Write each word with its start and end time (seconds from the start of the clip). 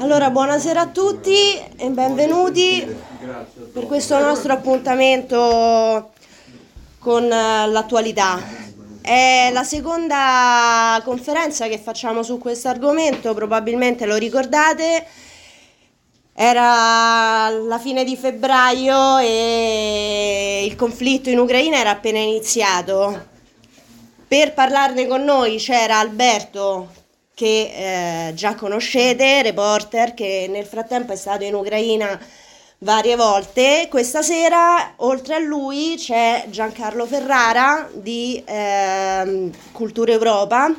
Allora, 0.00 0.28
buonasera 0.28 0.82
a 0.82 0.86
tutti 0.88 1.32
e 1.76 1.88
benvenuti 1.88 2.86
per 3.72 3.86
questo 3.86 4.18
nostro 4.18 4.52
appuntamento 4.52 6.10
con 6.98 7.24
eh, 7.24 7.66
l'attualità. 7.66 8.38
È 9.00 9.48
la 9.50 9.64
seconda 9.64 11.00
conferenza 11.02 11.66
che 11.66 11.78
facciamo 11.78 12.22
su 12.22 12.36
questo 12.36 12.68
argomento, 12.68 13.32
probabilmente 13.32 14.04
lo 14.04 14.16
ricordate. 14.16 15.06
Era 16.34 17.48
la 17.48 17.78
fine 17.78 18.04
di 18.04 18.16
febbraio 18.18 19.16
e 19.16 20.66
il 20.66 20.76
conflitto 20.76 21.30
in 21.30 21.38
Ucraina 21.38 21.78
era 21.78 21.90
appena 21.90 22.18
iniziato. 22.18 23.26
Per 24.28 24.52
parlarne 24.52 25.06
con 25.06 25.24
noi 25.24 25.56
c'era 25.56 26.00
Alberto 26.00 26.97
che 27.38 28.30
eh, 28.30 28.34
già 28.34 28.56
conoscete, 28.56 29.42
reporter 29.42 30.12
che 30.12 30.48
nel 30.50 30.64
frattempo 30.64 31.12
è 31.12 31.16
stato 31.16 31.44
in 31.44 31.54
Ucraina 31.54 32.20
varie 32.78 33.14
volte. 33.14 33.86
Questa 33.88 34.22
sera, 34.22 34.94
oltre 34.96 35.36
a 35.36 35.38
lui, 35.38 35.94
c'è 35.96 36.46
Giancarlo 36.48 37.06
Ferrara 37.06 37.88
di 37.94 38.42
eh, 38.44 39.52
Cultura 39.70 40.10
Europa, 40.10 40.74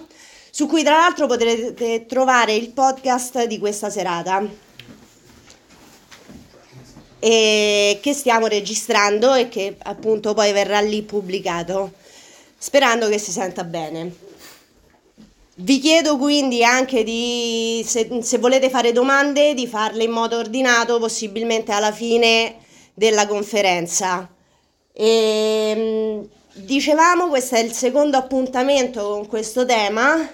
su 0.51 0.67
cui 0.67 0.83
tra 0.83 0.97
l'altro 0.97 1.27
potrete 1.27 2.05
trovare 2.05 2.55
il 2.55 2.71
podcast 2.71 3.45
di 3.45 3.57
questa 3.57 3.89
serata 3.89 4.45
e 7.19 7.99
che 8.01 8.13
stiamo 8.13 8.47
registrando 8.47 9.33
e 9.33 9.47
che 9.47 9.77
appunto 9.83 10.33
poi 10.33 10.51
verrà 10.51 10.81
lì 10.81 11.03
pubblicato, 11.03 11.93
sperando 12.57 13.07
che 13.07 13.17
si 13.17 13.31
senta 13.31 13.63
bene. 13.63 14.27
Vi 15.61 15.79
chiedo 15.79 16.15
quindi 16.17 16.63
anche 16.63 17.03
di, 17.03 17.83
se, 17.85 18.19
se, 18.21 18.37
volete 18.37 18.69
fare 18.69 18.93
domande, 18.93 19.53
di 19.53 19.67
farle 19.67 20.05
in 20.05 20.11
modo 20.11 20.37
ordinato, 20.37 20.99
possibilmente 20.99 21.73
alla 21.73 21.91
fine 21.91 22.55
della 22.93 23.27
conferenza. 23.27 24.29
E, 24.93 25.73
ehm, 25.75 26.27
dicevamo, 26.63 27.27
questo 27.27 27.55
è 27.55 27.59
il 27.59 27.73
secondo 27.73 28.15
appuntamento 28.15 29.09
con 29.09 29.27
questo 29.27 29.65
tema. 29.65 30.29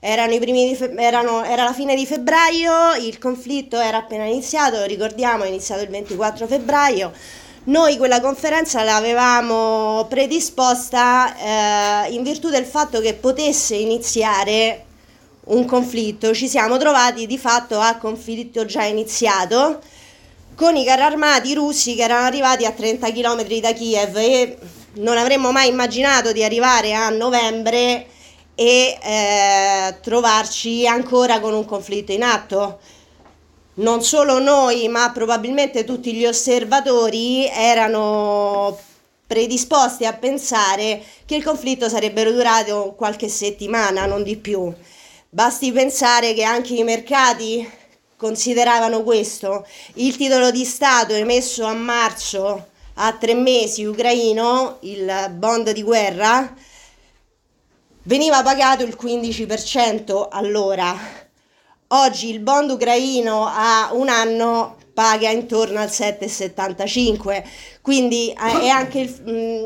Erano 0.00 0.32
fe- 0.74 0.94
erano, 0.96 1.44
era 1.44 1.64
la 1.64 1.74
fine 1.74 1.94
di 1.94 2.06
febbraio, 2.06 2.94
il 2.94 3.18
conflitto 3.18 3.78
era 3.78 3.98
appena 3.98 4.24
iniziato, 4.24 4.82
ricordiamo, 4.84 5.44
è 5.44 5.48
iniziato 5.48 5.82
il 5.82 5.90
24 5.90 6.46
febbraio. 6.46 7.12
Noi 7.66 7.96
quella 7.96 8.20
conferenza 8.20 8.82
l'avevamo 8.82 10.04
predisposta 10.06 12.04
eh, 12.06 12.12
in 12.12 12.22
virtù 12.22 12.50
del 12.50 12.66
fatto 12.66 13.00
che 13.00 13.14
potesse 13.14 13.74
iniziare 13.74 14.84
un 15.44 15.64
conflitto. 15.64 16.34
Ci 16.34 16.46
siamo 16.46 16.76
trovati 16.76 17.26
di 17.26 17.38
fatto 17.38 17.80
a 17.80 17.96
conflitto 17.96 18.66
già 18.66 18.84
iniziato 18.84 19.80
con 20.54 20.76
i 20.76 20.84
carri 20.84 21.02
armati 21.02 21.54
russi 21.54 21.94
che 21.94 22.02
erano 22.02 22.26
arrivati 22.26 22.66
a 22.66 22.70
30 22.70 23.10
km 23.12 23.42
da 23.60 23.72
Kiev 23.72 24.14
e 24.18 24.58
non 24.96 25.16
avremmo 25.16 25.50
mai 25.50 25.68
immaginato 25.68 26.32
di 26.32 26.44
arrivare 26.44 26.92
a 26.92 27.08
novembre 27.08 28.06
e 28.54 28.98
eh, 29.02 29.96
trovarci 30.02 30.86
ancora 30.86 31.40
con 31.40 31.54
un 31.54 31.64
conflitto 31.64 32.12
in 32.12 32.24
atto 32.24 32.78
non 33.74 34.02
solo 34.02 34.38
noi, 34.38 34.88
ma 34.88 35.10
probabilmente 35.10 35.84
tutti 35.84 36.12
gli 36.12 36.24
osservatori 36.24 37.48
erano 37.48 38.78
predisposti 39.26 40.04
a 40.06 40.12
pensare 40.12 41.02
che 41.26 41.34
il 41.34 41.42
conflitto 41.42 41.88
sarebbe 41.88 42.30
durato 42.30 42.94
qualche 42.96 43.28
settimana, 43.28 44.06
non 44.06 44.22
di 44.22 44.36
più. 44.36 44.72
Basti 45.28 45.72
pensare 45.72 46.34
che 46.34 46.44
anche 46.44 46.74
i 46.74 46.84
mercati 46.84 47.68
consideravano 48.16 49.02
questo. 49.02 49.66
Il 49.94 50.16
titolo 50.16 50.52
di 50.52 50.64
Stato 50.64 51.14
emesso 51.14 51.64
a 51.64 51.74
marzo 51.74 52.68
a 52.94 53.12
tre 53.14 53.34
mesi 53.34 53.84
ucraino, 53.84 54.76
il 54.82 55.32
bond 55.32 55.72
di 55.72 55.82
guerra, 55.82 56.54
veniva 58.04 58.40
pagato 58.42 58.84
il 58.84 58.96
15% 59.00 60.28
all'ora 60.30 61.23
Oggi 61.96 62.28
il 62.28 62.40
bond 62.40 62.70
ucraino 62.70 63.46
a 63.46 63.90
un 63.92 64.08
anno 64.08 64.78
paga 64.92 65.30
intorno 65.30 65.78
al 65.78 65.86
7,75, 65.86 67.44
quindi 67.82 68.30
eh, 68.30 68.60
è 68.62 68.66
anche 68.66 68.98
il, 68.98 69.22
mm, 69.30 69.64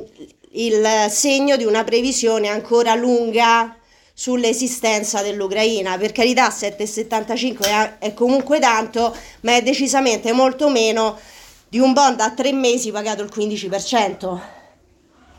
il 0.50 1.06
segno 1.08 1.56
di 1.56 1.64
una 1.64 1.84
previsione 1.84 2.48
ancora 2.48 2.94
lunga 2.94 3.74
sull'esistenza 4.12 5.22
dell'Ucraina. 5.22 5.96
Per 5.96 6.12
carità 6.12 6.50
7,75 6.50 7.98
è, 7.98 8.12
comunque 8.12 8.58
tanto, 8.58 9.16
ma 9.40 9.56
è 9.56 9.62
decisamente 9.62 10.30
molto 10.32 10.68
meno 10.68 11.18
di 11.66 11.78
un 11.78 11.94
bond 11.94 12.20
a 12.20 12.32
tre 12.32 12.52
mesi 12.52 12.90
pagato 12.90 13.22
il 13.22 13.32
15%. 13.34 14.38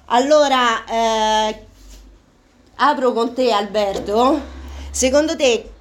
Allora, 0.06 0.84
eh, 0.86 1.66
apro 2.78 3.14
con 3.14 3.36
te 3.36 3.52
Alberto, 3.52 4.42
secondo 4.90 5.36
te 5.36 5.78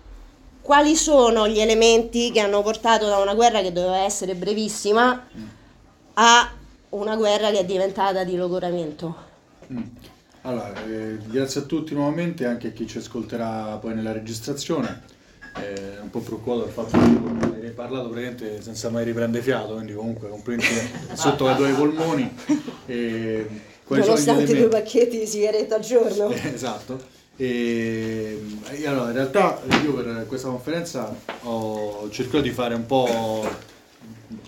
quali 0.68 0.96
sono 0.96 1.48
gli 1.48 1.60
elementi 1.60 2.30
che 2.30 2.40
hanno 2.40 2.60
portato 2.60 3.06
da 3.06 3.16
una 3.16 3.32
guerra 3.32 3.62
che 3.62 3.72
doveva 3.72 4.00
essere 4.00 4.34
brevissima 4.34 5.26
a 6.12 6.52
una 6.90 7.16
guerra 7.16 7.50
che 7.50 7.60
è 7.60 7.64
diventata 7.64 8.22
di 8.22 8.36
logoramento? 8.36 9.16
Mm. 9.72 9.82
Allora, 10.42 10.74
eh, 10.84 11.16
grazie 11.24 11.62
a 11.62 11.64
tutti 11.64 11.94
nuovamente, 11.94 12.44
anche 12.44 12.66
a 12.68 12.70
chi 12.72 12.86
ci 12.86 12.98
ascolterà 12.98 13.78
poi 13.80 13.94
nella 13.94 14.12
registrazione. 14.12 15.04
Eh, 15.56 16.00
un 16.02 16.10
po' 16.10 16.20
preoccupato 16.20 16.64
del 16.64 16.72
fatto 16.72 16.98
che 17.58 17.66
hai 17.66 17.72
parlato 17.72 18.10
praticamente 18.10 18.60
senza 18.60 18.90
mai 18.90 19.04
riprendere 19.04 19.42
fiato, 19.42 19.72
quindi 19.72 19.94
comunque 19.94 20.28
complimenti 20.28 20.74
sotto 21.16 21.48
i 21.48 21.56
tuoi 21.56 21.72
polmoni. 21.72 22.36
E, 22.84 23.46
Nonostante 23.86 24.54
due 24.54 24.68
pacchetti 24.68 25.18
di 25.18 25.26
sigarette 25.26 25.72
al 25.72 25.80
giorno. 25.80 26.28
Eh, 26.28 26.48
esatto. 26.52 27.16
E, 27.40 28.36
allora, 28.84 29.06
in 29.06 29.12
realtà 29.12 29.62
io 29.84 29.94
per 29.94 30.26
questa 30.26 30.48
conferenza 30.48 31.14
ho 31.42 32.10
cercato 32.10 32.40
di 32.40 32.50
fare 32.50 32.74
un 32.74 32.84
po' 32.84 33.48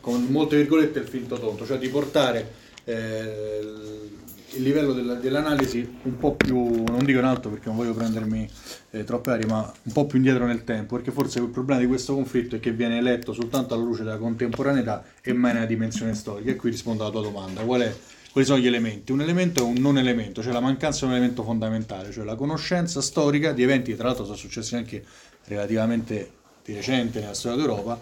con 0.01 0.25
molte 0.25 0.57
virgolette 0.57 0.99
il 0.99 1.07
finto 1.07 1.39
tonto, 1.39 1.65
cioè 1.65 1.79
di 1.79 1.89
portare 1.89 2.53
eh, 2.85 4.11
il 4.55 4.63
livello 4.63 4.93
della, 4.93 5.15
dell'analisi 5.15 5.99
un 6.03 6.19
po' 6.19 6.35
più, 6.35 6.83
non 6.83 7.05
dico 7.05 7.21
in 7.21 7.25
alto 7.25 7.49
perché 7.49 7.69
non 7.69 7.77
voglio 7.77 7.95
prendermi 7.95 8.49
eh, 8.91 9.05
troppe 9.05 9.31
arie, 9.31 9.47
ma 9.47 9.73
un 9.85 9.93
po' 9.93 10.07
più 10.07 10.19
indietro 10.19 10.45
nel 10.47 10.65
tempo, 10.65 10.97
perché 10.97 11.13
forse 11.13 11.39
il 11.39 11.47
problema 11.47 11.81
di 11.81 11.87
questo 11.87 12.15
conflitto 12.15 12.57
è 12.57 12.61
che 12.61 12.73
viene 12.73 13.01
letto 13.01 13.33
soltanto 13.33 13.75
alla 13.75 13.85
luce 13.85 14.03
della 14.03 14.19
contemporaneità 14.19 15.05
e 15.23 15.33
mai 15.33 15.53
nella 15.53 15.67
dimensione 15.67 16.13
storica. 16.15 16.51
E 16.51 16.57
qui 16.57 16.71
rispondo 16.71 17.05
alla 17.05 17.13
tua 17.13 17.23
domanda, 17.23 17.63
qual 17.63 17.83
è 17.83 17.95
quali 18.33 18.47
sono 18.47 18.59
gli 18.59 18.67
elementi? 18.67 19.13
Un 19.13 19.21
elemento 19.21 19.61
è 19.61 19.65
un 19.65 19.79
non 19.79 19.99
elemento, 19.99 20.43
cioè 20.43 20.53
la 20.53 20.61
mancanza 20.61 21.01
di 21.01 21.13
un 21.13 21.17
elemento 21.17 21.43
fondamentale, 21.43 22.13
cioè 22.13 22.25
la 22.25 22.37
conoscenza 22.37 23.01
storica 23.01 23.53
di 23.53 23.63
eventi 23.63 23.91
che 23.91 23.97
tra 23.97 24.09
l'altro 24.09 24.25
sono 24.25 24.37
successi 24.37 24.77
anche 24.77 25.05
relativamente 25.45 26.31
di 26.65 26.75
recente 26.75 27.21
nella 27.21 27.35
storia 27.35 27.59
d'Europa, 27.59 27.99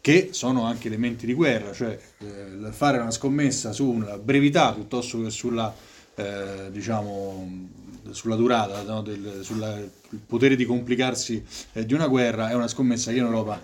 che 0.00 0.28
sono 0.32 0.64
anche 0.64 0.86
elementi 0.86 1.26
di 1.26 1.34
guerra, 1.34 1.72
cioè 1.72 1.98
eh, 2.18 2.70
fare 2.70 2.98
una 2.98 3.10
scommessa 3.10 3.72
sulla 3.72 4.16
brevità 4.16 4.72
piuttosto 4.72 5.20
che 5.22 5.30
sulla, 5.30 5.74
eh, 6.14 6.70
diciamo, 6.70 7.68
sulla 8.10 8.36
durata, 8.36 8.82
no, 8.82 9.02
del, 9.02 9.40
sul 9.42 9.90
potere 10.24 10.56
di 10.56 10.64
complicarsi 10.64 11.44
eh, 11.72 11.84
di 11.84 11.94
una 11.94 12.06
guerra 12.06 12.48
è 12.48 12.54
una 12.54 12.68
scommessa 12.68 13.10
che 13.10 13.18
in 13.18 13.24
Europa 13.24 13.60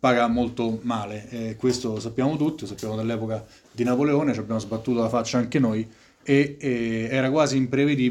paga 0.00 0.26
molto 0.26 0.80
male. 0.82 1.28
Eh, 1.28 1.56
questo 1.56 1.92
lo 1.92 2.00
sappiamo 2.00 2.36
tutti, 2.36 2.62
lo 2.62 2.68
sappiamo 2.68 2.96
dall'epoca 2.96 3.44
di 3.74 3.82
Napoleone, 3.82 4.32
ci 4.32 4.38
abbiamo 4.38 4.60
sbattuto 4.60 5.00
la 5.00 5.08
faccia 5.08 5.38
anche 5.38 5.58
noi 5.58 5.86
e, 6.22 6.56
e 6.58 7.08
era 7.10 7.30
quasi 7.30 7.56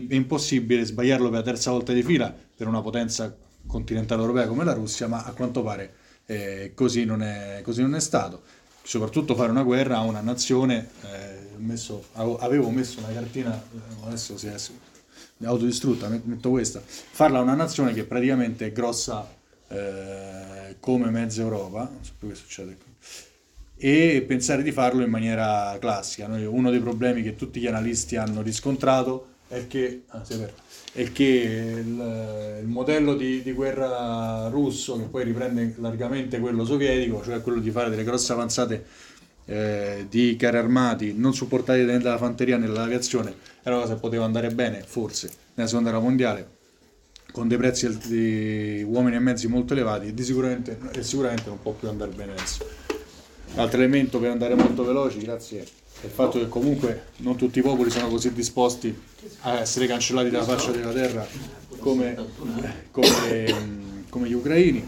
impossibile 0.09 0.84
sbagliarlo 0.84 1.29
per 1.29 1.40
la 1.40 1.46
terza 1.46 1.72
volta 1.72 1.94
di 1.94 2.03
fila 2.03 2.35
per 2.56 2.68
una 2.68 2.81
potenza 2.81 3.35
continentale 3.66 4.22
europea 4.22 4.47
come 4.47 4.66
la 4.66 4.74
Russia, 4.74 5.07
ma 5.07 5.24
a 5.24 5.31
quanto 5.31 5.63
pare 5.63 5.94
eh, 6.25 6.71
così, 6.75 7.06
non 7.06 7.24
è, 7.24 7.62
così, 7.63 7.81
non 7.81 7.95
è, 7.95 8.00
stato. 8.00 8.42
Soprattutto 8.83 9.36
fare 9.36 9.51
una 9.51 9.63
guerra 9.63 9.98
a 9.98 10.01
una 10.01 10.19
nazione, 10.19 10.89
eh, 11.01 11.57
messo, 11.57 12.06
avevo 12.13 12.69
messo 12.69 13.00
una 13.00 13.13
cartina, 13.13 13.56
eh, 13.56 14.06
adesso 14.06 14.38
si 14.38 14.48
è 14.48 14.56
autodistrutta, 15.45 16.09
metto 16.09 16.50
questa, 16.50 16.81
farla 16.86 17.39
a 17.39 17.42
una 17.42 17.56
nazione 17.56 17.94
che 17.94 18.04
praticamente 18.04 18.68
è 18.68 18.71
grossa 18.71 19.27
eh, 19.69 20.75
come 20.80 21.09
mezza 21.09 21.42
Europa, 21.42 21.89
non 21.89 22.04
so 22.04 22.12
più 22.18 22.27
che 22.27 22.36
succede 22.36 22.75
qui, 22.75 22.93
e 23.85 24.24
pensare 24.25 24.63
di 24.63 24.71
farlo 24.71 25.03
in 25.03 25.09
maniera 25.09 25.75
classica. 25.77 26.25
Noi, 26.27 26.45
uno 26.45 26.71
dei 26.71 26.80
problemi 26.80 27.21
che 27.21 27.35
tutti 27.35 27.59
gli 27.59 27.68
analisti 27.68 28.15
hanno 28.15 28.41
riscontrato 28.41 29.27
è 29.50 29.68
che, 29.68 30.03
ah, 30.07 30.24
è 30.94 31.12
che 31.12 31.81
il, 31.83 32.59
il 32.62 32.68
modello 32.68 33.13
di, 33.13 33.41
di, 33.41 33.51
guerra 33.51 34.47
russo, 34.47 34.95
che 34.95 35.03
poi 35.03 35.25
riprende 35.25 35.75
largamente 35.80 36.39
quello 36.39 36.63
sovietico, 36.63 37.21
cioè 37.25 37.41
quello 37.41 37.59
di 37.59 37.71
fare 37.71 37.89
delle 37.89 38.06
grosse 38.06 38.31
avanzate 38.31 38.85
eh, 39.47 40.06
di 40.09 40.38
carri 40.38 40.57
armati 40.59 41.13
non 41.13 41.33
supportati 41.33 41.83
dalla 41.83 42.18
fanteria 42.18 42.56
nell'aviazione, 42.56 43.35
era 43.63 43.75
una 43.75 43.83
cosa 43.83 43.95
che 43.95 44.00
poteva 44.00 44.24
andare 44.24 44.50
bene, 44.51 44.81
forse, 44.81 45.30
nella 45.56 45.68
seconda 45.68 45.89
guerra 45.89 46.06
mondiale, 46.06 46.47
con 47.33 47.50
dei 47.50 47.57
prezzi 47.57 47.97
di 48.07 48.81
uomini 48.81 49.18
e 49.18 49.19
mezzi 49.19 49.47
molto 49.47 49.74
elevati 49.74 50.13
e, 50.15 50.24
sicuramente, 50.24 50.80
e 50.94 51.03
sicuramente 51.03 51.50
non 51.50 51.62
può 51.62 51.74
più 51.74 51.89
andare 51.89 52.12
bene 52.12 52.31
adesso. 52.31 52.82
L'altro 53.56 53.78
elemento 53.78 54.19
per 54.19 54.31
andare 54.31 54.56
molto 54.56 54.84
veloci, 54.84 55.19
grazie, 55.19 55.60
è 56.01 56.06
il 56.06 56.12
fatto 56.12 56.40
che 56.40 56.48
comunque 56.48 57.07
non 57.18 57.36
tutti 57.36 57.60
i 57.60 57.62
popoli 57.62 57.90
sono 57.90 58.07
così 58.07 58.34
disposti 58.34 58.98
a 59.42 59.60
essere 59.60 59.86
cancellati 59.86 60.30
dalla 60.30 60.44
faccia 60.44 60.72
della 60.72 60.92
terra 60.92 61.25
come, 61.78 62.16
come, 62.92 63.45
come 64.10 64.28
gli 64.28 64.34
ucraini, 64.34 64.88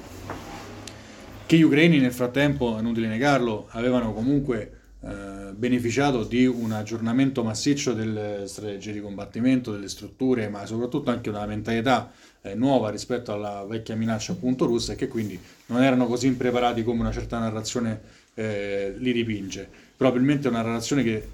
che 1.45 1.57
gli 1.57 1.61
ucraini 1.61 1.99
nel 1.99 2.11
frattempo, 2.11 2.75
è 2.75 2.79
inutile 2.79 3.07
negarlo, 3.07 3.67
avevano 3.69 4.13
comunque 4.13 4.71
eh, 5.01 5.51
beneficiato 5.53 6.23
di 6.23 6.47
un 6.47 6.71
aggiornamento 6.71 7.43
massiccio 7.43 7.93
delle 7.93 8.45
strategie 8.47 8.91
di 8.91 9.01
combattimento, 9.01 9.71
delle 9.71 9.87
strutture, 9.87 10.49
ma 10.49 10.65
soprattutto 10.65 11.11
anche 11.11 11.29
una 11.29 11.45
mentalità 11.45 12.11
eh, 12.41 12.55
nuova 12.55 12.89
rispetto 12.89 13.31
alla 13.31 13.63
vecchia 13.67 13.95
minaccia 13.95 14.31
appunto 14.31 14.65
russa 14.65 14.93
e 14.93 14.95
che 14.95 15.07
quindi 15.07 15.39
non 15.67 15.83
erano 15.83 16.07
così 16.07 16.25
impreparati 16.25 16.83
come 16.83 17.01
una 17.01 17.11
certa 17.11 17.37
narrazione 17.37 18.23
eh, 18.35 18.93
li 18.97 19.13
dipinge. 19.13 19.67
Probabilmente 19.97 20.47
è 20.47 20.51
una 20.51 20.61
narrazione 20.61 21.03
che 21.03 21.27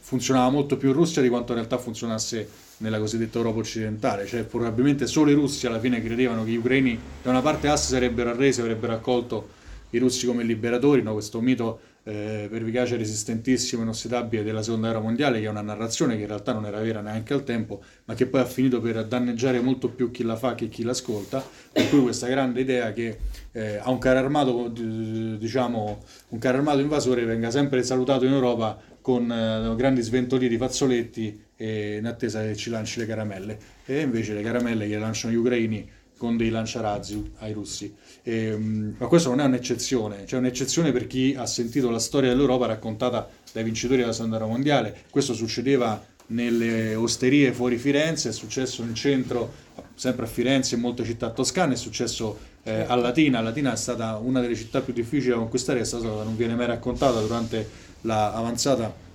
funzionava 0.00 0.50
molto 0.50 0.76
più 0.76 0.88
in 0.88 0.94
Russia 0.94 1.22
di 1.22 1.28
quanto 1.28 1.52
in 1.52 1.58
realtà 1.58 1.78
funzionasse 1.78 2.48
nella 2.78 2.98
cosiddetta 2.98 3.38
Europa 3.38 3.58
occidentale, 3.58 4.26
cioè 4.26 4.44
probabilmente 4.44 5.06
solo 5.06 5.30
i 5.30 5.34
russi 5.34 5.66
alla 5.66 5.80
fine 5.80 6.02
credevano 6.02 6.44
che 6.44 6.50
gli 6.50 6.56
ucraini 6.56 6.98
da 7.22 7.30
una 7.30 7.42
parte 7.42 7.68
A 7.68 7.76
sarebbero 7.76 8.30
arresi, 8.30 8.60
avrebbero 8.60 8.92
accolto 8.92 9.56
i 9.90 9.98
russi 9.98 10.26
come 10.26 10.44
liberatori, 10.44 11.02
no? 11.02 11.12
questo 11.12 11.40
mito 11.40 11.80
eh, 12.08 12.48
pervicace 12.50 12.96
resistentissimo, 12.96 13.82
inossidabile 13.82 14.42
della 14.42 14.62
seconda 14.62 14.88
guerra 14.88 15.02
mondiale, 15.02 15.40
che 15.40 15.46
è 15.46 15.50
una 15.50 15.60
narrazione 15.60 16.16
che 16.16 16.22
in 16.22 16.26
realtà 16.26 16.54
non 16.54 16.64
era 16.64 16.80
vera 16.80 17.02
neanche 17.02 17.34
al 17.34 17.44
tempo, 17.44 17.82
ma 18.06 18.14
che 18.14 18.26
poi 18.26 18.40
ha 18.40 18.46
finito 18.46 18.80
per 18.80 19.04
danneggiare 19.04 19.60
molto 19.60 19.90
più 19.90 20.10
chi 20.10 20.22
la 20.22 20.36
fa 20.36 20.54
che 20.54 20.68
chi 20.68 20.84
l'ascolta, 20.84 21.44
per 21.70 21.88
cui 21.90 22.00
questa 22.00 22.26
grande 22.26 22.62
idea 22.62 22.92
che 22.94 23.18
eh, 23.52 23.76
a 23.76 23.90
un 23.90 23.98
carro 23.98 24.18
armato, 24.20 24.68
diciamo, 24.68 26.02
un 26.28 26.38
carro 26.38 26.56
armato 26.56 26.80
invasore 26.80 27.24
venga 27.24 27.50
sempre 27.50 27.82
salutato 27.82 28.24
in 28.24 28.32
Europa 28.32 28.80
con 29.02 29.30
eh, 29.30 29.74
grandi 29.76 30.00
sventoli 30.00 30.48
di 30.48 30.56
fazzoletti 30.56 31.46
in 31.60 32.06
attesa 32.06 32.40
che 32.42 32.54
ci 32.54 32.70
lanci 32.70 33.00
le 33.00 33.06
caramelle, 33.06 33.58
e 33.84 34.02
invece 34.02 34.32
le 34.32 34.42
caramelle 34.42 34.88
che 34.88 34.96
lanciano 34.96 35.34
gli 35.34 35.36
ucraini 35.36 35.90
con 36.18 36.36
dei 36.36 36.50
lanciarazzi 36.50 37.32
ai 37.38 37.52
russi. 37.54 37.94
E, 38.22 38.52
um, 38.52 38.94
ma 38.98 39.06
questo 39.06 39.30
non 39.30 39.40
è 39.40 39.44
un'eccezione, 39.44 40.24
c'è 40.24 40.36
un'eccezione 40.36 40.92
per 40.92 41.06
chi 41.06 41.34
ha 41.34 41.46
sentito 41.46 41.88
la 41.88 41.98
storia 41.98 42.28
dell'Europa 42.28 42.66
raccontata 42.66 43.26
dai 43.52 43.64
vincitori 43.64 44.00
della 44.00 44.12
seconda 44.12 44.36
guerra 44.36 44.52
mondiale. 44.52 45.04
Questo 45.08 45.32
succedeva 45.32 46.04
nelle 46.26 46.94
osterie 46.94 47.52
fuori 47.52 47.78
Firenze, 47.78 48.28
è 48.28 48.32
successo 48.32 48.82
in 48.82 48.94
centro, 48.94 49.50
sempre 49.94 50.26
a 50.26 50.28
Firenze 50.28 50.74
e 50.74 50.76
in 50.76 50.82
molte 50.82 51.04
città 51.04 51.30
toscane, 51.30 51.72
è 51.72 51.76
successo 51.76 52.38
eh, 52.64 52.84
a 52.86 52.94
Latina. 52.96 53.40
Latina 53.40 53.72
è 53.72 53.76
stata 53.76 54.16
una 54.16 54.40
delle 54.40 54.56
città 54.56 54.80
più 54.82 54.92
difficili 54.92 55.30
da 55.30 55.36
conquistare, 55.36 55.80
è 55.80 55.84
stata, 55.84 56.04
non 56.04 56.36
viene 56.36 56.54
mai 56.54 56.66
raccontata 56.66 57.20
durante 57.20 57.86
l'avanzata 58.02 59.06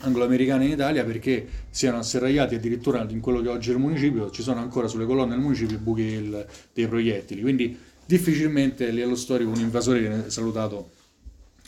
la 0.00 0.06
anglo-americana 0.06 0.64
in 0.64 0.70
Italia 0.70 1.04
perché 1.04 1.46
siano 1.70 1.98
asserragliati 1.98 2.54
addirittura 2.54 3.06
in 3.08 3.20
quello 3.20 3.40
che 3.40 3.48
oggi 3.48 3.70
è 3.70 3.72
il 3.72 3.78
municipio, 3.78 4.30
ci 4.30 4.42
sono 4.42 4.60
ancora 4.60 4.88
sulle 4.88 5.06
colonne 5.06 5.30
del 5.30 5.40
municipio 5.40 5.76
i 5.76 5.80
buchi 5.80 6.04
del, 6.04 6.46
dei 6.72 6.86
proiettili, 6.86 7.40
quindi 7.40 7.78
difficilmente 8.06 8.90
lì 8.90 9.02
allo 9.02 9.16
storico 9.16 9.50
un 9.50 9.60
invasore 9.60 10.00
viene 10.00 10.30
salutato 10.30 10.90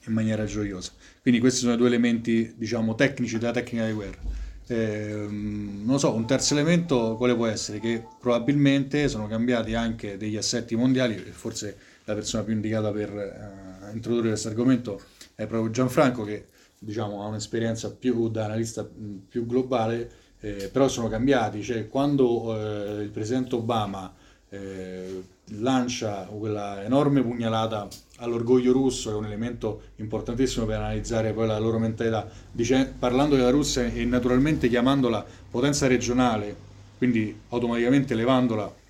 in 0.06 0.12
maniera 0.12 0.44
gioiosa. 0.44 0.90
Quindi 1.20 1.38
questi 1.38 1.60
sono 1.60 1.74
i 1.74 1.76
due 1.76 1.86
elementi, 1.86 2.54
diciamo, 2.56 2.96
tecnici 2.96 3.38
della 3.38 3.52
tecnica 3.52 3.86
di 3.86 3.92
guerra. 3.92 4.18
Eh, 4.66 5.26
non 5.28 5.98
so, 6.00 6.12
un 6.12 6.26
terzo 6.26 6.54
elemento 6.54 7.14
quale 7.16 7.36
può 7.36 7.46
essere? 7.46 7.78
Che 7.78 8.02
probabilmente 8.18 9.08
sono 9.08 9.28
cambiati 9.28 9.74
anche 9.74 10.16
degli 10.16 10.36
assetti 10.36 10.74
mondiali, 10.74 11.14
forse 11.14 11.76
la 12.04 12.14
persona 12.14 12.42
più 12.42 12.54
indicata 12.54 12.90
per 12.90 13.12
uh, 13.12 13.94
introdurre 13.94 14.30
questo 14.30 14.48
argomento 14.48 15.00
è 15.36 15.46
proprio 15.46 15.70
Gianfranco 15.70 16.24
che 16.24 16.46
diciamo, 16.82 17.22
ha 17.22 17.26
un'esperienza 17.26 17.92
più 17.92 18.28
da 18.28 18.44
analista 18.44 18.86
più 19.28 19.46
globale, 19.46 20.10
eh, 20.40 20.68
però 20.72 20.88
sono 20.88 21.08
cambiati, 21.08 21.62
cioè 21.62 21.88
quando 21.88 22.56
eh, 22.56 23.02
il 23.02 23.10
presidente 23.10 23.54
Obama 23.54 24.12
eh, 24.48 25.22
lancia 25.58 26.24
quella 26.24 26.82
enorme 26.82 27.22
pugnalata 27.22 27.86
all'orgoglio 28.18 28.72
russo, 28.72 29.10
è 29.10 29.14
un 29.14 29.26
elemento 29.26 29.82
importantissimo 29.96 30.66
per 30.66 30.76
analizzare 30.76 31.32
poi 31.32 31.46
la 31.46 31.58
loro 31.58 31.78
mentalità, 31.78 32.28
dice, 32.50 32.92
parlando 32.98 33.36
della 33.36 33.50
Russia 33.50 33.84
e 33.84 34.04
naturalmente 34.04 34.68
chiamandola 34.68 35.24
potenza 35.50 35.86
regionale, 35.86 36.54
quindi 36.98 37.36
automaticamente 37.48 38.14
levandola 38.14 38.80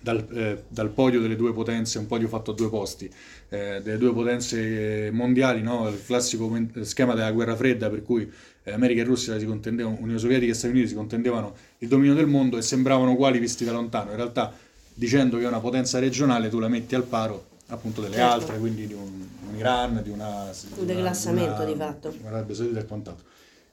dal, 0.00 0.26
eh, 0.32 0.64
dal, 0.68 0.90
podio 0.90 1.20
delle 1.20 1.36
due 1.36 1.52
potenze, 1.52 1.98
un 1.98 2.06
podio 2.06 2.28
fatto 2.28 2.52
a 2.52 2.54
due 2.54 2.68
posti, 2.68 3.10
eh, 3.48 3.80
delle 3.82 3.98
due 3.98 4.12
potenze 4.12 5.10
mondiali, 5.12 5.62
no? 5.62 5.88
il 5.88 6.02
classico 6.04 6.50
schema 6.82 7.14
della 7.14 7.32
guerra 7.32 7.56
fredda 7.56 7.90
per 7.90 8.02
cui 8.02 8.30
eh, 8.62 8.72
America 8.72 9.00
e 9.00 9.04
Russia 9.04 9.38
si 9.38 9.46
contendevano, 9.46 9.96
Unione 10.00 10.18
Sovietica 10.18 10.52
e 10.52 10.54
Stati 10.54 10.72
Uniti 10.72 10.88
si 10.88 10.94
contendevano 10.94 11.54
il 11.78 11.88
dominio 11.88 12.14
del 12.14 12.26
mondo 12.26 12.56
e 12.56 12.62
sembravano 12.62 13.12
uguali 13.12 13.38
visti 13.38 13.64
da 13.64 13.72
lontano, 13.72 14.10
in 14.10 14.16
realtà 14.16 14.52
dicendo 14.94 15.38
che 15.38 15.44
è 15.44 15.48
una 15.48 15.60
potenza 15.60 15.98
regionale 15.98 16.48
tu 16.48 16.58
la 16.58 16.68
metti 16.68 16.94
al 16.94 17.04
paro 17.04 17.46
appunto 17.68 18.00
delle 18.00 18.16
certo. 18.16 18.32
altre, 18.32 18.58
quindi 18.58 18.86
di 18.86 18.94
un, 18.94 19.26
un, 19.48 19.56
Iran, 19.56 20.00
di 20.02 20.10
una... 20.10 20.50
Un 20.76 20.86
declassamento 20.86 21.64
di 21.64 21.74
fatto. 21.74 22.14
Arabia 22.24 22.54
Saudita 22.54 22.80
e 22.80 22.86
quant'altro. 22.86 23.24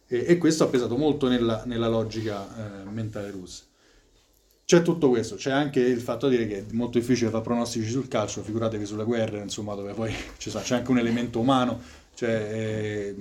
E, 0.08 0.26
e, 0.28 0.38
questo 0.38 0.66
ha 0.66 0.68
pesato 0.68 0.98
molto 0.98 1.28
nella, 1.28 1.64
nella 1.66 1.88
logica 1.88 2.84
eh, 2.84 2.90
mentale 2.90 3.32
russa. 3.32 3.64
C'è 4.68 4.82
tutto 4.82 5.10
questo, 5.10 5.36
c'è 5.36 5.52
anche 5.52 5.80
il 5.80 6.02
fatto 6.02 6.28
di 6.28 6.38
dire 6.38 6.48
che 6.48 6.58
è 6.58 6.64
molto 6.72 6.98
difficile 6.98 7.30
fare 7.30 7.44
pronostici 7.44 7.88
sul 7.88 8.08
calcio, 8.08 8.42
figuratevi 8.42 8.84
sulle 8.84 9.04
guerre, 9.04 9.40
insomma, 9.40 9.76
dove 9.76 9.94
poi 9.94 10.12
c'è 10.40 10.76
anche 10.76 10.90
un 10.90 10.98
elemento 10.98 11.40
umano, 11.40 11.80
cioè 12.16 12.32
eh, 12.32 13.16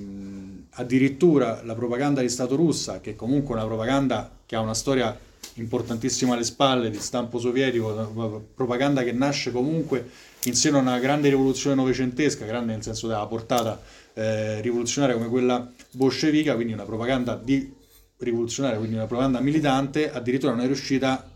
addirittura 0.71 1.61
la 1.63 1.75
propaganda 1.75 2.23
di 2.23 2.31
Stato 2.31 2.57
russa, 2.57 3.03
che 3.03 3.11
è 3.11 3.15
comunque 3.15 3.55
una 3.55 3.67
propaganda 3.67 4.39
che 4.47 4.57
ha 4.57 4.61
una 4.61 4.73
storia 4.73 5.15
importantissima 5.57 6.33
alle 6.33 6.45
spalle, 6.45 6.89
di 6.89 6.99
stampo 6.99 7.39
sovietico, 7.39 8.49
propaganda 8.55 9.03
che 9.03 9.13
nasce 9.13 9.53
comunque 9.53 10.09
in 10.45 10.55
seno 10.55 10.79
a 10.79 10.81
una 10.81 10.99
grande 10.99 11.29
rivoluzione 11.29 11.77
novecentesca, 11.77 12.47
grande 12.47 12.73
nel 12.73 12.83
senso 12.83 13.07
della 13.07 13.27
portata 13.27 13.83
eh, 14.15 14.63
rivoluzionaria 14.63 15.15
come 15.15 15.29
quella 15.29 15.71
bolscevica, 15.91 16.55
quindi 16.55 16.73
una 16.73 16.85
propaganda 16.85 17.35
di 17.37 17.71
rivoluzionaria, 18.17 18.79
quindi 18.79 18.97
una 18.97 19.07
propaganda 19.07 19.41
militante, 19.41 20.11
addirittura 20.11 20.53
non 20.53 20.63
è 20.63 20.67
riuscita 20.67 21.33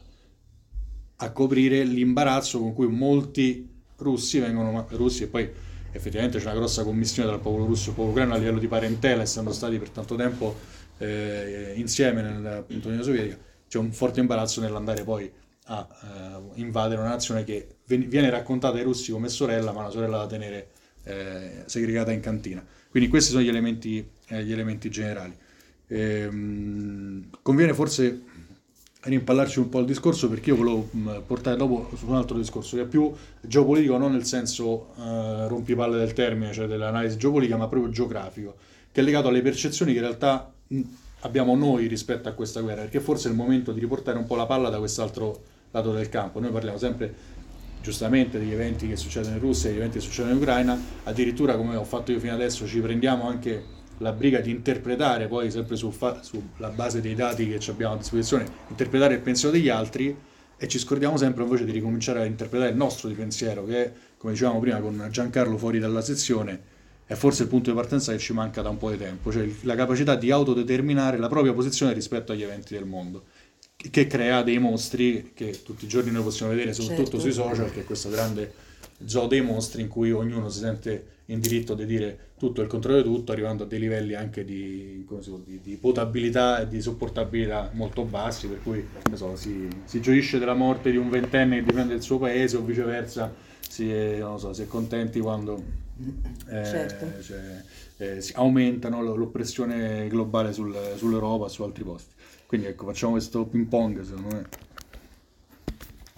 a 1.21 1.31
coprire 1.31 1.83
l'imbarazzo 1.83 2.59
con 2.59 2.73
cui 2.75 2.87
molti 2.87 3.69
russi 3.97 4.39
vengono 4.39 4.87
russi 4.91 5.25
e 5.25 5.27
poi 5.27 5.49
effettivamente 5.91 6.39
c'è 6.39 6.45
una 6.45 6.55
grossa 6.55 6.85
commissione 6.85 7.29
tra 7.29 7.37
il 7.37 7.43
popolo 7.43 7.65
russo 7.65 7.91
e 7.91 7.93
popolo 7.93 8.11
ucraino 8.11 8.35
a 8.35 8.37
livello 8.37 8.59
di 8.59 8.69
parentela 8.69 9.23
essendo 9.23 9.53
stati 9.53 9.79
per 9.79 9.91
tanto 9.91 10.15
tempo 10.15 10.57
eh, 10.99 11.73
insieme 11.77 12.23
nell'Unione 12.23 13.03
Sovietica. 13.03 13.39
C'è 13.67 13.79
un 13.79 13.93
forte 13.93 14.21
imbarazzo 14.21 14.61
nell'andare 14.61 15.03
poi 15.03 15.31
a 15.71 15.89
eh, 16.03 16.61
invadere 16.61 17.01
una 17.01 17.11
nazione 17.11 17.45
che 17.45 17.77
viene 17.85 18.31
raccontata 18.31 18.77
ai 18.77 18.85
russi 18.85 19.13
come 19.13 19.29
sorella 19.29 19.73
ma 19.73 19.81
una 19.81 19.91
sorella 19.91 20.19
da 20.19 20.27
tenere 20.27 20.69
eh, 21.05 21.63
segregata 21.67 22.13
in 22.13 22.21
cantina. 22.21 22.65
Quindi 22.91 23.09
questi 23.09 23.33
sono 23.33 23.43
gli 23.43 23.49
elementi, 23.49 24.09
eh, 24.29 24.45
gli 24.45 24.53
elementi 24.53 24.89
generali. 24.89 25.37
Ehm, 25.89 27.29
conviene 27.43 27.75
forse 27.75 28.23
rimpallarci 29.01 29.61
un 29.61 29.69
po' 29.69 29.79
il 29.79 29.87
discorso 29.87 30.29
perché 30.29 30.51
io 30.51 30.57
volevo 30.57 30.89
mm, 30.95 31.09
portare 31.27 31.57
dopo 31.57 31.91
su 31.95 32.07
un 32.07 32.17
altro 32.17 32.37
discorso 32.37 32.77
che 32.77 32.83
è 32.83 32.87
più 32.87 33.13
geopolitico 33.41 33.97
non 33.97 34.13
nel 34.13 34.25
senso 34.25 34.89
uh, 34.97 35.47
rompipalle 35.47 35.97
del 35.97 36.13
termine, 36.13 36.53
cioè 36.53 36.67
dell'analisi 36.67 37.17
geopolitica, 37.17 37.57
ma 37.57 37.69
proprio 37.69 37.91
geografico, 37.93 38.57
che 38.91 39.01
è 39.01 39.05
legato 39.05 39.29
alle 39.29 39.43
percezioni 39.43 39.93
che 39.93 39.99
in 39.99 40.05
realtà 40.05 40.53
mm, 40.73 40.81
abbiamo 41.21 41.55
noi 41.55 41.87
rispetto 41.87 42.29
a 42.29 42.33
questa 42.33 42.61
guerra, 42.61 42.83
perché 42.83 43.01
forse 43.01 43.29
è 43.29 43.31
il 43.31 43.37
momento 43.37 43.73
di 43.73 43.81
riportare 43.81 44.19
un 44.19 44.27
po' 44.27 44.37
la 44.37 44.47
palla 44.47 44.69
da 44.69 44.79
quest'altro 44.79 45.43
lato 45.71 45.93
del 45.93 46.09
campo. 46.09 46.41
Noi 46.41 46.51
parliamo 46.51 46.79
sempre 46.79 47.37
giustamente 47.81 48.39
degli 48.39 48.53
eventi 48.53 48.89
che 48.89 48.97
succedono 48.97 49.35
in 49.35 49.41
Russia, 49.41 49.69
degli 49.69 49.79
eventi 49.79 49.99
che 49.99 50.05
succedono 50.05 50.35
in 50.35 50.41
Ucraina, 50.41 50.81
addirittura 51.05 51.57
come 51.57 51.77
ho 51.77 51.85
fatto 51.85 52.11
io 52.11 52.19
fino 52.19 52.35
adesso 52.35 52.67
ci 52.67 52.81
prendiamo 52.81 53.29
anche 53.29 53.77
la 53.99 54.13
briga 54.13 54.41
di 54.41 54.51
interpretare, 54.51 55.27
poi 55.27 55.51
sempre 55.51 55.77
su 55.77 55.91
fa- 55.91 56.23
sulla 56.23 56.69
base 56.69 57.01
dei 57.01 57.15
dati 57.15 57.49
che 57.49 57.71
abbiamo 57.71 57.95
a 57.95 57.97
disposizione, 57.97 58.47
interpretare 58.69 59.15
il 59.15 59.21
pensiero 59.21 59.55
degli 59.55 59.69
altri 59.69 60.17
e 60.57 60.69
ci 60.69 60.79
scordiamo 60.79 61.17
sempre 61.17 61.45
invece 61.45 61.65
di 61.65 61.73
ricominciare 61.73 62.21
a 62.21 62.25
interpretare 62.25 62.71
il 62.71 62.77
nostro 62.77 63.09
di 63.09 63.15
pensiero, 63.15 63.65
che 63.65 63.93
come 64.17 64.33
dicevamo 64.33 64.59
prima 64.59 64.81
con 64.81 65.09
Giancarlo 65.11 65.57
fuori 65.57 65.79
dalla 65.79 66.01
sezione, 66.01 66.77
è 67.07 67.15
forse 67.15 67.45
il 67.45 67.49
punto 67.49 67.71
di 67.71 67.77
partenza 67.77 68.13
che 68.13 68.19
ci 68.19 68.33
manca 68.33 68.61
da 68.61 68.69
un 68.69 68.77
po' 68.77 68.91
di 68.91 68.99
tempo, 68.99 69.33
cioè 69.33 69.49
la 69.63 69.75
capacità 69.75 70.15
di 70.17 70.31
autodeterminare 70.31 71.17
la 71.17 71.29
propria 71.29 71.53
posizione 71.53 71.93
rispetto 71.93 72.33
agli 72.33 72.43
eventi 72.43 72.75
del 72.75 72.85
mondo, 72.85 73.25
che 73.77 74.07
crea 74.07 74.43
dei 74.43 74.59
mostri 74.59 75.31
che 75.35 75.63
tutti 75.63 75.85
i 75.85 75.89
giorni 75.89 76.11
noi 76.11 76.25
possiamo 76.25 76.53
vedere, 76.53 76.73
soprattutto 76.73 77.19
certo. 77.19 77.21
sui 77.21 77.33
social, 77.33 77.73
che 77.73 77.81
è 77.81 77.85
questo 77.85 78.11
grande 78.11 78.53
zoo 79.07 79.27
dei 79.27 79.41
mostri 79.41 79.83
in 79.83 79.89
cui 79.89 80.11
ognuno 80.11 80.49
si 80.49 80.59
sente 80.59 81.07
in 81.31 81.41
diritto 81.41 81.75
di 81.75 81.85
dire 81.85 82.19
tutto 82.39 82.63
il 82.63 82.69
contrario 82.69 83.03
di 83.03 83.09
tutto, 83.09 83.33
arrivando 83.33 83.65
a 83.65 83.67
dei 83.67 83.79
livelli 83.79 84.15
anche 84.15 84.45
di, 84.45 85.07
di, 85.45 85.61
di 85.63 85.77
potabilità 85.77 86.61
e 86.61 86.69
di 86.69 86.81
sopportabilità 86.81 87.71
molto 87.75 88.05
bassi, 88.05 88.47
per 88.47 88.63
cui 88.63 88.87
so, 89.13 89.37
si, 89.37 89.69
si, 89.85 90.01
gioisce 90.01 90.39
della 90.39 90.55
morte 90.55 90.91
di 90.91 90.97
un 90.97 91.11
ventenne 91.11 91.57
che 91.57 91.65
difende 91.65 91.95
il 91.95 92.03
suo 92.03 92.19
paese 92.19 92.57
o 92.57 92.63
viceversa 92.63 93.33
si 93.61 93.91
è, 93.91 94.25
so, 94.37 94.53
si 94.55 94.63
è 94.63 94.67
contenti 94.67 95.21
quando 95.21 95.63
eh, 96.49 96.65
certo. 96.65 97.23
cioè, 97.23 97.63
eh, 97.99 98.21
si 98.21 98.33
aumentano 98.35 99.03
l'oppressione 99.03 100.09
globale 100.09 100.53
sul, 100.53 100.75
sull'Europa, 100.97 101.49
su 101.49 101.63
altri 101.63 101.85
posti. 101.85 102.15
Quindi 102.47 102.69
ecco, 102.69 102.87
facciamo 102.87 103.13
questo 103.13 103.45
ping 103.45 103.67
pong 103.67 104.01
secondo 104.01 104.29
me. 104.35 104.68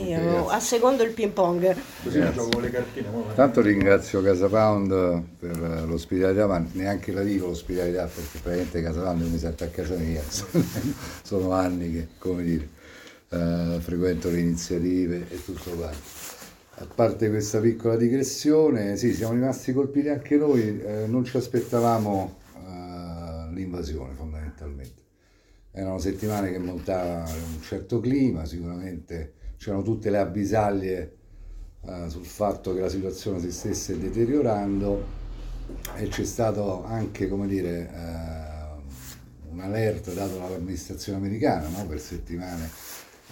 Io 0.02 0.49
a 0.49 0.61
secondo 0.61 1.02
il 1.02 1.12
ping 1.12 1.33
pong. 1.33 1.76
Così 2.02 2.21
gioco 2.33 2.49
con 2.49 2.62
le 2.62 2.71
cartine. 2.71 3.09
Tanto 3.35 3.61
ringrazio 3.61 4.23
Casa 4.23 4.49
Pound 4.49 5.23
per 5.38 5.85
l'ospitalità, 5.87 6.47
ma 6.47 6.64
neanche 6.73 7.12
la 7.12 7.23
dico 7.23 7.47
l'ospitalità 7.47 8.04
perché 8.04 8.38
praticamente 8.38 8.83
Casa 8.83 9.02
Pound 9.02 9.23
mi 9.23 9.38
sente 9.38 9.64
a 9.64 9.69
casa 9.69 9.95
mia. 9.97 10.23
Sono 11.23 11.52
anni 11.52 11.92
che, 11.92 12.09
come 12.19 12.42
dire, 12.42 12.69
eh, 13.28 13.78
frequento 13.80 14.30
le 14.30 14.38
iniziative 14.38 15.26
e 15.28 15.45
tutto 15.45 15.71
quanto. 15.71 16.19
A 16.76 16.87
parte 16.95 17.28
questa 17.28 17.61
piccola 17.61 17.97
digressione, 17.97 18.97
sì, 18.97 19.12
siamo 19.12 19.35
rimasti 19.35 19.73
colpiti 19.75 20.09
anche 20.09 20.37
noi, 20.37 20.80
eh, 20.80 21.07
non 21.07 21.25
ci 21.25 21.37
aspettavamo 21.37 22.38
eh, 22.54 23.52
l'invasione 23.52 24.14
fondamentalmente. 24.14 24.99
Erano 25.73 25.99
settimane 25.99 26.50
che 26.50 26.59
montava 26.59 27.25
un 27.28 27.62
certo 27.62 28.00
clima, 28.00 28.47
sicuramente 28.47 29.35
c'erano 29.60 29.82
tutte 29.82 30.08
le 30.08 30.16
avvisaglie 30.16 31.16
eh, 31.82 32.08
sul 32.08 32.24
fatto 32.24 32.72
che 32.72 32.80
la 32.80 32.88
situazione 32.88 33.40
si 33.40 33.52
stesse 33.52 33.98
deteriorando 33.98 35.04
e 35.96 36.08
c'è 36.08 36.24
stato 36.24 36.82
anche, 36.82 37.28
come 37.28 37.46
dire, 37.46 37.90
eh, 37.94 39.50
un 39.50 39.60
alert 39.60 40.14
dato 40.14 40.38
dall'amministrazione 40.38 41.18
americana 41.18 41.68
no? 41.68 41.86
per 41.86 42.00
settimane. 42.00 42.70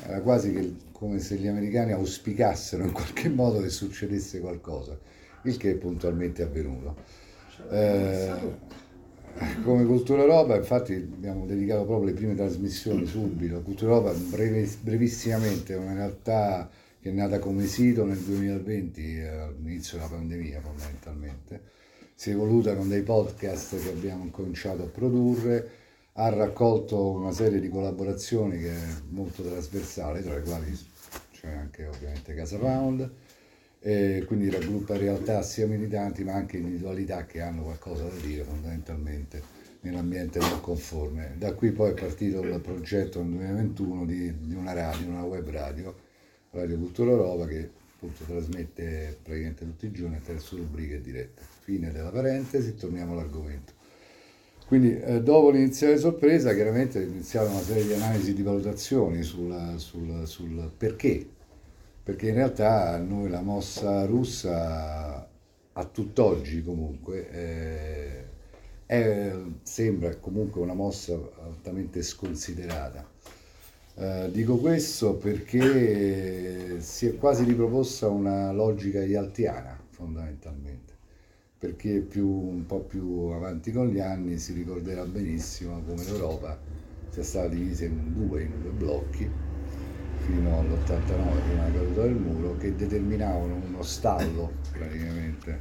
Era 0.04 0.20
quasi 0.20 0.52
che, 0.52 0.76
come 0.92 1.18
se 1.18 1.36
gli 1.36 1.46
americani 1.46 1.92
auspicassero 1.92 2.84
in 2.84 2.92
qualche 2.92 3.30
modo 3.30 3.62
che 3.62 3.70
succedesse 3.70 4.38
qualcosa, 4.38 4.98
il 5.44 5.56
che 5.56 5.70
è 5.70 5.74
puntualmente 5.76 6.42
avvenuto. 6.42 6.94
Eh, 7.70 8.32
come 9.62 9.84
Cultura 9.84 10.22
Europa, 10.22 10.56
infatti 10.56 10.94
abbiamo 10.94 11.46
dedicato 11.46 11.84
proprio 11.84 12.08
le 12.08 12.14
prime 12.14 12.34
trasmissioni 12.34 13.06
subito. 13.06 13.60
Cultura 13.62 13.92
Europa 13.92 14.18
brevissimamente, 14.82 15.74
è 15.74 15.76
una 15.76 15.94
realtà 15.94 16.68
che 17.00 17.10
è 17.10 17.12
nata 17.12 17.38
come 17.38 17.66
sito 17.66 18.04
nel 18.04 18.18
2020, 18.18 19.20
all'inizio 19.20 19.98
della 19.98 20.10
pandemia 20.10 20.60
fondamentalmente. 20.60 21.62
Si 22.14 22.30
è 22.30 22.32
evoluta 22.32 22.74
con 22.74 22.88
dei 22.88 23.02
podcast 23.02 23.80
che 23.80 23.90
abbiamo 23.90 24.28
cominciato 24.30 24.82
a 24.82 24.86
produrre, 24.86 25.70
ha 26.14 26.28
raccolto 26.30 27.10
una 27.10 27.30
serie 27.30 27.60
di 27.60 27.68
collaborazioni 27.68 28.58
che 28.58 28.70
è 28.70 28.86
molto 29.10 29.42
trasversale, 29.42 30.22
tra 30.22 30.34
le 30.34 30.42
quali 30.42 30.76
c'è 31.32 31.48
anche 31.48 31.86
ovviamente 31.86 32.34
Casa 32.34 32.58
Pound 32.58 33.08
e 33.80 34.24
quindi 34.26 34.50
raggruppa 34.50 34.96
realtà 34.96 35.42
sia 35.42 35.66
militanti 35.66 36.24
ma 36.24 36.32
anche 36.32 36.56
individualità 36.56 37.26
che 37.26 37.40
hanno 37.40 37.62
qualcosa 37.62 38.04
da 38.04 38.16
dire 38.20 38.42
fondamentalmente 38.42 39.56
nell'ambiente 39.80 40.38
non 40.40 40.60
conforme. 40.60 41.34
Da 41.38 41.52
qui 41.52 41.70
poi 41.70 41.90
è 41.90 41.94
partito 41.94 42.42
il 42.42 42.60
progetto 42.60 43.22
nel 43.22 43.30
2021 43.30 44.06
di, 44.06 44.46
di 44.46 44.54
una 44.54 44.72
radio, 44.72 45.08
una 45.08 45.24
web 45.24 45.48
radio, 45.50 45.94
Radio 46.50 46.78
Cultura 46.78 47.10
Europa, 47.10 47.46
che 47.46 47.70
appunto 47.94 48.24
trasmette 48.24 49.18
praticamente 49.22 49.64
tutti 49.64 49.86
i 49.86 49.92
giorni 49.92 50.16
attraverso 50.16 50.56
rubriche 50.56 51.00
dirette. 51.00 51.42
Fine 51.60 51.92
della 51.92 52.10
parentesi, 52.10 52.74
torniamo 52.74 53.12
all'argomento. 53.12 53.72
Quindi 54.66 54.98
eh, 54.98 55.22
dopo 55.22 55.50
l'iniziale 55.50 55.96
sorpresa 55.96 56.54
chiaramente 56.54 57.00
è 57.00 57.04
iniziata 57.06 57.48
una 57.48 57.62
serie 57.62 57.86
di 57.86 57.92
analisi 57.94 58.34
di 58.34 58.42
valutazioni 58.42 59.22
sul, 59.22 59.74
sul, 59.76 60.26
sul 60.26 60.70
perché 60.76 61.26
perché 62.08 62.28
in 62.28 62.36
realtà 62.36 62.96
noi 62.96 63.28
la 63.28 63.42
mossa 63.42 64.06
russa 64.06 65.28
a 65.72 65.84
tutt'oggi 65.84 66.62
comunque 66.62 67.30
eh, 67.30 68.24
è, 68.86 69.36
sembra 69.60 70.16
comunque 70.16 70.62
una 70.62 70.72
mossa 70.72 71.20
altamente 71.42 72.00
sconsiderata. 72.00 73.06
Eh, 73.96 74.30
dico 74.32 74.56
questo 74.56 75.16
perché 75.16 76.80
si 76.80 77.08
è 77.08 77.16
quasi 77.18 77.44
riproposta 77.44 78.08
una 78.08 78.52
logica 78.52 79.04
ialtiana 79.04 79.78
fondamentalmente, 79.90 80.94
perché 81.58 82.00
più, 82.00 82.26
un 82.26 82.64
po' 82.64 82.80
più 82.80 83.26
avanti 83.34 83.70
con 83.70 83.88
gli 83.88 84.00
anni 84.00 84.38
si 84.38 84.54
ricorderà 84.54 85.04
benissimo 85.04 85.82
come 85.86 86.04
l'Europa 86.04 86.58
sia 87.10 87.22
stata 87.22 87.48
divisa 87.48 87.84
in 87.84 88.14
due, 88.14 88.44
in 88.44 88.62
due 88.62 88.70
blocchi 88.70 89.47
fino 90.28 90.58
all'89, 90.58 91.42
prima 91.46 91.64
della 91.64 91.78
caduta 91.78 92.02
del 92.02 92.14
muro, 92.14 92.56
che 92.58 92.76
determinavano 92.76 93.54
uno 93.66 93.82
stallo 93.82 94.52
praticamente 94.70 95.58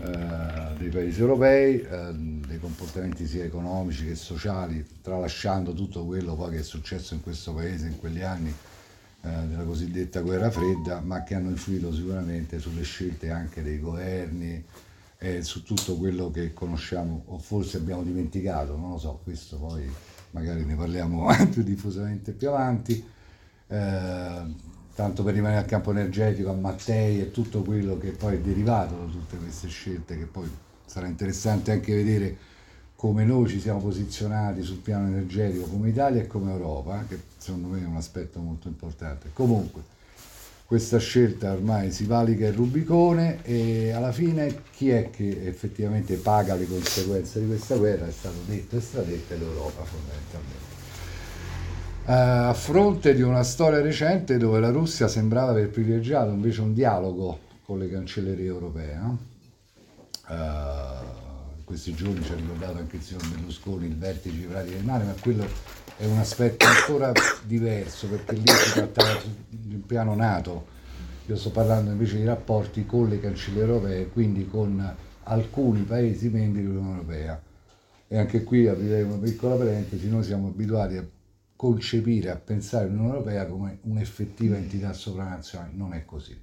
eh, 0.00 0.78
dei 0.78 0.88
paesi 0.90 1.20
europei, 1.20 1.80
eh, 1.80 2.12
dei 2.46 2.60
comportamenti 2.60 3.26
sia 3.26 3.42
economici 3.42 4.06
che 4.06 4.14
sociali, 4.14 4.86
tralasciando 5.02 5.74
tutto 5.74 6.04
quello 6.06 6.36
che 6.48 6.58
è 6.58 6.62
successo 6.62 7.14
in 7.14 7.20
questo 7.20 7.52
paese 7.52 7.88
in 7.88 7.98
quegli 7.98 8.22
anni 8.22 8.54
eh, 9.22 9.28
della 9.48 9.64
cosiddetta 9.64 10.20
guerra 10.20 10.50
fredda, 10.52 11.00
ma 11.00 11.24
che 11.24 11.34
hanno 11.34 11.50
influito 11.50 11.92
sicuramente 11.92 12.60
sulle 12.60 12.84
scelte 12.84 13.30
anche 13.30 13.64
dei 13.64 13.80
governi 13.80 14.64
e 15.18 15.42
su 15.42 15.64
tutto 15.64 15.96
quello 15.96 16.30
che 16.30 16.52
conosciamo 16.52 17.24
o 17.26 17.38
forse 17.38 17.78
abbiamo 17.78 18.04
dimenticato, 18.04 18.76
non 18.76 18.90
lo 18.90 18.98
so, 18.98 19.18
questo 19.24 19.56
poi 19.56 19.90
magari 20.30 20.64
ne 20.64 20.76
parliamo 20.76 21.26
più 21.50 21.64
diffusamente 21.64 22.30
più 22.30 22.50
avanti 22.50 23.14
eh, 23.68 24.42
tanto 24.94 25.22
per 25.22 25.34
rimanere 25.34 25.60
al 25.60 25.66
campo 25.66 25.90
energetico, 25.90 26.50
a 26.50 26.54
Mattei 26.54 27.20
e 27.20 27.30
tutto 27.30 27.62
quello 27.62 27.98
che 27.98 28.10
poi 28.10 28.36
è 28.36 28.38
derivato 28.38 28.94
da 28.94 29.10
tutte 29.10 29.36
queste 29.36 29.68
scelte, 29.68 30.16
che 30.16 30.24
poi 30.24 30.48
sarà 30.86 31.06
interessante 31.06 31.72
anche 31.72 31.94
vedere 31.94 32.36
come 32.96 33.24
noi 33.24 33.46
ci 33.48 33.60
siamo 33.60 33.80
posizionati 33.80 34.62
sul 34.62 34.78
piano 34.78 35.06
energetico 35.08 35.66
come 35.66 35.90
Italia 35.90 36.22
e 36.22 36.26
come 36.26 36.50
Europa, 36.50 37.04
che 37.06 37.20
secondo 37.36 37.68
me 37.68 37.82
è 37.82 37.86
un 37.86 37.96
aspetto 37.96 38.40
molto 38.40 38.68
importante. 38.68 39.28
Comunque, 39.34 39.82
questa 40.64 40.98
scelta 40.98 41.52
ormai 41.52 41.92
si 41.92 42.06
valica 42.06 42.46
il 42.46 42.54
Rubicone 42.54 43.44
e 43.44 43.90
alla 43.90 44.12
fine 44.12 44.62
chi 44.72 44.88
è 44.88 45.10
che 45.10 45.46
effettivamente 45.46 46.16
paga 46.16 46.54
le 46.54 46.66
conseguenze 46.66 47.40
di 47.40 47.46
questa 47.46 47.76
guerra 47.76 48.06
è 48.06 48.12
stato 48.12 48.38
detto 48.46 48.76
e 48.76 48.80
stradetto 48.80 49.34
è 49.34 49.36
l'Europa 49.36 49.84
fondamentalmente 49.84 50.65
a 52.08 52.54
fronte 52.54 53.14
di 53.14 53.22
una 53.22 53.42
storia 53.42 53.80
recente 53.80 54.36
dove 54.36 54.60
la 54.60 54.70
Russia 54.70 55.08
sembrava 55.08 55.50
aver 55.50 55.70
privilegiato 55.70 56.30
invece 56.30 56.60
un 56.60 56.72
dialogo 56.72 57.40
con 57.64 57.80
le 57.80 57.90
cancellerie 57.90 58.46
europee. 58.46 59.00
Uh, 60.28 61.64
questi 61.64 61.94
giorni 61.94 62.22
ci 62.22 62.30
ha 62.30 62.36
ricordato 62.36 62.78
anche 62.78 62.96
il 62.96 63.02
signor 63.02 63.28
Berlusconi 63.28 63.86
il 63.86 63.96
vertice 63.96 64.36
di 64.36 64.44
Pratica 64.44 64.76
del 64.76 64.84
Mare, 64.84 65.04
ma 65.04 65.14
quello 65.20 65.44
è 65.96 66.04
un 66.04 66.18
aspetto 66.18 66.64
ancora 66.64 67.10
diverso 67.42 68.06
perché 68.06 68.36
lì 68.36 68.46
si 68.46 68.72
trattava 68.72 69.20
di 69.48 69.74
un 69.74 69.84
piano 69.84 70.14
NATO. 70.14 70.74
Io 71.26 71.36
sto 71.36 71.50
parlando 71.50 71.90
invece 71.90 72.18
di 72.18 72.24
rapporti 72.24 72.86
con 72.86 73.08
le 73.08 73.18
cancellerie 73.18 73.68
europee, 73.68 74.08
quindi 74.10 74.46
con 74.46 74.94
alcuni 75.24 75.82
Paesi 75.82 76.28
membri 76.28 76.62
dell'Unione 76.62 76.98
Europea. 76.98 77.42
E 78.06 78.16
anche 78.16 78.44
qui 78.44 78.68
aprirei 78.68 79.02
una 79.02 79.16
piccola 79.16 79.56
parentesi, 79.56 80.08
noi 80.08 80.22
siamo 80.22 80.46
abituati 80.46 80.96
a 80.96 81.04
concepire, 81.56 82.30
a 82.30 82.36
pensare 82.36 82.86
l'Unione 82.86 83.08
Europea 83.08 83.46
come 83.46 83.78
un'effettiva 83.82 84.56
entità 84.56 84.92
sovranazionale. 84.92 85.72
Non 85.74 85.94
è 85.94 86.04
così. 86.04 86.38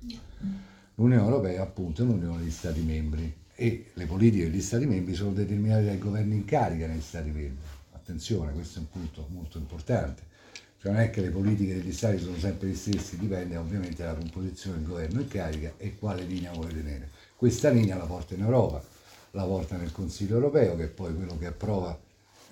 L'Unione 0.96 1.24
Europea 1.24 1.62
appunto 1.62 2.02
è 2.02 2.06
un'unione 2.06 2.44
di 2.44 2.52
Stati 2.52 2.82
membri 2.82 3.34
e 3.56 3.92
le 3.94 4.06
politiche 4.06 4.50
degli 4.50 4.62
Stati 4.62 4.86
membri 4.86 5.14
sono 5.14 5.32
determinate 5.32 5.86
dai 5.86 5.98
governi 6.00 6.36
in 6.36 6.46
carica 6.46 6.88
negli 6.88 7.02
Stati 7.02 7.30
membri. 7.30 7.64
Attenzione, 7.92 8.52
questo 8.52 8.80
è 8.80 8.82
un 8.82 8.90
punto 8.90 9.28
molto 9.30 9.58
importante. 9.58 10.32
Cioè 10.80 10.92
non 10.92 11.00
è 11.00 11.10
che 11.12 11.22
le 11.22 11.30
politiche 11.30 11.76
degli 11.76 11.94
Stati 11.94 12.18
sono 12.20 12.38
sempre 12.38 12.68
le 12.68 12.76
stesse, 12.76 13.18
dipende 13.18 13.56
ovviamente 13.56 14.04
dalla 14.04 14.18
composizione 14.18 14.78
del 14.78 14.88
governo 14.88 15.22
in 15.22 15.28
carica 15.30 15.74
e 15.78 15.96
quale 15.96 16.24
linea 16.24 16.52
vuole 16.52 16.74
tenere. 16.74 17.10
Questa 17.38 17.70
linea 17.70 17.96
la 17.96 18.06
porta 18.06 18.34
in 18.34 18.42
Europa, 18.42 18.84
la 19.32 19.46
porta 19.46 19.78
nel 19.78 19.92
Consiglio 19.92 20.36
europeo, 20.36 20.76
che 20.76 20.84
è 20.84 20.90
poi 20.90 21.16
quello 21.16 21.38
che 21.38 21.46
approva 21.46 21.98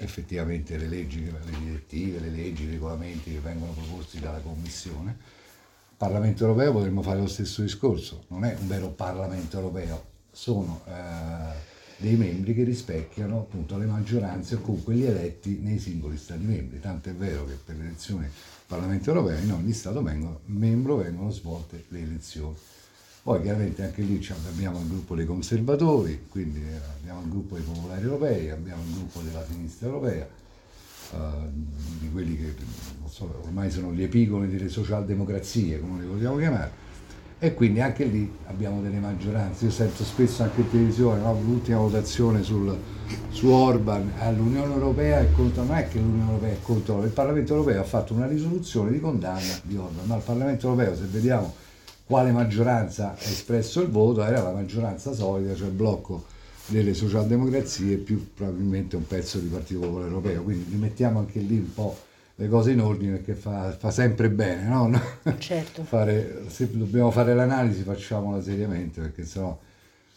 effettivamente 0.02 0.78
le 0.78 0.88
leggi, 0.88 1.24
le 1.24 1.40
direttive, 1.60 2.20
le 2.20 2.30
leggi, 2.30 2.64
i 2.64 2.70
regolamenti 2.72 3.32
che 3.32 3.40
vengono 3.40 3.72
proposti 3.72 4.20
dalla 4.20 4.40
Commissione. 4.40 5.16
Parlamento 5.96 6.44
europeo 6.44 6.72
potremmo 6.72 7.02
fare 7.04 7.20
lo 7.20 7.28
stesso 7.28 7.62
discorso, 7.62 8.26
non 8.30 8.44
è 8.44 8.56
un 8.60 8.68
vero 8.68 8.90
Parlamento 8.90 9.58
europeo, 9.58 10.04
sono 10.32 10.82
eh, 10.88 10.92
dei 11.98 12.16
membri 12.16 12.56
che 12.56 12.64
rispecchiano 12.64 13.42
appunto 13.42 13.78
le 13.78 13.86
maggioranze 13.86 14.56
o 14.56 14.62
comunque 14.62 14.96
gli 14.96 15.04
eletti 15.04 15.60
nei 15.62 15.78
singoli 15.78 16.18
Stati 16.18 16.44
membri, 16.44 16.80
tanto 16.80 17.10
è 17.10 17.14
vero 17.14 17.46
che 17.46 17.54
per 17.54 17.76
le 17.76 17.86
elezioni 17.86 18.22
del 18.22 18.32
Parlamento 18.66 19.12
europeo 19.12 19.38
in 19.38 19.52
ogni 19.52 19.74
Stato 19.74 20.02
membro 20.02 20.96
vengono 20.96 21.30
svolte 21.30 21.86
le 21.90 22.02
elezioni. 22.02 22.56
Poi 23.24 23.40
chiaramente 23.42 23.84
anche 23.84 24.02
lì 24.02 24.28
abbiamo 24.48 24.80
il 24.80 24.88
gruppo 24.88 25.14
dei 25.14 25.28
conservatori, 25.28 26.26
quindi 26.28 26.60
eh, 26.60 26.80
abbiamo 27.00 27.22
il 27.22 27.30
gruppo 27.30 27.54
dei 27.54 27.64
popolari 27.64 28.02
europei, 28.02 28.50
abbiamo 28.50 28.82
il 28.82 28.94
gruppo 28.94 29.20
della 29.20 29.46
sinistra 29.46 29.88
europea, 29.90 30.28
eh, 31.14 31.18
di 32.00 32.10
quelli 32.12 32.36
che 32.36 32.56
so, 33.06 33.32
ormai 33.44 33.70
sono 33.70 33.94
gli 33.94 34.02
epigoni 34.02 34.50
delle 34.50 34.70
socialdemocrazie, 34.70 35.80
come 35.80 36.02
li 36.02 36.08
vogliamo 36.08 36.38
chiamare, 36.38 36.72
e 37.38 37.54
quindi 37.54 37.80
anche 37.80 38.06
lì 38.06 38.32
abbiamo 38.48 38.82
delle 38.82 38.98
maggioranze. 38.98 39.66
Io 39.66 39.72
sento 39.72 40.04
spesso 40.04 40.42
anche 40.42 40.62
in 40.62 40.72
televisione 40.72 41.22
no? 41.22 41.40
l'ultima 41.46 41.78
votazione 41.78 42.42
sul, 42.42 42.76
su 43.30 43.50
Orban 43.50 44.14
all'Unione 44.18 44.74
Europea 44.74 45.20
è 45.20 45.32
contro, 45.32 45.62
non 45.62 45.76
è 45.76 45.88
che 45.88 46.00
l'Unione 46.00 46.32
Europea 46.32 46.54
è 46.54 46.62
contro, 46.64 47.04
il 47.04 47.12
Parlamento 47.12 47.54
Europeo 47.54 47.82
ha 47.82 47.86
fatto 47.86 48.16
una 48.16 48.26
risoluzione 48.26 48.90
di 48.90 49.00
condanna 49.00 49.60
di 49.62 49.78
Orban, 49.78 50.08
ma 50.08 50.16
il 50.16 50.24
Parlamento 50.24 50.70
Europeo, 50.70 50.96
se 50.96 51.04
vediamo 51.06 51.61
quale 52.12 52.34
maggioranza 52.34 53.12
ha 53.12 53.18
espresso 53.18 53.80
il 53.80 53.88
voto 53.88 54.22
era 54.22 54.44
la 54.44 54.52
maggioranza 54.52 55.14
solida, 55.14 55.56
cioè 55.56 55.68
il 55.68 55.74
blocco 55.74 56.26
delle 56.66 56.94
socialdemocrazie 56.94 57.96
più 57.96 58.34
probabilmente 58.34 58.98
un 58.98 59.08
pezzo 59.08 59.40
di 59.40 59.48
Partito 59.48 59.80
Popolare 59.80 60.10
Europeo, 60.10 60.44
quindi 60.44 60.70
rimettiamo 60.72 61.20
anche 61.20 61.40
lì 61.40 61.60
un 61.60 61.74
po' 61.74 61.98
le 62.36 62.50
cose 62.50 62.72
in 62.72 62.82
ordine 62.82 63.16
perché 63.16 63.34
fa, 63.34 63.72
fa 63.72 63.92
sempre 63.92 64.30
bene, 64.30 64.68
no? 64.68 64.92
Certo. 65.38 65.84
fare, 65.88 66.44
se 66.48 66.70
dobbiamo 66.70 67.12
fare 67.12 67.34
l'analisi 67.34 67.84
facciamola 67.84 68.42
seriamente 68.42 69.00
perché 69.00 69.24
sennò 69.24 69.58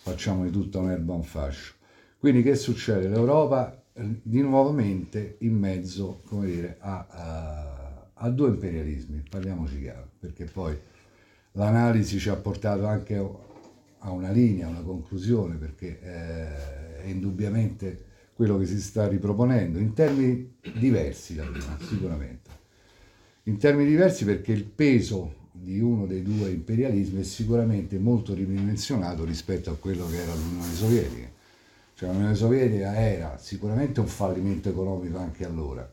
facciamo 0.03 0.43
di 0.43 0.51
tutta 0.51 0.81
un'erba 0.81 1.13
un 1.13 1.23
fascio. 1.23 1.75
Quindi 2.19 2.43
che 2.43 2.57
succede? 2.57 3.07
L'Europa 3.07 3.85
eh, 3.93 4.19
di 4.21 4.41
nuovamente 4.41 5.37
in 5.43 5.57
mezzo, 5.57 6.23
come 6.27 6.47
dire, 6.47 6.77
a, 6.81 7.07
a, 7.09 8.09
a 8.15 8.31
due 8.31 8.49
imperialismi, 8.49 9.23
parliamoci 9.31 9.81
chiaro, 9.81 10.09
perché 10.19 10.47
poi 10.47 10.77
L'analisi 11.57 12.19
ci 12.19 12.29
ha 12.31 12.37
portato 12.37 12.87
anche 12.87 13.17
a 13.99 14.11
una 14.11 14.31
linea, 14.31 14.67
a 14.67 14.71
una 14.71 14.81
conclusione, 14.81 15.55
perché 15.55 16.01
eh, 16.01 17.03
è 17.03 17.07
indubbiamente 17.07 18.13
quello 18.35 18.59
che 18.59 18.67
si 18.67 18.81
sta 18.81 19.07
riproponendo, 19.07 19.79
in 19.79 19.93
termini 19.93 20.57
diversi 20.77 21.37
da 21.37 21.45
prima, 21.45 21.79
sicuramente. 21.81 22.51
In 23.45 23.59
termini 23.59 23.89
diversi 23.89 24.25
perché 24.25 24.51
il 24.51 24.65
peso 24.65 25.43
di 25.53 25.79
uno 25.79 26.07
dei 26.07 26.23
due 26.23 26.51
imperialismi 26.51 27.21
è 27.21 27.25
sicuramente 27.25 27.99
molto 27.99 28.35
ridimensionato 28.35 29.25
rispetto 29.25 29.71
a 29.71 29.77
quello 29.77 30.09
che 30.09 30.23
era 30.23 30.35
l'Unione 30.35 30.75
Sovietica. 30.75 31.29
Cioè 31.95 32.11
l'Unione 32.11 32.35
Sovietica 32.35 32.97
era 32.97 33.39
sicuramente 33.39 34.01
un 34.01 34.09
fallimento 34.09 34.69
economico 34.71 35.19
anche 35.19 35.45
allora, 35.47 35.89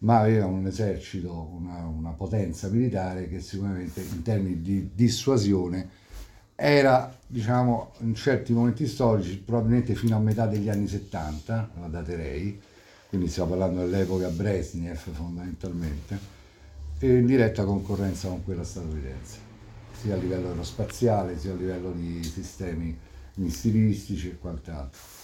ma 0.00 0.20
aveva 0.20 0.46
un 0.46 0.66
esercito, 0.66 1.50
una, 1.52 1.84
una, 1.86 2.10
potenza 2.10 2.68
militare 2.68 3.28
che 3.28 3.40
sicuramente 3.40 4.00
in 4.00 4.22
termini 4.22 4.62
di 4.62 4.90
dissuasione 4.94 5.98
era, 6.54 7.14
diciamo, 7.26 7.92
in 8.00 8.14
certi 8.14 8.52
momenti 8.52 8.86
storici, 8.86 9.38
probabilmente 9.38 9.94
fino 9.94 10.16
a 10.16 10.20
metà 10.20 10.46
degli 10.46 10.68
anni 10.68 10.86
70, 10.86 11.70
la 11.80 11.86
daterei, 11.86 12.60
quindi 13.08 13.28
stiamo 13.28 13.50
parlando 13.50 13.80
dell'epoca 13.80 14.28
Brezhnev 14.28 14.96
fondamentalmente, 14.96 16.18
in 17.00 17.26
diretta 17.26 17.64
concorrenza 17.64 18.28
con 18.28 18.44
quella 18.44 18.64
statunitense, 18.64 19.38
sia 20.00 20.14
a 20.14 20.18
livello 20.18 20.48
aerospaziale, 20.48 21.38
sia 21.38 21.52
a 21.52 21.56
livello 21.56 21.92
di 21.92 22.22
sistemi 22.22 22.96
missilistici 23.34 24.28
e 24.28 24.38
quant'altro. 24.38 25.19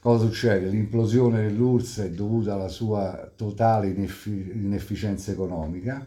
Cosa 0.00 0.26
succede? 0.26 0.68
L'implosione 0.68 1.42
dell'URSS 1.42 1.98
è 2.02 2.10
dovuta 2.10 2.54
alla 2.54 2.68
sua 2.68 3.32
totale 3.34 3.88
ineffi- 3.88 4.52
inefficienza 4.54 5.32
economica. 5.32 6.06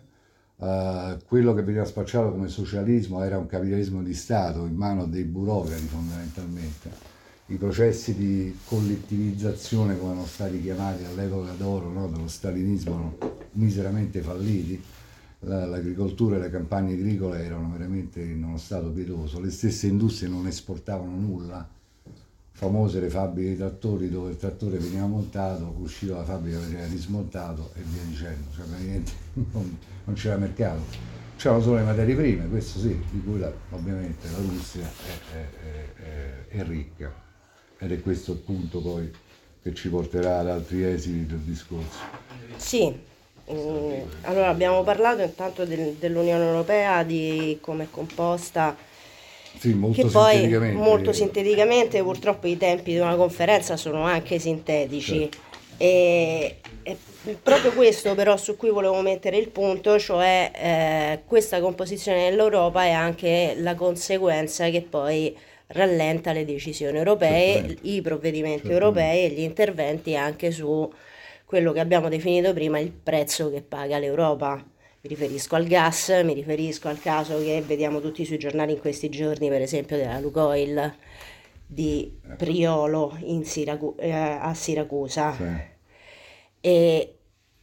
Uh, 0.56 1.18
quello 1.26 1.54
che 1.54 1.62
veniva 1.64 1.84
spacciato 1.84 2.32
come 2.32 2.48
socialismo 2.48 3.22
era 3.22 3.38
un 3.38 3.48
capitalismo 3.48 4.02
di 4.02 4.14
Stato 4.14 4.66
in 4.66 4.76
mano 4.76 5.08
dei 5.08 5.24
burocrati 5.24 5.88
fondamentalmente. 5.88 6.90
I 7.48 7.56
processi 7.58 8.16
di 8.16 8.58
collettivizzazione, 8.64 9.98
come 9.98 10.12
erano 10.12 10.26
stati 10.26 10.62
chiamati 10.62 11.04
all'epoca 11.04 11.52
d'oro 11.52 11.90
no? 11.90 12.08
dello 12.08 12.30
stalinismo, 12.30 12.94
erano 12.94 13.18
miseramente 13.54 14.22
falliti. 14.22 14.82
La, 15.40 15.66
l'agricoltura 15.66 16.38
e 16.38 16.40
le 16.40 16.50
campagne 16.50 16.94
agricole 16.94 17.44
erano 17.44 17.70
veramente 17.72 18.22
in 18.22 18.42
uno 18.42 18.58
stato 18.58 18.90
pietoso. 18.90 19.42
Le 19.42 19.52
stesse 19.52 19.88
industrie 19.88 20.30
non 20.30 20.48
esportavano 20.48 21.14
nulla 21.14 21.68
famose 22.62 23.00
le 23.00 23.10
fabbriche 23.10 23.50
di 23.50 23.58
trattori 23.58 24.08
dove 24.08 24.30
il 24.30 24.38
trattore 24.38 24.78
veniva 24.78 25.08
montato, 25.08 25.74
usciva 25.80 26.18
la 26.18 26.24
fabbrica 26.24 26.60
veniva 26.60 26.86
rismontato 26.86 27.72
e 27.74 27.82
via 27.82 28.04
dicendo, 28.04 28.50
cioè 28.56 28.66
praticamente 28.66 29.12
non, 29.52 29.78
non 30.04 30.16
c'era 30.16 30.38
mercato. 30.38 30.82
C'erano 31.38 31.60
solo 31.64 31.78
le 31.78 31.82
materie 31.86 32.14
prime, 32.14 32.48
questo 32.50 32.78
sì, 32.78 33.04
di 33.10 33.24
cui 33.24 33.40
la, 33.40 33.52
ovviamente 33.72 34.28
la 34.30 34.38
Russia 34.38 34.84
è, 34.84 35.34
è, 35.34 36.04
è, 36.04 36.60
è, 36.60 36.64
ricca 36.64 37.12
ed 37.80 37.94
è 37.94 38.00
questo 38.00 38.34
il 38.34 38.38
punto 38.38 38.80
poi 38.80 39.12
che 39.64 39.74
ci 39.74 39.90
porterà 39.90 40.38
ad 40.38 40.50
altri 40.50 40.84
esiti 40.84 41.26
del 41.26 41.40
discorso. 41.40 41.98
Sì, 42.58 42.96
mm, 43.52 44.02
allora 44.22 44.50
abbiamo 44.50 44.84
parlato 44.84 45.24
intanto 45.24 45.66
del, 45.66 45.96
dell'Unione 45.96 46.44
Europea, 46.44 47.02
di 47.02 47.58
come 47.60 47.86
è 47.86 47.88
composta 47.90 48.90
sì, 49.58 49.74
molto 49.74 50.02
che 50.02 50.08
poi 50.08 50.74
molto 50.74 51.14
sinteticamente 51.14 52.02
purtroppo 52.02 52.48
i 52.48 52.58
tempi 52.58 52.94
di 52.94 53.00
una 53.00 53.16
conferenza 53.16 53.78
sono 53.78 54.04
anche 54.04 54.40
sintetici 54.40 55.30
certo. 55.30 55.38
e, 55.78 56.56
è 56.84 56.96
proprio 57.42 57.72
questo 57.74 58.16
però 58.16 58.36
su 58.38 58.58
cui 58.58 58.70
volevo 58.70 59.00
mettere 59.02 59.38
il 59.38 59.50
punto, 59.50 60.00
cioè 60.00 60.52
eh, 60.56 61.20
questa 61.26 61.60
composizione 61.60 62.30
dell'Europa 62.30 62.84
è 62.84 62.92
anche 62.92 63.54
la 63.58 63.76
conseguenza 63.76 64.70
che 64.70 64.82
poi 64.82 65.36
rallenta 65.68 66.34
le 66.34 66.46
decisioni 66.46 66.98
europee, 66.98 67.54
Certamente. 67.54 67.88
i 67.88 68.02
provvedimenti 68.02 68.68
Certamente. 68.68 68.86
europei 68.86 69.26
e 69.26 69.30
gli 69.30 69.42
interventi 69.42 70.16
anche 70.16 70.52
su 70.52 70.92
quello 71.46 71.72
che 71.72 71.80
abbiamo 71.80 72.10
definito 72.10 72.54
prima 72.54 72.80
il 72.80 72.92
prezzo 72.92 73.52
che 73.52 73.62
paga 73.62 74.00
l'Europa 74.00 74.64
mi 75.02 75.10
riferisco 75.10 75.56
al 75.56 75.66
gas, 75.66 76.10
mi 76.24 76.34
riferisco 76.34 76.88
al 76.88 77.00
caso 77.00 77.40
che 77.40 77.64
vediamo 77.66 78.00
tutti 78.00 78.24
sui 78.24 78.38
giornali 78.38 78.74
in 78.74 78.80
questi 78.80 79.10
giorni, 79.10 79.50
per 79.50 79.62
esempio 79.62 79.98
della 79.98 80.20
Lucoil 80.20 80.94
di 81.66 82.20
Priolo 82.38 83.18
Siracu- 83.44 84.00
eh, 84.00 84.12
a 84.12 84.54
Siracusa. 84.54 85.34
Sì. 85.34 85.70
E 86.62 87.16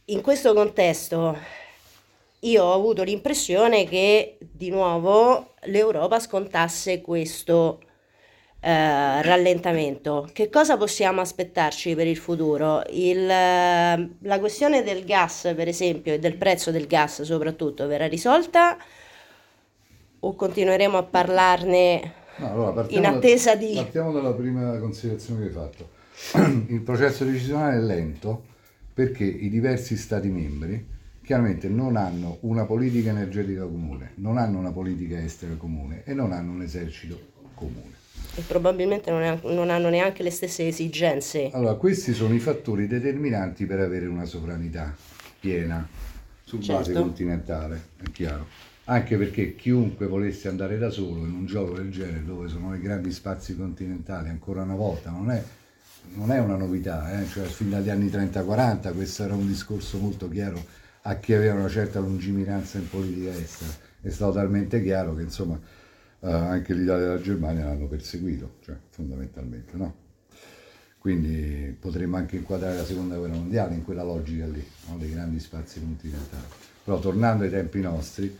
in 0.05 0.21
questo 0.21 0.53
contesto 0.53 1.37
io 2.39 2.63
ho 2.63 2.73
avuto 2.73 3.03
l'impressione 3.03 3.85
che 3.85 4.37
di 4.39 4.69
nuovo 4.69 5.53
l'Europa 5.63 6.19
scontasse 6.19 7.01
questo 7.01 7.79
eh, 8.61 9.21
rallentamento. 9.21 10.29
Che 10.33 10.49
cosa 10.49 10.75
possiamo 10.75 11.21
aspettarci 11.21 11.95
per 11.95 12.07
il 12.07 12.17
futuro? 12.17 12.83
Il, 12.89 13.25
la 13.25 14.39
questione 14.39 14.83
del 14.83 15.05
gas, 15.05 15.53
per 15.55 15.67
esempio, 15.67 16.13
e 16.13 16.19
del 16.19 16.35
prezzo 16.35 16.71
del 16.71 16.87
gas 16.87 17.21
soprattutto, 17.21 17.87
verrà 17.87 18.07
risolta 18.07 18.77
o 20.21 20.35
continueremo 20.35 20.97
a 20.97 21.03
parlarne 21.03 22.13
no, 22.37 22.51
allora, 22.51 22.85
in 22.89 23.05
attesa 23.05 23.55
da, 23.55 23.65
di... 23.65 23.73
Partiamo 23.75 24.11
dalla 24.11 24.33
prima 24.33 24.77
considerazione 24.77 25.39
che 25.39 25.45
hai 25.47 25.53
fatto. 25.53 25.89
Il 26.67 26.81
processo 26.81 27.23
decisionale 27.23 27.77
è 27.77 27.79
lento 27.79 28.43
perché 28.93 29.23
i 29.23 29.49
diversi 29.49 29.95
Stati 29.95 30.27
membri 30.27 30.85
chiaramente 31.23 31.69
non 31.69 31.95
hanno 31.95 32.39
una 32.41 32.65
politica 32.65 33.11
energetica 33.11 33.61
comune, 33.61 34.11
non 34.15 34.37
hanno 34.37 34.57
una 34.57 34.73
politica 34.73 35.17
estera 35.23 35.53
comune 35.53 36.03
e 36.03 36.13
non 36.13 36.33
hanno 36.33 36.51
un 36.51 36.63
esercito 36.63 37.17
comune 37.53 37.98
e 38.35 38.41
probabilmente 38.41 39.11
non, 39.11 39.21
è, 39.21 39.39
non, 39.43 39.69
hanno 39.69 39.89
neanche 39.89 40.23
le 40.23 40.31
stesse 40.31 40.67
esigenze. 40.67 41.49
Allora, 41.53 41.75
questi 41.75 42.13
sono 42.13 42.33
i 42.33 42.39
fattori 42.39 42.87
determinanti 42.87 43.65
per 43.65 43.79
avere 43.79 44.07
una 44.07 44.25
sovranità 44.25 44.95
piena 45.39 45.87
su 46.43 46.59
certo. 46.59 46.73
base 46.81 46.93
continentale, 46.93 47.81
è 47.97 48.11
chiaro. 48.11 48.47
Anche 48.85 49.17
perché 49.17 49.55
chiunque 49.55 50.07
volesse 50.07 50.47
andare 50.47 50.77
da 50.79 50.89
solo 50.89 51.25
in 51.25 51.33
un 51.33 51.45
gioco 51.45 51.75
del 51.75 51.91
genere 51.91 52.25
dove 52.25 52.47
sono 52.47 52.73
i 52.73 52.79
grandi 52.79 53.11
spazi 53.11 53.55
continentali, 53.55 54.29
ancora 54.29 54.63
una 54.63 54.73
volta, 54.73 55.11
non 55.11 55.29
è, 55.29 55.43
non 56.15 56.31
è 56.31 56.39
una 56.39 56.55
novità, 56.55 57.21
eh? 57.21 57.27
cioè 57.27 57.45
fin 57.45 57.69
dagli 57.69 57.89
anni 57.89 58.07
30-40 58.07 58.93
questo 58.95 59.23
era 59.23 59.35
un 59.35 59.45
discorso 59.45 59.99
molto 59.99 60.27
chiaro 60.27 60.59
a 61.03 61.15
chi 61.15 61.33
aveva 61.33 61.53
una 61.53 61.69
certa 61.69 61.99
lungimiranza 61.99 62.79
in 62.79 62.89
politica 62.89 63.31
estera. 63.31 63.71
È 64.01 64.09
stato 64.09 64.33
talmente 64.33 64.81
chiaro 64.81 65.13
che 65.13 65.21
insomma 65.21 65.59
eh, 66.21 66.31
anche 66.31 66.73
l'Italia 66.73 67.05
e 67.05 67.09
la 67.09 67.21
Germania 67.21 67.65
l'hanno 67.65 67.87
perseguito, 67.87 68.55
cioè 68.61 68.75
fondamentalmente, 68.89 69.77
no? 69.77 70.07
Quindi 70.99 71.75
potremmo 71.79 72.17
anche 72.17 72.35
inquadrare 72.35 72.75
la 72.75 72.85
seconda 72.85 73.15
guerra 73.15 73.35
mondiale 73.35 73.73
in 73.73 73.85
quella 73.85 74.03
logica 74.03 74.45
lì, 74.45 74.63
no? 74.89 74.97
dei 74.97 75.09
grandi 75.09 75.39
spazi 75.39 75.79
continentali. 75.79 76.43
Però 76.83 76.99
tornando 76.99 77.45
ai 77.45 77.49
tempi 77.49 77.79
nostri, 77.79 78.37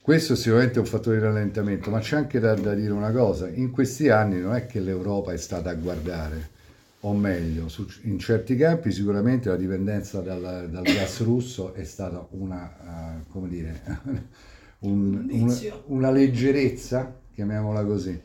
questo 0.00 0.32
è 0.32 0.36
sicuramente 0.36 0.78
un 0.78 0.86
fattore 0.86 1.18
di 1.18 1.22
rallentamento, 1.22 1.90
ma 1.90 1.98
c'è 1.98 2.16
anche 2.16 2.40
da, 2.40 2.54
da, 2.54 2.72
dire 2.72 2.92
una 2.92 3.12
cosa, 3.12 3.48
in 3.48 3.70
questi 3.70 4.08
anni 4.08 4.40
non 4.40 4.54
è 4.54 4.64
che 4.64 4.80
l'Europa 4.80 5.32
è 5.32 5.36
stata 5.36 5.68
a 5.68 5.74
guardare, 5.74 6.56
o 7.00 7.12
meglio, 7.12 7.68
su, 7.68 7.86
in 8.04 8.18
certi 8.18 8.56
campi 8.56 8.90
sicuramente 8.90 9.50
la 9.50 9.56
dipendenza 9.56 10.20
dal, 10.20 10.68
dal 10.70 10.82
gas 10.82 11.20
russo 11.20 11.74
è 11.74 11.84
stata 11.84 12.26
una, 12.30 13.20
uh, 13.26 13.30
come 13.30 13.48
dire, 13.48 13.82
un- 14.80 15.26
una, 15.30 15.54
una 15.86 16.10
leggerezza, 16.10 17.14
chiamiamola 17.34 17.84
così. 17.84 18.20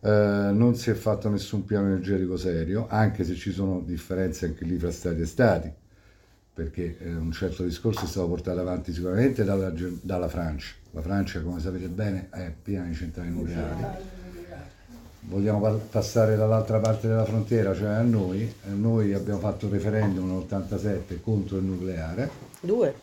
Eh, 0.00 0.08
non 0.52 0.74
si 0.76 0.90
è 0.90 0.94
fatto 0.94 1.28
nessun 1.28 1.64
piano 1.64 1.86
energetico 1.86 2.36
serio, 2.36 2.86
anche 2.88 3.24
se 3.24 3.34
ci 3.34 3.50
sono 3.52 3.80
differenze 3.84 4.46
anche 4.46 4.64
lì 4.64 4.78
fra 4.78 4.90
stati 4.90 5.20
e 5.20 5.26
stati, 5.26 5.70
perché 6.54 6.96
eh, 7.00 7.14
un 7.14 7.32
certo 7.32 7.64
discorso 7.64 8.04
è 8.04 8.08
stato 8.08 8.28
portato 8.28 8.60
avanti 8.60 8.92
sicuramente 8.92 9.44
dalla, 9.44 9.72
dalla 10.00 10.28
Francia. 10.28 10.74
La 10.92 11.02
Francia, 11.02 11.40
come 11.42 11.60
sapete 11.60 11.88
bene, 11.88 12.28
è 12.30 12.52
piena 12.62 12.84
di 12.84 12.94
centrali 12.94 13.30
nucleari. 13.30 13.84
Vogliamo 15.28 15.60
pa- 15.60 15.72
passare 15.72 16.36
dall'altra 16.36 16.78
parte 16.78 17.08
della 17.08 17.24
frontiera, 17.24 17.74
cioè 17.74 17.88
a 17.88 18.02
noi. 18.02 18.42
Eh, 18.42 18.70
noi 18.70 19.12
abbiamo 19.12 19.40
fatto 19.40 19.66
il 19.66 19.72
referendum 19.72 20.28
nell'87 20.28 21.20
contro 21.20 21.56
il 21.56 21.64
nucleare. 21.64 22.30
Due. 22.60 22.94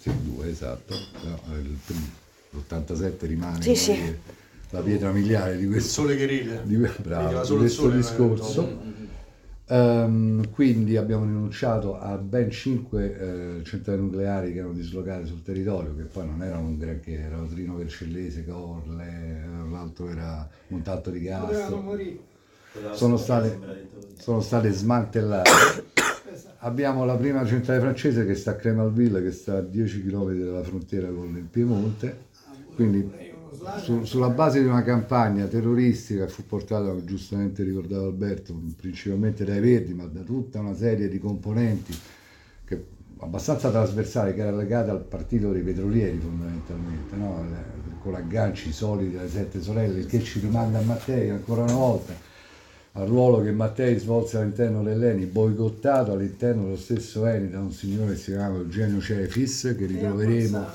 Sì, 0.00 0.10
due, 0.22 0.48
esatto. 0.48 0.94
Però, 1.20 1.38
eh, 1.54 1.58
il 1.60 1.76
primo, 1.84 2.06
l'87 2.52 3.26
rimane 3.26 3.60
Sì, 3.62 3.76
sì. 3.76 4.16
la 4.70 4.80
pietra 4.80 5.12
miliare 5.12 5.58
di 5.58 5.64
Il 5.64 5.68
questo, 5.70 5.90
sole 6.02 6.16
che 6.16 6.24
ride. 6.24 6.62
di, 6.64 6.76
bravo, 7.02 7.28
di 7.42 7.56
questo 7.58 7.82
sole, 7.82 7.96
discorso. 7.96 8.60
no? 8.62 8.82
Ehm, 9.72 10.50
quindi 10.50 10.96
abbiamo 10.96 11.24
rinunciato 11.24 11.96
a 12.00 12.16
ben 12.16 12.50
5 12.50 13.60
centrali 13.64 14.00
nucleari 14.00 14.52
che 14.52 14.58
erano 14.60 14.72
dislocate 14.72 15.26
sul 15.26 15.42
territorio, 15.42 15.94
che 15.94 16.04
poi 16.04 16.26
non 16.26 16.42
erano 16.42 16.66
un 16.66 16.78
granché, 16.78 17.12
erano 17.20 17.46
Trino 17.46 17.76
Vercellese, 17.76 18.44
Corle, 18.46 19.04
eh, 19.04 19.70
l'altro 19.70 20.08
era 20.08 20.48
Montalto 20.68 21.10
di 21.10 21.22
Castro. 21.22 21.84
Sono 22.92 23.16
state, 23.16 23.58
sono 24.18 24.40
state 24.40 24.70
smantellate. 24.70 25.50
Abbiamo 26.62 27.06
la 27.06 27.16
prima 27.16 27.44
centrale 27.46 27.80
francese 27.80 28.26
che 28.26 28.34
sta 28.34 28.50
a 28.50 28.54
Cremalville, 28.54 29.22
che 29.22 29.32
sta 29.32 29.56
a 29.56 29.60
10 29.62 30.04
km 30.04 30.34
dalla 30.34 30.62
frontiera 30.62 31.08
con 31.08 31.34
il 31.34 31.44
Piemonte. 31.44 32.28
Quindi 32.74 33.10
su- 33.82 34.04
sulla 34.04 34.28
base 34.28 34.60
di 34.60 34.66
una 34.66 34.82
campagna 34.82 35.46
terroristica 35.46 36.26
che 36.26 36.30
fu 36.30 36.44
portata, 36.44 36.94
giustamente 37.02 37.62
ricordava 37.62 38.04
Alberto, 38.04 38.54
principalmente 38.76 39.44
dai 39.44 39.60
Verdi, 39.60 39.94
ma 39.94 40.04
da 40.04 40.20
tutta 40.20 40.60
una 40.60 40.74
serie 40.74 41.08
di 41.08 41.18
componenti 41.18 41.96
che, 42.64 42.84
abbastanza 43.20 43.70
trasversali, 43.70 44.34
che 44.34 44.40
era 44.40 44.54
legata 44.54 44.90
al 44.90 45.02
partito 45.02 45.52
dei 45.52 45.62
petrolieri 45.62 46.18
fondamentalmente, 46.18 47.16
no? 47.16 47.42
Le- 47.48 47.78
con 48.02 48.14
agganci 48.14 48.70
solidi 48.72 49.16
alle 49.16 49.28
sette 49.28 49.62
sorelle, 49.62 50.04
che 50.04 50.20
ci 50.20 50.40
rimanda 50.40 50.78
a 50.78 50.82
Mattei 50.82 51.30
ancora 51.30 51.62
una 51.62 51.74
volta 51.74 52.28
al 52.92 53.06
ruolo 53.06 53.42
che 53.42 53.52
Mattei 53.52 53.98
svolse 53.98 54.38
all'interno 54.38 54.82
dell'ENI, 54.82 55.26
boicottato 55.26 56.12
all'interno 56.12 56.64
dello 56.64 56.76
stesso 56.76 57.24
ENI 57.24 57.50
da 57.50 57.60
un 57.60 57.70
signore 57.70 58.12
che 58.12 58.18
si 58.18 58.32
chiama 58.32 58.56
Eugenio 58.56 59.00
Cefis, 59.00 59.74
che 59.78 59.86
ritroveremo, 59.86 60.66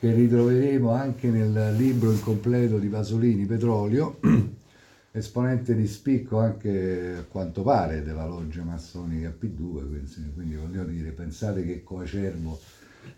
che 0.00 0.12
ritroveremo 0.12 0.90
anche 0.90 1.28
nel 1.28 1.74
libro 1.76 2.10
incompleto 2.10 2.78
di 2.78 2.88
Pasolini, 2.88 3.46
Petrolio, 3.46 4.18
esponente 5.12 5.74
di 5.76 5.86
spicco 5.86 6.38
anche 6.38 7.14
a 7.18 7.22
quanto 7.22 7.62
pare 7.62 8.02
della 8.02 8.26
loggia 8.26 8.62
massonica 8.62 9.28
P2, 9.28 9.86
quindi, 9.86 10.32
quindi 10.34 10.56
voglio 10.56 10.82
dire, 10.82 11.10
pensate 11.10 11.64
che 11.64 11.84
Coacervo 11.84 12.58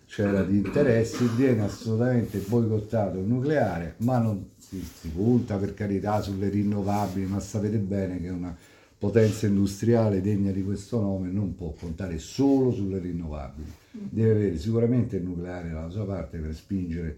c'era 0.07 0.43
di 0.43 0.59
interessi, 0.59 1.27
viene 1.35 1.63
assolutamente 1.63 2.39
boicottato 2.39 3.19
il 3.19 3.25
nucleare, 3.25 3.95
ma 3.99 4.19
non 4.19 4.51
si, 4.69 4.83
si 4.83 5.09
punta 5.09 5.57
per 5.57 5.73
carità 5.73 6.21
sulle 6.21 6.51
rinnovabili, 6.51 7.27
ma 7.27 7.41
sapete 7.41 7.79
bene 7.79 8.21
che 8.21 8.29
una 8.29 8.55
potenza 8.99 9.47
industriale 9.47 10.21
degna 10.21 10.51
di 10.51 10.63
questo 10.63 11.01
nome 11.01 11.31
non 11.31 11.55
può 11.55 11.71
contare 11.71 12.19
solo 12.19 12.73
sulle 12.73 12.99
rinnovabili, 12.99 13.73
deve 13.93 14.31
avere 14.31 14.59
sicuramente 14.59 15.17
il 15.17 15.23
nucleare 15.23 15.71
dalla 15.71 15.89
sua 15.89 16.05
parte 16.05 16.39
per 16.39 16.55
spingere 16.55 17.17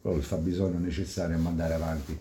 quello 0.00 0.18
che 0.18 0.24
fa 0.24 0.36
bisogno 0.36 0.78
necessario 0.78 1.36
a 1.36 1.40
mandare 1.40 1.74
avanti 1.74 2.16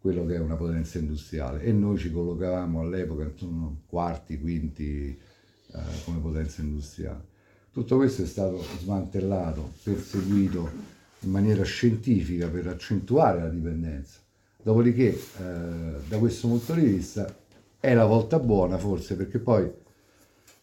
quello 0.00 0.24
che 0.24 0.36
è 0.36 0.38
una 0.38 0.56
potenza 0.56 0.98
industriale. 0.98 1.62
E 1.62 1.72
noi 1.72 1.98
ci 1.98 2.10
collocavamo 2.10 2.80
all'epoca 2.80 3.24
insomma 3.24 3.70
quarti, 3.86 4.40
quinti 4.40 5.08
eh, 5.08 5.80
come 6.04 6.18
potenza 6.18 6.62
industriale. 6.62 7.34
Tutto 7.70 7.96
questo 7.96 8.22
è 8.22 8.26
stato 8.26 8.64
smantellato, 8.80 9.74
perseguito 9.82 10.94
in 11.26 11.32
maniera 11.32 11.62
scientifica 11.64 12.48
per 12.48 12.68
accentuare 12.68 13.40
la 13.40 13.48
dipendenza. 13.48 14.18
Dopodiché, 14.62 15.08
eh, 15.08 16.00
da 16.08 16.18
questo 16.18 16.48
punto 16.48 16.72
di 16.72 16.82
vista, 16.82 17.32
è 17.78 17.94
la 17.94 18.06
volta 18.06 18.38
buona 18.38 18.78
forse, 18.78 19.14
perché 19.16 19.38
poi 19.38 19.70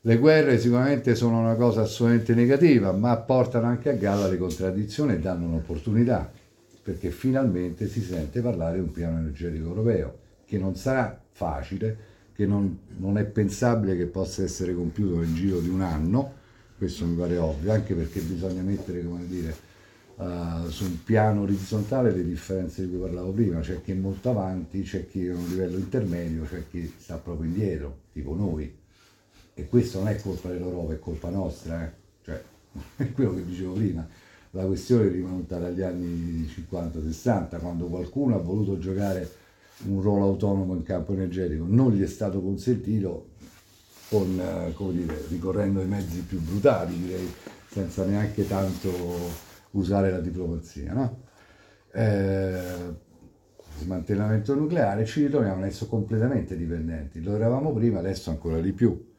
le 0.05 0.17
guerre 0.17 0.59
sicuramente 0.59 1.15
sono 1.15 1.39
una 1.39 1.55
cosa 1.55 1.81
assolutamente 1.81 2.33
negativa, 2.33 2.91
ma 2.91 3.15
portano 3.17 3.67
anche 3.67 3.89
a 3.89 3.93
galla 3.93 4.27
le 4.27 4.37
contraddizioni 4.37 5.13
e 5.13 5.19
danno 5.19 5.47
un'opportunità, 5.47 6.29
perché 6.81 7.11
finalmente 7.11 7.87
si 7.87 8.01
sente 8.01 8.41
parlare 8.41 8.75
di 8.75 8.81
un 8.81 8.91
piano 8.91 9.19
energetico 9.19 9.67
europeo, 9.67 10.17
che 10.45 10.57
non 10.57 10.75
sarà 10.75 11.21
facile, 11.31 12.11
che 12.35 12.45
non, 12.45 12.77
non 12.97 13.17
è 13.17 13.23
pensabile 13.23 13.95
che 13.95 14.07
possa 14.07 14.43
essere 14.43 14.73
compiuto 14.73 15.19
nel 15.19 15.33
giro 15.33 15.59
di 15.59 15.69
un 15.69 15.81
anno, 15.81 16.41
questo 16.77 17.05
mi 17.05 17.15
pare 17.15 17.37
ovvio, 17.37 17.71
anche 17.71 17.93
perché 17.93 18.19
bisogna 18.19 18.61
mettere, 18.61 19.05
come 19.05 19.25
dire, 19.27 19.55
eh, 20.17 20.69
su 20.69 20.83
un 20.83 21.03
piano 21.03 21.41
orizzontale 21.41 22.11
le 22.11 22.23
differenze 22.23 22.83
di 22.83 22.89
cui 22.89 22.99
parlavo 22.99 23.31
prima, 23.31 23.59
c'è 23.61 23.81
chi 23.81 23.91
è 23.91 23.95
molto 23.95 24.29
avanti, 24.29 24.83
c'è 24.83 25.07
chi 25.07 25.25
è 25.25 25.31
a 25.31 25.35
un 25.35 25.47
livello 25.47 25.77
intermedio, 25.77 26.43
c'è 26.43 26.63
chi 26.69 26.93
sta 26.97 27.17
proprio 27.17 27.49
indietro, 27.49 27.97
tipo 28.11 28.35
noi. 28.35 28.81
E 29.55 29.67
questo 29.67 29.99
non 29.99 30.09
è 30.09 30.19
colpa 30.19 30.49
dell'Europa, 30.49 30.93
è 30.93 30.99
colpa 30.99 31.29
nostra, 31.29 31.83
eh. 31.83 31.91
cioè, 32.23 32.43
è 32.97 33.11
quello 33.11 33.33
che 33.35 33.45
dicevo 33.45 33.73
prima. 33.73 34.07
La 34.51 34.65
questione 34.65 35.07
rimonta 35.07 35.57
dagli 35.57 35.81
anni 35.81 36.47
50-60, 36.47 37.59
quando 37.59 37.85
qualcuno 37.87 38.35
ha 38.35 38.39
voluto 38.39 38.77
giocare 38.77 39.27
un 39.85 39.99
ruolo 39.99 40.25
autonomo 40.25 40.75
in 40.75 40.83
campo 40.83 41.13
energetico, 41.13 41.65
non 41.67 41.91
gli 41.91 42.03
è 42.03 42.07
stato 42.07 42.39
consentito 42.39 43.29
con, 44.09 44.39
eh, 44.39 44.93
dire, 44.93 45.25
ricorrendo 45.27 45.79
ai 45.79 45.87
mezzi 45.87 46.19
più 46.19 46.39
brutali, 46.39 46.99
direi, 46.99 47.33
senza 47.67 48.05
neanche 48.05 48.47
tanto 48.47 49.51
usare 49.73 50.11
la 50.11 50.19
diplomazia. 50.19 50.93
No? 50.93 51.21
Eh, 51.93 52.61
smantellamento 53.79 54.55
nucleare, 54.55 55.05
ci 55.05 55.23
ritroviamo 55.25 55.61
adesso 55.61 55.87
completamente 55.87 56.55
dipendenti. 56.55 57.21
Lo 57.21 57.35
eravamo 57.35 57.71
prima, 57.73 57.99
adesso 57.99 58.29
ancora 58.29 58.59
di 58.59 58.71
più. 58.73 59.11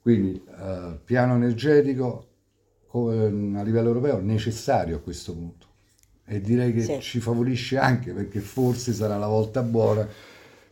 Quindi 0.00 0.42
eh, 0.58 0.98
piano 1.04 1.34
energetico 1.34 2.26
co- 2.86 3.12
ehm, 3.12 3.56
a 3.56 3.62
livello 3.62 3.88
europeo 3.88 4.20
necessario 4.20 4.96
a 4.96 5.00
questo 5.00 5.32
punto. 5.34 5.66
E 6.24 6.40
direi 6.40 6.72
che 6.72 6.82
Sì. 6.82 6.98
ci 7.00 7.20
favorisce 7.20 7.78
anche 7.78 8.12
perché 8.12 8.40
forse 8.40 8.92
sarà 8.92 9.16
la 9.18 9.26
volta 9.26 9.62
buona 9.62 10.06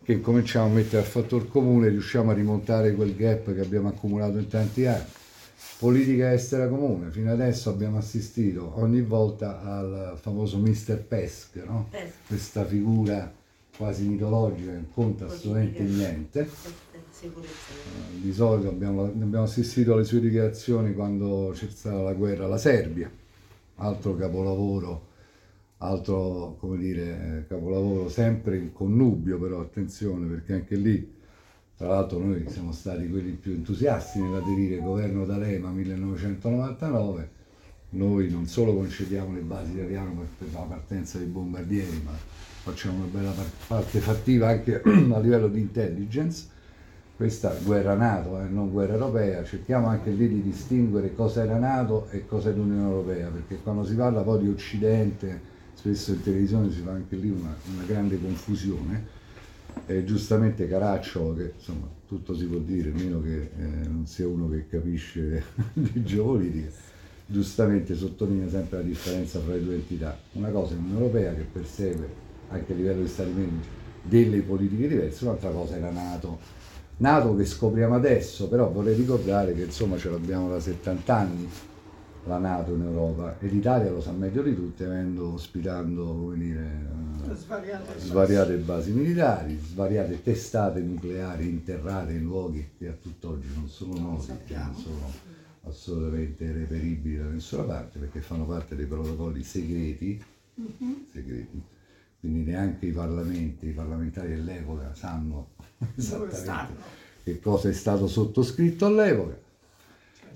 che 0.03 0.21
cominciamo 0.21 0.67
a 0.67 0.71
mettere 0.71 1.03
a 1.03 1.05
fattor 1.05 1.49
comune, 1.49 1.89
riusciamo 1.89 2.31
a 2.31 2.35
rimontare 2.35 2.93
quel 2.95 3.15
gap 3.15 3.55
che 3.55 3.61
abbiamo 3.61 3.89
accumulato 3.89 4.39
in 4.39 4.49
tanti 4.49 4.87
anni. 4.87 5.05
Politica 5.81 6.31
estera 6.35 6.69
comune, 6.69 7.11
fino 7.11 7.33
adesso 7.33 7.71
abbiamo 7.71 7.97
assistito 7.97 8.73
ogni 8.75 9.01
volta 9.01 9.63
al 9.63 10.19
famoso 10.21 10.59
Mr. 10.59 11.03
Pesk, 11.03 11.57
no? 11.65 11.87
Pesk. 11.91 12.27
questa 12.27 12.67
figura 12.67 13.33
quasi 13.75 14.07
mitologica 14.07 14.73
che 14.73 14.77
non 14.77 14.91
conta 14.93 15.25
assolutamente 15.25 15.83
niente. 15.83 16.47
Eh, 17.23 17.31
Di 18.21 18.31
solito 18.31 18.69
abbiamo, 18.69 19.05
abbiamo 19.05 19.45
assistito 19.45 19.95
alle 19.95 20.05
sue 20.05 20.21
dichiarazioni 20.21 20.93
quando 20.93 21.53
c'è 21.55 21.71
stata 21.71 22.03
la 22.03 22.13
guerra 22.13 22.45
alla 22.45 22.59
Serbia, 22.59 23.11
altro 23.77 24.15
capolavoro, 24.17 25.07
altro 25.79 26.57
come 26.59 26.77
dire, 26.77 27.39
eh, 27.39 27.47
capolavoro 27.49 28.11
sempre 28.11 28.59
in 28.59 28.71
connubio 28.75 29.39
però 29.39 29.63
attenzione 29.63 30.27
perché 30.27 30.53
anche 30.53 30.77
lì 30.77 31.19
tra 31.81 31.89
l'altro 31.89 32.19
noi 32.19 32.45
siamo 32.47 32.73
stati 32.73 33.09
quelli 33.09 33.31
più 33.31 33.53
entusiasti 33.53 34.21
nell'aderire 34.21 34.75
al 34.75 34.83
governo 34.83 35.25
D'Alema 35.25 35.71
1999, 35.71 37.31
noi 37.91 38.29
non 38.29 38.45
solo 38.45 38.75
concediamo 38.75 39.33
le 39.33 39.41
basi 39.41 39.73
italiane 39.73 40.11
per, 40.37 40.49
la 40.53 40.59
partenza 40.59 41.17
dei 41.17 41.27
bombardieri 41.27 42.03
ma 42.05 42.11
facciamo 42.63 42.99
una 42.99 43.07
bella 43.07 43.31
par- 43.31 43.51
parte 43.67 43.99
fattiva 43.99 44.49
anche 44.49 44.83
a 44.85 45.19
livello 45.21 45.49
di 45.49 45.61
intelligence. 45.61 46.49
Questa 47.17 47.57
guerra 47.63 47.95
NATO, 47.95 48.39
eh, 48.43 48.49
non 48.49 48.71
guerra 48.71 48.93
europea, 48.93 49.43
cerchiamo 49.43 49.87
anche 49.87 50.11
lì 50.11 50.29
di 50.29 50.43
distinguere 50.43 51.15
cosa 51.15 51.45
era 51.45 51.57
NATO 51.57 52.09
e 52.11 52.27
cosa 52.27 52.51
è 52.51 52.53
l'Unione 52.53 52.91
Europea, 52.91 53.29
perché 53.29 53.57
quando 53.63 53.87
si 53.87 53.95
parla 53.95 54.21
poi 54.21 54.41
di 54.41 54.49
Occidente, 54.49 55.41
spesso 55.73 56.13
in 56.13 56.23
televisione 56.23 56.71
si 56.71 56.83
fa 56.83 56.91
anche 56.91 57.17
lì 57.17 57.31
una, 57.31 57.57
una 57.73 57.85
grande 57.87 58.21
confusione. 58.21 59.20
E 59.87 60.05
giustamente 60.05 60.69
Caracciolo, 60.69 61.35
che 61.35 61.53
insomma 61.57 61.89
tutto 62.07 62.35
si 62.35 62.45
può 62.47 62.59
dire, 62.59 62.91
meno 62.91 63.21
che 63.23 63.51
eh, 63.57 63.89
non 63.89 64.07
sia 64.07 64.27
uno 64.27 64.49
che 64.49 64.67
capisce 64.69 65.43
di 65.73 66.03
geopolitica, 66.03 66.69
giustamente 67.27 67.95
sottolinea 67.95 68.49
sempre 68.49 68.79
la 68.79 68.85
differenza 68.85 69.41
fra 69.41 69.53
le 69.53 69.63
due 69.63 69.75
entità. 69.75 70.19
Una 70.33 70.51
cosa 70.51 70.73
è 70.73 70.77
l'Unione 70.77 70.99
Europea 71.01 71.35
che 71.35 71.47
persegue 71.51 72.09
anche 72.49 72.73
a 72.73 72.77
livello 72.77 73.03
di 73.03 73.09
Stati 73.09 73.31
membri 73.31 73.69
delle 74.03 74.41
politiche 74.41 74.89
diverse, 74.89 75.25
un'altra 75.25 75.51
cosa 75.51 75.77
è 75.77 75.81
la 75.81 75.91
Nato. 75.91 76.39
Nato 76.99 77.35
che 77.35 77.47
scopriamo 77.47 77.95
adesso, 77.95 78.49
però 78.49 78.71
vorrei 78.71 78.95
ricordare 78.95 79.55
che 79.55 79.63
insomma 79.63 79.97
ce 79.97 80.11
l'abbiamo 80.11 80.51
da 80.51 80.61
70 80.61 81.17
anni, 81.17 81.49
la 82.25 82.39
Nato 82.39 82.75
in 82.75 82.83
Europa. 82.83 83.39
E 83.39 83.47
l'Italia 83.49 83.91
lo 83.91 84.01
sa 84.01 84.13
meglio 84.13 84.43
di 84.43 84.55
tutti 84.55 84.85
avendo 84.85 85.33
ospitando 85.33 86.05
come 86.05 86.37
dire, 86.37 86.89
eh, 87.29 87.35
Svariate 87.35 87.99
svariate 87.99 88.57
basi 88.57 88.93
militari, 88.93 89.59
svariate 89.59 90.23
testate 90.23 90.81
nucleari 90.81 91.49
interrate 91.49 92.13
in 92.13 92.25
luoghi 92.25 92.71
che 92.77 92.89
a 92.89 92.93
tutt'oggi 92.93 93.47
non 93.55 93.69
sono 93.69 93.99
noti, 93.99 94.33
che 94.47 94.57
non 94.57 94.75
sono 94.75 95.13
assolutamente 95.65 96.51
reperibili 96.51 97.19
da 97.19 97.25
nessuna 97.25 97.63
parte 97.63 97.99
perché 97.99 98.21
fanno 98.21 98.47
parte 98.47 98.75
dei 98.75 98.87
protocolli 98.87 99.43
segreti, 99.43 100.23
segreti. 101.13 101.63
quindi 102.19 102.51
neanche 102.51 102.87
i 102.87 102.93
parlamenti, 102.93 103.69
i 103.69 103.73
parlamentari 103.73 104.35
dell'epoca 104.35 104.93
sanno 104.95 105.51
esattamente 105.95 106.99
che 107.23 107.41
cosa 107.41 107.69
è 107.69 107.73
stato 107.73 108.07
sottoscritto 108.07 108.87
all'epoca. 108.87 109.49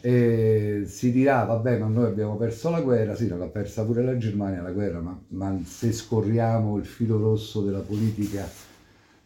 E 0.06 0.82
si 0.84 1.10
dirà, 1.10 1.44
vabbè, 1.44 1.78
ma 1.78 1.86
noi 1.86 2.04
abbiamo 2.04 2.36
perso 2.36 2.68
la 2.68 2.82
guerra, 2.82 3.14
sì, 3.14 3.26
l'ha 3.26 3.46
persa 3.46 3.86
pure 3.86 4.02
la 4.02 4.18
Germania 4.18 4.60
la 4.60 4.70
guerra, 4.70 5.00
ma, 5.00 5.18
ma 5.28 5.58
se 5.64 5.92
scorriamo 5.92 6.76
il 6.76 6.84
filo 6.84 7.16
rosso 7.16 7.62
della 7.62 7.80
politica, 7.80 8.46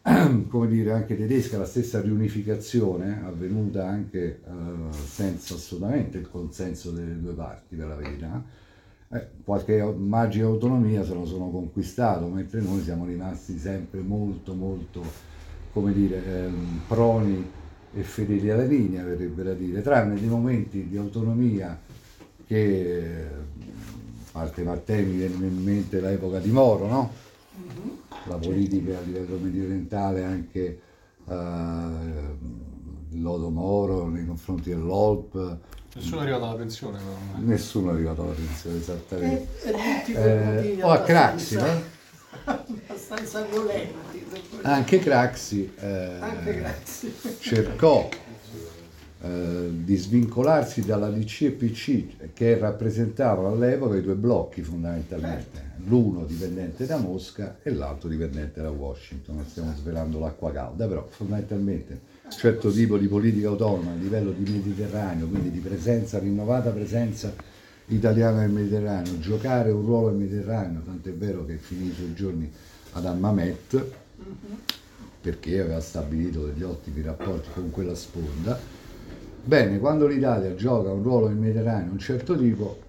come 0.49 0.69
dire, 0.69 0.93
anche 0.93 1.17
tedesca, 1.17 1.59
la 1.59 1.65
stessa 1.65 2.01
riunificazione 2.01 3.23
avvenuta 3.25 3.89
anche 3.89 4.41
eh, 4.41 4.41
senza 5.05 5.55
assolutamente 5.55 6.19
il 6.19 6.31
consenso 6.31 6.93
delle 6.93 7.21
due 7.21 7.33
parti, 7.33 7.75
per 7.75 7.89
la 7.89 7.97
verità, 7.97 8.45
eh, 9.09 9.27
qualche 9.43 9.83
magica 9.83 10.45
autonomia 10.45 11.05
se 11.05 11.13
lo 11.13 11.27
sono 11.27 11.51
conquistato, 11.51 12.29
mentre 12.29 12.61
noi 12.61 12.83
siamo 12.83 13.05
rimasti 13.05 13.59
sempre 13.59 13.99
molto, 13.99 14.55
molto, 14.55 15.03
come 15.73 15.93
dire, 15.93 16.25
ehm, 16.25 16.83
proni 16.87 17.57
e 17.95 18.03
fedeli 18.03 18.51
alla 18.51 18.65
linea, 18.65 19.05
verrebbe 19.05 19.43
da 19.43 19.55
dire, 19.55 19.83
tranne 19.83 20.19
dei 20.19 20.29
momenti 20.29 20.89
di 20.89 20.97
autonomia 20.97 21.79
che, 22.47 22.57
eh, 22.57 23.27
a 23.27 24.31
parte 24.33 24.63
Mattei, 24.63 25.05
mi 25.05 25.17
viene 25.17 25.47
in 25.47 25.63
mente 25.63 26.01
l'epoca 26.01 26.39
di 26.39 26.51
Moro, 26.51 26.87
no? 26.87 27.13
La 28.27 28.37
politica 28.37 28.99
a 28.99 29.01
livello 29.01 29.39
mediorientale 29.39 30.23
anche 30.25 30.81
eh, 31.27 31.37
il 33.11 33.23
lodo 33.23 33.49
Moro 33.49 34.09
nei 34.09 34.27
confronti 34.27 34.71
dell'Olp, 34.71 35.59
Nessuno 35.95 36.21
è 36.21 36.23
arrivato 36.23 36.45
alla 36.45 36.55
pensione, 36.55 36.99
però. 36.99 37.45
nessuno 37.45 37.91
è 37.91 37.95
arrivato 37.95 38.23
alla 38.23 38.35
pensione 38.35 38.77
esattamente. 38.77 39.49
Eh, 40.13 40.45
motivi 40.45 40.83
o 40.83 40.91
a 40.91 41.01
Craxi, 41.01 41.57
no? 41.57 41.83
abbastanza 42.45 43.43
violenti. 43.43 44.18
Anche 44.63 44.99
Craxi 44.99 45.73
eh, 45.79 46.17
Anche 46.19 46.75
cercò 47.41 48.09
eh, 49.21 49.71
di 49.73 49.97
svincolarsi 49.97 50.85
dalla 50.85 51.11
DC 51.11 51.43
e 51.43 51.51
PC 51.51 52.33
che 52.35 52.57
rappresentavano 52.57 53.49
all'epoca 53.49 53.97
i 53.97 54.03
due 54.03 54.15
blocchi 54.15 54.63
fondamentalmente, 54.63 55.73
l'uno 55.87 56.25
dipendente 56.25 56.87
da 56.87 56.99
Mosca 56.99 57.59
e 57.63 57.73
l'altro 57.73 58.09
dipendente 58.09 58.63
da 58.63 58.71
Washington, 58.71 59.37
non 59.37 59.45
stiamo 59.45 59.75
svelando 59.75 60.21
l'acqua 60.21 60.53
calda, 60.53 60.87
però 60.87 61.05
fondamentalmente 61.09 62.01
un 62.25 62.31
certo 62.31 62.71
tipo 62.71 62.97
di 62.97 63.09
politica 63.09 63.49
autonoma 63.49 63.91
a 63.91 63.95
livello 63.95 64.31
di 64.31 64.49
Mediterraneo, 64.49 65.27
quindi 65.27 65.51
di 65.51 65.61
presenza, 65.61 66.21
rinnovata 66.21 66.71
presenza 66.71 67.35
italiana 67.87 68.41
nel 68.41 68.51
Mediterraneo, 68.51 69.19
giocare 69.19 69.73
un 69.73 69.85
ruolo 69.85 70.11
nel 70.11 70.19
Mediterraneo, 70.19 70.83
tant'è 70.85 71.13
vero 71.13 71.45
che 71.45 71.57
finì 71.57 71.87
i 71.87 72.15
giorni 72.15 72.49
ad 72.93 73.07
Hammamet, 74.19 74.75
perché 75.21 75.61
aveva 75.61 75.81
stabilito 75.81 76.47
degli 76.47 76.63
ottimi 76.63 77.03
rapporti 77.03 77.49
con 77.55 77.71
quella 77.71 77.95
sponda. 77.95 78.59
Bene, 79.45 79.79
quando 79.79 80.07
l'Italia 80.07 80.55
gioca 80.55 80.91
un 80.91 81.03
ruolo 81.03 81.29
nel 81.29 81.37
Mediterraneo 81.37 81.85
di 81.87 81.91
un 81.93 81.99
certo 81.99 82.37
tipo, 82.37 82.87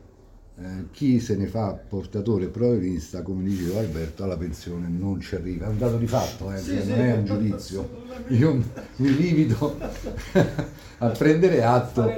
eh, 0.62 0.88
chi 0.92 1.22
se 1.22 1.38
ne 1.38 1.48
fa 1.48 1.72
portatore 1.72 2.48
provenista, 2.48 3.22
come 3.22 3.44
diceva 3.44 3.80
Alberto, 3.80 4.26
alla 4.26 4.36
pensione 4.36 4.90
non 4.90 5.22
ci 5.22 5.36
arriva. 5.36 5.66
È 5.66 5.70
un 5.70 5.78
dato 5.78 5.98
di 5.98 6.08
fatto, 6.08 6.52
eh, 6.52 6.58
Sì, 6.58 6.74
non 6.74 6.84
sì, 6.84 6.92
è 6.92 7.14
un 7.14 7.26
giudizio. 7.26 7.90
Io 8.28 8.62
mi 8.98 9.16
limito 9.16 9.78
a 10.98 11.08
prendere 11.10 11.64
atto 11.64 12.12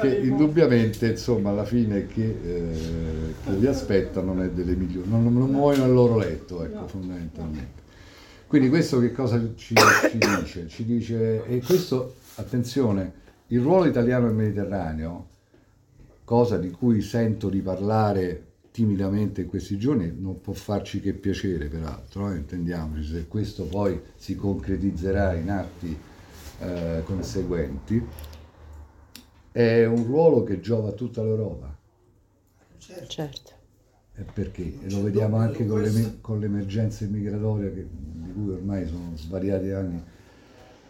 che 0.00 0.16
indubbiamente 0.16 1.10
insomma 1.10 1.50
alla 1.50 1.64
fine 1.64 2.08
che, 2.08 2.36
eh, 2.42 3.34
che 3.44 3.52
li 3.52 3.66
aspetta 3.66 4.20
non 4.22 4.42
è 4.42 4.50
delle 4.50 4.74
migliori, 4.74 5.08
non, 5.08 5.22
non 5.32 5.48
muoiono 5.48 5.84
al 5.84 5.92
loro 5.92 6.18
letto, 6.18 6.64
ecco, 6.64 6.88
fondamentalmente. 6.88 7.86
Quindi 8.48 8.70
questo 8.70 8.98
che 8.98 9.12
cosa 9.12 9.38
ci, 9.56 9.74
ci 9.74 10.18
dice? 10.18 10.68
Ci 10.68 10.84
dice, 10.86 11.44
e 11.44 11.60
questo, 11.60 12.14
attenzione, 12.36 13.12
il 13.48 13.60
ruolo 13.60 13.84
italiano 13.84 14.24
nel 14.24 14.36
Mediterraneo, 14.36 15.26
cosa 16.24 16.56
di 16.56 16.70
cui 16.70 17.02
sento 17.02 17.50
di 17.50 17.60
parlare 17.60 18.46
timidamente 18.70 19.42
in 19.42 19.48
questi 19.48 19.76
giorni, 19.76 20.14
non 20.18 20.40
può 20.40 20.54
farci 20.54 21.00
che 21.00 21.12
piacere 21.12 21.66
peraltro, 21.66 22.30
eh, 22.30 22.36
intendiamoci, 22.36 23.04
se 23.04 23.28
questo 23.28 23.64
poi 23.64 24.00
si 24.16 24.34
concretizzerà 24.34 25.34
in 25.34 25.50
atti 25.50 25.98
eh, 26.60 27.02
conseguenti, 27.04 28.02
è 29.52 29.84
un 29.84 30.04
ruolo 30.04 30.42
che 30.42 30.60
giova 30.60 30.88
a 30.88 30.92
tutta 30.92 31.22
l'Europa. 31.22 31.76
Certo. 32.78 33.06
Certo. 33.08 33.57
Perché? 34.32 34.74
E 34.82 34.90
lo 34.90 35.02
vediamo 35.02 35.36
anche 35.36 35.66
con, 35.66 35.80
l'eme- 35.80 36.18
con 36.20 36.40
l'emergenza 36.40 37.04
immigratoria 37.04 37.70
che- 37.70 37.86
di 37.90 38.32
cui 38.32 38.50
ormai 38.52 38.86
sono 38.86 39.12
svariati 39.16 39.70
anni 39.70 40.02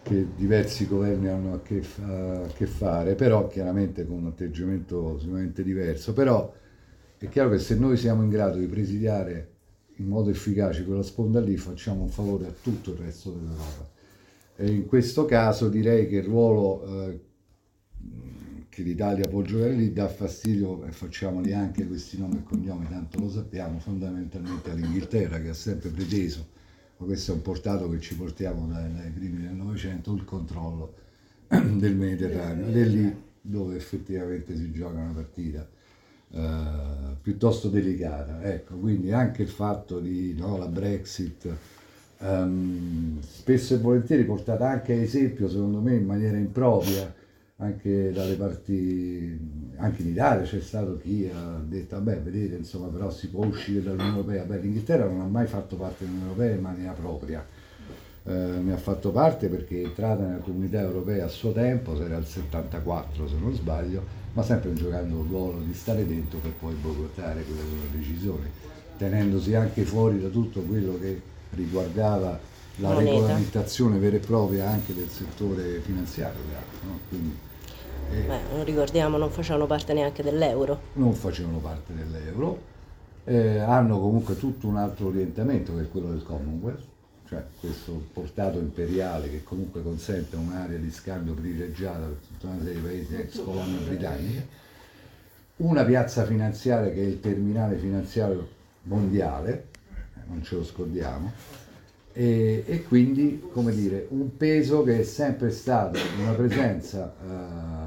che 0.02 0.26
diversi 0.34 0.86
governi 0.86 1.28
hanno 1.28 1.54
a 1.54 1.60
che, 1.60 1.82
a 2.02 2.46
che 2.54 2.66
fare, 2.66 3.14
però 3.14 3.46
chiaramente 3.46 4.06
con 4.06 4.16
un 4.18 4.26
atteggiamento 4.28 5.18
sicuramente 5.18 5.62
diverso. 5.62 6.14
Però 6.14 6.50
è 7.18 7.28
chiaro 7.28 7.50
che 7.50 7.58
se 7.58 7.74
noi 7.76 7.96
siamo 7.96 8.22
in 8.22 8.30
grado 8.30 8.58
di 8.58 8.66
presidiare 8.66 9.50
in 9.96 10.06
modo 10.06 10.30
efficace 10.30 10.84
quella 10.84 11.02
sponda 11.02 11.40
lì, 11.40 11.56
facciamo 11.56 12.02
un 12.02 12.08
favore 12.08 12.46
a 12.46 12.52
tutto 12.62 12.92
il 12.92 12.98
resto 12.98 13.30
dell'Europa. 13.30 13.90
E 14.56 14.70
in 14.70 14.86
questo 14.86 15.24
caso 15.26 15.68
direi 15.68 16.08
che 16.08 16.16
il 16.16 16.24
ruolo 16.24 16.84
eh, 16.86 17.20
che 18.78 18.84
l'Italia 18.84 19.26
può 19.28 19.42
giocare 19.42 19.72
lì 19.72 19.92
dà 19.92 20.08
fastidio, 20.08 20.84
e 20.84 20.92
facciamoli 20.92 21.52
anche 21.52 21.84
questi 21.86 22.16
nomi 22.16 22.36
e 22.36 22.42
cognomi, 22.44 22.86
tanto 22.88 23.18
lo 23.18 23.28
sappiamo, 23.28 23.80
fondamentalmente 23.80 24.70
all'Inghilterra 24.70 25.40
che 25.40 25.48
ha 25.48 25.54
sempre 25.54 25.88
preteso, 25.88 26.46
ma 26.98 27.06
questo 27.06 27.32
è 27.32 27.34
un 27.34 27.42
portato 27.42 27.88
che 27.90 27.98
ci 27.98 28.14
portiamo 28.14 28.66
dai, 28.66 28.94
dai 28.94 29.10
primi 29.10 29.42
del 29.42 29.54
Novecento, 29.54 30.14
il 30.14 30.24
controllo 30.24 30.94
del 31.48 31.96
Mediterraneo 31.96 32.68
ed 32.68 32.76
è 32.76 32.84
lì 32.84 33.14
dove 33.40 33.74
effettivamente 33.74 34.56
si 34.56 34.70
gioca 34.70 34.98
una 34.98 35.12
partita 35.12 35.66
eh, 36.30 37.16
piuttosto 37.20 37.68
delicata. 37.68 38.42
Ecco, 38.44 38.76
quindi 38.76 39.10
anche 39.10 39.42
il 39.42 39.48
fatto 39.48 39.98
di 39.98 40.34
no, 40.34 40.56
la 40.56 40.68
Brexit 40.68 41.48
ehm, 42.18 43.20
spesso 43.22 43.74
e 43.74 43.78
volentieri 43.78 44.24
portata 44.24 44.68
anche 44.68 44.92
a 44.92 44.96
esempio, 45.00 45.48
secondo 45.48 45.80
me, 45.80 45.96
in 45.96 46.04
maniera 46.04 46.36
impropria, 46.36 47.12
anche 47.60 48.12
dalle 48.12 48.34
parti, 48.34 49.36
anche 49.76 50.02
in 50.02 50.08
Italia 50.08 50.44
c'è 50.44 50.60
stato 50.60 50.96
chi 50.98 51.28
ha 51.32 51.60
detto, 51.64 51.96
vabbè, 51.96 52.20
vedete, 52.20 52.54
insomma, 52.54 52.86
però 52.86 53.10
si 53.10 53.28
può 53.28 53.44
uscire 53.44 53.82
dall'Unione 53.82 54.16
Europea. 54.16 54.44
Beh, 54.44 54.58
l'Inghilterra 54.58 55.06
non 55.06 55.20
ha 55.20 55.26
mai 55.26 55.46
fatto 55.46 55.76
parte 55.76 56.04
dell'Unione 56.04 56.28
Europea 56.30 56.54
in 56.54 56.60
maniera 56.60 56.92
propria. 56.92 57.44
Eh, 58.24 58.32
ne 58.32 58.72
ha 58.72 58.76
fatto 58.76 59.10
parte 59.10 59.48
perché 59.48 59.80
è 59.80 59.84
entrata 59.86 60.24
nella 60.24 60.38
comunità 60.38 60.80
europea 60.80 61.24
a 61.24 61.28
suo 61.28 61.52
tempo, 61.52 61.96
se 61.96 62.04
era 62.04 62.16
il 62.16 62.26
74 62.26 63.26
se 63.26 63.34
non 63.40 63.54
sbaglio, 63.54 64.04
ma 64.34 64.42
sempre 64.42 64.72
giocando 64.74 65.22
il 65.22 65.28
ruolo 65.28 65.60
di 65.60 65.74
stare 65.74 66.06
dentro 66.06 66.38
per 66.38 66.52
poi 66.52 66.74
boicottare 66.74 67.42
quelle 67.42 67.62
loro 67.62 67.88
decisioni, 67.90 68.46
tenendosi 68.98 69.54
anche 69.54 69.82
fuori 69.82 70.20
da 70.20 70.28
tutto 70.28 70.60
quello 70.60 70.98
che 71.00 71.20
riguardava 71.54 72.38
la 72.76 72.88
Moneta. 72.92 73.10
regolamentazione 73.10 73.98
vera 73.98 74.16
e 74.16 74.20
propria 74.20 74.68
anche 74.68 74.94
del 74.94 75.08
settore 75.08 75.80
finanziario. 75.80 76.40
peraltro, 76.46 76.86
no? 76.86 76.98
Quindi 77.08 77.46
eh, 78.12 78.20
Beh, 78.22 78.40
non 78.54 78.64
ricordiamo, 78.64 79.16
non 79.16 79.30
facevano 79.30 79.66
parte 79.66 79.92
neanche 79.92 80.22
dell'euro. 80.22 80.80
non 80.94 81.12
facevano 81.14 81.58
parte 81.58 81.94
dell'euro, 81.94 82.60
eh, 83.24 83.58
hanno 83.58 83.98
comunque 84.00 84.38
tutto 84.38 84.66
un 84.66 84.76
altro 84.76 85.08
orientamento 85.08 85.76
che 85.76 85.88
quello 85.88 86.10
del 86.10 86.22
Commonwealth, 86.22 86.84
cioè 87.28 87.44
questo 87.60 88.06
portato 88.12 88.58
imperiale 88.58 89.30
che 89.30 89.42
comunque 89.42 89.82
consente 89.82 90.36
un'area 90.36 90.78
di 90.78 90.90
scambio 90.90 91.34
privilegiata 91.34 92.06
per 92.06 92.16
tutta 92.26 92.46
una 92.46 92.58
serie 92.62 92.74
di 92.74 92.80
paesi 92.80 93.14
ex 93.16 93.42
colonie 93.42 93.78
britanniche, 93.86 94.46
una 95.56 95.84
piazza 95.84 96.24
finanziaria 96.24 96.90
che 96.90 97.00
è 97.02 97.04
il 97.06 97.20
terminale 97.20 97.76
finanziario 97.76 98.48
mondiale, 98.84 99.66
eh, 99.92 100.20
non 100.28 100.42
ce 100.42 100.54
lo 100.54 100.64
scordiamo, 100.64 101.32
e, 102.14 102.64
e 102.66 102.82
quindi, 102.84 103.42
come 103.52 103.72
dire, 103.74 104.06
un 104.10 104.36
peso 104.36 104.82
che 104.82 105.00
è 105.00 105.02
sempre 105.02 105.50
stato 105.50 105.98
una 106.20 106.32
presenza 106.32 107.14
eh, 107.22 107.77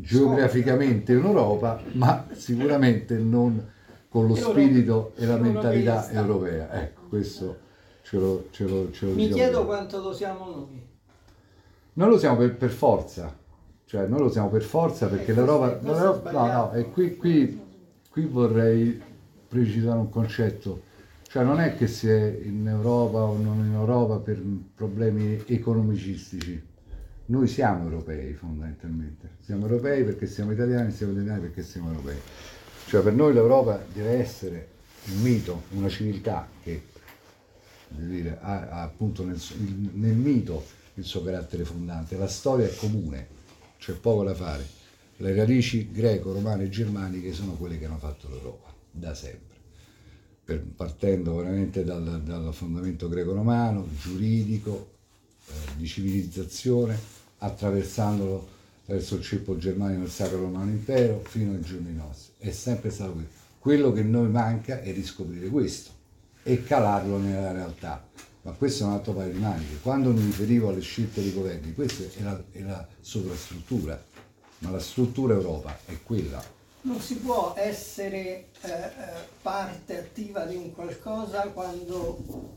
geograficamente 0.00 1.12
in 1.12 1.24
Europa, 1.24 1.80
ma 1.92 2.26
sicuramente 2.32 3.16
non 3.16 3.68
con 4.08 4.26
lo 4.26 4.34
spirito 4.34 5.12
e 5.16 5.26
la 5.26 5.36
mentalità 5.36 6.10
europea. 6.10 6.82
Ecco, 6.82 7.02
questo 7.08 7.58
ce 8.02 8.16
lo, 8.16 8.46
ce 8.50 8.64
lo, 8.64 8.90
ce 8.90 9.06
lo 9.06 9.12
Mi 9.12 9.28
diciamo. 9.28 9.34
chiedo 9.34 9.64
quanto 9.64 10.00
lo 10.00 10.12
siamo 10.12 10.44
noi. 10.46 10.88
Noi 11.92 12.08
lo 12.08 12.18
siamo 12.18 12.36
per, 12.36 12.56
per 12.56 12.70
forza, 12.70 13.36
Cioè 13.84 14.06
noi 14.06 14.20
lo 14.20 14.30
siamo 14.30 14.48
per 14.48 14.62
forza 14.62 15.08
perché 15.08 15.32
l'Europa... 15.32 15.78
l'Europa- 15.82 16.30
no, 16.30 16.46
no, 16.46 16.72
e 16.74 16.90
qui, 16.90 17.16
qui, 17.16 17.60
qui 18.08 18.24
vorrei 18.24 19.02
precisare 19.48 19.98
un 19.98 20.08
concetto. 20.08 20.82
Cioè 21.26 21.42
non 21.42 21.60
è 21.60 21.76
che 21.76 21.88
si 21.88 22.08
è 22.08 22.40
in 22.44 22.68
Europa 22.68 23.18
o 23.22 23.36
non 23.36 23.64
in 23.64 23.74
Europa 23.74 24.18
per 24.18 24.40
problemi 24.74 25.42
economicistici. 25.46 26.68
Noi 27.30 27.46
siamo 27.46 27.84
europei 27.84 28.32
fondamentalmente. 28.34 29.36
Siamo 29.40 29.66
europei 29.66 30.02
perché 30.02 30.26
siamo 30.26 30.50
italiani, 30.50 30.90
siamo 30.90 31.12
italiani 31.12 31.42
perché 31.42 31.62
siamo 31.62 31.90
europei. 31.90 32.18
Cioè 32.86 33.02
per 33.02 33.12
noi 33.12 33.32
l'Europa 33.32 33.80
deve 33.92 34.18
essere 34.18 34.68
un 35.12 35.22
mito, 35.22 35.62
una 35.70 35.88
civiltà 35.88 36.48
che 36.60 36.82
dire, 37.86 38.36
ha, 38.40 38.68
ha 38.70 38.82
appunto 38.82 39.24
nel, 39.24 39.40
nel 39.92 40.16
mito 40.16 40.64
il 40.94 41.04
suo 41.04 41.22
carattere 41.22 41.64
fondante. 41.64 42.16
La 42.16 42.26
storia 42.26 42.66
è 42.66 42.74
comune, 42.74 43.28
c'è 43.78 43.92
poco 43.92 44.24
da 44.24 44.34
fare. 44.34 44.66
Le 45.18 45.32
radici 45.32 45.92
greco, 45.92 46.32
romane 46.32 46.64
e 46.64 46.68
germaniche 46.68 47.32
sono 47.32 47.52
quelle 47.52 47.78
che 47.78 47.84
hanno 47.84 47.98
fatto 47.98 48.28
l'Europa 48.28 48.74
da 48.90 49.14
sempre. 49.14 49.58
Partendo 50.74 51.36
veramente 51.36 51.84
dal, 51.84 52.22
dal 52.24 52.52
fondamento 52.52 53.08
greco-romano, 53.08 53.86
giuridico, 54.00 54.94
eh, 55.46 55.76
di 55.76 55.86
civilizzazione, 55.86 57.19
attraversandolo 57.40 58.58
attraverso 58.82 59.16
il 59.16 59.22
ceppo 59.22 59.56
germanico 59.56 60.00
del 60.00 60.10
Sacro 60.10 60.40
Romano 60.40 60.70
Impero 60.70 61.20
fino 61.24 61.52
ai 61.52 61.60
giorni 61.60 61.94
nostri. 61.94 62.32
È 62.38 62.50
sempre 62.50 62.90
stato 62.90 63.12
quello. 63.12 63.28
Quello 63.58 63.92
che 63.92 64.02
noi 64.02 64.28
manca 64.28 64.80
è 64.80 64.92
riscoprire 64.92 65.48
questo 65.48 65.90
e 66.42 66.64
calarlo 66.64 67.18
nella 67.18 67.52
realtà. 67.52 68.08
Ma 68.42 68.52
questo 68.52 68.84
è 68.84 68.86
un 68.86 68.94
altro 68.94 69.12
paio 69.12 69.32
di 69.32 69.38
maniche. 69.38 69.80
Quando 69.82 70.12
mi 70.12 70.22
riferivo 70.22 70.70
alle 70.70 70.80
scelte 70.80 71.20
dei 71.20 71.34
governi, 71.34 71.74
questa 71.74 72.04
è 72.18 72.22
la, 72.22 72.42
è 72.50 72.62
la 72.62 72.88
sovrastruttura, 73.00 74.02
ma 74.60 74.70
la 74.70 74.78
struttura 74.80 75.34
Europa 75.34 75.78
è 75.84 76.02
quella. 76.02 76.42
Non 76.82 76.98
si 77.00 77.16
può 77.16 77.52
essere 77.54 78.46
eh, 78.62 78.70
eh, 78.70 78.90
parte 79.42 79.98
attiva 79.98 80.46
di 80.46 80.56
un 80.56 80.72
qualcosa 80.72 81.42
quando 81.48 82.56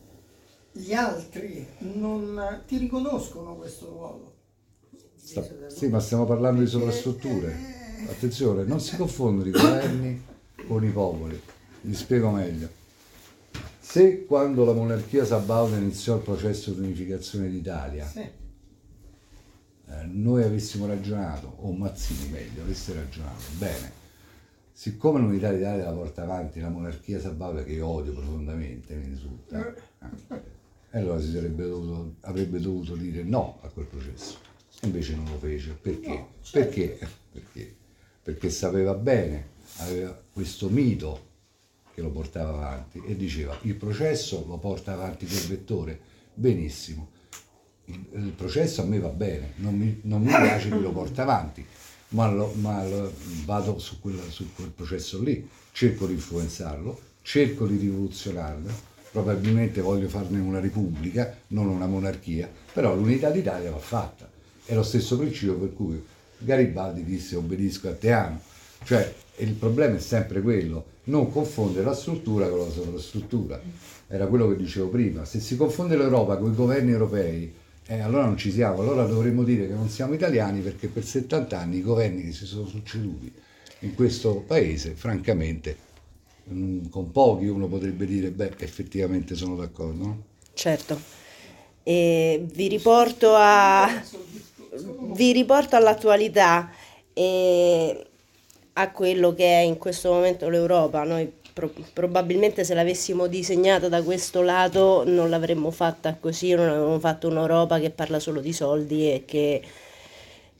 gli 0.71 0.93
altri 0.93 1.67
non 1.79 2.63
ti 2.65 2.77
riconoscono 2.77 3.55
questo 3.55 3.89
ruolo. 3.89 4.32
Sta- 5.23 5.47
sì, 5.69 5.87
ma 5.87 5.99
stiamo 5.99 6.25
parlando 6.25 6.61
di 6.61 6.67
sovrastrutture. 6.67 7.55
Attenzione, 8.09 8.63
non 8.65 8.79
si 8.81 8.97
confondono 8.97 9.47
i 9.47 9.51
governi 9.51 10.21
con 10.67 10.83
i 10.83 10.89
popoli. 10.89 11.39
Vi 11.81 11.95
spiego 11.95 12.29
meglio. 12.31 12.67
Se 13.79 14.25
quando 14.25 14.65
la 14.65 14.73
monarchia 14.73 15.23
sabauda 15.25 15.77
iniziò 15.77 16.15
il 16.15 16.21
processo 16.21 16.71
di 16.71 16.79
unificazione 16.81 17.49
d'Italia, 17.49 18.05
Sì. 18.05 18.19
eh, 18.19 18.33
noi 20.11 20.43
avessimo 20.43 20.85
ragionato, 20.87 21.55
o 21.61 21.71
Mazzini 21.71 22.29
meglio, 22.29 22.63
avesse 22.63 22.93
ragionato, 22.93 23.43
bene, 23.57 23.91
siccome 24.71 25.19
l'unità 25.19 25.51
d'Italia 25.51 25.85
la 25.85 25.91
porta 25.91 26.23
avanti 26.23 26.59
la 26.59 26.69
monarchia 26.69 27.19
sabauda 27.19 27.63
che 27.63 27.71
io 27.73 27.87
odio 27.87 28.13
profondamente, 28.13 28.95
mi 28.95 29.05
risulta, 29.07 29.73
eh, 29.73 30.97
allora 30.97 31.19
si 31.21 31.31
sarebbe 31.31 31.65
dovuto, 31.67 32.15
avrebbe 32.21 32.59
dovuto 32.59 32.95
dire 32.95 33.23
no 33.23 33.59
a 33.61 33.67
quel 33.69 33.85
processo. 33.85 34.37
Invece 34.83 35.15
non 35.15 35.25
lo 35.25 35.37
fece. 35.37 35.77
Perché? 35.81 36.07
No, 36.07 36.29
certo. 36.41 36.59
Perché? 36.69 37.07
Perché? 37.31 37.75
Perché 38.21 38.49
sapeva 38.49 38.93
bene, 38.93 39.49
aveva 39.77 40.17
questo 40.31 40.69
mito 40.69 41.31
che 41.93 42.01
lo 42.01 42.09
portava 42.09 42.49
avanti 42.49 43.01
e 43.05 43.15
diceva 43.15 43.55
il 43.63 43.75
processo 43.75 44.43
lo 44.47 44.57
porta 44.57 44.93
avanti 44.93 45.25
quel 45.27 45.41
vettore, 45.47 45.99
benissimo, 46.33 47.09
il, 47.85 48.05
il 48.13 48.31
processo 48.35 48.81
a 48.81 48.85
me 48.85 48.99
va 48.99 49.09
bene, 49.09 49.53
non 49.57 49.75
mi, 49.77 49.99
non 50.03 50.21
mi 50.21 50.27
piace 50.29 50.69
chi 50.71 50.79
lo 50.79 50.91
porta 50.91 51.21
avanti, 51.23 51.63
ma, 52.09 52.31
lo- 52.31 52.53
ma 52.55 52.83
lo- 52.87 53.11
vado 53.45 53.77
su, 53.77 53.99
quella- 53.99 54.27
su 54.29 54.53
quel 54.55 54.69
processo 54.69 55.21
lì, 55.21 55.47
cerco 55.71 56.07
di 56.07 56.13
influenzarlo, 56.13 56.99
cerco 57.21 57.67
di 57.67 57.77
rivoluzionarlo, 57.77 58.71
probabilmente 59.11 59.81
voglio 59.81 60.07
farne 60.09 60.39
una 60.39 60.59
repubblica, 60.59 61.37
non 61.47 61.67
una 61.67 61.85
monarchia, 61.87 62.49
però 62.73 62.95
l'unità 62.95 63.29
d'Italia 63.29 63.69
va 63.69 63.77
fatta. 63.77 64.31
È 64.65 64.73
lo 64.73 64.83
stesso 64.83 65.17
principio 65.17 65.55
per 65.55 65.73
cui 65.73 66.01
Garibaldi 66.37 67.03
disse 67.03 67.35
obbedisco 67.35 67.89
a 67.89 67.93
Teano, 67.93 68.39
cioè 68.83 69.13
il 69.37 69.53
problema 69.53 69.95
è 69.95 69.99
sempre 69.99 70.41
quello, 70.41 70.85
non 71.05 71.31
confondere 71.31 71.85
la 71.85 71.95
struttura 71.95 72.47
con 72.47 72.59
la 72.59 72.69
sovrastruttura. 72.69 73.61
Era 74.07 74.27
quello 74.27 74.47
che 74.49 74.55
dicevo 74.55 74.89
prima, 74.89 75.25
se 75.25 75.39
si 75.39 75.55
confonde 75.55 75.97
l'Europa 75.97 76.37
con 76.37 76.51
i 76.51 76.55
governi 76.55 76.91
europei, 76.91 77.53
eh, 77.85 77.99
allora 77.99 78.25
non 78.25 78.37
ci 78.37 78.51
siamo, 78.51 78.81
allora 78.81 79.05
dovremmo 79.05 79.43
dire 79.43 79.67
che 79.67 79.73
non 79.73 79.89
siamo 79.89 80.13
italiani 80.13 80.61
perché 80.61 80.87
per 80.87 81.03
70 81.03 81.57
anni 81.57 81.77
i 81.77 81.81
governi 81.81 82.23
che 82.23 82.31
si 82.31 82.45
sono 82.45 82.65
succeduti 82.65 83.31
in 83.79 83.93
questo 83.95 84.43
paese, 84.47 84.93
francamente, 84.95 85.77
mm, 86.49 86.87
con 86.87 87.11
pochi 87.11 87.47
uno 87.47 87.67
potrebbe 87.67 88.05
dire, 88.05 88.29
beh, 88.31 88.53
effettivamente 88.59 89.35
sono 89.35 89.55
d'accordo, 89.55 90.03
no? 90.03 90.23
Certo. 90.53 90.99
E 91.83 92.45
vi 92.53 92.67
riporto 92.69 93.33
a... 93.35 94.01
vi 94.75 95.31
riporto 95.31 95.75
all'attualità 95.75 96.69
e 97.13 98.07
a 98.73 98.91
quello 98.91 99.33
che 99.33 99.45
è 99.45 99.61
in 99.61 99.77
questo 99.77 100.11
momento 100.11 100.49
l'Europa. 100.49 101.03
Noi 101.03 101.31
pro- 101.53 101.71
probabilmente 101.93 102.63
se 102.63 102.73
l'avessimo 102.73 103.27
disegnata 103.27 103.87
da 103.87 104.01
questo 104.01 104.41
lato 104.41 105.03
non 105.05 105.29
l'avremmo 105.29 105.71
fatta 105.71 106.17
così, 106.19 106.53
non 106.53 106.69
avremmo 106.69 106.99
fatto 106.99 107.27
un'Europa 107.27 107.79
che 107.79 107.91
parla 107.91 108.19
solo 108.19 108.41
di 108.41 108.53
soldi 108.53 109.11
e 109.11 109.25
che 109.25 109.61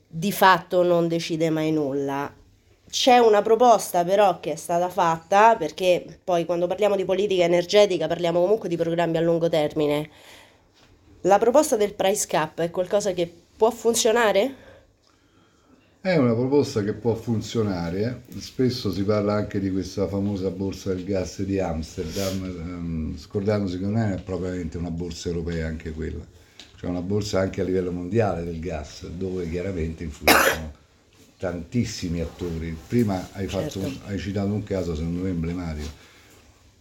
di 0.06 0.32
fatto 0.32 0.82
non 0.82 1.08
decide 1.08 1.50
mai 1.50 1.72
nulla. 1.72 2.32
C'è 2.88 3.18
una 3.18 3.42
proposta 3.42 4.04
però 4.04 4.38
che 4.38 4.52
è 4.52 4.56
stata 4.56 4.88
fatta, 4.88 5.56
perché 5.56 6.20
poi 6.22 6.44
quando 6.44 6.68
parliamo 6.68 6.94
di 6.94 7.04
politica 7.04 7.42
energetica 7.42 8.06
parliamo 8.06 8.40
comunque 8.40 8.68
di 8.68 8.76
programmi 8.76 9.16
a 9.16 9.20
lungo 9.20 9.48
termine. 9.48 10.08
La 11.22 11.38
proposta 11.38 11.74
del 11.74 11.94
price 11.94 12.26
cap 12.28 12.60
è 12.60 12.70
qualcosa 12.70 13.12
che 13.12 13.43
può 13.56 13.70
funzionare? 13.70 14.54
È 16.00 16.14
una 16.16 16.34
proposta 16.34 16.82
che 16.84 16.92
può 16.92 17.14
funzionare, 17.14 18.22
eh. 18.34 18.38
spesso 18.40 18.92
si 18.92 19.02
parla 19.04 19.32
anche 19.34 19.58
di 19.58 19.70
questa 19.72 20.06
famosa 20.06 20.50
borsa 20.50 20.92
del 20.94 21.02
gas 21.04 21.42
di 21.42 21.58
Amsterdam, 21.58 22.44
ehm, 22.44 23.16
scordandosi 23.18 23.78
che 23.78 23.84
non 23.86 23.96
è 23.96 24.20
propriamente 24.22 24.76
una 24.76 24.90
borsa 24.90 25.28
europea 25.30 25.66
anche 25.66 25.92
quella, 25.92 26.24
cioè 26.76 26.90
una 26.90 27.00
borsa 27.00 27.40
anche 27.40 27.62
a 27.62 27.64
livello 27.64 27.90
mondiale 27.90 28.44
del 28.44 28.60
gas, 28.60 29.06
dove 29.08 29.48
chiaramente 29.48 30.04
influiscono 30.04 30.76
tantissimi 31.38 32.20
attori. 32.20 32.84
Prima 32.86 33.30
hai, 33.32 33.48
fatto 33.48 33.80
Certo. 33.80 34.00
hai 34.04 34.18
citato 34.18 34.52
un 34.52 34.62
caso 34.62 34.94
secondo 34.94 35.22
me 35.22 35.30
emblematico. 35.30 35.90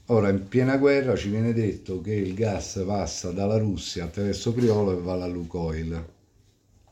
Ora, 0.07 0.29
in 0.29 0.47
piena 0.47 0.77
guerra 0.77 1.15
ci 1.15 1.29
viene 1.29 1.53
detto 1.53 2.01
che 2.01 2.13
il 2.13 2.33
gas 2.35 2.81
passa 2.85 3.31
dalla 3.31 3.57
Russia 3.57 4.05
attraverso 4.05 4.53
Priolo 4.53 4.91
e 4.97 5.01
va 5.01 5.13
alla 5.13 5.27
Lukoil. 5.27 6.12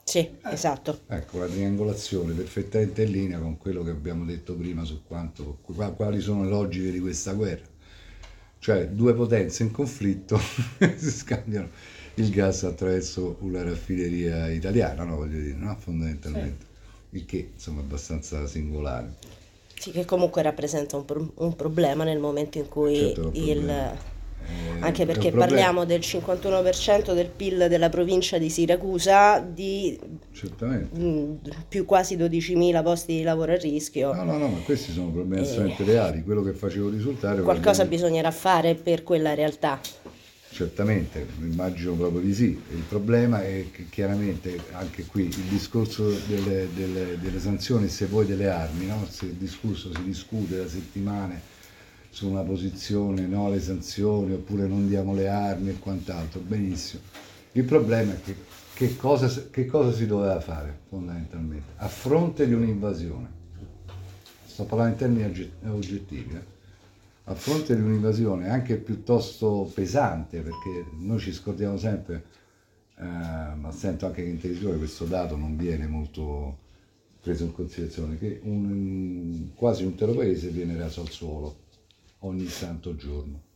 Sì, 0.04 0.30
esatto. 0.44 1.00
Ecco, 1.08 1.40
la 1.40 1.46
triangolazione 1.48 2.34
perfettamente 2.34 3.04
in 3.04 3.12
linea 3.12 3.40
con 3.40 3.58
quello 3.58 3.84
che 3.84 3.90
abbiamo 3.92 4.24
detto 4.26 4.56
prima 4.56 4.86
su 4.86 5.04
quanto, 5.06 5.58
qua- 5.62 5.92
quali 5.92 6.22
sono 6.22 6.44
le 6.44 6.50
logiche 6.50 6.92
di 6.92 7.00
questa 7.00 7.34
guerra. 7.34 7.68
Cioè, 8.60 8.88
due 8.88 9.14
potenze 9.14 9.64
in 9.64 9.72
conflitto 9.72 10.40
si 10.96 11.12
scambiano 11.12 11.70
il 12.16 12.30
gas 12.30 12.64
attraverso 12.64 13.38
una 13.42 13.64
raffineria 13.64 14.50
italiana, 14.50 15.04
no? 15.04 15.18
Voglio 15.18 15.40
dire, 15.40 15.56
no? 15.58 15.76
Fondamentalmente. 15.78 16.66
Il 17.10 17.26
che, 17.26 17.52
insomma, 17.54 17.82
è 17.82 17.84
abbastanza 17.84 18.46
singolare. 18.48 19.14
Sì, 19.76 19.92
che 19.92 20.06
comunque 20.06 20.44
rappresenta 20.44 20.96
un, 20.96 21.06
pro- 21.06 21.32
un 21.38 21.56
problema 21.56 22.04
nel 22.04 22.20
momento 22.20 22.58
in 22.60 22.70
cui 22.70 22.98
Certo, 22.98 23.32
il... 23.34 23.98
Eh, 24.48 24.84
Anche 24.84 25.04
è 25.04 25.06
perché 25.06 25.32
parliamo 25.32 25.86
del 25.86 26.00
51% 26.00 27.14
del 27.14 27.28
PIL 27.28 27.68
della 27.70 27.90
provincia 27.90 28.38
di 28.38 28.50
Siracusa, 28.50 29.40
di 29.40 30.00
mm, 30.98 31.34
più 31.68 31.86
quasi 31.86 32.18
12.000 32.18 32.84
posti 32.84 33.18
di 33.18 33.24
lavoro 33.24 33.54
a 33.54 33.58
rischio. 33.58 34.14
No, 34.14 34.24
no, 34.24 34.38
no, 34.38 34.48
ma 34.48 34.58
questi 34.60 34.92
sono 34.92 35.10
problemi 35.10 35.44
assolutamente 35.44 35.84
reali. 35.84 36.24
Quello 36.24 36.42
che 36.44 36.54
facevo 36.54 36.90
risultare... 36.90 37.42
Qualcosa 37.42 37.84
ovviamente- 37.84 37.96
bisognerà 37.96 38.32
fare 38.32 38.76
per 38.76 39.04
quella 39.04 39.34
realtà. 39.34 39.80
Certamente, 40.54 41.26
immagino 41.40 41.94
proprio 41.94 42.20
di 42.20 42.34
sì. 42.34 42.60
Il 42.72 42.84
problema 42.88 43.42
è 43.42 43.68
che 43.72 43.86
chiaramente 43.90 44.60
anche 44.72 45.06
qui 45.06 45.24
il 45.24 45.44
discorso 45.48 46.10
delle, 46.28 46.68
delle- 46.76 47.18
delle 47.20 47.40
sanzioni, 47.40 47.88
se 47.88 48.06
vuoi 48.08 48.26
delle 48.26 48.50
armi, 48.50 48.88
no? 48.88 49.06
se 49.10 49.26
il 49.26 49.36
discorso 49.36 49.92
si 49.94 50.04
discute 50.04 50.58
da 50.58 50.68
settimane 50.68 51.60
su 52.12 52.28
una 52.28 52.42
posizione, 52.42 53.26
no 53.26 53.46
alle 53.46 53.62
sanzioni, 53.62 54.34
oppure 54.34 54.68
non 54.68 54.88
diamo 54.88 55.16
le 55.16 55.30
armi 55.30 55.70
e 55.70 55.80
quant'altro, 55.80 56.42
benissimo. 56.42 57.02
Il 57.54 57.64
problema 57.64 58.12
è 58.12 58.22
che, 58.22 58.36
che 58.74 58.98
cosa, 58.98 59.48
che 59.50 59.66
cosa 59.66 59.94
si 59.94 60.06
doveva 60.06 60.40
fare 60.42 60.78
fondamentalmente? 60.90 61.72
A 61.78 61.88
fronte 61.88 62.46
di 62.46 62.54
un'invasione, 62.54 63.30
sto 64.46 64.66
parlando 64.66 64.92
in 64.92 65.00
termini 65.00 65.24
ogget- 65.24 65.66
oggettivi, 65.66 66.36
eh? 66.36 66.50
a 67.24 67.34
fronte 67.34 67.76
di 67.76 67.82
un'invasione 67.82 68.50
anche 68.50 68.76
piuttosto 68.76 69.72
pesante, 69.74 70.42
perché 70.42 70.86
noi 70.98 71.20
ci 71.20 71.32
scordiamo 71.32 71.78
sempre, 71.78 72.26
eh, 72.98 73.06
ma 73.06 73.72
sento 73.72 74.06
anche 74.06 74.22
che 74.22 74.30
in 74.30 74.38
televisione 74.38 74.78
questo 74.78 75.06
dato 75.06 75.38
non 75.38 75.56
viene 75.56 75.88
molto 75.88 76.58
preso 77.22 77.46
in 77.46 77.54
considerazione 77.54 78.18
che 78.18 78.42
un, 78.44 79.52
quasi 79.56 79.84
un 79.84 79.92
intero 79.92 80.14
paese 80.14 80.50
viene 80.50 80.76
raso 80.76 81.02
al 81.02 81.10
suolo 81.10 81.61
ogni 82.22 82.48
santo 82.48 82.96
giorno. 82.96 83.50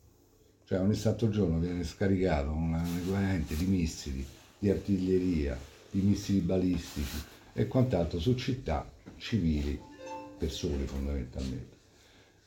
Cioè 0.65 0.79
ogni 0.79 0.95
santo 0.95 1.29
giorno 1.29 1.59
viene 1.59 1.83
scaricato 1.83 2.49
un 2.49 2.75
equivalente 2.97 3.55
di 3.55 3.65
missili, 3.65 4.25
di 4.57 4.69
artiglieria, 4.69 5.57
di 5.91 6.01
missili 6.01 6.39
balistici 6.39 7.17
e 7.53 7.67
quant'altro 7.67 8.19
su 8.19 8.35
città 8.35 8.89
civili, 9.17 9.79
persone 10.37 10.85
fondamentalmente. 10.85 11.73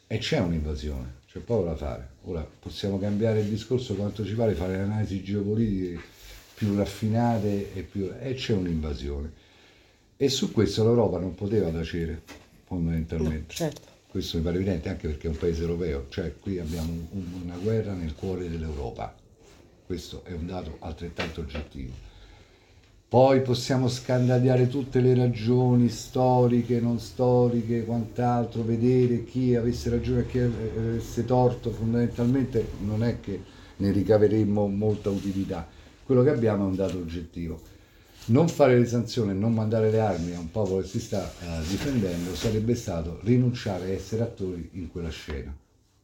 E 0.09 0.19
c'è 0.19 0.41
un'invasione, 0.41 1.19
c'è 1.27 1.39
poco 1.39 1.67
da 1.67 1.77
fare. 1.77 2.09
Ora 2.25 2.45
possiamo 2.59 2.99
cambiare 2.99 3.41
il 3.41 3.49
discorso 3.49 3.95
quanto 3.95 4.25
ci 4.25 4.35
pare, 4.35 4.55
fare 4.55 4.81
analisi 4.81 5.23
geopolitiche 5.23 6.01
più 6.55 6.75
raffinate 6.75 7.73
e 7.73 7.83
più... 7.83 8.11
e 8.19 8.35
c'è 8.35 8.55
un'invasione. 8.55 9.33
E 10.17 10.29
su 10.29 10.51
questo 10.51 10.83
l'Europa 10.83 11.21
non 11.21 11.37
poteva 11.37 11.71
tacere, 11.71 12.23
fondamentalmente. 12.65 13.55
Certo. 13.55 13.98
Questo 14.19 14.39
mi 14.39 14.43
pare 14.43 14.57
evidente 14.57 14.89
anche 14.89 15.07
perché 15.07 15.29
è 15.29 15.31
un 15.31 15.37
paese 15.37 15.61
europeo, 15.61 16.07
cioè 16.09 16.35
qui 16.41 16.59
abbiamo 16.59 16.91
un- 16.91 17.43
una 17.45 17.57
guerra 17.57 17.93
nel 17.93 18.17
cuore 18.17 18.51
dell'Europa. 18.51 19.15
Questo 19.87 20.25
è 20.25 20.33
un 20.33 20.45
dato 20.45 20.75
altrettanto 20.81 21.43
oggettivo. 21.43 21.93
Poi 23.09 23.43
possiamo 23.43 23.87
scandagliare 23.87 24.67
tutte 24.67 24.99
le 24.99 25.15
ragioni 25.15 25.89
storiche, 25.89 26.81
non 26.81 26.99
storiche, 26.99 27.85
quant'altro, 27.85 28.65
vedere 28.65 29.23
chi 29.23 29.55
avesse 29.55 29.89
ragione 29.89 30.23
e 30.23 30.27
chi 30.27 30.41
avesse 30.41 31.25
torto, 31.25 31.71
fondamentalmente 31.71 32.67
non 32.85 33.05
è 33.05 33.21
che 33.21 33.41
ne 33.77 33.93
ricaveremmo 33.93 34.67
molta 34.67 35.11
utilità. 35.11 35.65
Quello 36.03 36.25
che 36.25 36.31
abbiamo 36.31 36.65
è 36.65 36.67
un 36.67 36.75
dato 36.75 36.99
oggettivo. 36.99 37.61
Non 38.29 38.47
fare 38.47 38.79
le 38.79 38.85
sanzioni 38.85 39.31
e 39.31 39.35
non 39.35 39.55
mandare 39.55 39.91
le 39.91 40.01
armi 40.01 40.35
a 40.35 40.39
un 40.39 40.51
popolo 40.51 40.83
che 40.83 40.89
si 40.89 41.01
sta 41.01 41.31
eh, 41.41 41.61
difendendo 41.67 42.35
sarebbe 42.35 42.75
stato 42.75 43.21
rinunciare 43.23 43.85
a 43.85 43.89
essere 43.89 44.23
attori 44.23 44.69
in 44.75 44.91
quella 44.91 45.09
scena 45.09 45.57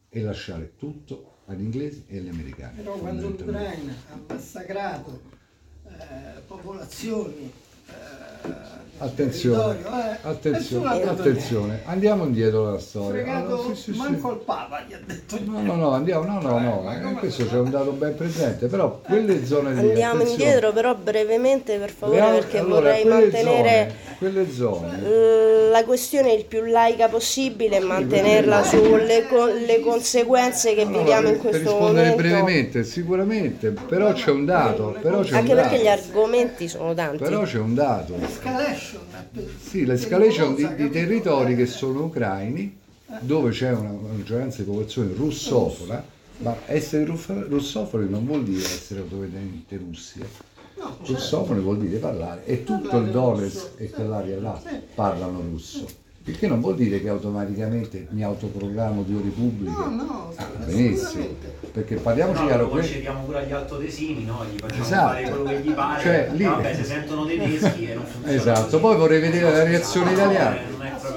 e 0.09 0.21
lasciare 0.21 0.73
tutto 0.75 1.41
agli 1.45 1.61
inglesi 1.61 2.05
e 2.07 2.17
agli 2.17 2.29
americani. 2.29 2.77
Però 2.77 2.95
quando 2.95 3.29
l'Ucraina 3.29 3.93
ha 4.11 4.19
massacrato 4.27 5.21
eh, 5.87 6.41
popolazioni, 6.47 7.51
eh, 7.87 8.84
Attenzione, 8.97 9.77
eh, 9.79 10.17
attenzione, 10.21 11.03
attenzione, 11.03 11.81
andiamo 11.83 12.23
indietro 12.23 12.63
nella 12.65 12.79
storia. 12.79 13.23
Fregato, 13.23 13.45
Allora, 13.55 13.75
sì, 13.75 13.81
sì, 13.81 13.91
sì. 13.91 13.97
manco 13.97 14.31
il 14.31 14.37
Papa 14.37 14.85
gli 14.87 14.93
ha 14.93 14.99
detto 15.05 15.37
No, 15.43 15.61
no, 15.61 15.75
no, 15.75 15.89
andiamo, 15.91 16.23
no, 16.23 16.39
no, 16.39 16.59
no, 16.59 16.81
Ma 16.81 17.11
eh, 17.11 17.13
questo 17.15 17.45
c'è 17.45 17.57
un 17.57 17.69
dato 17.71 17.91
ben 17.91 18.15
presente, 18.15 18.67
però 18.67 19.01
quelle 19.03 19.45
zone 19.45 19.73
lì, 19.73 19.79
Andiamo 19.79 20.21
attenzione, 20.21 20.43
indietro 20.45 20.71
però 20.71 20.95
brevemente 20.95 21.77
per 21.77 21.89
favore 21.91 22.19
le 22.21 22.25
al- 22.25 22.33
perché 22.35 22.57
allora, 22.59 22.79
vorrei 22.79 23.01
quelle 23.01 23.19
mantenere 23.19 23.93
zone, 24.05 24.17
quelle 24.17 24.51
zone, 24.51 25.03
eh, 25.03 25.69
la 25.71 25.83
questione 25.83 26.31
il 26.33 26.45
più 26.45 26.63
laica 26.63 27.09
possibile 27.09 27.75
e 27.75 27.79
mantenerla 27.81 28.63
sulle 28.63 29.27
co- 29.27 29.47
le 29.47 29.81
conseguenze 29.81 30.73
che 30.73 30.83
Allora, 30.83 30.97
viviamo 30.99 31.27
in 31.27 31.33
per 31.33 31.41
questo 31.49 31.59
rispondere 31.59 32.09
momento. 32.11 32.21
brevemente, 32.21 32.83
sicuramente, 32.85 33.69
però 33.71 34.13
c'è 34.13 34.31
un 34.31 34.45
dato, 34.45 34.95
però 35.01 35.19
c'è 35.19 35.31
un 35.31 35.37
Anche 35.39 35.53
perché 35.53 35.79
gli 35.79 35.83
dato, 35.83 36.01
argomenti 36.01 36.67
sono 36.69 36.93
tanti. 36.93 37.17
però 37.17 37.41
c'è 37.41 37.59
un 37.59 37.73
dato. 37.73 38.15
l'escalation. 38.17 38.83
Sì, 39.61 39.85
l'escalation 39.85 40.55
di, 40.55 40.75
di 40.75 40.89
territori 40.89 41.55
che 41.55 41.65
sono 41.65 42.05
ucraini, 42.05 42.77
dove 43.19 43.51
c'è 43.51 43.71
una 43.71 43.91
maggioranza 43.91 44.57
di 44.59 44.63
popolazione 44.67 45.13
russofona, 45.13 46.03
ma 46.37 46.55
essere 46.65 47.05
russofoni 47.05 48.09
non 48.09 48.25
vuol 48.25 48.43
dire 48.43 48.63
essere 48.63 48.99
automaticamente 49.01 49.77
russi. 49.77 50.19
eh. 50.19 50.43
Russofoni 51.05 51.61
vuol 51.61 51.79
dire 51.79 51.97
parlare 51.99 52.45
e 52.45 52.63
tutto 52.63 52.97
il 52.97 53.09
Donetsk 53.09 53.71
e 53.77 53.89
quell'area 53.89 54.39
là 54.39 54.61
parlano 54.93 55.39
russo. 55.41 55.85
Il 56.27 56.39
che 56.39 56.47
non 56.47 56.59
vuol 56.59 56.73
dire 56.75 56.99
che 57.01 57.07
automaticamente 57.09 58.07
mi 58.09 58.23
autoproclamo 58.23 59.03
Dio 59.03 59.21
Repubblica. 59.23 59.71
No, 59.85 59.95
no, 59.95 60.33
Ah, 60.37 60.47
benissimo, 60.65 61.23
perché 61.71 61.95
parliamoci 61.97 62.41
No, 62.41 62.47
chiaro, 62.47 62.63
lo 62.63 62.69
que- 62.69 62.79
concediamo 62.81 63.23
pure 63.25 63.37
agli 63.43 63.51
altodesini, 63.51 64.25
no? 64.25 64.43
Gli 64.51 64.57
facciamo 64.59 64.81
Esatto. 64.83 65.07
fare 65.13 65.29
quello 65.29 65.43
che 65.43 65.59
gli 65.59 65.71
pare. 65.71 66.01
Cioè, 66.01 66.29
lì- 66.33 66.43
vabbè, 66.43 66.73
se 66.73 66.83
sentono 66.83 67.25
tedeschi 67.27 67.89
e 67.91 67.93
non 67.93 68.05
funziona 68.05 68.35
Esatto, 68.37 68.61
così. 68.63 68.77
poi 68.79 68.95
vorrei 68.95 69.19
vedere 69.21 69.51
la 69.51 69.63
reazione 69.63 70.05
No, 70.11 70.17
italiana. 70.17 70.49
Non 70.49 70.81
è 70.85 70.89
proprio 70.99 70.99
così. 70.99 71.05
Assolutamente, 71.05 71.14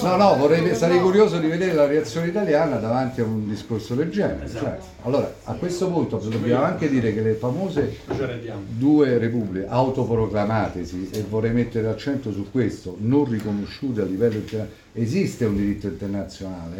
No, 0.00 0.14
no, 0.16 0.36
vorrei, 0.36 0.76
sarei 0.76 1.00
curioso 1.00 1.38
di 1.38 1.48
vedere 1.48 1.72
la 1.72 1.86
reazione 1.86 2.28
italiana 2.28 2.76
davanti 2.76 3.20
a 3.20 3.24
un 3.24 3.48
discorso 3.48 3.96
del 3.96 4.10
genere. 4.10 4.48
Cioè, 4.48 4.78
allora, 5.02 5.32
a 5.44 5.54
questo 5.54 5.90
punto 5.90 6.18
dobbiamo 6.18 6.62
anche 6.62 6.88
dire 6.88 7.12
che 7.12 7.20
le 7.20 7.34
famose 7.34 7.98
due 8.68 9.18
repubbliche 9.18 9.66
autoproclamatesi, 9.66 11.10
e 11.12 11.24
vorrei 11.28 11.52
mettere 11.52 11.86
l'accento 11.86 12.30
su 12.32 12.48
questo, 12.50 12.96
non 13.00 13.24
riconosciute 13.24 14.00
a 14.00 14.04
livello 14.04 14.36
internazionale, 14.36 14.86
esiste 14.92 15.44
un 15.46 15.56
diritto 15.56 15.88
internazionale, 15.88 16.76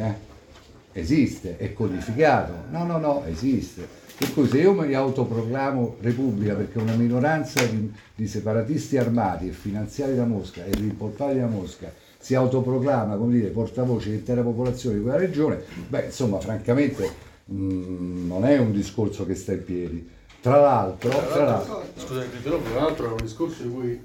eh? 0.93 1.01
esiste, 1.01 1.57
è 1.57 1.73
codificato, 1.73 2.53
no, 2.71 2.85
no, 2.85 2.99
no, 2.99 3.25
esiste. 3.27 4.07
Per 4.17 4.33
cui 4.33 4.49
se 4.49 4.59
io 4.59 4.73
mi 4.73 4.95
autoproclamo 4.95 5.97
repubblica 6.01 6.55
perché 6.55 6.79
una 6.79 6.95
minoranza 6.95 7.65
di, 7.65 7.93
di 8.15 8.27
separatisti 8.27 8.97
armati 8.97 9.49
e 9.49 9.53
finanziati 9.53 10.15
da 10.15 10.25
Mosca 10.25 10.65
e 10.65 10.75
rimpolpati 10.75 11.39
da 11.39 11.47
Mosca 11.47 12.07
si 12.19 12.35
autoproclama, 12.35 13.17
come 13.17 13.35
dire, 13.35 13.49
portavoce 13.49 14.11
dell'intera 14.11 14.43
popolazione 14.43 14.97
di 14.97 15.03
quella 15.03 15.17
regione, 15.17 15.63
beh, 15.89 16.07
insomma, 16.07 16.41
francamente 16.41 17.11
mh, 17.45 18.27
non 18.27 18.45
è 18.45 18.59
un 18.59 18.73
discorso 18.73 19.25
che 19.25 19.35
sta 19.35 19.53
in 19.53 19.65
piedi. 19.65 20.09
Tra 20.41 20.61
l'altro, 20.61 21.11
tra 21.11 21.45
l'altro 21.45 21.83
Scusate, 21.97 22.43
tra 22.43 22.81
l'altro 22.81 23.05
era 23.07 23.15
un 23.15 23.23
discorso 23.23 23.63
di 23.63 23.69
cui 23.69 24.01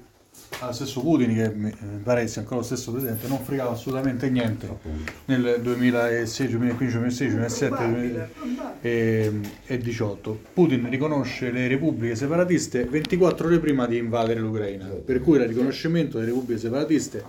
allo 0.60 0.72
stesso 0.72 1.00
Putin, 1.00 1.34
che 1.34 1.48
mi 1.54 1.72
mi 1.80 2.00
pare 2.02 2.26
sia 2.26 2.40
ancora 2.40 2.60
lo 2.60 2.66
stesso 2.66 2.90
presidente, 2.90 3.28
non 3.28 3.38
fregava 3.38 3.70
assolutamente 3.70 4.28
niente 4.30 4.68
nel 5.26 5.60
2006, 5.62 6.48
2015, 6.48 6.96
2016, 6.96 7.34
2017 7.36 7.86
2000 7.86 8.74
e, 8.80 9.32
e 9.66 9.78
18. 9.78 10.38
Putin 10.52 10.88
riconosce 10.90 11.50
le 11.50 11.68
repubbliche 11.68 12.16
separatiste 12.16 12.84
24 12.84 13.46
ore 13.46 13.58
prima 13.58 13.86
di 13.86 13.96
invadere 13.96 14.40
l'Ucraina, 14.40 14.86
per 14.86 15.20
cui 15.20 15.38
il 15.38 15.46
riconoscimento 15.46 16.18
delle 16.18 16.30
repubbliche 16.30 16.60
separatiste, 16.60 17.24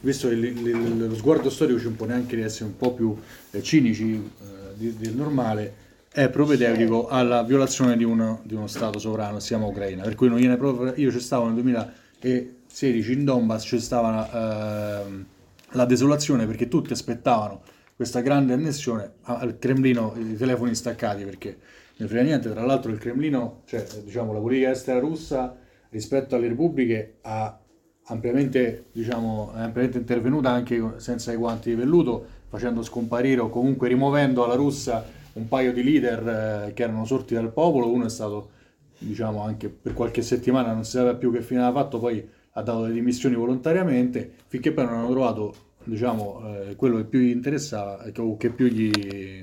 visto 0.00 0.28
il- 0.28 0.44
il- 0.44 1.08
lo 1.08 1.14
sguardo 1.14 1.50
storico 1.50 1.78
ci 1.78 1.86
impone 1.86 2.14
anche 2.14 2.36
di 2.36 2.42
essere 2.42 2.66
un 2.66 2.76
po' 2.76 2.92
più 2.94 3.16
eh, 3.50 3.62
cinici 3.62 4.14
eh, 4.14 4.74
di- 4.74 4.96
del 4.96 5.14
normale, 5.14 5.84
è 6.12 6.30
propedeutico 6.30 7.08
alla 7.08 7.42
violazione 7.42 7.96
di 7.96 8.04
uno, 8.04 8.40
di 8.44 8.54
uno 8.54 8.66
Stato 8.68 8.98
sovrano, 8.98 9.38
si 9.38 9.48
chiama 9.48 9.66
Ucraina. 9.66 10.02
Per 10.02 10.14
cui 10.14 10.28
non 10.28 10.38
viene 10.38 10.56
proprio, 10.56 10.94
io 10.96 11.10
ci 11.10 11.20
stavo 11.20 11.44
nel 11.44 11.54
2016 11.54 13.12
in 13.12 13.24
Donbass, 13.24 13.64
c'è 13.64 13.78
stava 13.78 15.02
ehm, 15.04 15.24
la 15.72 15.84
desolazione 15.84 16.46
perché 16.46 16.68
tutti 16.68 16.92
aspettavano 16.92 17.60
questa 17.94 18.20
grande 18.20 18.52
annessione 18.52 19.12
al 19.22 19.58
Cremlino, 19.58 20.14
i 20.16 20.36
telefoni 20.36 20.74
staccati 20.74 21.24
perché 21.24 21.58
ne 21.96 22.06
frega 22.06 22.22
niente. 22.24 22.50
Tra 22.50 22.64
l'altro 22.64 22.90
il 22.92 22.98
Cremlino, 22.98 23.62
cioè 23.66 23.84
diciamo 24.04 24.32
la 24.32 24.38
politica 24.40 24.70
estera 24.70 24.98
russa 24.98 25.54
rispetto 25.90 26.34
alle 26.36 26.48
repubbliche 26.48 27.16
ha 27.22 27.58
ampiamente, 28.06 28.86
diciamo, 28.92 29.50
ampiamente 29.54 29.98
intervenuta 29.98 30.50
anche 30.50 30.94
senza 30.96 31.32
i 31.32 31.36
guanti 31.36 31.70
di 31.70 31.76
velluto, 31.76 32.24
facendo 32.48 32.82
scomparire 32.82 33.40
o 33.40 33.48
comunque 33.50 33.88
rimuovendo 33.88 34.44
alla 34.44 34.54
russa 34.54 35.04
un 35.34 35.48
paio 35.48 35.72
di 35.72 35.82
leader 35.82 36.68
eh, 36.68 36.72
che 36.72 36.82
erano 36.84 37.04
sorti 37.04 37.34
dal 37.34 37.52
popolo. 37.52 37.90
Uno 37.90 38.06
è 38.06 38.10
stato, 38.10 38.50
diciamo, 38.98 39.42
anche 39.42 39.68
per 39.68 39.92
qualche 39.92 40.22
settimana, 40.22 40.72
non 40.72 40.84
si 40.84 40.92
sapeva 40.92 41.14
più 41.14 41.32
che 41.32 41.42
fine 41.42 41.62
aveva 41.62 41.82
fatto, 41.82 41.98
poi 41.98 42.26
ha 42.52 42.62
dato 42.62 42.84
le 42.86 42.92
dimissioni 42.92 43.34
volontariamente, 43.34 44.30
finché 44.46 44.72
poi 44.72 44.84
non 44.86 44.94
hanno 44.94 45.10
trovato, 45.10 45.54
diciamo, 45.84 46.42
eh, 46.68 46.76
quello 46.76 46.96
che 46.96 47.04
più 47.04 47.20
gli 47.20 47.30
interessava, 47.30 48.02
eh, 48.04 48.12
che- 48.12 48.20
o 48.22 48.34
più 48.36 48.66
gli, 48.66 48.90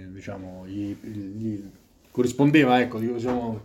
diciamo, 0.07 0.66
gli, 0.66 0.95
gli 1.01 1.64
corrispondeva, 2.09 2.82
ecco, 2.82 2.97
diciamo, 2.99 3.61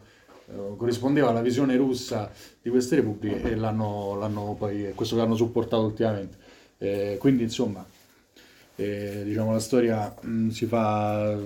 corrispondeva 0.76 1.28
alla 1.28 1.42
visione 1.42 1.76
russa 1.76 2.30
di 2.60 2.70
queste 2.70 2.96
repubbliche 2.96 3.50
e 3.50 3.54
l'hanno, 3.54 4.16
l'hanno 4.16 4.54
poi, 4.58 4.92
questo 4.94 5.16
che 5.16 5.22
hanno 5.22 5.36
supportato 5.36 5.84
ultimamente. 5.84 6.36
Eh, 6.78 7.16
quindi 7.18 7.42
insomma, 7.42 7.84
eh, 8.76 9.22
diciamo 9.24 9.52
la 9.52 9.58
storia 9.58 10.14
mh, 10.20 10.48
si 10.48 10.66
fa 10.66 11.36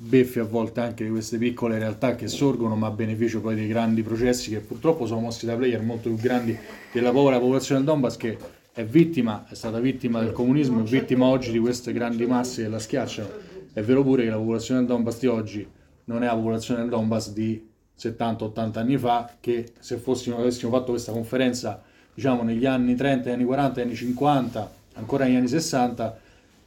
beffe 0.00 0.40
a 0.40 0.44
volte 0.44 0.80
anche 0.80 1.04
di 1.04 1.10
queste 1.10 1.38
piccole 1.38 1.78
realtà 1.78 2.14
che 2.14 2.28
sorgono 2.28 2.76
ma 2.76 2.86
a 2.86 2.90
beneficio 2.90 3.40
poi 3.40 3.56
dei 3.56 3.66
grandi 3.66 4.02
processi 4.02 4.50
che 4.50 4.60
purtroppo 4.60 5.06
sono 5.06 5.20
mossi 5.20 5.44
da 5.44 5.56
player 5.56 5.82
molto 5.82 6.08
più 6.08 6.18
grandi 6.18 6.56
della 6.92 7.10
povera 7.10 7.40
popolazione 7.40 7.80
del 7.80 7.90
Donbass 7.90 8.16
che 8.16 8.38
è 8.72 8.84
vittima, 8.84 9.44
è 9.48 9.54
stata 9.54 9.80
vittima 9.80 10.20
del 10.20 10.30
comunismo, 10.30 10.80
è 10.80 10.84
vittima 10.84 11.26
oggi 11.26 11.50
di 11.50 11.58
queste 11.58 11.92
grandi 11.92 12.26
masse 12.26 12.62
che 12.62 12.68
la 12.68 12.78
schiacciano. 12.78 13.28
È 13.72 13.82
vero 13.82 14.04
pure 14.04 14.22
che 14.22 14.30
la 14.30 14.36
popolazione 14.36 14.80
del 14.80 14.88
Donbass 14.88 15.18
di 15.18 15.26
oggi 15.26 15.68
non 16.04 16.22
è 16.22 16.26
la 16.26 16.34
popolazione 16.34 16.80
del 16.80 16.90
Donbass 16.90 17.32
di 17.32 17.67
70-80 17.98 18.78
anni 18.78 18.96
fa, 18.96 19.30
che 19.40 19.72
se 19.78 19.96
fossimo, 19.96 20.38
avessimo 20.38 20.70
fatto 20.70 20.92
questa 20.92 21.12
conferenza 21.12 21.82
diciamo 22.14 22.42
negli 22.42 22.66
anni 22.66 22.94
30, 22.94 23.30
negli 23.30 23.34
anni 23.34 23.44
40, 23.44 23.80
negli 23.80 23.88
anni 23.88 23.96
50, 23.96 24.72
ancora 24.94 25.24
negli 25.24 25.36
anni 25.36 25.48
60, 25.48 26.18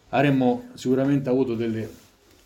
avremmo 0.10 0.64
sicuramente 0.74 1.30
avuto 1.30 1.56
delle 1.56 1.90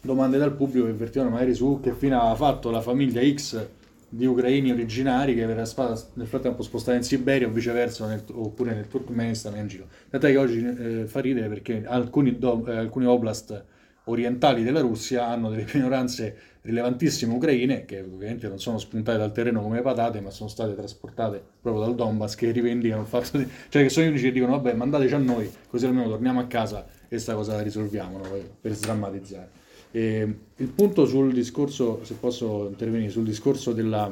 domande 0.02 0.38
dal 0.38 0.54
pubblico 0.54 0.86
che 0.86 0.94
vertivano 0.94 1.32
magari 1.32 1.54
su 1.54 1.80
che 1.82 1.94
fine 1.94 2.16
aveva 2.16 2.36
fatto 2.36 2.70
la 2.70 2.82
famiglia 2.82 3.22
X 3.22 3.68
di 4.08 4.26
ucraini 4.26 4.72
originari 4.72 5.36
che 5.36 5.46
verrà 5.46 5.66
spa- 5.66 6.00
nel 6.14 6.28
frattempo 6.28 6.62
spostati 6.64 6.98
in 6.98 7.04
Siberia 7.04 7.48
o 7.48 7.52
viceversa 7.52 8.08
nel- 8.08 8.24
oppure 8.32 8.74
nel 8.74 8.88
Turkmenistan 8.88 9.58
in 9.58 9.68
giro. 9.68 9.88
Tant'è 10.10 10.32
che 10.32 10.38
oggi 10.38 10.64
eh, 10.64 11.06
fa 11.06 11.20
ridere 11.20 11.48
perché 11.48 11.84
alcuni, 11.86 12.38
do- 12.38 12.66
eh, 12.68 12.78
alcuni 12.78 13.06
oblast 13.06 13.64
orientali 14.06 14.64
della 14.64 14.82
Russia 14.82 15.28
hanno 15.28 15.49
delle 15.49 15.66
minoranze 15.74 16.38
rilevantissime 16.62 17.34
ucraine 17.34 17.86
che 17.86 18.01
ovviamente 18.01 18.47
non 18.47 18.60
sono 18.60 18.80
spuntate 18.80 19.18
dal 19.18 19.32
terreno 19.32 19.62
come 19.62 19.82
patate 19.82 20.20
ma 20.20 20.32
sono 20.32 20.49
state 20.49 20.76
trasportate 20.76 21.41
proprio 21.62 21.86
dal 21.86 21.95
Donbass 21.95 22.36
che 22.36 22.51
rivendicano 22.51 23.01
il 23.01 23.08
fatto 23.08 23.38
di... 23.38 23.47
cioè 23.70 23.84
che 23.84 23.89
sono 23.89 24.06
gli 24.06 24.10
unici 24.10 24.26
che 24.26 24.32
dicono 24.32 24.53
vabbè 24.53 24.74
mandateci 24.74 25.14
a 25.14 25.20
noi 25.20 25.51
così 25.68 25.86
almeno 25.86 26.10
torniamo 26.10 26.39
a 26.39 26.45
casa 26.45 26.86
e 27.08 27.20
sta 27.20 27.34
cosa 27.34 27.56
la 27.56 27.62
risolviamo 27.62 28.18
no? 28.18 28.28
per 28.60 28.74
sdrammatizzare. 28.74 29.64
E 29.91 30.36
il 30.58 30.68
punto 30.68 31.06
sul 31.06 31.34
discorso, 31.34 32.03
se 32.03 32.16
posso 32.16 32.68
intervenire, 32.68 33.10
sul 33.10 33.24
discorso 33.24 33.72
della, 33.72 34.12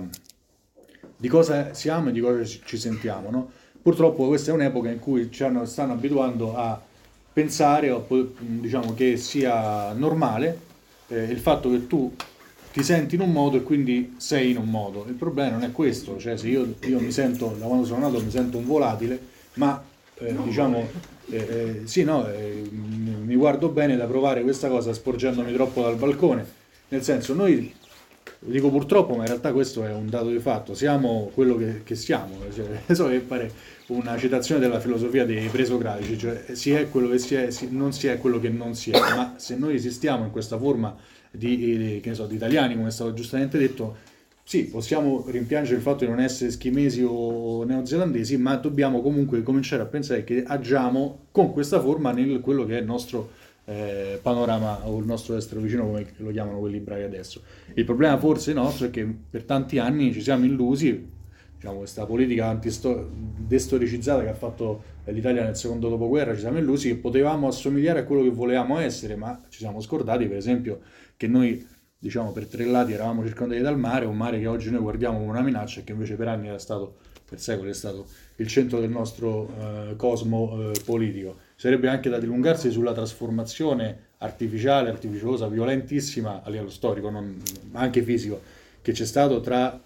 di 1.18 1.28
cosa 1.28 1.74
siamo 1.74 2.10
e 2.10 2.12
di 2.14 2.22
cosa 2.22 2.44
ci 2.44 2.78
sentiamo. 2.78 3.30
No? 3.30 3.52
Purtroppo 3.82 4.28
questa 4.28 4.52
è 4.52 4.54
un'epoca 4.54 4.90
in 4.90 5.00
cui 5.00 5.30
ci 5.30 5.44
hanno- 5.44 5.66
stanno 5.66 5.94
abituando 5.94 6.56
a 6.56 6.82
pensare 7.34 7.94
diciamo, 8.38 8.94
che 8.94 9.18
sia 9.18 9.92
normale 9.94 10.60
eh, 11.08 11.24
il 11.24 11.40
fatto 11.40 11.72
che 11.72 11.88
tu 11.88 12.14
ti 12.72 12.84
senti 12.84 13.16
in 13.16 13.22
un 13.22 13.32
modo 13.32 13.58
e 13.58 13.64
quindi 13.64 14.16
sei 14.18 14.52
in 14.52 14.58
un 14.58 14.70
modo. 14.70 15.06
Il 15.08 15.14
problema 15.14 15.52
non 15.52 15.64
è 15.64 15.72
questo, 15.72 16.18
cioè 16.18 16.38
se 16.38 16.48
io, 16.48 16.76
io 16.86 17.00
mi 17.00 17.12
sento, 17.12 17.56
da 17.60 17.66
quando 17.66 17.86
sono 17.86 18.00
nato 18.00 18.22
mi 18.22 18.32
sento 18.32 18.58
un 18.58 18.66
volatile, 18.66 19.20
ma 19.56 19.82
eh, 20.16 20.36
diciamo, 20.44 20.88
eh, 21.30 21.36
eh, 21.36 21.82
sì, 21.86 22.04
no, 22.04 22.28
eh, 22.28 22.68
mi 22.72 23.36
guardo 23.36 23.70
bene 23.70 23.96
da 23.96 24.06
provare 24.06 24.42
questa 24.42 24.70
cosa 24.70 24.94
sporgendomi 24.94 25.54
troppo 25.54 25.82
dal 25.82 25.96
balcone. 25.96 26.62
Nel 26.90 27.04
senso, 27.04 27.34
noi, 27.34 27.74
lo 28.46 28.52
dico 28.52 28.70
purtroppo, 28.70 29.16
ma 29.16 29.22
in 29.22 29.28
realtà 29.28 29.54
questo 29.54 29.86
è 29.86 29.94
un 29.94 30.10
dato 30.10 30.30
di 30.30 30.40
fatto, 30.40 30.74
siamo 30.74 31.32
quello 31.34 31.56
che, 31.56 31.82
che 31.84 31.96
siamo. 31.96 32.36
Cioè, 32.54 32.82
so 32.94 33.08
che 33.08 33.20
pare 33.20 33.52
una 33.88 34.18
citazione 34.18 34.60
della 34.60 34.80
filosofia 34.80 35.26
dei 35.26 35.48
presocratici, 35.48 36.18
cioè 36.18 36.44
si 36.52 36.72
è 36.72 36.90
quello 36.90 37.10
che 37.10 37.20
si 37.20 37.36
è, 37.36 37.52
si- 37.52 37.70
non 37.72 37.94
si 37.94 38.08
è 38.08 38.18
quello 38.18 38.40
che 38.40 38.50
non 38.50 38.76
si 38.76 38.92
è, 38.92 39.00
ma 39.00 39.36
se 39.38 39.56
noi 39.56 39.76
esistiamo 39.76 40.26
in 40.26 40.32
questa 40.32 40.58
forma 40.58 40.96
di, 41.32 41.56
di- 41.56 42.00
che 42.02 42.10
ne 42.10 42.16
so, 42.16 42.26
di 42.26 42.36
italiani, 42.36 42.76
come 42.76 42.90
è 42.90 42.92
stato 42.92 43.14
giustamente 43.14 43.58
detto, 43.58 44.12
sì, 44.46 44.66
possiamo 44.66 45.24
rimpiangere 45.28 45.78
il 45.78 45.82
fatto 45.82 46.04
di 46.04 46.10
non 46.10 46.20
essere 46.20 46.52
schimesi 46.52 47.02
o 47.02 47.64
neozelandesi, 47.64 48.38
ma 48.38 48.56
dobbiamo 48.56 49.02
comunque 49.02 49.42
cominciare 49.42 49.84
a 49.84 49.86
pensare 49.86 50.26
che 50.26 50.44
agiamo 50.46 51.28
con 51.32 51.54
questa 51.54 51.80
forma 51.80 52.12
nel 52.12 52.42
quello 52.42 52.66
che 52.66 52.78
è 52.78 52.82
il 52.82 52.86
nostro 52.86 53.30
eh, 53.66 54.20
panorama 54.22 54.88
o 54.88 54.98
il 55.00 55.06
nostro 55.06 55.36
estero 55.38 55.62
vicino, 55.62 55.86
come 55.86 56.06
lo 56.18 56.32
chiamano 56.32 56.60
quelli 56.60 56.80
bravi 56.80 57.04
adesso. 57.04 57.42
Il 57.74 57.86
problema 57.86 58.18
forse 58.18 58.54
nostro 58.54 58.88
è 58.88 58.90
che 58.90 59.06
per 59.30 59.44
tanti 59.44 59.80
anni 59.80 60.12
ci 60.12 60.22
siamo 60.22 60.46
illusi, 60.46 61.10
diciamo, 61.56 61.78
questa 61.78 62.06
politica 62.06 62.60
destoricizzata 62.60 64.24
che 64.24 64.30
ha 64.30 64.36
fatto 64.36 64.84
l'Italia 65.06 65.44
nel 65.44 65.56
secondo 65.56 65.90
dopoguerra, 65.90 66.34
ci 66.34 66.42
siamo 66.42 66.58
illusi 66.58 66.90
che 66.90 66.96
potevamo 66.96 67.48
assomigliare 67.48 68.00
a 68.00 68.04
quello 68.04 68.24
che 68.24 68.30
volevamo 68.30 68.80
essere, 68.80 69.16
ma 69.16 69.40
ci 69.50 69.60
siamo 69.60 69.80
scordati, 69.80 70.28
per 70.28 70.38
esempio, 70.38 70.82
che 71.16 71.28
noi 71.28 71.66
diciamo 71.98 72.34
per 72.34 72.48
tre 72.48 72.66
lati 72.66 72.92
eravamo 72.92 73.24
circondati 73.26 73.62
dal 73.62 73.80
mare, 73.80 74.06
un 74.06 74.18
mare 74.18 74.38
che 74.38 74.48
oggi 74.48 74.70
noi 74.70 74.82
guardiamo 74.82 75.20
come 75.20 75.30
una 75.30 75.42
minaccia 75.42 75.80
e 75.80 75.84
che 75.86 75.94
invece 75.94 76.16
per 76.16 76.28
anni 76.28 76.50
era 76.50 76.60
stato, 76.60 76.98
per 77.30 77.40
secoli 77.40 77.70
è 77.70 77.74
stato 77.74 78.06
il 78.38 78.48
centro 78.48 78.82
del 78.82 78.90
nostro 78.90 79.50
eh, 79.58 79.96
cosmo 79.96 80.72
eh, 80.72 80.82
politico. 80.84 81.43
Sarebbe 81.56 81.88
anche 81.88 82.10
da 82.10 82.20
dilungarsi 82.20 82.72
sulla 82.72 82.94
trasformazione 82.94 84.12
artificiale, 84.18 84.90
artificiosa, 84.90 85.48
violentissima 85.48 86.42
a 86.44 86.50
livello 86.50 86.70
storico, 86.70 87.10
non- 87.10 87.42
ma 87.72 87.82
anche 87.82 88.02
fisico, 88.02 88.42
che 88.82 88.92
c'è 88.92 89.06
stato 89.06 89.40
tra 89.40 89.80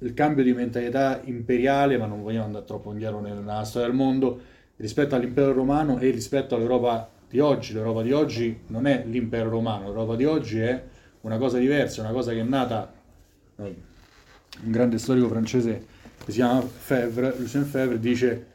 il 0.00 0.14
cambio 0.14 0.44
di 0.44 0.52
mentalità 0.52 1.20
imperiale, 1.24 1.96
ma 1.98 2.06
non 2.06 2.22
vogliamo 2.22 2.44
andare 2.44 2.64
troppo 2.64 2.92
indietro 2.92 3.20
nella 3.20 3.64
storia 3.64 3.88
del 3.88 3.96
mondo, 3.96 4.40
rispetto 4.76 5.14
all'impero 5.14 5.52
romano 5.52 5.98
e 5.98 6.10
rispetto 6.10 6.54
all'Europa 6.54 7.08
di 7.28 7.40
oggi. 7.40 7.72
L'Europa 7.72 8.02
di 8.02 8.12
oggi 8.12 8.60
non 8.68 8.86
è 8.86 9.04
l'impero 9.06 9.48
romano, 9.48 9.86
l'Europa 9.86 10.16
di 10.16 10.24
oggi 10.24 10.60
è 10.60 10.82
una 11.22 11.36
cosa 11.38 11.58
diversa, 11.58 12.00
una 12.00 12.12
cosa 12.12 12.32
che 12.32 12.40
è 12.40 12.44
nata, 12.44 12.92
eh, 13.56 13.62
un 14.62 14.70
grande 14.70 14.98
storico 14.98 15.28
francese 15.28 15.86
che 16.24 16.32
si 16.32 16.38
chiama 16.38 16.60
Febvre, 16.60 17.34
Lucien 17.38 17.64
Febvre, 17.64 17.98
dice 17.98 18.46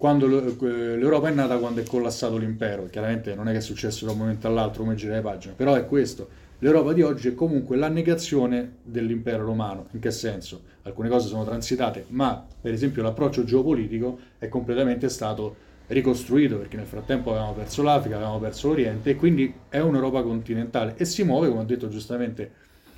quando 0.00 0.56
que- 0.56 0.96
l'Europa 0.96 1.28
è 1.28 1.30
nata 1.30 1.58
quando 1.58 1.82
è 1.82 1.84
collassato 1.84 2.38
l'impero, 2.38 2.88
chiaramente 2.88 3.34
non 3.34 3.48
è 3.48 3.52
che 3.52 3.58
è 3.58 3.60
successo 3.60 4.06
da 4.06 4.12
un 4.12 4.16
momento 4.16 4.46
all'altro 4.46 4.82
come 4.82 4.94
gira 4.94 5.12
le 5.12 5.20
pagine, 5.20 5.52
però 5.52 5.74
è 5.74 5.84
questo. 5.84 6.26
L'Europa 6.60 6.94
di 6.94 7.02
oggi 7.02 7.28
è 7.28 7.34
comunque 7.34 7.76
la 7.76 7.88
negazione 7.88 8.76
dell'impero 8.82 9.44
romano. 9.44 9.88
In 9.90 10.00
che 10.00 10.10
senso? 10.10 10.62
Alcune 10.84 11.10
cose 11.10 11.28
sono 11.28 11.44
transitate, 11.44 12.06
ma 12.08 12.42
per 12.58 12.72
esempio 12.72 13.02
l'approccio 13.02 13.44
geopolitico 13.44 14.18
è 14.38 14.48
completamente 14.48 15.10
stato 15.10 15.54
ricostruito 15.88 16.56
perché 16.56 16.78
nel 16.78 16.86
frattempo 16.86 17.32
avevamo 17.32 17.52
perso 17.52 17.82
l'Africa, 17.82 18.16
avevamo 18.16 18.38
perso 18.38 18.68
l'Oriente 18.68 19.10
e 19.10 19.16
quindi 19.16 19.52
è 19.68 19.80
un'Europa 19.80 20.22
continentale 20.22 20.94
e 20.96 21.04
si 21.04 21.24
muove, 21.24 21.50
come 21.50 21.60
ha 21.60 21.64
detto 21.64 21.90
giustamente 21.90 22.52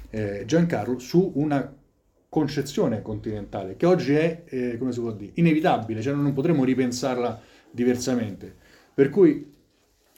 eh, 0.09 0.45
Giancarlo, 0.47 1.01
su 1.01 1.33
una 1.35 1.69
concezione 2.33 3.03
continentale 3.03 3.77
che 3.77 3.85
oggi 3.85 4.15
è, 4.15 4.45
eh, 4.47 4.79
come 4.79 4.91
si 4.91 5.01
può 5.01 5.13
dire, 5.13 5.33
inevitabile, 5.35 6.01
cioè 6.01 6.15
non 6.15 6.33
potremo 6.33 6.65
ripensarla 6.65 7.39
diversamente. 7.71 8.57
Per 8.95 9.11
cui, 9.11 9.53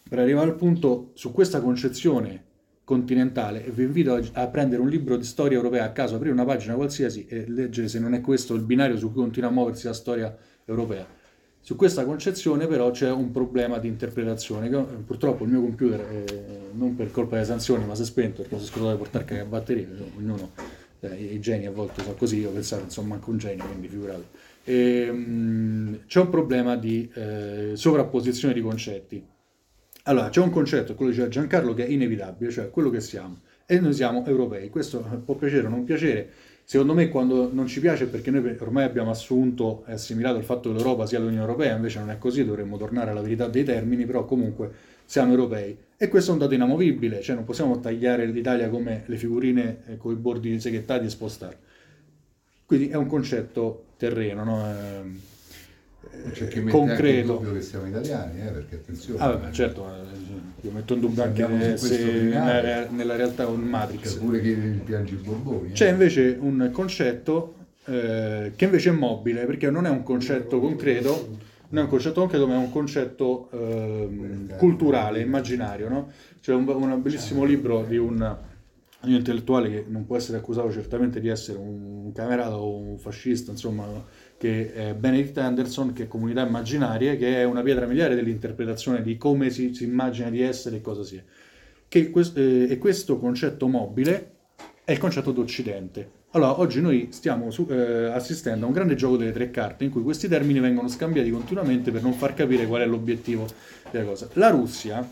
per 0.09 0.21
arrivare 0.21 0.51
al 0.51 0.55
punto, 0.55 1.11
su 1.15 1.33
questa 1.33 1.61
concezione 1.61 2.45
continentale, 2.85 3.69
vi 3.75 3.83
invito 3.83 4.15
a, 4.15 4.23
a 4.35 4.47
prendere 4.47 4.81
un 4.81 4.89
libro 4.89 5.17
di 5.17 5.25
storia 5.25 5.57
europea 5.57 5.87
a 5.87 5.91
caso, 5.91 6.15
aprire 6.15 6.33
una 6.33 6.45
pagina 6.45 6.77
qualsiasi 6.77 7.27
e 7.27 7.47
leggere 7.49 7.89
se 7.89 7.99
non 7.99 8.15
è 8.15 8.21
questo 8.21 8.55
il 8.55 8.63
binario 8.63 8.97
su 8.97 9.11
cui 9.11 9.21
continua 9.21 9.49
a 9.49 9.53
muoversi 9.53 9.87
la 9.87 9.93
storia 9.93 10.37
europea. 10.67 11.05
Su 11.59 11.75
questa 11.75 12.05
concezione 12.05 12.69
però 12.69 12.93
c'è 12.93 13.11
un 13.11 13.33
problema 13.33 13.79
di 13.79 13.89
interpretazione, 13.89 14.69
che 14.69 14.77
purtroppo 15.05 15.43
il 15.43 15.51
mio 15.51 15.63
computer, 15.63 15.99
eh, 16.01 16.71
non 16.75 16.95
per 16.95 17.11
colpa 17.11 17.35
delle 17.35 17.47
sanzioni, 17.47 17.85
ma 17.85 17.97
si 17.97 18.03
è 18.03 18.05
spento 18.05 18.43
perché 18.43 18.57
si 18.59 18.67
è 18.67 18.69
scordato 18.69 18.93
di 18.93 18.99
portare 18.99 19.25
carica 19.25 19.47
batteria, 19.47 19.89
ognuno, 20.17 20.53
i 21.13 21.41
geni 21.41 21.67
a 21.67 21.71
volte 21.71 22.03
sono 22.03 22.15
così, 22.15 22.41
io 22.41 22.51
pensavo 22.51 22.83
insomma 22.83 23.15
anche 23.15 23.31
un 23.31 23.39
genio, 23.39 23.65
quindi 23.65 23.89
figurate. 23.89 24.25
Ehm, 24.65 26.01
c'è 26.07 26.21
un 26.21 26.31
problema 26.31 26.77
di 26.77 27.11
eh, 27.15 27.73
sovrapposizione 27.75 28.55
di 28.55 28.61
concetti. 28.61 29.25
Allora, 30.05 30.29
c'è 30.29 30.41
un 30.41 30.51
concetto, 30.51 30.95
quello 30.95 31.11
diceva 31.11 31.29
Giancarlo, 31.29 31.73
che 31.73 31.87
è 31.87 31.89
inevitabile, 31.89 32.51
cioè 32.51 32.71
quello 32.71 32.91
che 32.91 33.01
siamo. 33.01 33.41
E 33.67 33.81
noi 33.81 33.95
siamo 33.95 34.25
europei. 34.27 34.69
Questo 34.69 35.01
può 35.25 35.35
piacere 35.35 35.67
o 35.67 35.71
non 35.71 35.85
piacere. 35.85 36.31
Secondo 36.65 36.95
me, 36.95 37.09
quando 37.09 37.51
non 37.53 37.67
ci 37.67 37.81
piace, 37.81 38.07
perché 38.07 38.31
noi 38.31 38.57
ormai 38.59 38.85
abbiamo 38.85 39.11
assunto 39.11 39.85
e 39.87 39.93
assimilato 39.93 40.39
il 40.39 40.45
fatto 40.45 40.71
che 40.71 40.77
l'Europa 40.77 41.07
sia 41.07 41.19
l'Unione 41.19 41.41
Europea, 41.41 41.77
invece 41.77 41.99
non 41.99 42.11
è 42.11 42.19
così, 42.19 42.45
dovremmo 42.45 42.77
tornare 42.77 43.11
alla 43.11 43.21
verità 43.21 43.49
dei 43.49 43.65
termini, 43.65 44.07
però 44.07 44.25
comunque 44.25 44.71
siamo 45.05 45.31
europei. 45.33 45.77
E 45.97 46.09
questo 46.09 46.31
è 46.31 46.33
un 46.35 46.41
dato 46.41 46.55
inamovibile, 46.55 47.21
cioè 47.23 47.35
non 47.37 47.45
possiamo 47.45 47.79
tagliare 47.81 48.27
l'Italia 48.27 48.69
come 48.69 49.05
le 49.07 49.17
figurine 49.17 49.79
eh, 49.87 49.97
con 49.97 50.13
i 50.13 50.17
bordi 50.17 50.59
seghettati 50.61 51.07
e 51.07 51.11
spostare. 51.11 51.59
Quindi 52.67 52.89
è 52.89 52.97
un 52.97 53.07
concetto 53.07 53.85
terreno, 53.97 54.45
no? 54.45 54.67
Ehm, 54.67 55.21
C'è 56.33 56.45
eh, 56.45 56.49
chi 56.49 56.61
mette 56.61 56.77
anche 56.77 56.83
in 56.83 56.89
concreto. 56.89 57.33
dubbio 57.35 57.53
che 57.53 57.61
siamo 57.63 57.87
italiani, 57.87 58.41
eh, 58.41 58.51
perché 58.51 58.75
attenzione. 58.77 59.21
Ah, 59.21 59.29
vabbè, 59.29 59.51
certo, 59.53 59.87
eh, 59.87 60.67
io 60.67 60.71
metto 60.73 60.95
in 60.95 61.01
dubbio 61.01 61.23
anche 61.23 61.77
se 61.77 62.05
nella, 62.05 62.61
rea- 62.61 62.89
nella 62.91 63.17
realtà 63.17 63.47
un 63.47 63.61
C'è 63.63 63.69
Matrix. 63.69 64.15
pure 64.17 64.41
chi 64.43 64.55
rimpiange 64.55 65.15
i 65.15 65.17
borboni. 65.19 65.69
eh. 65.71 65.73
C'è 65.73 65.91
invece 65.91 66.37
un 66.41 66.71
concetto 66.73 67.55
eh, 67.87 68.53
che 68.57 68.65
invece 68.65 68.89
è 68.91 68.93
mobile, 68.93 69.45
perché 69.45 69.71
non 69.71 69.87
è 69.87 69.91
un 69.91 70.03
concetto 70.03 70.59
concreto, 70.59 71.37
non 71.75 71.79
è 71.79 71.83
un 71.83 71.89
concetto 71.89 72.21
concreto, 72.21 72.47
ma 72.47 72.55
è 72.55 72.59
un 72.59 72.71
concetto 72.71 73.49
ehm, 73.51 74.57
culturale, 74.57 75.21
immaginario. 75.21 75.89
No? 75.89 76.11
C'è 76.41 76.55
un, 76.55 76.67
un 76.69 77.03
bellissimo 77.03 77.43
libro 77.43 77.83
di 77.83 77.97
un, 77.97 78.37
di 79.01 79.11
un 79.11 79.17
intellettuale 79.17 79.69
che 79.69 79.85
non 79.89 80.07
può 80.07 80.17
essere 80.17 80.39
accusato 80.39 80.71
certamente 80.71 81.21
di 81.21 81.29
essere 81.29 81.59
un 81.59 82.13
camerata 82.13 82.57
o 82.57 82.77
un 82.77 82.97
fascista, 82.97 83.51
insomma, 83.51 83.87
che 84.39 84.73
è 84.73 84.95
Benedict 84.95 85.37
Anderson, 85.39 85.93
che 85.93 86.05
è 86.05 86.07
Comunità 86.07 86.47
Immaginarie, 86.47 87.17
che 87.17 87.41
è 87.41 87.45
una 87.45 87.63
pietra 87.63 87.87
miliare 87.87 88.15
dell'interpretazione 88.15 89.03
di 89.03 89.17
come 89.17 89.51
si, 89.51 89.75
si 89.75 89.83
immagina 89.83 90.31
di 90.31 90.43
essere 90.43 90.77
e 90.77 90.81
cosa 90.81 91.03
sia. 91.03 91.25
Che 91.89 92.13
eh, 92.35 92.67
e 92.71 92.79
questo 92.79 93.19
concetto 93.19 93.67
mobile 93.67 94.31
è 94.85 94.93
il 94.93 94.99
concetto 94.99 95.33
d'Occidente. 95.33 96.23
Allora, 96.35 96.59
oggi 96.59 96.81
noi 96.81 97.11
stiamo 97.13 97.53
su- 97.53 97.69
eh, 97.71 98.07
assistendo 98.07 98.65
a 98.65 98.67
un 98.67 98.75
grande 98.75 98.97
gioco 98.97 99.17
delle 99.17 99.31
tre 99.31 99.53
carte 99.53 99.85
in 99.85 99.91
cui 99.91 100.03
questi 100.03 100.27
termini 100.27 100.59
vengono 100.59 100.89
scambiati 100.89 101.31
continuamente 101.31 101.93
per 101.93 102.03
non 102.03 102.13
far 102.13 102.35
capire 102.35 102.67
qual 102.67 102.83
è 102.83 102.87
l'obiettivo 102.87 103.47
della 103.93 104.05
cosa. 104.05 104.29
La 104.33 104.51
Russia, 104.51 105.09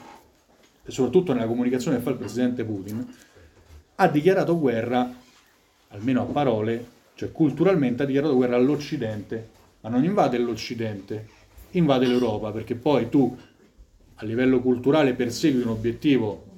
soprattutto 0.84 1.32
nella 1.32 1.46
comunicazione 1.46 1.98
che 1.98 2.02
fa 2.02 2.10
il 2.10 2.16
presidente 2.16 2.64
Putin, 2.64 3.06
ha 3.94 4.08
dichiarato 4.08 4.58
guerra, 4.58 5.14
almeno 5.90 6.22
a 6.22 6.24
parole, 6.24 6.86
cioè 7.14 7.30
culturalmente 7.30 8.02
ha 8.02 8.06
dichiarato 8.06 8.34
guerra 8.34 8.56
all'Occidente, 8.56 9.48
ma 9.82 9.90
non 9.90 10.02
invade 10.02 10.38
l'Occidente, 10.38 11.28
invade 11.72 12.06
l'Europa, 12.08 12.50
perché 12.50 12.74
poi 12.74 13.08
tu 13.08 13.38
a 14.16 14.24
livello 14.24 14.58
culturale 14.58 15.14
persegui 15.14 15.62
un 15.62 15.68
obiettivo 15.68 16.50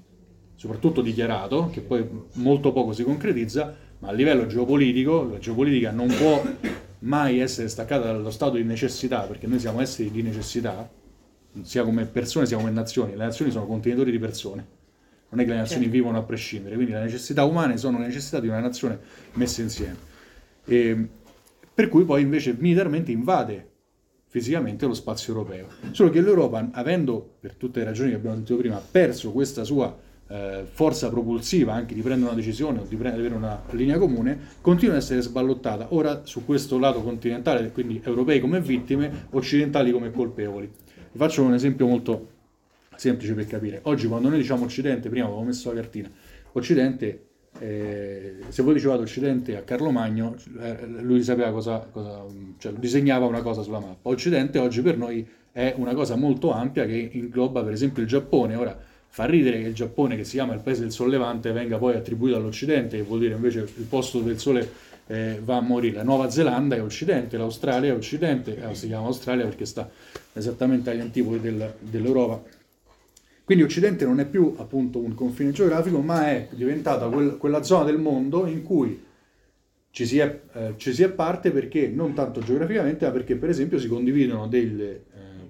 soprattutto 0.55 1.03
dichiarato, 1.03 1.69
che 1.71 1.83
poi 1.83 2.09
molto 2.35 2.73
poco 2.73 2.95
si 2.95 3.05
concretizza, 3.05 3.77
ma 4.05 4.11
a 4.11 4.13
livello 4.13 4.47
geopolitico, 4.47 5.31
la 5.31 5.39
geopolitica 5.39 5.91
non 5.91 6.09
può 6.09 6.43
mai 7.01 7.39
essere 7.39 7.69
staccata 7.69 8.05
dallo 8.05 8.31
stato 8.31 8.57
di 8.57 8.63
necessità, 8.63 9.23
perché 9.23 9.47
noi 9.47 9.59
siamo 9.59 9.81
esseri 9.81 10.11
di 10.11 10.21
necessità, 10.23 10.89
sia 11.63 11.85
come 11.85 12.05
persone 12.05 12.45
sia 12.45 12.59
come 12.59 12.71
nazioni, 12.71 13.13
le 13.13 13.25
nazioni 13.25 13.51
sono 13.51 13.67
contenitori 13.67 14.11
di 14.11 14.19
persone, 14.19 14.67
non 15.31 15.41
è 15.41 15.45
che 15.45 15.51
le 15.51 15.57
nazioni 15.57 15.85
Certo. 15.85 15.97
vivono 15.97 16.19
a 16.19 16.23
prescindere, 16.23 16.75
quindi 16.75 16.93
le 16.93 17.01
necessità 17.01 17.45
umane 17.45 17.79
sono 17.79 17.99
le 17.99 18.07
necessità 18.07 18.41
di 18.41 18.49
una 18.49 18.61
nazione 18.61 18.99
messe 19.35 19.63
insieme. 19.63 19.97
E, 20.67 21.09
per 21.75 21.89
cui 21.89 22.05
poi 22.05 22.21
invece 22.21 22.55
militarmente 22.59 23.11
invade 23.11 23.71
fisicamente 24.27 24.85
lo 24.85 24.95
spazio 24.95 25.33
europeo. 25.33 25.69
Solo 25.93 26.11
che 26.11 26.21
l'Europa, 26.21 26.69
avendo, 26.73 27.37
per 27.41 27.55
tutte 27.55 27.79
le 27.79 27.87
ragioni 27.87 28.11
che 28.11 28.17
abbiamo 28.17 28.37
detto 28.37 28.57
prima, 28.57 28.77
perso 28.79 29.33
questa 29.33 29.65
sua 29.65 29.97
eh, 30.35 30.65
forza 30.69 31.11
propulsiva 31.11 31.75
anche 31.75 31.95
di 31.95 32.01
prendere 32.01 32.33
una 32.33 32.41
decisione 32.41 32.81
o 32.81 32.85
di 32.89 32.97
pre- 32.97 33.13
avere 33.13 33.35
una 33.35 33.63
linea 33.71 33.99
comune, 33.99 34.37
continua 34.61 34.95
ad 34.95 35.01
essere 35.01 35.21
sballottata 35.21 35.87
ora 35.91 36.23
su 36.25 36.45
questo 36.45 36.77
lato 36.77 37.03
continentale, 37.03 37.71
quindi 37.71 38.01
europei 38.05 38.41
come 38.41 38.61
vittime, 38.61 39.27
occidentali 39.31 39.93
come 39.93 40.11
colpevoli. 40.11 40.69
Vi 41.13 41.19
faccio 41.19 41.45
un 41.45 41.55
esempio 41.55 41.87
molto 41.87 42.31
semplice 42.97 43.35
per 43.35 43.47
capire. 43.47 43.79
Oggi 43.85 44.09
quando 44.09 44.29
noi 44.29 44.39
diciamo 44.39 44.65
Occidente, 44.65 45.09
prima 45.09 45.27
avevo 45.27 45.43
messo 45.43 45.73
la 45.73 45.81
cartina, 45.81 46.11
Occidente, 46.53 47.27
eh, 47.61 48.39
se 48.49 48.63
voi 48.63 48.75
dicevate 48.75 49.03
Occidente 49.03 49.57
a 49.57 49.63
Carlo 49.63 49.93
Magno, 49.93 50.35
eh, 50.61 50.87
lui 51.01 51.23
sapeva 51.23 51.53
cosa, 51.53 51.87
cosa- 51.93 52.25
cioè 52.59 52.73
disegnava 52.73 53.27
una 53.27 53.43
cosa 53.43 53.63
sulla 53.63 53.79
mappa. 53.79 54.09
Occidente 54.09 54.59
oggi 54.59 54.83
per 54.83 54.97
noi 54.97 55.25
è 55.53 55.73
una 55.77 55.95
cosa 55.95 56.17
molto 56.17 56.51
ampia 56.51 56.85
che 56.87 57.11
ingloba 57.13 57.63
per 57.63 57.73
esempio 57.73 58.03
il 58.03 58.09
Giappone. 58.09 58.57
Ora 58.57 58.77
fa 59.15 59.27
ridere 59.27 59.61
che 59.61 59.69
il 59.69 59.75
Giappone, 59.75 60.17
che 60.17 60.25
si 60.25 60.33
chiama 60.33 60.55
il 60.55 60.61
paese 60.61 60.81
del 60.81 60.91
sollevante, 60.91 61.53
venga 61.53 61.79
poi 61.79 61.95
attribuito 61.95 62.35
all'Occidente, 62.37 62.97
che 62.97 63.05
vuol 63.05 63.21
dire 63.21 63.35
invece 63.37 63.61
il 63.61 63.85
posto 63.89 64.19
dove 64.19 64.33
il 64.33 64.41
sole 64.41 64.69
eh, 65.07 65.39
va 65.41 65.59
a 65.59 65.61
morire. 65.61 65.95
La 65.95 66.03
Nuova 66.03 66.31
Zelanda 66.31 66.75
è 66.75 66.83
Occidente, 66.83 67.37
l'Australia 67.37 67.93
è 67.93 67.95
Occidente, 67.95 68.61
eh, 68.61 68.75
si 68.75 68.89
chiama 68.89 69.07
Australia 69.07 69.45
perché 69.45 69.67
sta 69.67 69.89
esattamente 70.33 70.91
agli 70.91 70.99
antipodi 70.99 71.39
del- 71.39 71.75
dell'Europa. 71.79 72.43
Quindi 73.45 73.63
Occidente 73.63 74.05
non 74.05 74.19
è 74.19 74.27
più 74.27 74.53
appunto 74.57 74.99
un 74.99 75.15
confine 75.15 75.53
geografico, 75.53 76.01
ma 76.01 76.29
è 76.31 76.49
diventata 76.51 77.07
quel- 77.07 77.37
quella 77.37 77.63
zona 77.63 77.85
del 77.85 77.99
mondo 77.99 78.49
in 78.49 78.65
cui 78.65 79.01
ci 79.93 80.07
si, 80.07 80.19
è, 80.19 80.41
eh, 80.55 80.75
ci 80.77 80.93
si 80.93 81.05
è 81.05 81.09
parte 81.09 81.53
perché 81.53 81.87
non 81.87 82.15
tanto 82.15 82.41
geograficamente, 82.41 83.05
ma 83.07 83.13
perché 83.13 83.37
per 83.37 83.51
esempio 83.51 83.79
si 83.79 83.87
condividono 83.87 84.49
delle 84.49 84.91
eh, 84.91 85.03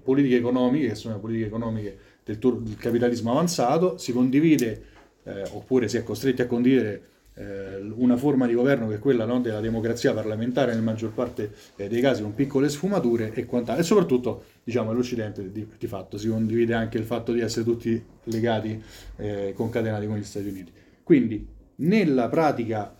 politiche 0.02 0.36
economiche, 0.36 0.88
che 0.88 0.94
sono 0.96 1.18
politiche 1.18 1.46
economiche 1.46 1.98
del, 2.24 2.38
tur- 2.38 2.60
del 2.60 2.76
capitalismo 2.76 3.30
avanzato, 3.32 3.98
si 3.98 4.12
condivide 4.12 4.84
eh, 5.24 5.42
oppure 5.52 5.88
si 5.88 5.96
è 5.96 6.02
costretti 6.02 6.42
a 6.42 6.46
condividere 6.46 7.08
eh, 7.34 7.80
una 7.94 8.16
forma 8.16 8.46
di 8.46 8.54
governo 8.54 8.88
che 8.88 8.96
è 8.96 8.98
quella 8.98 9.24
no, 9.24 9.40
della 9.40 9.60
democrazia 9.60 10.12
parlamentare 10.12 10.70
nella 10.70 10.82
maggior 10.82 11.12
parte 11.12 11.52
eh, 11.76 11.88
dei 11.88 12.00
casi 12.00 12.22
con 12.22 12.34
piccole 12.34 12.68
sfumature 12.68 13.32
e 13.32 13.44
quant'altro. 13.44 13.82
E 13.82 13.86
soprattutto, 13.86 14.44
diciamo, 14.62 14.92
l'Occidente 14.92 15.50
di, 15.50 15.66
di 15.76 15.86
fatto 15.86 16.16
si 16.16 16.28
condivide 16.28 16.74
anche 16.74 16.98
il 16.98 17.04
fatto 17.04 17.32
di 17.32 17.40
essere 17.40 17.64
tutti 17.64 18.02
legati, 18.24 18.82
eh, 19.16 19.52
concatenati 19.54 20.06
con 20.06 20.16
gli 20.16 20.24
Stati 20.24 20.48
Uniti. 20.48 20.72
Quindi, 21.02 21.46
nella 21.76 22.28
pratica 22.28 22.94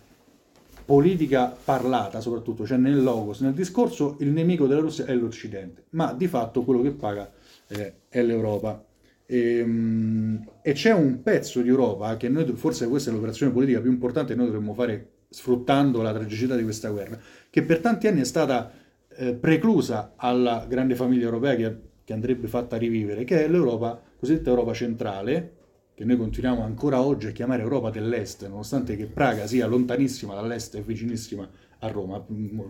politica 0.85 1.57
parlata, 1.65 2.21
soprattutto, 2.21 2.67
cioè 2.67 2.77
nel 2.77 3.03
logos, 3.03 3.41
nel 3.41 3.55
discorso, 3.55 4.17
il 4.21 4.29
nemico 4.29 4.67
della 4.67 4.81
Russia 4.81 5.05
è 5.07 5.15
l'Occidente, 5.15 5.85
ma 5.91 6.13
di 6.13 6.27
fatto 6.27 6.63
quello 6.63 6.83
che 6.83 6.91
paga 6.91 7.31
eh, 7.69 7.95
è 8.09 8.23
l'Europa. 8.23 8.85
Ehm, 9.27 10.45
E, 10.67 10.73
c'è 10.73 10.93
un 10.93 11.23
pezzo 11.23 11.61
di 11.61 11.69
Europa 11.69 12.17
che 12.17 12.31
noi, 12.31 12.51
forse 12.55 12.89
questa 12.89 13.11
è 13.11 13.13
l'operazione 13.13 13.53
politica 13.53 13.83
più 13.83 13.91
importante 13.91 14.33
che 14.33 14.39
noi 14.39 14.47
dovremmo 14.47 14.73
fare 14.73 15.09
sfruttando 15.29 16.01
la 16.01 16.15
tragicità 16.15 16.57
di 16.57 16.63
questa 16.63 16.89
guerra, 16.89 17.19
che 17.51 17.63
per 17.63 17.81
tanti 17.81 18.07
anni 18.07 18.21
è 18.23 18.25
stata 18.25 18.73
eh, 19.15 19.35
preclusa 19.35 20.15
alla 20.17 20.65
grande 20.67 20.95
famiglia 20.95 21.25
europea 21.25 21.55
che, 21.55 21.77
che 22.03 22.13
andrebbe 22.15 22.49
fatta 22.49 22.79
rivivere, 22.79 23.25
che 23.25 23.45
è 23.45 23.49
l'Europa, 23.49 24.01
cosiddetta 24.19 24.49
Europa 24.49 24.73
centrale, 24.73 25.53
che 25.95 26.05
noi 26.07 26.17
continuiamo 26.17 26.63
ancora 26.63 27.03
oggi 27.03 27.27
a 27.27 27.33
chiamare 27.33 27.61
Europa 27.61 27.91
dell'Est, 27.91 28.49
nonostante 28.49 28.97
che 28.97 29.05
Praga 29.05 29.47
sia 29.47 29.67
lontanissima 29.67 30.35
dall'Est 30.35 30.77
e 30.77 30.81
vicinissima 30.81 31.47
a 31.81 31.89
Roma, 31.89 32.25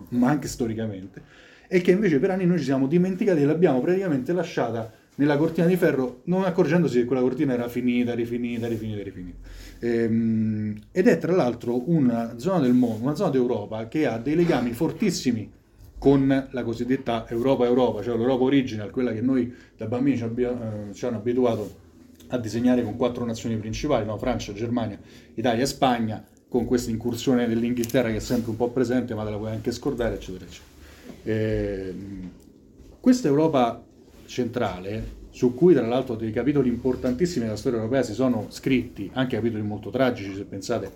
ma 0.08 0.28
anche 0.30 0.48
storicamente, 0.48 1.22
e 1.68 1.80
che 1.80 1.92
invece 1.92 2.18
per 2.18 2.30
anni 2.30 2.44
noi 2.44 2.58
ci 2.58 2.64
siamo 2.64 2.88
dimenticati 2.88 3.42
e 3.42 3.44
l'abbiamo 3.44 3.80
praticamente 3.80 4.32
lasciata 4.32 4.92
nella 5.16 5.36
cortina 5.36 5.66
di 5.66 5.76
ferro, 5.76 6.22
non 6.24 6.44
accorgendosi 6.44 6.98
che 6.98 7.04
quella 7.04 7.22
cortina 7.22 7.52
era 7.52 7.68
finita, 7.68 8.14
rifinita, 8.14 8.66
rifinita, 8.66 9.02
rifinita. 9.02 9.38
Ehm, 9.80 10.78
ed 10.90 11.06
è 11.06 11.18
tra 11.18 11.32
l'altro 11.32 11.88
una 11.90 12.38
zona 12.38 12.60
del 12.60 12.72
mondo, 12.72 13.04
una 13.04 13.14
zona 13.14 13.30
d'Europa 13.30 13.86
che 13.88 14.06
ha 14.06 14.18
dei 14.18 14.34
legami 14.34 14.72
fortissimi 14.72 15.50
con 15.98 16.48
la 16.50 16.62
cosiddetta 16.62 17.26
Europa-Europa, 17.28 18.02
cioè 18.02 18.16
l'Europa 18.16 18.44
original, 18.44 18.90
quella 18.90 19.12
che 19.12 19.20
noi 19.20 19.54
da 19.76 19.86
bambini 19.86 20.16
ci, 20.16 20.24
abbia- 20.24 20.88
eh, 20.88 20.92
ci 20.94 21.06
hanno 21.06 21.16
abituato 21.16 21.82
a 22.28 22.38
disegnare 22.38 22.82
con 22.82 22.96
quattro 22.96 23.24
nazioni 23.24 23.56
principali, 23.56 24.04
no? 24.04 24.18
Francia, 24.18 24.52
Germania, 24.52 24.98
Italia 25.34 25.62
e 25.62 25.66
Spagna, 25.66 26.24
con 26.48 26.66
questa 26.66 26.90
incursione 26.90 27.48
dell'Inghilterra 27.48 28.10
che 28.10 28.16
è 28.16 28.20
sempre 28.20 28.50
un 28.50 28.56
po' 28.56 28.68
presente, 28.68 29.14
ma 29.14 29.24
te 29.24 29.30
la 29.30 29.36
puoi 29.36 29.52
anche 29.52 29.72
scordare, 29.72 30.16
eccetera, 30.16 30.44
eccetera. 30.44 30.72
Ehm, 31.24 32.30
questa 33.00 33.28
Europa 33.28 33.82
centrale, 34.26 35.22
su 35.30 35.54
cui 35.54 35.74
tra 35.74 35.86
l'altro 35.86 36.14
dei 36.14 36.30
capitoli 36.30 36.68
importantissimi 36.68 37.44
della 37.44 37.56
storia 37.56 37.78
europea 37.78 38.02
si 38.02 38.12
sono 38.12 38.46
scritti, 38.50 39.10
anche 39.14 39.36
capitoli 39.36 39.62
molto 39.62 39.90
tragici, 39.90 40.34
se 40.34 40.44
pensate 40.44 40.90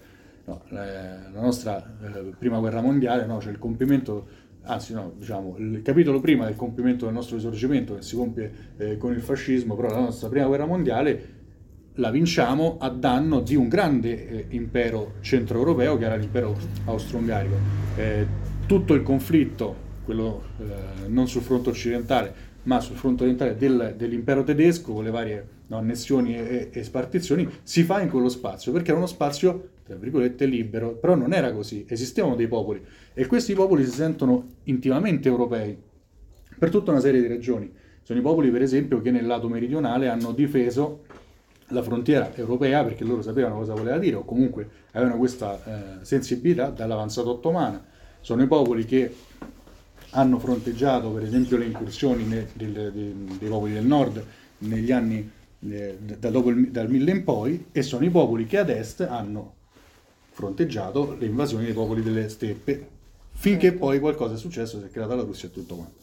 no, 0.44 0.62
la, 0.68 0.84
la 1.32 1.40
nostra 1.40 1.96
eh, 2.02 2.32
prima 2.38 2.58
guerra 2.58 2.80
mondiale, 2.80 3.26
no, 3.26 3.38
c'è 3.38 3.50
il 3.50 3.58
compimento, 3.58 4.26
anzi 4.62 4.94
no, 4.94 5.12
diciamo, 5.16 5.56
il 5.58 5.82
capitolo 5.82 6.20
prima 6.20 6.44
del 6.44 6.56
compimento 6.56 7.04
del 7.04 7.14
nostro 7.14 7.36
risorgimento 7.36 7.96
che 7.96 8.02
si 8.02 8.16
compie 8.16 8.52
eh, 8.76 8.96
con 8.96 9.12
il 9.12 9.20
fascismo, 9.20 9.74
però 9.74 9.88
la 9.88 10.00
nostra 10.00 10.28
prima 10.28 10.46
guerra 10.46 10.66
mondiale 10.66 11.36
la 11.94 12.10
vinciamo 12.10 12.76
a 12.78 12.88
danno 12.90 13.40
di 13.40 13.56
un 13.56 13.68
grande 13.68 14.28
eh, 14.28 14.46
impero 14.50 15.14
centroeuropeo 15.20 15.98
che 15.98 16.04
era 16.04 16.14
l'impero 16.14 16.56
austro-ungarico. 16.84 17.56
Eh, 17.96 18.26
tutto 18.66 18.94
il 18.94 19.02
conflitto, 19.02 19.86
quello 20.04 20.42
eh, 20.58 21.08
non 21.08 21.26
sul 21.26 21.42
fronte 21.42 21.70
occidentale, 21.70 22.46
ma 22.68 22.80
sul 22.80 22.96
fronte 22.96 23.22
orientale 23.22 23.56
del- 23.56 23.94
dell'impero 23.96 24.44
tedesco, 24.44 24.92
con 24.92 25.02
le 25.02 25.10
varie 25.10 25.48
no, 25.68 25.78
annessioni 25.78 26.36
e, 26.36 26.68
e 26.70 26.84
spartizioni, 26.84 27.48
si 27.62 27.82
fa 27.82 28.02
in 28.02 28.10
quello 28.10 28.28
spazio, 28.28 28.72
perché 28.72 28.90
era 28.90 28.98
uno 28.98 29.06
spazio, 29.06 29.70
tra 29.84 29.96
virgolette, 29.96 30.44
libero, 30.44 30.90
però 30.92 31.14
non 31.14 31.32
era 31.32 31.50
così, 31.52 31.86
esistevano 31.88 32.36
dei 32.36 32.46
popoli 32.46 32.84
e 33.14 33.26
questi 33.26 33.54
popoli 33.54 33.84
si 33.84 33.90
sentono 33.90 34.46
intimamente 34.64 35.28
europei 35.28 35.76
per 36.58 36.68
tutta 36.68 36.90
una 36.90 37.00
serie 37.00 37.22
di 37.22 37.26
ragioni. 37.26 37.72
Sono 38.02 38.18
i 38.18 38.22
popoli, 38.22 38.50
per 38.50 38.60
esempio, 38.60 39.00
che 39.00 39.10
nel 39.10 39.26
lato 39.26 39.48
meridionale 39.48 40.08
hanno 40.08 40.32
difeso 40.32 41.04
la 41.68 41.82
frontiera 41.82 42.34
europea 42.34 42.84
perché 42.84 43.04
loro 43.04 43.22
sapevano 43.22 43.56
cosa 43.56 43.74
voleva 43.74 43.98
dire 43.98 44.16
o 44.16 44.24
comunque 44.24 44.68
avevano 44.92 45.18
questa 45.18 46.00
eh, 46.00 46.04
sensibilità 46.04 46.68
dall'avanzata 46.68 47.30
ottomana. 47.30 47.82
Sono 48.20 48.42
i 48.42 48.46
popoli 48.46 48.84
che 48.84 49.14
hanno 50.10 50.38
fronteggiato 50.38 51.10
per 51.10 51.22
esempio 51.24 51.56
le 51.56 51.66
incursioni 51.66 52.24
ne- 52.24 52.48
del- 52.54 52.72
de- 52.92 53.14
dei 53.38 53.48
popoli 53.48 53.72
del 53.74 53.84
nord 53.86 54.24
negli 54.58 54.90
anni 54.92 55.30
eh, 55.70 55.98
da 56.18 56.30
dopo 56.30 56.50
il- 56.50 56.70
dal 56.70 56.88
1000 56.88 57.10
in 57.10 57.24
poi 57.24 57.66
e 57.72 57.82
sono 57.82 58.04
i 58.04 58.10
popoli 58.10 58.46
che 58.46 58.58
ad 58.58 58.70
est 58.70 59.00
hanno 59.02 59.54
fronteggiato 60.30 61.16
le 61.18 61.26
invasioni 61.26 61.64
dei 61.64 61.74
popoli 61.74 62.02
delle 62.02 62.28
steppe 62.28 62.88
finché 63.32 63.72
poi 63.72 63.98
qualcosa 64.00 64.34
è 64.34 64.38
successo, 64.38 64.78
si 64.80 64.86
è 64.86 64.90
creata 64.90 65.14
la 65.14 65.22
Russia 65.22 65.48
e 65.48 65.52
tutto 65.52 65.74
quanto. 65.76 65.96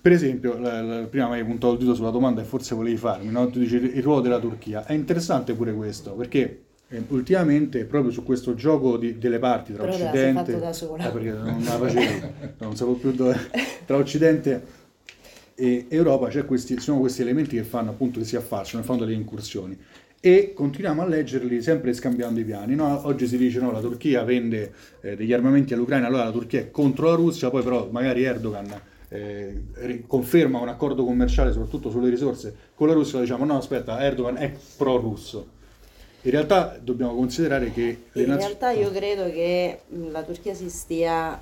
Per 0.00 0.12
esempio, 0.12 0.56
la- 0.58 0.80
la- 0.80 1.06
prima 1.06 1.28
mi 1.28 1.34
hai 1.34 1.44
puntato 1.44 1.72
il 1.74 1.78
dito 1.80 1.94
sulla 1.94 2.10
domanda 2.10 2.40
e 2.40 2.44
forse 2.44 2.74
volevi 2.74 2.96
farmi, 2.96 3.30
no? 3.30 3.48
tu 3.50 3.58
dici 3.58 3.74
il 3.76 4.02
ruolo 4.02 4.20
della 4.20 4.38
Turchia. 4.38 4.84
È 4.84 4.92
interessante 4.92 5.54
pure 5.54 5.74
questo, 5.74 6.12
perché 6.12 6.62
ultimamente 7.08 7.84
proprio 7.84 8.10
su 8.10 8.22
questo 8.22 8.54
gioco 8.54 8.96
di- 8.96 9.18
delle 9.18 9.38
parti 9.38 9.74
tra 9.74 9.84
Però 9.84 9.94
Occidente... 9.94 10.58
da 10.58 10.72
sola. 10.72 11.08
Eh, 11.08 11.12
perché 11.12 11.30
non 11.30 11.62
la 11.62 11.78
facevo, 11.78 12.32
non 12.58 12.76
sapevo 12.76 12.96
più 12.96 13.12
dove... 13.12 13.36
Tra 13.84 13.96
Occidente 13.96 14.76
e 15.54 15.86
Europa 15.88 16.28
c'è 16.28 16.44
questi, 16.44 16.78
sono 16.80 17.00
questi 17.00 17.22
elementi 17.22 17.56
che 17.56 17.64
fanno 17.64 17.90
appunto 17.90 18.20
che 18.20 18.24
si 18.24 18.36
affacciano 18.36 18.82
e 18.82 18.86
fanno 18.86 19.00
delle 19.00 19.14
incursioni 19.14 19.76
e 20.20 20.52
continuiamo 20.52 21.02
a 21.02 21.06
leggerli 21.06 21.62
sempre 21.62 21.92
scambiando 21.92 22.40
i 22.40 22.44
piani. 22.44 22.74
no? 22.74 23.06
Oggi 23.06 23.26
si 23.26 23.36
dice 23.36 23.60
no, 23.60 23.70
la 23.70 23.80
Turchia 23.80 24.24
vende 24.24 24.72
eh, 25.00 25.14
degli 25.14 25.32
armamenti 25.32 25.74
all'Ucraina, 25.74 26.06
allora 26.06 26.24
la 26.24 26.32
Turchia 26.32 26.60
è 26.60 26.70
contro 26.70 27.08
la 27.08 27.14
Russia, 27.14 27.50
poi 27.50 27.62
però 27.62 27.88
magari 27.90 28.24
Erdogan 28.24 28.80
eh, 29.10 30.04
conferma 30.06 30.58
un 30.58 30.68
accordo 30.68 31.04
commerciale 31.04 31.52
soprattutto 31.52 31.90
sulle 31.90 32.10
risorse 32.10 32.54
con 32.74 32.88
la 32.88 32.94
Russia, 32.94 33.20
diciamo 33.20 33.44
no 33.44 33.56
aspetta, 33.56 34.02
Erdogan 34.02 34.36
è 34.36 34.52
pro-russo. 34.76 35.56
In 36.22 36.30
realtà 36.32 36.76
dobbiamo 36.80 37.14
considerare 37.14 37.70
che 37.72 37.82
In 38.12 38.26
nazioni... 38.26 38.36
realtà 38.38 38.70
io 38.70 38.90
credo 38.90 39.24
che 39.30 39.80
mh, 39.86 40.10
la 40.10 40.22
Turchia 40.24 40.52
si 40.52 40.68
stia 40.68 41.40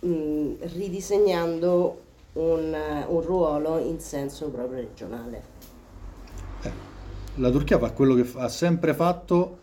mh, 0.00 0.52
ridisegnando 0.74 2.00
un, 2.34 2.76
un 3.08 3.20
ruolo 3.20 3.78
in 3.78 3.98
senso 3.98 4.48
proprio 4.48 4.80
regionale. 4.80 5.42
La 7.36 7.50
Turchia 7.50 7.78
fa 7.78 7.90
quello 7.90 8.14
che 8.14 8.24
fa- 8.24 8.42
ha 8.42 8.48
sempre 8.48 8.94
fatto 8.94 9.58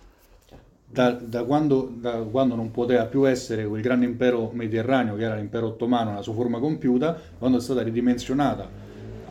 da, 0.86 1.12
da 1.12 1.44
quando, 1.44 1.90
da 1.94 2.18
quando 2.24 2.56
non 2.56 2.72
poteva 2.72 3.06
più 3.06 3.28
essere 3.28 3.66
quel 3.66 3.82
grande 3.82 4.06
impero 4.06 4.50
mediterraneo 4.54 5.16
che 5.16 5.24
era 5.24 5.36
l'impero 5.36 5.68
ottomano 5.68 6.10
nella 6.12 6.22
sua 6.22 6.34
forma 6.34 6.60
compiuta, 6.60 7.18
quando 7.38 7.58
è 7.58 7.62
stata 7.62 7.82
ridimensionata 7.82 8.87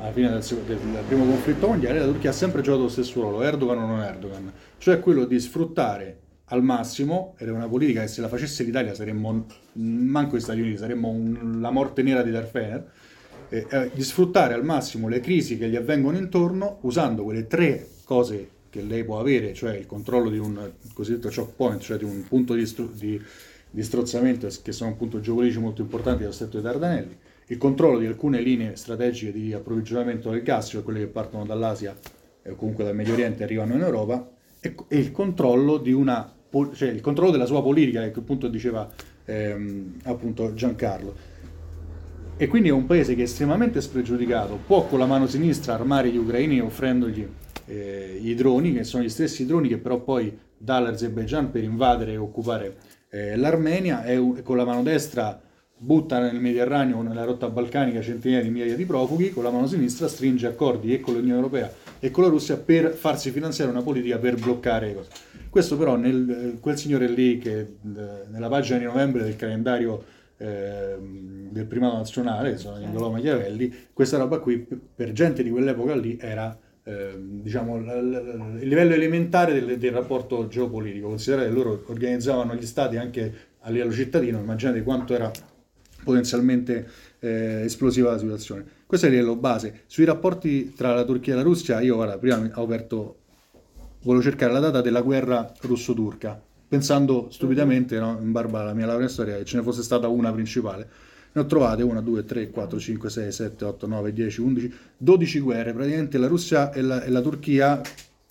alla 0.07 0.12
fine 0.12 0.28
del, 0.30 0.42
del- 0.66 1.02
primo 1.07 1.24
conflitto 1.24 1.66
mondiale, 1.66 1.98
la 1.98 2.07
Turchia 2.07 2.30
ha 2.30 2.32
sempre 2.32 2.62
giocato 2.62 2.84
lo 2.84 2.88
stesso 2.88 3.20
ruolo, 3.20 3.42
Erdogan 3.42 3.78
o 3.78 3.86
non 3.86 4.00
Erdogan, 4.00 4.52
cioè 4.78 5.00
quello 5.00 5.24
di 5.24 5.38
sfruttare 5.40 6.18
al 6.46 6.62
massimo, 6.62 7.34
ed 7.38 7.48
è 7.48 7.50
una 7.50 7.66
politica 7.68 8.02
che 8.02 8.07
se 8.09 8.20
la 8.20 8.28
facesse 8.28 8.62
l'Italia 8.62 8.94
saremmo, 8.94 9.46
manco 9.72 10.36
gli 10.36 10.40
Stati 10.40 10.61
Uniti, 10.61 10.76
saremmo 10.78 11.09
un- 11.09 11.59
la 11.61 11.70
morte 11.70 12.02
nera 12.02 12.22
di 12.22 12.30
Darth 12.30 12.52
Vader, 12.52 12.90
eh, 13.48 13.66
eh, 13.68 13.90
di 13.92 14.02
sfruttare 14.02 14.54
al 14.54 14.64
massimo 14.64 15.09
le 15.09 15.20
crisi 15.20 15.59
che 15.59 15.68
gli 15.68 15.76
avvengono 15.76 16.16
intorno 16.16 16.78
usando 16.82 17.24
quelle 17.24 17.46
tre 17.46 17.86
cose 18.04 18.50
che 18.70 18.82
lei 18.82 19.04
può 19.04 19.18
avere, 19.18 19.54
cioè 19.54 19.76
il 19.76 19.86
controllo 19.86 20.30
di 20.30 20.38
un 20.38 20.70
cosiddetto 20.92 21.30
choke 21.34 21.52
point, 21.57 21.80
cioè 21.80 21.96
di 21.96 22.04
un 22.04 22.24
punto 22.28 22.54
di, 22.54 22.66
stru- 22.66 22.92
di- 22.94 23.20
di 23.70 23.82
strozzamento 23.82 24.48
che 24.62 24.72
sono 24.72 24.90
appunto 24.90 25.20
geopolitici 25.20 25.59
molto 25.59 25.80
importanti 25.82 26.20
dello 26.20 26.32
stretto 26.32 26.61
dei 26.61 26.62
Dardanelli, 26.62 27.16
il 27.49 27.59
controllo 27.59 27.99
di 27.99 28.07
alcune 28.07 28.40
linee 28.40 28.76
strategiche 28.76 29.32
di 29.32 29.53
approvvigionamento 29.53 30.30
del 30.30 30.42
gas, 30.42 30.68
cioè 30.68 30.82
quelle 30.82 31.01
che 31.01 31.07
partono 31.07 31.44
dall'Asia 31.44 31.97
e 32.42 32.55
comunque 32.57 32.84
dal 32.84 32.94
Medio 32.94 33.12
Oriente 33.12 33.42
e 33.42 33.44
arrivano 33.44 33.74
in 33.74 33.82
Europa, 33.82 34.28
e, 34.61 34.74
e 34.88 34.99
il 34.99 35.12
controllo 35.12 35.82
una 35.86 36.32
cioè 36.74 36.88
il 36.88 37.01
controllo 37.01 37.30
della 37.30 37.44
sua 37.44 37.62
politica, 37.62 38.09
che 38.11 38.18
appunto 38.18 38.49
diceva 38.49 38.88
ehm, 39.24 39.97
appunto 40.05 40.55
Giancarlo. 40.55 41.34
E 42.38 42.47
quindi 42.49 42.68
è 42.68 42.72
un 42.72 42.86
paese 42.86 43.14
che 43.14 43.22
è 43.22 43.24
estremamente 43.24 43.80
spregiudicato, 43.80 44.59
può 44.66 44.86
con 44.86 44.99
la 44.99 45.07
mano 45.07 45.26
sinistra 45.26 45.74
armare 45.74 46.11
gli 46.11 46.16
ucraini 46.16 46.61
offrendogli 46.61 47.26
eh, 47.66 48.18
i 48.22 48.34
droni, 48.34 48.72
che 48.72 48.84
sono 48.84 49.03
gli 49.03 49.09
stessi 49.09 49.47
droni 49.47 49.68
che 49.68 49.78
però 49.78 50.01
poi 50.01 50.36
dà 50.57 50.76
all'Azerbaijan 50.76 51.51
per 51.51 51.62
invadere 51.62 52.12
e 52.12 52.16
occupare 52.16 52.76
eh, 53.11 53.36
l'Armenia, 53.36 54.05
e 54.05 54.42
con 54.42 54.57
la 54.57 54.64
mano 54.64 54.82
destra 54.82 55.40
butta 55.79 56.18
nel 56.18 56.41
Mediterraneo, 56.41 57.03
nella 57.03 57.24
rotta 57.24 57.49
balcanica, 57.49 58.01
centinaia 58.01 58.43
di 58.43 58.49
migliaia 58.49 58.77
di 58.77 58.87
profughi, 58.87 59.31
con 59.31 59.43
la 59.43 59.51
mano 59.51 59.66
sinistra 59.66 60.09
stringe 60.09 60.47
accordi 60.47 60.95
e 60.95 61.01
con 61.01 61.14
l'Unione 61.14 61.37
Europea 61.37 61.70
e 61.99 62.11
con 62.11 62.24
la 62.24 62.31
Russia 62.31 62.57
per 62.57 62.93
farsi 62.93 63.31
finanziare 63.31 63.70
una 63.70 63.83
politica 63.83 64.18
per 64.18 64.37
bloccare 64.37 64.95
cose. 64.95 65.11
Questo 65.51 65.77
però 65.77 65.97
nel, 65.97 66.31
eh, 66.31 66.61
quel 66.61 66.79
signore 66.79 67.09
lì 67.09 67.39
che 67.39 67.59
eh, 67.59 67.68
nella 68.31 68.49
pagina 68.49 68.79
di 68.79 68.85
novembre 68.85 69.22
del 69.22 69.37
calendario 69.37 70.03
ehm, 70.39 71.51
del 71.51 71.66
primato 71.66 71.97
nazionale, 71.97 72.57
sono 72.57 72.77
Niccolò 72.77 73.11
Machiavelli, 73.11 73.72
questa 73.93 74.16
roba 74.16 74.39
qui 74.39 74.66
per 74.95 75.12
gente 75.12 75.43
di 75.43 75.51
quell'epoca 75.51 75.95
lì 75.95 76.18
era 76.20 76.59
ehm, 76.85 77.43
diciamo, 77.43 77.77
il 77.77 78.68
livello 78.68 78.95
elementare 78.95 79.53
del, 79.53 79.79
del 79.79 79.93
rapporto 79.93 80.49
geopolitico, 80.49 81.09
considerate 81.09 81.49
che 81.49 81.55
loro 81.55 81.85
organizzavano 81.87 82.55
gli 82.55 82.66
stati 82.66 82.97
anche 82.97 83.35
a 83.61 83.70
livello 83.70 83.93
cittadino, 83.93 84.39
immaginate 84.39 84.83
quanto 84.83 85.14
era 85.14 85.31
potenzialmente 86.07 86.88
eh, 87.18 87.62
esplosiva 87.64 88.12
la 88.12 88.18
situazione. 88.18 88.64
Questo 88.86 89.07
è 89.07 89.09
il 89.09 89.16
livello 89.16 89.34
base. 89.34 89.82
Sui 89.86 90.04
rapporti 90.04 90.72
tra 90.72 90.94
la 90.94 91.04
Turchia 91.04 91.32
e 91.32 91.36
la 91.36 91.42
Russia, 91.42 91.80
io 91.80 91.96
guarda, 91.96 92.16
prima 92.16 92.48
ho 92.54 92.62
aperto, 92.62 93.16
volevo 94.02 94.22
cercare 94.22 94.52
la 94.52 94.61
data 94.61 94.80
della 94.80 95.00
guerra 95.00 95.52
russo-turca, 95.62 96.40
pensando 96.68 97.26
stupidamente, 97.30 97.98
no, 97.98 98.16
in 98.22 98.30
barba 98.30 98.61
alla 98.61 98.72
mia 98.72 98.86
laurea 98.86 99.09
storia, 99.09 99.36
che 99.36 99.44
ce 99.44 99.57
ne 99.57 99.64
fosse 99.64 99.82
stata 99.82 100.07
una 100.07 100.30
principale. 100.30 100.88
Ne 101.32 101.40
ho 101.42 101.46
trovate 101.46 101.82
1, 101.82 102.00
2, 102.00 102.24
3, 102.24 102.50
4, 102.50 102.78
5, 102.78 103.11
6, 103.11 103.32
7, 103.32 103.64
8, 103.64 103.86
9, 103.88 104.12
10, 104.12 104.40
11, 104.40 104.74
12 104.96 105.40
guerre. 105.40 105.72
Praticamente 105.72 106.18
la 106.18 106.28
Russia 106.28 106.72
e 106.72 106.82
la, 106.82 107.02
e 107.02 107.11
la 107.11 107.20
Turchia, 107.20 107.80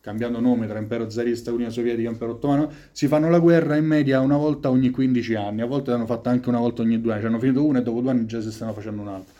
cambiando 0.06 0.40
nome 0.40 0.68
tra 0.68 0.78
impero 0.78 1.10
zarista, 1.10 1.52
Unione 1.52 1.72
Sovietica 1.72 2.08
e 2.08 2.12
impero 2.12 2.34
ottomano, 2.34 2.72
si 2.92 3.08
fanno 3.08 3.28
la 3.28 3.40
guerra 3.40 3.76
in 3.76 3.86
media 3.86 4.20
una 4.20 4.38
volta 4.38 4.70
ogni 4.70 4.92
15 4.92 5.34
anni. 5.34 5.62
A 5.62 5.66
volte 5.66 5.90
l'hanno 5.90 6.06
fatta 6.06 6.30
anche 6.30 6.48
una 6.48 6.60
volta 6.60 6.84
ogni 6.84 7.02
due 7.02 7.14
anni. 7.14 7.22
Cioè 7.22 7.32
hanno 7.32 7.40
finito 7.40 7.66
una 7.66 7.80
e 7.80 7.82
dopo 7.82 8.02
due 8.02 8.12
anni 8.12 8.28
già 8.28 8.40
si 8.40 8.52
stanno 8.52 8.72
facendo 8.74 9.02
un'altra. 9.02 9.34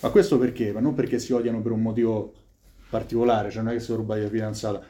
Ma 0.00 0.10
questo 0.10 0.36
perché? 0.36 0.70
Ma 0.72 0.80
non 0.80 0.92
perché 0.92 1.18
si 1.18 1.32
odiano 1.32 1.62
per 1.62 1.72
un 1.72 1.80
motivo 1.80 2.34
particolare, 2.90 3.50
cioè 3.50 3.62
non 3.62 3.72
è 3.72 3.76
che 3.76 3.82
si 3.82 3.94
rubati 3.94 4.20
la 4.20 4.28
fidanzata, 4.28 4.82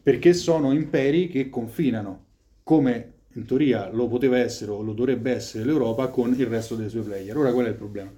perché 0.00 0.32
sono 0.34 0.70
imperi 0.70 1.26
che 1.26 1.50
confinano, 1.50 2.26
come 2.62 3.12
in 3.32 3.44
teoria 3.44 3.90
lo 3.90 4.06
poteva 4.06 4.38
essere 4.38 4.70
o 4.70 4.82
lo 4.82 4.92
dovrebbe 4.92 5.32
essere 5.32 5.64
l'Europa 5.64 6.06
con 6.08 6.32
il 6.32 6.46
resto 6.46 6.76
dei 6.76 6.88
suoi 6.88 7.02
player. 7.02 7.36
Ora 7.36 7.50
qual 7.52 7.66
è 7.66 7.70
il 7.70 7.74
problema? 7.74 8.12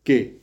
Che 0.00 0.41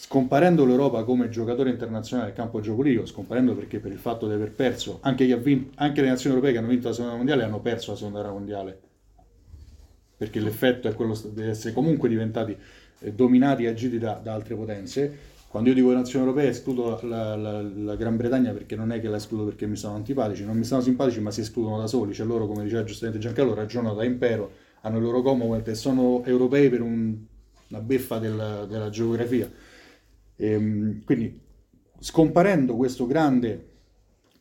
scomparendo 0.00 0.64
l'Europa 0.64 1.02
come 1.02 1.28
giocatore 1.28 1.70
internazionale 1.70 2.28
nel 2.28 2.36
campo 2.36 2.60
geopolitico, 2.60 3.04
scomparendo 3.04 3.54
perché 3.54 3.80
per 3.80 3.90
il 3.92 3.98
fatto 3.98 4.28
di 4.28 4.32
aver 4.32 4.52
perso, 4.52 4.98
anche, 5.02 5.26
chi 5.26 5.32
ha 5.32 5.36
vin- 5.36 5.70
anche 5.74 6.00
le 6.00 6.08
nazioni 6.08 6.36
europee 6.36 6.52
che 6.54 6.58
hanno 6.60 6.68
vinto 6.68 6.88
la 6.88 6.94
seconda 6.94 7.16
mondiale 7.16 7.42
hanno 7.42 7.60
perso 7.60 7.90
la 7.90 7.96
seconda 7.96 8.20
guerra 8.20 8.34
mondiale, 8.34 8.80
perché 10.16 10.40
l'effetto 10.40 10.88
è 10.88 10.94
quello 10.94 11.18
di 11.32 11.42
essere 11.42 11.72
comunque 11.72 12.08
diventati 12.08 12.56
eh, 13.00 13.12
dominati 13.12 13.64
e 13.64 13.68
agiti 13.68 13.98
da, 13.98 14.14
da 14.22 14.32
altre 14.34 14.54
potenze. 14.56 15.36
Quando 15.48 15.70
io 15.70 15.74
dico 15.76 15.92
nazioni 15.92 16.26
europee 16.26 16.48
escludo 16.48 16.98
la, 17.02 17.34
la- 17.36 17.62
la 17.62 17.96
Gran 17.96 18.16
Bretagna 18.16 18.52
perché 18.52 18.76
non 18.76 18.92
è 18.92 19.00
che 19.00 19.08
la 19.08 19.16
escludo 19.16 19.44
perché 19.44 19.66
mi 19.66 19.76
sono 19.76 19.94
antipatici, 19.94 20.44
non 20.44 20.56
mi 20.58 20.64
sono 20.64 20.80
simpatici 20.82 21.20
ma 21.20 21.30
si 21.30 21.40
escludono 21.40 21.78
da 21.78 21.86
soli, 21.86 22.12
cioè 22.12 22.26
loro 22.26 22.46
come 22.46 22.64
diceva 22.64 22.84
giustamente 22.84 23.18
Giancarlo 23.20 23.54
ragionano 23.54 23.94
da 23.94 24.04
impero, 24.04 24.50
hanno 24.82 24.98
il 24.98 25.04
loro 25.04 25.22
Commonwealth 25.22 25.68
e 25.68 25.74
sono 25.74 26.22
europei 26.24 26.68
per 26.68 26.82
un- 26.82 27.16
una 27.70 27.80
beffa 27.80 28.18
del- 28.18 28.66
della 28.68 28.90
geografia. 28.90 29.50
Ehm, 30.40 31.04
quindi 31.04 31.40
scomparendo 32.00 32.76
questo 32.76 33.06
grande 33.06 33.66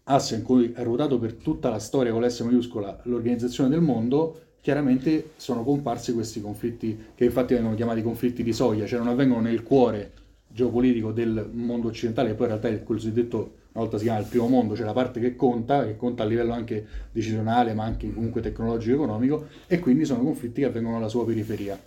asse 0.04 0.36
in 0.36 0.43
cui 0.43 0.72
è 0.74 0.84
ruotato 0.84 1.20
per 1.20 1.34
tutta 1.34 1.70
la 1.70 1.80
storia 1.80 2.12
con 2.12 2.22
l'S 2.22 2.39
maiuscola 2.41 3.02
l'organizzazione 3.04 3.70
del 3.70 3.82
mondo, 3.82 4.41
chiaramente 4.62 5.32
sono 5.38 5.64
comparsi 5.64 6.14
questi 6.14 6.39
conflitti 6.39 6.98
che 7.16 7.26
infatti 7.26 7.54
vengono 7.54 7.76
chiamati 7.76 8.02
conflitti 8.02 8.43
di 8.43 8.54
soglia, 8.54 8.86
cioè 8.86 9.00
non 9.00 9.10
avvengono 9.10 9.41
nel 9.41 9.64
cuore 9.64 10.12
geopolitico 10.48 11.12
del 11.12 11.50
mondo 11.52 11.88
occidentale, 11.88 12.30
che 12.30 12.36
poi 12.36 12.45
in 12.45 12.52
realtà 12.52 12.70
è 12.70 12.84
quel 12.84 12.98
cosiddetto, 12.98 13.38
una 13.38 13.84
volta 13.84 13.98
si 13.98 14.06
chiama 14.06 14.20
il 14.20 14.26
primo 14.26 14.48
mondo, 14.48 14.76
cioè 14.76 14.86
la 14.86 14.93
parte 14.93 15.20
che 15.20 15.36
conta, 15.36 15.86
che 15.86 15.95
conta 15.98 16.24
a 16.24 16.26
livello 16.26 16.54
anche 16.54 16.86
decisionale, 17.12 17.74
ma 17.74 17.84
anche 17.84 18.12
comunque 18.12 18.41
tecnologico 18.41 18.91
e 18.91 18.95
economico, 18.95 19.48
e 19.68 19.80
quindi 19.80 20.06
sono 20.06 20.24
conflitti 20.24 20.62
che 20.62 20.68
avvengono 20.68 20.98
alla 20.98 21.10
sua 21.10 21.26
periferia. 21.26 21.80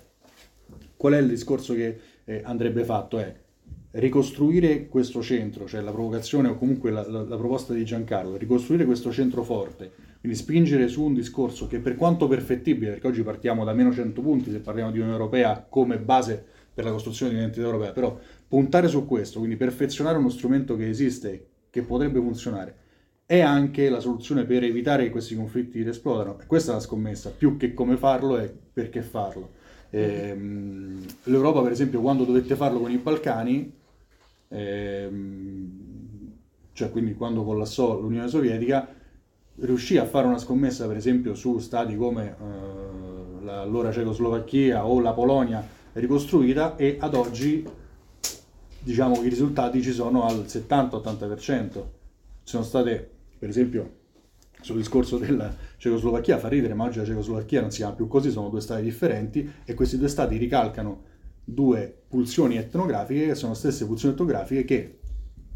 Qual 0.97 1.13
è 1.15 1.19
il 1.19 1.29
discorso 1.29 1.75
che 1.75 1.99
eh, 2.25 2.43
andrebbe 2.45 2.85
fatto? 2.85 3.19
È 3.19 3.35
ricostruire 3.93 4.87
questo 4.89 5.21
centro, 5.23 5.67
cioè 5.67 5.81
la 5.81 5.91
provocazione 5.91 6.49
o 6.49 6.57
comunque 6.57 6.91
la, 6.91 7.07
la- 7.09 7.23
la 7.25 7.37
proposta 7.37 7.73
di 7.75 7.85
Giancarlo, 7.85 8.37
ricostruire 8.37 8.85
questo 8.85 9.11
centro 9.11 9.43
forte, 9.43 9.91
quindi 10.21 10.39
spingere 10.39 10.87
su 10.89 11.03
un 11.03 11.15
discorso 11.15 11.67
che 11.67 11.81
per 11.81 11.97
quanto 11.97 12.29
perfettibile, 12.29 12.93
perché 12.93 13.07
oggi 13.09 13.23
partiamo 13.23 13.65
da 13.65 13.73
meno 13.73 13.93
100 13.93 14.21
punti 14.21 14.51
se 14.51 14.61
parliamo 14.61 14.91
di 14.91 14.99
Unione 14.99 15.17
Europea 15.17 15.67
come 15.69 15.99
base 15.99 16.45
per 16.73 16.85
la 16.85 16.93
costruzione 16.93 17.33
di 17.33 17.39
un'entità 17.39 17.65
europea, 17.67 17.93
però 17.93 18.17
puntare 18.47 18.87
su 18.89 19.07
questo, 19.07 19.39
quindi 19.39 19.57
perfezionare 19.57 20.19
uno 20.19 20.29
strumento 20.31 20.77
che 20.77 20.89
esiste, 20.89 21.47
che 21.71 21.83
potrebbe 21.83 22.21
funzionare, 22.21 22.75
è 23.27 23.41
anche 23.41 23.89
la 23.89 24.01
soluzione 24.01 24.45
per 24.45 24.65
evitare 24.65 25.05
che 25.05 25.11
questi 25.11 25.35
conflitti 25.37 25.81
esplodano. 25.81 26.39
E 26.41 26.47
questa 26.47 26.73
è 26.73 26.75
la 26.75 26.81
scommessa, 26.81 27.31
più 27.31 27.57
che 27.57 27.75
come 27.75 27.97
farlo 27.97 28.37
è 28.37 28.53
perché 28.73 29.03
farlo. 29.03 29.53
Ehm, 29.91 31.05
L'Europa, 31.25 31.63
per 31.63 31.73
esempio, 31.73 32.01
quando 32.01 32.25
dovette 32.25 32.57
farlo 32.57 32.81
con 32.81 32.91
i 32.91 32.97
Balcani, 32.97 33.73
ehm, 34.51 35.71
cioè 36.73 36.91
quindi 36.91 37.15
quando 37.15 37.45
collassò 37.45 37.99
l'Unione 38.01 38.29
Sovietica, 38.29 38.89
riuscì 39.57 39.99
a 39.99 40.07
fare 40.07 40.27
una 40.27 40.39
scommessa, 40.39 40.87
per 40.87 40.97
esempio, 40.97 41.35
su 41.35 41.59
stati 41.59 41.97
come 41.97 42.29
eh, 42.39 43.45
la- 43.45 43.61
allora 43.61 43.93
Cecoslovacchia 43.93 44.87
o 44.87 45.01
la 45.01 45.13
Polonia 45.13 45.67
ricostruita 45.93 46.77
e 46.77 46.97
ad 47.01 47.15
oggi 47.15 47.67
diciamo 48.83 49.23
i 49.23 49.29
risultati 49.29 49.83
ci 49.83 49.93
sono 49.93 50.25
al 50.25 50.45
70-80%. 50.47 51.73
Ci 52.43 52.57
sono 52.57 52.65
state, 52.65 53.11
per 53.39 53.49
esempio, 53.49 53.99
sul 54.61 54.77
discorso 54.77 55.19
della 55.19 55.55
Cecoslovacchia, 55.77 56.39
fa 56.39 56.49
ridere, 56.49 56.75
ma 56.75 56.85
oggi 56.85 56.99
la 56.99 57.05
Cecoslovacchia 57.05 57.61
non 57.61 57.71
si 57.71 57.79
chiama 57.79 57.95
più 57.95 58.09
così, 58.09 58.31
sono 58.31 58.49
due 58.49 58.61
stati 58.61 58.83
differenti 58.83 59.51
e 59.65 59.75
questi 59.75 59.99
due 59.99 60.09
stati 60.09 60.37
ricalcano 60.37 61.09
due 61.53 61.95
pulsioni 62.09 62.57
etnografiche 62.57 63.27
che 63.27 63.35
sono 63.35 63.53
le 63.53 63.59
stesse 63.59 63.87
pulsioni 63.87 64.15
etnografiche 64.15 64.65
che 64.65 64.99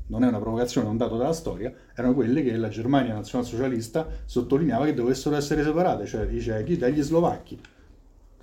non 0.07 0.23
è 0.23 0.29
una 0.29 0.39
provocazione, 0.39 0.87
è 0.87 0.91
un 0.91 0.97
dato 0.99 1.17
della 1.17 1.33
storia, 1.33 1.73
erano 1.95 2.15
quelle 2.15 2.43
che 2.43 2.57
la 2.57 2.69
Germania 2.69 3.15
nazionalsocialista 3.15 4.07
sottolineava 4.27 4.85
che 4.85 4.95
dovessero 4.95 5.35
essere 5.35 5.63
separate, 5.63 6.05
cioè 6.07 6.29
i 6.31 6.41
cechi 6.41 6.77
dagli 6.77 7.01
slovacchi. 7.03 7.59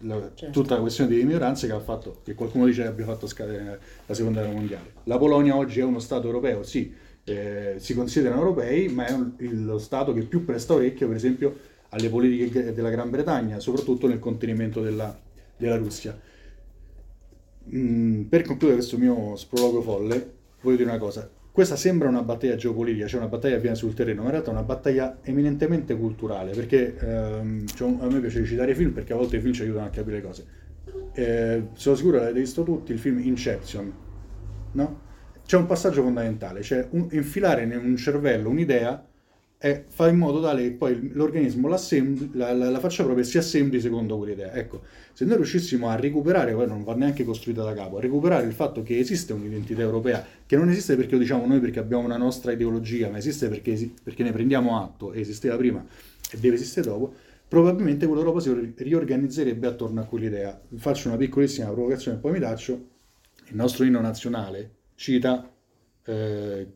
La- 0.04 0.32
Certo. 0.34 0.60
Tutta 0.60 0.74
la 0.76 0.82
questione 0.82 1.14
di 1.14 1.24
minoranze 1.24 1.68
che 1.68 1.74
ha 1.74 1.80
fatto, 1.80 2.22
che 2.24 2.34
qualcuno 2.34 2.66
dice 2.66 2.82
che 2.82 2.88
abbia 2.88 3.06
fatto 3.06 3.28
scadere 3.28 3.80
la 4.08 4.14
seconda 4.16 4.39
guerra 4.39 4.56
mondiale. 4.56 4.93
La 5.04 5.20
Polonia 5.20 5.56
oggi 5.56 5.80
è 5.80 5.84
uno 5.84 5.99
Stato 5.99 6.26
europeo, 6.26 6.64
sì, 6.64 6.91
eh, 7.24 7.76
si 7.78 7.93
considerano 7.93 8.41
europei, 8.41 8.88
ma 8.89 9.06
è 9.06 9.14
un- 9.14 9.34
lo 9.38 9.78
Stato 9.78 10.14
che 10.14 10.24
più 10.24 10.43
presta 10.43 10.74
orecchio, 10.74 11.06
per 11.06 11.16
esempio, 11.16 11.56
alle 11.89 12.10
politiche 12.10 12.74
della 12.74 12.89
Gran 12.89 13.12
Bretagna, 13.12 13.60
soprattutto 13.60 14.08
nel 14.08 14.18
contenimento 14.18 14.82
della, 14.82 15.16
della 15.56 15.76
Russia. 15.78 16.18
Mm, 17.74 18.24
per 18.24 18.41
concludere 18.41 18.80
questo 18.80 18.97
mio 18.97 19.36
sprologo 19.36 19.82
folle, 19.82 20.34
voglio 20.62 20.78
dire 20.78 20.89
una 20.89 20.97
cosa. 20.99 21.30
questa 21.51 21.76
sembra 21.76 22.07
una 22.07 22.24
battaglia 22.24 22.55
geopolitica, 22.55 23.07
cioè 23.07 23.20
una 23.20 23.30
battaglia 23.30 23.53
che 23.53 23.57
avviene 23.57 23.76
sul 23.76 23.93
terreno, 23.93 24.22
ma 24.22 24.26
in 24.28 24.32
realtà 24.32 24.49
è 24.51 24.53
una 24.53 24.64
battaglia 24.64 25.20
eminentemente 25.22 25.95
culturale, 25.97 26.53
perché 26.53 26.95
ehm, 26.97 27.66
cioè, 27.74 27.93
a 27.99 28.07
me 28.07 28.20
piace 28.20 28.45
citare 28.45 28.72
i 28.72 28.76
film 28.76 28.91
perché 28.91 29.14
a 29.14 29.18
volte 29.18 29.38
i 29.38 29.39
film 29.41 29.53
ci 29.53 29.62
aiutano 29.64 29.86
a 29.86 29.89
capire 29.89 30.18
le 30.18 30.22
cose. 30.24 30.45
Eh, 31.14 31.68
sono 31.74 31.95
sicuro 31.95 32.18
che 32.18 32.24
l'avete 32.24 32.39
visto 32.39 32.64
tutti, 32.64 32.91
il 32.93 32.99
film 32.99 33.20
Inception, 33.20 33.93
no? 34.72 35.01
C'è 35.45 35.57
un 35.57 35.66
passaggio 35.66 36.01
fondamentale, 36.03 36.62
cioè 36.62 36.88
un- 36.91 37.07
infilare 37.12 37.64
in 37.64 37.72
un 37.76 37.97
cervello 37.97 38.49
un'idea 38.49 39.05
e 39.64 39.84
fa 39.88 40.07
in 40.07 40.18
modo 40.18 40.41
tale 40.41 40.64
che 40.64 40.72
poi 40.72 41.12
l'organismo 41.14 41.68
la, 41.68 41.80
la- 42.51 42.80
faccia 42.80 43.03
proprio 43.03 43.24
e 43.24 43.28
si 43.28 43.38
assembli 43.38 43.80
secondo 43.80 44.18
quell'idea. 44.18 44.53
Ecco, 44.53 44.82
se 45.14 45.24
noi 45.24 45.36
riuscissimo 45.36 45.88
a 45.88 45.95
recuperare, 45.95 46.53
poi 46.53 46.66
non 46.66 46.84
va 46.84 46.95
neanche 46.95 47.24
costruita 47.24 47.62
da 47.64 47.76
capo, 47.76 47.97
a 47.97 48.01
recuperare 48.01 48.47
il 48.47 48.53
fatto 48.53 48.82
che 48.82 48.97
esiste 48.97 49.34
un'identità 49.34 49.82
europea, 49.82 50.26
che 50.47 50.55
non 50.55 50.68
esiste 50.70 50.95
perché 50.95 51.14
lo 51.14 51.20
diciamo 51.20 51.45
noi 51.45 51.59
perché 51.59 51.78
abbiamo 51.78 52.03
una 52.03 52.18
nostra 52.18 52.53
ideologia, 52.53 53.12
ma 53.12 53.20
esiste 53.20 53.49
perché, 53.49 53.91
perché 54.01 54.24
ne 54.24 54.32
prendiamo 54.32 54.82
atto, 54.82 55.14
esisteva 55.14 55.55
prima 55.57 55.86
e 56.32 56.39
deve 56.39 56.55
esistere 56.55 56.88
dopo, 56.88 57.14
probabilmente 57.47 58.07
quell'Europa 58.07 58.39
si 58.39 58.51
ri- 58.51 58.74
riorganizzerebbe 58.76 59.68
attorno 59.68 60.01
a 60.01 60.05
quell'idea. 60.05 60.59
Faccio 60.78 61.07
una 61.09 61.18
piccolissima 61.18 61.70
provocazione 61.70 62.18
e 62.18 62.20
poi 62.20 62.32
mi 62.32 62.39
taccio. 62.39 62.88
Il 63.49 63.55
nostro 63.57 63.84
inno 63.84 64.01
nazionale 64.01 64.78
cita 64.95 65.53
eh, 66.03 66.68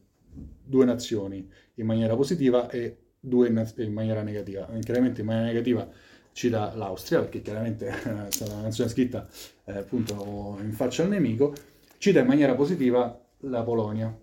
due 0.63 0.85
nazioni 0.85 1.47
in 1.75 1.85
maniera 1.85 2.15
positiva 2.15 2.69
e 2.69 2.97
due 3.19 3.47
in, 3.47 3.93
maniera 3.93 4.21
negativa. 4.21 4.69
Chiaramente 4.81 5.21
in 5.21 5.27
maniera 5.27 5.47
negativa 5.47 5.87
cita 6.31 6.73
l'Austria, 6.75 7.21
perché 7.21 7.41
chiaramente 7.41 7.87
è 8.27 8.31
stata 8.31 8.53
una 8.53 8.63
nazione 8.63 8.89
scritta 8.89 9.27
eh, 9.65 9.77
appunto 9.77 10.57
in 10.61 10.73
faccia 10.73 11.03
al 11.03 11.09
nemico, 11.09 11.53
cita 11.97 12.19
in 12.19 12.27
maniera 12.27 12.53
positiva 12.55 13.19
la 13.39 13.63
Polonia. 13.63 14.15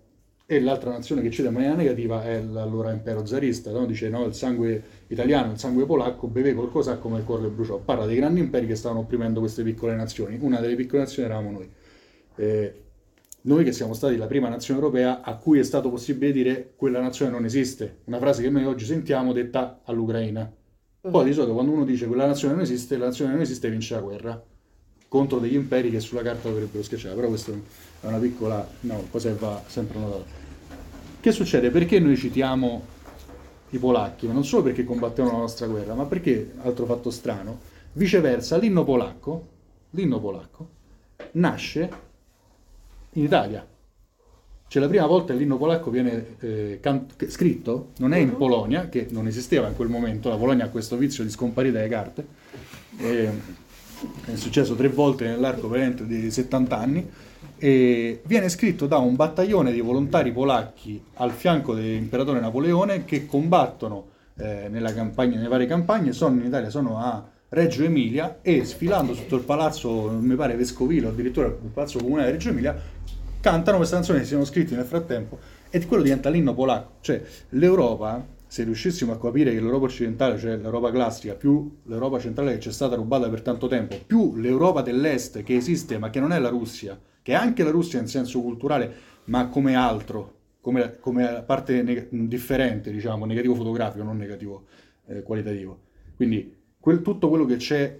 E 0.45 0.59
l'altra 0.59 0.91
nazione 0.91 1.21
che 1.21 1.31
cita 1.31 1.47
in 1.47 1.53
maniera 1.53 1.73
negativa 1.73 2.23
è 2.23 2.41
l'allora 2.41 2.91
impero 2.91 3.25
zarista, 3.25 3.71
no? 3.71 3.85
dice 3.85 4.09
no, 4.09 4.25
il 4.25 4.33
sangue 4.33 4.83
italiano, 5.07 5.53
il 5.53 5.57
sangue 5.57 5.85
polacco 5.85 6.27
beve 6.27 6.53
qualcosa 6.53 6.97
come 6.97 7.19
il 7.19 7.23
cuore 7.23 7.47
bruciò. 7.47 7.79
Parla 7.79 8.05
dei 8.05 8.17
grandi 8.17 8.41
imperi 8.41 8.67
che 8.67 8.75
stavano 8.75 9.01
opprimendo 9.01 9.39
queste 9.39 9.63
piccole 9.63 9.95
nazioni. 9.95 10.37
Una 10.39 10.59
delle 10.59 10.75
piccole 10.75 11.03
nazioni 11.03 11.29
eravamo 11.29 11.51
noi. 11.51 11.71
Eh, 12.35 12.82
noi 13.45 13.63
che 13.63 13.71
siamo 13.73 13.93
stati 13.93 14.15
la 14.15 14.27
prima 14.27 14.47
nazione 14.47 14.79
europea 14.79 15.21
a 15.21 15.35
cui 15.35 15.59
è 15.59 15.63
stato 15.63 15.89
possibile 15.89 16.31
dire 16.31 16.73
quella 16.75 17.01
nazione 17.01 17.31
non 17.31 17.43
esiste, 17.45 17.99
una 18.05 18.19
frase 18.19 18.41
che 18.41 18.49
noi 18.49 18.65
oggi 18.65 18.85
sentiamo 18.85 19.33
detta 19.33 19.81
all'Ucraina. 19.83 20.49
Poi 21.01 21.25
di 21.25 21.33
solito 21.33 21.53
quando 21.53 21.71
uno 21.73 21.83
dice 21.83 22.07
quella 22.07 22.25
nazione 22.25 22.53
non 22.53 22.63
esiste, 22.63 22.97
la 22.97 23.07
nazione 23.07 23.33
non 23.33 23.41
esiste 23.41 23.69
vince 23.69 23.95
la 23.95 24.01
guerra 24.01 24.43
contro 25.09 25.39
degli 25.39 25.55
imperi 25.55 25.91
che 25.91 25.99
sulla 25.99 26.21
carta 26.21 26.49
dovrebbero 26.49 26.81
schiacciare, 26.81 27.13
però 27.13 27.27
questa 27.27 27.51
è 27.51 28.07
una 28.07 28.17
piccola 28.17 28.67
no, 28.81 29.07
cosa 29.11 29.29
che 29.29 29.35
va 29.35 29.61
sempre 29.67 29.99
notata. 29.99 30.23
Che 31.19 31.31
succede? 31.31 31.69
Perché 31.69 31.99
noi 31.99 32.15
citiamo 32.15 32.81
i 33.69 33.77
polacchi? 33.77 34.25
Ma 34.25 34.33
non 34.33 34.45
solo 34.45 34.63
perché 34.63 34.83
combattevano 34.83 35.35
la 35.35 35.41
nostra 35.41 35.67
guerra, 35.67 35.93
ma 35.93 36.05
perché, 36.05 36.53
altro 36.61 36.85
fatto 36.85 37.11
strano, 37.11 37.59
viceversa, 37.93 38.57
l'inno 38.57 38.83
polacco, 38.83 39.47
l'inno 39.91 40.19
polacco 40.19 40.69
nasce 41.33 41.89
in 43.13 43.23
Italia. 43.23 43.65
Cioè 44.67 44.81
la 44.81 44.87
prima 44.87 45.05
volta 45.05 45.33
l'inno 45.33 45.57
polacco 45.57 45.91
viene 45.91 46.35
eh, 46.39 46.79
can- 46.81 47.05
scritto, 47.27 47.89
non 47.97 48.13
è 48.13 48.17
in 48.17 48.35
Polonia, 48.35 48.89
che 48.89 49.07
non 49.11 49.27
esisteva 49.27 49.67
in 49.67 49.75
quel 49.75 49.87
momento, 49.87 50.29
la 50.29 50.35
Polonia 50.35 50.65
ha 50.65 50.69
questo 50.69 50.97
vizio 50.97 51.23
di 51.23 51.29
scomparire 51.29 51.73
dalle 51.73 51.89
carte, 51.89 52.25
e 52.97 53.29
è 54.25 54.35
successo 54.35 54.73
tre 54.73 54.89
volte 54.89 55.27
nell'arco 55.27 55.69
di 56.05 56.31
70 56.31 56.77
anni, 56.77 57.07
e 57.57 58.21
viene 58.25 58.49
scritto 58.49 58.87
da 58.87 58.97
un 58.97 59.15
battaglione 59.15 59.71
di 59.71 59.79
volontari 59.79 60.31
polacchi 60.31 61.01
al 61.15 61.31
fianco 61.31 61.75
dell'imperatore 61.75 62.39
Napoleone 62.39 63.05
che 63.05 63.25
combattono 63.25 64.07
eh, 64.37 64.67
nella 64.69 64.93
campagna, 64.93 65.35
nelle 65.35 65.47
varie 65.47 65.67
campagne, 65.67 66.13
sono 66.13 66.39
in 66.39 66.47
Italia, 66.47 66.69
sono 66.71 66.97
a 66.97 67.23
Reggio 67.53 67.83
Emilia 67.83 68.39
e 68.41 68.65
sfilando 68.65 69.13
sotto 69.13 69.35
il 69.35 69.43
palazzo, 69.43 70.09
mi 70.09 70.33
pare 70.33 70.55
vescovile 70.55 71.09
addirittura 71.09 71.45
il 71.45 71.69
palazzo 71.71 71.99
comunale 71.99 72.25
di 72.25 72.31
Reggio 72.31 72.49
Emilia, 72.49 72.75
cantano 73.39 73.77
queste 73.77 73.93
canzoni 73.93 74.17
che 74.17 74.25
si 74.25 74.31
sono 74.31 74.43
scritte 74.43 74.75
nel 74.75 74.85
frattempo 74.85 75.37
e 75.69 75.85
quello 75.85 76.01
diventa 76.01 76.31
l'inno 76.31 76.55
polacco. 76.55 76.93
Cioè 77.01 77.21
l'Europa, 77.49 78.25
se 78.47 78.63
riuscissimo 78.63 79.11
a 79.11 79.19
capire 79.19 79.51
che 79.51 79.59
l'Europa 79.59 79.85
occidentale, 79.85 80.39
cioè 80.39 80.57
l'Europa 80.57 80.89
classica, 80.89 81.35
più 81.35 81.77
l'Europa 81.83 82.17
centrale 82.17 82.53
che 82.53 82.59
ci 82.59 82.69
è 82.69 82.71
stata 82.71 82.95
rubata 82.95 83.29
per 83.29 83.43
tanto 83.43 83.67
tempo, 83.67 83.99
più 84.03 84.35
l'Europa 84.35 84.81
dell'Est 84.81 85.43
che 85.43 85.55
esiste 85.55 85.99
ma 85.99 86.09
che 86.09 86.19
non 86.19 86.31
è 86.31 86.39
la 86.39 86.49
Russia, 86.49 86.99
che 87.21 87.33
è 87.33 87.35
anche 87.35 87.63
la 87.63 87.69
Russia 87.69 87.99
in 87.99 88.07
senso 88.07 88.41
culturale, 88.41 88.91
ma 89.25 89.47
come 89.49 89.75
altro, 89.75 90.37
come, 90.59 90.97
come 90.99 91.43
parte 91.45 91.83
neg- 91.83 92.07
differente, 92.09 92.91
diciamo, 92.91 93.25
negativo 93.25 93.53
fotografico, 93.53 94.03
non 94.03 94.17
negativo 94.17 94.63
eh, 95.05 95.21
qualitativo. 95.21 95.81
Quindi 96.15 96.61
quel- 96.83 97.01
tutto 97.01 97.29
quello 97.29 97.45
che 97.45 97.55
c'è 97.55 97.97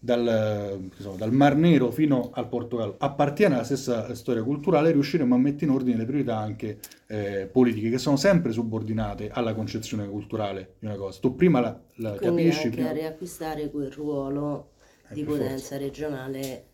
dal, 0.00 0.88
so, 0.96 1.14
dal 1.18 1.32
Mar 1.32 1.56
Nero 1.56 1.90
fino 1.90 2.30
al 2.32 2.48
Portogallo 2.48 2.94
appartiene 2.98 3.54
alla 3.54 3.64
stessa 3.64 4.14
storia 4.14 4.42
culturale, 4.42 4.92
riusciremo 4.92 5.34
a 5.34 5.38
mettere 5.38 5.66
in 5.66 5.72
ordine 5.72 5.98
le 5.98 6.04
priorità 6.06 6.38
anche 6.38 6.78
eh, 7.08 7.46
politiche 7.52 7.90
che 7.90 7.98
sono 7.98 8.16
sempre 8.16 8.52
subordinate 8.52 9.28
alla 9.30 9.54
concezione 9.54 10.08
culturale 10.08 10.74
di 10.78 10.86
una 10.86 10.94
cosa. 10.96 11.20
Tu 11.20 11.34
prima 11.34 11.60
la, 11.60 11.78
la 11.96 12.14
Quindi 12.14 12.42
capisci, 12.44 12.64
anche 12.64 12.70
prima... 12.70 12.88
a 12.88 12.92
riacquistare 12.92 13.70
quel 13.70 13.90
ruolo 13.90 14.70
Eh, 15.10 15.14
di 15.14 15.24
per 15.24 15.28
forza. 15.34 15.42
potenza 15.42 15.76
regionale 15.76 16.64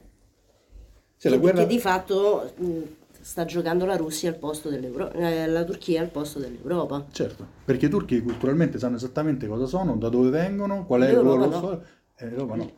Sì, 1.17 1.29
la 1.29 1.35
che, 1.37 1.41
guerra- 1.41 1.61
che 1.61 1.67
di 1.67 1.79
fatto 1.81 2.53
mh, 2.57 2.83
sta 3.25 3.47
giocando 3.47 3.87
la 3.87 3.97
Russia 3.97 4.29
al 4.29 4.37
posto 4.37 4.69
dell'Europa, 4.69 5.19
la 5.47 5.65
Turchia 5.65 6.03
al 6.03 6.09
posto 6.11 6.39
dell'Europa. 6.39 7.07
Certo, 7.11 7.47
perché 7.65 7.87
i 7.87 7.89
turchi 7.89 8.21
culturalmente 8.21 8.79
sanno 8.79 8.97
esattamente 8.97 9.47
cosa 9.47 9.65
sono, 9.65 9.97
da 9.97 10.11
dove 10.11 10.29
vengono, 10.29 10.85
qual 10.85 11.03
è 11.03 11.09
il 11.09 11.15
loro 11.17 11.47
no. 11.47 11.53
storico. 11.57 11.85
Eh, 12.17 12.29
l'Europa 12.29 12.55
no. 12.57 12.73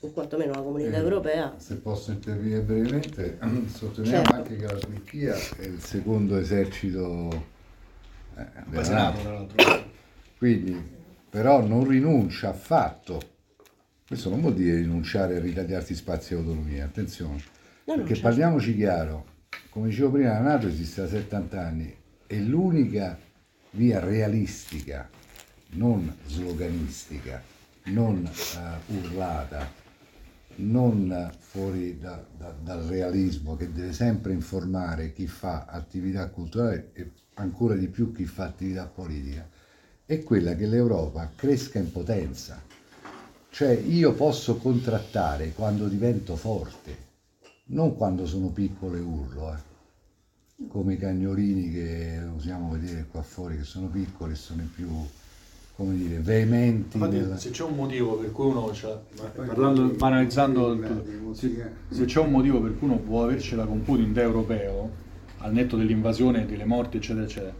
O 0.00 0.10
quantomeno 0.10 0.52
la 0.52 0.60
comunità 0.62 0.96
Eh, 0.96 1.00
europea. 1.00 1.54
Se 1.58 1.76
posso 1.76 2.12
intervenire 2.12 2.60
brevemente, 2.60 3.38
sottolineiamo 3.68 4.24
Certo. 4.24 4.34
anche 4.34 4.56
che 4.56 4.64
la 4.64 4.78
Turchia 4.78 5.34
è 5.34 5.64
il 5.64 5.80
secondo 5.80 6.36
esercito 6.38 7.28
eh, 8.36 8.46
della 8.66 8.88
NATO. 8.88 9.20
tra 9.20 9.32
l'altro. 9.32 9.84
Quindi, 10.38 10.82
però 11.28 11.60
non 11.62 11.86
rinuncia 11.86 12.48
affatto. 12.48 13.20
Questo 14.06 14.28
non 14.30 14.40
vuol 14.40 14.54
dire 14.54 14.76
rinunciare 14.76 15.36
a 15.36 15.40
ritagliarsi 15.40 15.94
spazi 15.94 16.34
e 16.34 16.36
autonomia, 16.36 16.84
attenzione. 16.84 17.34
No, 17.84 17.94
no, 17.94 17.94
perché 18.00 18.14
certo. 18.14 18.28
parliamoci 18.28 18.74
chiaro, 18.76 19.24
come 19.70 19.88
dicevo 19.88 20.12
prima, 20.12 20.32
la 20.32 20.40
Nato 20.40 20.68
esiste 20.68 21.02
da 21.02 21.08
70 21.08 21.60
anni 21.60 21.94
e 22.26 22.40
l'unica 22.40 23.18
via 23.70 24.00
realistica, 24.00 25.08
non 25.70 26.14
sloganistica, 26.26 27.42
non 27.84 28.24
eh, 28.24 28.92
urlata, 28.94 29.70
non 30.56 31.32
fuori 31.38 31.98
da- 31.98 32.24
da- 32.36 32.54
dal 32.60 32.84
realismo 32.84 33.56
che 33.56 33.72
deve 33.72 33.92
sempre 33.92 34.32
informare 34.32 35.12
chi 35.12 35.26
fa 35.26 35.64
attività 35.68 36.28
culturale 36.28 36.90
e 36.92 37.10
ancora 37.34 37.74
di 37.74 37.88
più 37.88 38.12
chi 38.12 38.24
fa 38.24 38.44
attività 38.44 38.86
politica, 38.86 39.48
è 40.06 40.22
quella 40.22 40.54
che 40.54 40.66
l'Europa 40.66 41.30
cresca 41.34 41.78
in 41.78 41.90
potenza. 41.90 42.62
Cioè 43.50 43.70
io 43.70 44.12
posso 44.14 44.56
contrattare 44.56 45.52
quando 45.52 45.88
divento 45.88 46.36
forte, 46.36 46.96
non 47.66 47.96
quando 47.96 48.26
sono 48.26 48.48
piccolo 48.48 48.96
e 48.96 49.00
urlo, 49.00 49.52
eh. 49.54 50.66
come 50.68 50.94
i 50.94 50.98
cagnolini 50.98 51.70
che 51.70 52.20
usiamo 52.34 52.70
vedere 52.70 53.06
qua 53.10 53.22
fuori, 53.22 53.56
che 53.56 53.64
sono 53.64 53.86
piccoli 53.88 54.32
e 54.32 54.36
sono 54.36 54.62
i 54.62 54.68
più, 54.72 54.88
come 55.76 55.96
dire, 55.96 56.18
veementi. 56.18 56.96
Infatti, 56.96 57.16
nella- 57.16 57.36
se 57.38 57.50
c'è 57.50 57.62
un 57.64 57.74
motivo 57.74 58.16
per 58.18 58.30
cui 58.32 58.46
uno, 58.46 58.72
cioè, 58.72 58.96
parlando, 59.46 59.86
banalizzando, 59.88 60.78
se, 61.32 61.70
se 61.88 62.04
c'è 62.04 62.20
un 62.20 62.30
motivo 62.30 62.60
per 62.60 62.76
cui 62.78 62.86
uno 62.88 62.98
può 62.98 63.24
avercela 63.24 63.64
con 63.64 63.82
Putin 63.82 64.12
da 64.12 64.22
europeo, 64.22 65.02
al 65.38 65.52
netto 65.52 65.76
dell'invasione, 65.76 66.46
delle 66.46 66.64
morti, 66.64 66.98
eccetera, 66.98 67.24
eccetera, 67.24 67.54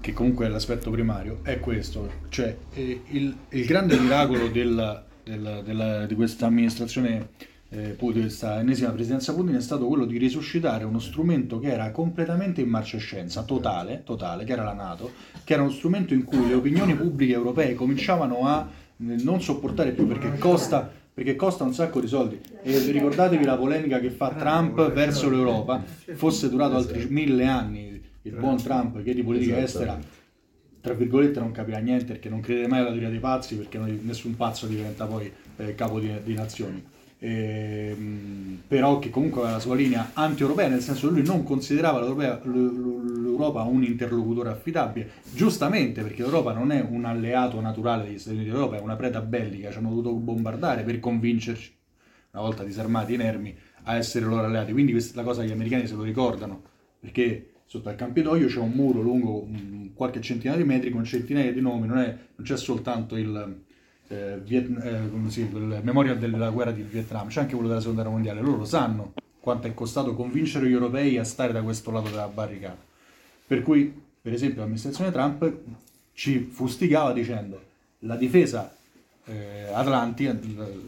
che 0.00 0.12
comunque 0.12 0.46
è 0.46 0.48
l'aspetto 0.48 0.90
primario, 0.90 1.38
è 1.42 1.58
questo. 1.60 2.08
Cioè, 2.28 2.56
eh, 2.74 3.02
il, 3.08 3.34
il 3.50 3.64
grande 3.66 3.98
miracolo 3.98 4.48
della- 4.48 5.04
della- 5.24 5.62
della- 5.62 6.06
di 6.06 6.14
questa 6.14 6.46
amministrazione 6.46 7.28
eh, 7.72 7.94
Putin, 7.96 8.22
questa 8.22 8.60
ennesima 8.60 8.90
presidenza 8.90 9.34
Putin, 9.34 9.54
è 9.54 9.60
stato 9.60 9.86
quello 9.86 10.04
di 10.04 10.18
risuscitare 10.18 10.84
uno 10.84 10.98
strumento 10.98 11.58
che 11.58 11.68
era 11.72 11.90
completamente 11.90 12.60
in 12.60 12.68
marcescenza, 12.68 13.42
totale, 13.44 14.02
totale, 14.04 14.44
che 14.44 14.52
era 14.52 14.62
la 14.62 14.74
Nato, 14.74 15.10
che 15.42 15.54
era 15.54 15.62
uno 15.62 15.70
strumento 15.70 16.12
in 16.12 16.24
cui 16.24 16.46
le 16.46 16.54
opinioni 16.54 16.94
pubbliche 16.94 17.32
europee 17.32 17.74
cominciavano 17.74 18.46
a 18.46 18.68
eh, 18.68 19.02
non 19.22 19.40
sopportare 19.40 19.92
più 19.92 20.06
perché 20.06 20.36
costa, 20.36 20.90
perché 21.14 21.34
costa 21.34 21.64
un 21.64 21.72
sacco 21.72 22.00
di 22.00 22.06
soldi. 22.06 22.38
E 22.62 22.78
ricordatevi 22.90 23.44
la 23.44 23.56
polemica 23.56 23.98
che 24.00 24.10
fa 24.10 24.34
Trump 24.34 24.92
verso 24.92 25.30
l'Europa, 25.30 25.82
fosse 26.12 26.50
durato 26.50 26.76
altri 26.76 27.06
mille 27.08 27.46
anni 27.46 28.00
il 28.24 28.34
buon 28.34 28.56
Trump 28.58 29.02
che 29.02 29.14
di 29.14 29.22
politica 29.24 29.58
estera 29.58 29.98
tra 30.80 30.94
virgolette 30.94 31.40
non 31.40 31.50
capirà 31.50 31.78
niente 31.78 32.04
perché 32.04 32.28
non 32.28 32.40
crede 32.40 32.68
mai 32.68 32.80
alla 32.80 32.90
teoria 32.90 33.08
dei 33.08 33.18
pazzi 33.18 33.56
perché 33.56 33.78
nessun 33.78 34.36
pazzo 34.36 34.66
diventa 34.66 35.06
poi 35.06 35.32
eh, 35.56 35.74
capo 35.74 35.98
di, 35.98 36.12
di 36.22 36.34
nazioni 36.34 36.84
ehm, 37.24 38.62
però 38.66 38.98
che 38.98 39.10
comunque 39.10 39.40
aveva 39.40 39.56
la 39.56 39.62
sua 39.62 39.76
linea 39.76 40.10
anti-europea, 40.14 40.68
nel 40.68 40.80
senso 40.80 41.06
che 41.06 41.14
lui 41.14 41.22
non 41.24 41.44
considerava 41.44 42.00
l'Europa 42.00 43.62
un 43.62 43.84
interlocutore 43.84 44.50
affidabile, 44.50 45.10
giustamente 45.32 46.02
perché 46.02 46.22
l'Europa 46.22 46.52
non 46.52 46.72
è 46.72 46.80
un 46.80 47.04
alleato 47.04 47.60
naturale 47.60 48.04
degli 48.04 48.18
Stati 48.18 48.36
Uniti 48.36 48.50
d'Europa, 48.50 48.76
è 48.76 48.80
una 48.80 48.96
preda 48.96 49.20
bellica, 49.20 49.70
ci 49.70 49.78
hanno 49.78 49.90
dovuto 49.90 50.12
bombardare 50.14 50.82
per 50.82 50.98
convincerci, 50.98 51.72
una 52.32 52.42
volta 52.42 52.64
disarmati 52.64 53.14
inermi, 53.14 53.56
a 53.84 53.96
essere 53.96 54.24
loro 54.24 54.44
alleati. 54.44 54.72
Quindi 54.72 54.92
questa 54.92 55.12
è 55.12 55.16
la 55.16 55.22
cosa 55.22 55.42
che 55.42 55.48
gli 55.48 55.52
americani 55.52 55.86
se 55.86 55.94
lo 55.94 56.02
ricordano, 56.02 56.62
perché 56.98 57.52
sotto 57.66 57.88
al 57.88 57.96
Campidoglio 57.96 58.48
c'è 58.48 58.58
un 58.58 58.72
muro 58.72 59.00
lungo 59.00 59.48
qualche 59.94 60.20
centinaio 60.20 60.58
di 60.58 60.66
metri 60.66 60.90
con 60.90 61.04
centinaia 61.04 61.52
di 61.52 61.60
nomi, 61.60 61.86
non, 61.86 61.98
è- 61.98 62.16
non 62.34 62.46
c'è 62.46 62.56
soltanto 62.56 63.16
il, 63.16 63.62
eh, 64.12 64.38
Viet- 64.44 64.84
eh, 64.84 65.00
dice, 65.10 65.40
il 65.40 65.80
memorial 65.82 66.18
della 66.18 66.50
guerra 66.50 66.70
di 66.70 66.82
Vietnam, 66.82 67.28
c'è 67.28 67.40
anche 67.40 67.54
quello 67.54 67.68
della 67.68 67.80
seconda 67.80 68.02
guerra 68.02 68.16
mondiale, 68.16 68.40
loro 68.42 68.58
lo 68.58 68.64
sanno 68.64 69.14
quanto 69.40 69.66
è 69.66 69.74
costato 69.74 70.14
convincere 70.14 70.68
gli 70.68 70.72
europei 70.72 71.18
a 71.18 71.24
stare 71.24 71.52
da 71.52 71.62
questo 71.62 71.90
lato 71.90 72.10
della 72.10 72.28
barricata. 72.28 72.78
Per 73.46 73.62
cui, 73.62 73.92
per 74.20 74.32
esempio, 74.32 74.60
l'amministrazione 74.60 75.10
Trump 75.10 75.52
ci 76.12 76.38
fustigava 76.40 77.12
dicendo 77.12 77.60
la 78.00 78.16
difesa 78.16 78.72
eh, 79.24 79.68
Atlantica, 79.72 80.38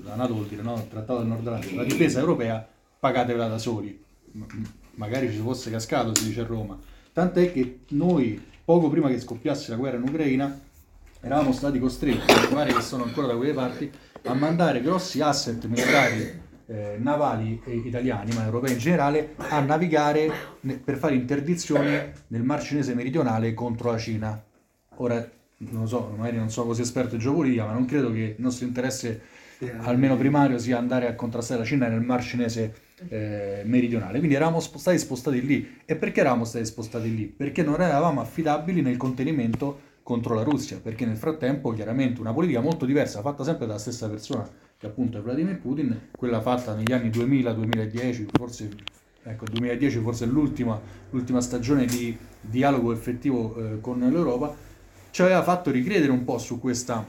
la 0.04 0.14
NATO 0.14 0.34
vuol 0.34 0.46
dire 0.46 0.62
no? 0.62 0.74
il 0.74 0.88
Trattato 0.88 1.18
del 1.18 1.28
Nord 1.28 1.46
Atlantico, 1.46 1.76
la 1.76 1.84
difesa 1.84 2.20
europea 2.20 2.66
pagatevela 2.98 3.48
da 3.48 3.58
soli. 3.58 3.98
M- 4.32 4.44
magari 4.96 5.30
ci 5.30 5.38
fosse 5.38 5.70
cascato, 5.70 6.14
si 6.14 6.26
dice 6.26 6.42
a 6.42 6.46
Roma. 6.46 6.78
Tant'è 7.12 7.52
che 7.52 7.80
noi, 7.88 8.40
poco 8.64 8.88
prima 8.88 9.08
che 9.08 9.18
scoppiasse 9.18 9.70
la 9.70 9.76
guerra 9.76 9.96
in 9.96 10.02
Ucraina, 10.02 10.60
eravamo 11.24 11.52
stati 11.52 11.78
costretti, 11.78 12.32
pare 12.52 12.72
che 12.72 12.82
sono 12.82 13.04
ancora 13.04 13.28
da 13.28 13.36
quelle 13.36 13.54
parti, 13.54 13.90
a 14.24 14.34
mandare 14.34 14.82
grossi 14.82 15.22
asset 15.22 15.64
militari 15.64 16.42
eh, 16.66 16.96
navali 16.98 17.60
eh, 17.64 17.76
italiani, 17.76 18.32
ma 18.34 18.44
europei 18.44 18.72
in 18.72 18.78
generale, 18.78 19.34
a 19.36 19.60
navigare 19.60 20.30
ne- 20.60 20.76
per 20.76 20.96
fare 20.96 21.14
interdizione 21.14 22.12
nel 22.28 22.42
Mar 22.42 22.62
Cinese 22.62 22.94
meridionale 22.94 23.54
contro 23.54 23.90
la 23.90 23.98
Cina. 23.98 24.42
Ora, 24.96 25.26
non 25.56 25.82
lo 25.82 25.86
so, 25.86 26.14
magari 26.16 26.36
non 26.36 26.50
sono 26.50 26.66
così 26.66 26.82
esperto 26.82 27.14
in 27.14 27.20
geopolitica, 27.22 27.64
ma 27.64 27.72
non 27.72 27.86
credo 27.86 28.12
che 28.12 28.34
il 28.36 28.42
nostro 28.42 28.66
interesse, 28.66 29.22
almeno 29.78 30.16
primario, 30.16 30.58
sia 30.58 30.76
andare 30.76 31.08
a 31.08 31.14
contrastare 31.14 31.60
la 31.60 31.66
Cina 31.66 31.88
nel 31.88 32.02
Mar 32.02 32.22
Cinese 32.22 32.74
eh, 33.08 33.62
meridionale. 33.64 34.18
Quindi 34.18 34.36
eravamo 34.36 34.60
sp- 34.60 34.76
stati 34.76 34.98
spostati 34.98 35.44
lì. 35.44 35.80
E 35.86 35.96
perché 35.96 36.20
eravamo 36.20 36.44
stati 36.44 36.66
spostati 36.66 37.14
lì? 37.14 37.24
Perché 37.24 37.62
non 37.62 37.80
eravamo 37.80 38.20
affidabili 38.20 38.82
nel 38.82 38.98
contenimento 38.98 39.83
contro 40.04 40.34
la 40.34 40.42
Russia, 40.42 40.78
perché 40.80 41.06
nel 41.06 41.16
frattempo 41.16 41.72
chiaramente 41.72 42.20
una 42.20 42.34
politica 42.34 42.60
molto 42.60 42.84
diversa, 42.84 43.22
fatta 43.22 43.42
sempre 43.42 43.66
dalla 43.66 43.78
stessa 43.78 44.08
persona 44.08 44.46
che 44.76 44.86
appunto 44.86 45.16
è 45.16 45.22
Vladimir 45.22 45.58
Putin, 45.58 46.10
quella 46.16 46.42
fatta 46.42 46.74
negli 46.74 46.92
anni 46.92 47.08
2000-2010, 47.08 48.26
forse 48.30 48.68
ecco, 49.22 49.46
2010 49.46 49.98
forse 50.00 50.26
è 50.26 50.28
l'ultima, 50.28 50.78
l'ultima 51.08 51.40
stagione 51.40 51.86
di 51.86 52.14
dialogo 52.38 52.92
effettivo 52.92 53.56
eh, 53.56 53.80
con 53.80 53.98
l'Europa, 53.98 54.54
ci 55.10 55.22
aveva 55.22 55.42
fatto 55.42 55.70
ricredere 55.70 56.12
un 56.12 56.22
po' 56.24 56.36
su 56.36 56.60
questa, 56.60 57.06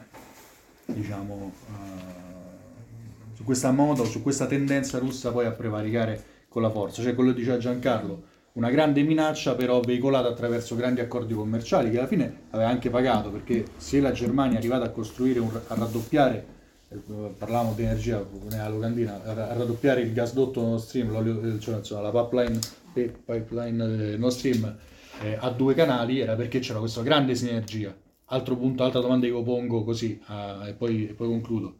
diciamo, 0.85 1.51
eh, 1.67 3.33
su 3.33 3.43
questa 3.43 3.71
moda, 3.71 4.05
su 4.05 4.21
questa 4.21 4.45
tendenza 4.45 4.99
russa 4.99 5.33
poi 5.33 5.45
a 5.45 5.51
prevaricare 5.51 6.23
con 6.47 6.61
la 6.61 6.69
forza. 6.69 7.01
Cioè 7.01 7.13
quello 7.13 7.31
che 7.31 7.39
diceva 7.39 7.57
Giancarlo, 7.57 8.23
una 8.55 8.69
grande 8.69 9.03
minaccia 9.03 9.53
però 9.55 9.81
veicolata 9.81 10.29
attraverso 10.29 10.75
grandi 10.75 11.01
accordi 11.01 11.33
commerciali 11.33 11.91
che 11.91 11.97
alla 11.97 12.07
fine 12.07 12.43
aveva 12.51 12.69
anche 12.69 12.89
pagato, 12.89 13.29
perché 13.29 13.65
se 13.77 13.99
la 13.99 14.11
Germania 14.11 14.55
è 14.55 14.59
arrivata 14.59 14.85
a 14.85 14.89
costruire, 14.89 15.39
un- 15.39 15.59
a 15.67 15.75
raddoppiare, 15.75 16.45
eh, 16.89 16.97
parlavamo 17.37 17.73
di 17.75 17.83
energia, 17.83 18.25
nella 18.49 18.69
locandina, 18.69 19.21
a 19.23 19.33
raddoppiare 19.53 20.01
il 20.01 20.13
gasdotto 20.13 20.61
Nord 20.61 20.79
Stream, 20.79 21.55
eh, 21.55 21.59
cioè, 21.59 21.77
insomma, 21.77 22.09
la 22.09 22.11
pipeline, 22.11 22.59
pipeline 22.93 24.13
eh, 24.13 24.17
Nord 24.17 24.33
Stream 24.33 24.77
eh, 25.21 25.37
a 25.37 25.49
due 25.49 25.73
canali, 25.73 26.19
era 26.19 26.35
perché 26.35 26.59
c'era 26.59 26.79
questa 26.79 27.01
grande 27.01 27.35
sinergia. 27.35 27.93
Altro 28.27 28.55
punto, 28.55 28.83
altra 28.83 29.01
domanda 29.01 29.25
che 29.25 29.33
io 29.33 29.43
pongo 29.43 29.83
così, 29.83 30.19
ah, 30.27 30.65
e, 30.67 30.73
poi, 30.73 31.09
e 31.09 31.13
poi 31.13 31.27
concludo. 31.27 31.79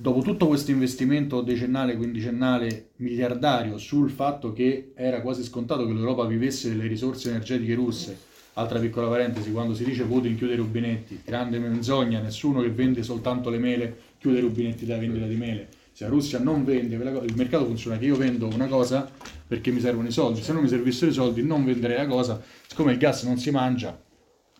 Dopo 0.00 0.20
tutto 0.20 0.46
questo 0.46 0.70
investimento 0.70 1.40
decennale, 1.40 1.96
quindicennale, 1.96 2.90
miliardario 2.98 3.78
sul 3.78 4.10
fatto 4.10 4.52
che 4.52 4.92
era 4.94 5.20
quasi 5.20 5.42
scontato 5.42 5.84
che 5.84 5.92
l'Europa 5.92 6.24
vivesse 6.24 6.68
delle 6.68 6.86
risorse 6.86 7.30
energetiche 7.30 7.74
russe, 7.74 8.16
altra 8.52 8.78
piccola 8.78 9.08
parentesi, 9.08 9.50
quando 9.50 9.74
si 9.74 9.82
dice 9.82 10.04
Putin 10.04 10.36
chiude 10.36 10.52
i 10.52 10.56
rubinetti, 10.56 11.22
grande 11.24 11.58
menzogna, 11.58 12.20
nessuno 12.20 12.60
che 12.60 12.70
vende 12.70 13.02
soltanto 13.02 13.50
le 13.50 13.58
mele 13.58 13.96
chiude 14.18 14.38
i 14.38 14.42
rubinetti 14.42 14.86
della 14.86 15.00
vendita 15.00 15.26
di 15.26 15.34
mele. 15.34 15.66
Se 15.90 16.04
la 16.04 16.10
Russia 16.10 16.38
non 16.38 16.64
vende, 16.64 16.94
il 16.94 17.34
mercato 17.34 17.64
funziona 17.64 17.98
che 17.98 18.04
io 18.04 18.14
vendo 18.14 18.46
una 18.46 18.68
cosa 18.68 19.10
perché 19.48 19.72
mi 19.72 19.80
servono 19.80 20.06
i 20.06 20.12
soldi, 20.12 20.42
se 20.42 20.52
non 20.52 20.62
mi 20.62 20.68
servissero 20.68 21.10
i 21.10 21.14
soldi 21.14 21.42
non 21.42 21.64
venderei 21.64 21.96
la 21.96 22.06
cosa, 22.06 22.40
siccome 22.68 22.92
il 22.92 22.98
gas 22.98 23.24
non 23.24 23.36
si 23.36 23.50
mangia, 23.50 24.00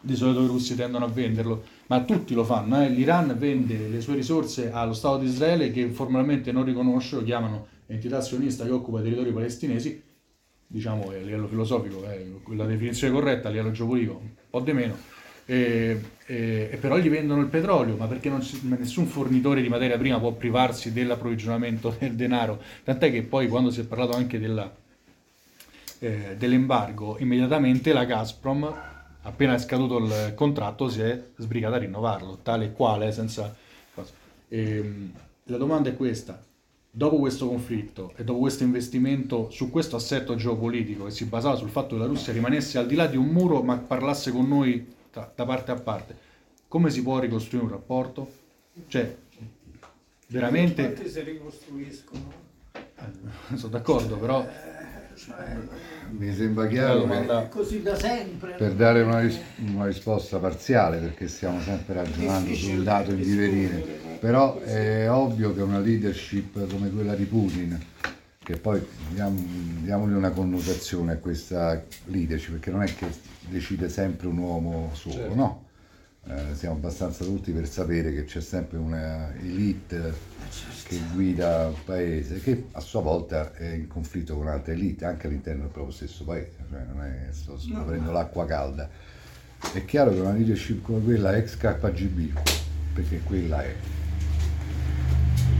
di 0.01 0.15
solito 0.17 0.43
i 0.43 0.47
russi 0.47 0.77
tendono 0.77 1.05
a 1.05 1.09
venderlo, 1.09 1.65
ma 1.89 2.03
tutti 2.03 2.35
lo 2.35 2.45
fanno. 2.45 2.83
eh. 2.83 2.89
L'Iran 2.89 3.35
vende 3.39 3.89
le 3.89 4.01
sue 4.01 4.15
risorse 4.15 4.71
allo 4.71 4.93
Stato 4.95 5.19
di 5.19 5.27
Israele 5.27 5.71
che 5.71 5.89
formalmente 5.89 6.53
non 6.53 6.65
riconosce, 6.65 7.17
lo 7.17 7.25
chiamano 7.25 7.67
entità 7.87 8.21
sionista 8.21 8.65
che 8.65 8.71
occupa 8.71 9.01
i 9.01 9.03
territori 9.03 9.33
palestinesi, 9.33 10.03
diciamo 10.67 11.11
a 11.11 11.15
livello 11.15 11.49
filosofico, 11.49 12.05
è 12.05 12.23
la 12.55 12.67
definizione 12.67 13.13
corretta, 13.13 13.49
a 13.49 13.51
livello 13.51 13.71
geopolitico 13.71 14.21
un 14.23 14.29
po' 14.51 14.61
di 14.61 14.73
meno, 14.73 14.97
e, 15.47 15.99
e- 16.27 16.69
e 16.71 16.77
però 16.77 16.99
gli 16.99 17.09
vendono 17.09 17.41
il 17.41 17.47
petrolio, 17.49 17.97
ma 17.97 18.07
perché 18.07 18.29
ma 18.29 18.39
nessun 18.77 19.07
fornitore 19.07 19.63
di 19.63 19.69
materia 19.69 19.97
prima 19.97 20.19
può 20.19 20.33
privarsi 20.33 20.93
dell'approvvigionamento 20.93 21.97
del 21.99 22.15
denaro, 22.15 22.63
tant'è 22.85 23.11
che 23.11 23.23
poi 23.23 23.49
quando 23.49 23.71
si 23.71 23.81
è 23.81 23.85
parlato 23.85 24.15
anche 24.15 24.39
della, 24.39 24.71
eh, 26.01 26.37
dell'embargo, 26.37 27.17
immediatamente 27.19 27.93
la 27.95 28.05
Gazprom, 28.05 28.88
appena 29.23 29.55
è 29.55 29.59
scaduto 29.59 29.99
il 29.99 30.33
contratto, 30.35 30.89
si 30.89 31.01
è 31.01 31.23
sbrigata 31.37 31.77
a 31.77 31.79
rinnovarlo, 31.79 32.39
tale 32.43 32.67
e 32.67 32.73
quale, 32.73 33.13
senza... 33.13 33.55
cosa. 33.95 34.13
Ehm, 34.49 35.13
la 35.45 35.57
domanda 35.57 35.89
è 35.89 35.97
questa. 35.97 36.43
Dopo 36.91 37.19
questo 37.19 37.47
conflitto 37.49 38.13
e 38.17 38.25
dopo 38.25 38.41
questo 38.41 38.65
investimento 38.65 39.51
su 39.51 39.71
questo 39.71 39.97
assetto 39.97 40.35
geopolitico 40.35 41.05
che 41.05 41.11
si 41.11 41.27
basava 41.27 41.55
sul 41.55 41.69
fatto 41.69 41.95
che 41.95 42.01
la 42.01 42.07
Russia 42.07 42.33
rimanesse 42.33 42.79
al 42.79 42.87
di 42.87 42.95
là 42.95 43.07
di 43.07 43.17
un 43.17 43.27
muro 43.27 43.63
ma 43.63 43.77
parlasse 43.77 44.33
con 44.33 44.49
noi 44.49 44.95
da, 45.13 45.31
da 45.35 45.45
parte 45.45 45.71
a 45.71 45.77
parte, 45.77 46.17
come 46.67 46.91
si 46.91 47.03
può 47.03 47.19
ricostruire 47.19 47.67
un 47.67 47.73
rapporto? 47.73 48.31
Cioè, 48.87 49.17
veramente... 50.29 50.93
Quanti 50.93 51.11
si 51.11 51.21
ricostruiscono? 51.23 52.33
Eh, 52.73 53.57
sono 53.57 53.71
d'accordo, 53.71 54.17
però 54.17 54.47
Mi 56.11 56.35
sembra 56.35 56.67
chiaro 56.67 57.07
che 57.07 57.49
così 57.51 57.83
da 57.83 57.95
sempre. 57.97 58.55
per 58.55 58.73
dare 58.73 59.03
una, 59.03 59.21
ris- 59.21 59.41
una 59.67 59.87
risposta 59.87 60.39
parziale, 60.39 60.99
perché 60.99 61.29
stiamo 61.29 61.61
sempre 61.61 61.95
ragionando 61.95 62.55
sul 62.55 62.83
dato 62.83 63.11
in 63.11 63.21
divenire, 63.23 63.85
però 64.21 64.61
è 64.61 65.11
ovvio 65.11 65.55
che 65.55 65.63
una 65.63 65.79
leadership 65.81 66.67
come 66.71 66.91
quella 66.91 67.15
di 67.15 67.25
Putin, 67.25 67.79
che 68.39 68.57
poi 68.57 68.81
diamo, 69.11 69.39
diamogli 69.81 70.13
una 70.13 70.31
connotazione 70.31 71.13
a 71.13 71.17
questa 71.17 71.83
leadership, 72.07 72.53
perché 72.53 72.71
non 72.71 72.83
è 72.83 72.95
che 72.95 73.07
decide 73.49 73.89
sempre 73.89 74.29
un 74.29 74.39
uomo 74.39 74.91
solo, 74.95 75.15
Certo. 75.15 75.35
no? 75.35 75.67
Eh, 76.27 76.55
siamo 76.55 76.75
abbastanza 76.75 77.25
adulti 77.25 77.53
per 77.53 77.67
sapere 77.69 78.13
che 78.13 78.25
c'è 78.25 78.41
sempre 78.41 78.77
una 78.77 79.35
elite 79.35 80.13
che 80.85 81.01
guida 81.13 81.69
il 81.69 81.77
paese, 81.85 82.41
che 82.41 82.67
a 82.73 82.81
sua 82.81 83.01
volta 83.01 83.55
è 83.55 83.73
in 83.73 83.87
conflitto 83.87 84.37
con 84.37 84.49
altre 84.49 84.73
elite, 84.73 85.05
anche 85.05 85.27
all'interno 85.27 85.63
del 85.63 85.71
proprio 85.71 85.95
stesso 85.95 86.25
paese, 86.25 86.57
cioè 86.71 86.81
non 86.93 87.05
è 87.05 87.27
che 87.27 87.33
sto 87.33 87.59
scoprendo 87.59 88.11
l'acqua 88.11 88.47
calda. 88.47 88.89
È 89.73 89.85
chiaro 89.85 90.13
che 90.13 90.21
una 90.21 90.33
leadership 90.33 90.83
come 90.83 91.03
quella 91.03 91.37
ex 91.37 91.57
KGB, 91.57 92.39
perché 92.95 93.21
quella 93.21 93.63
è, 93.63 93.75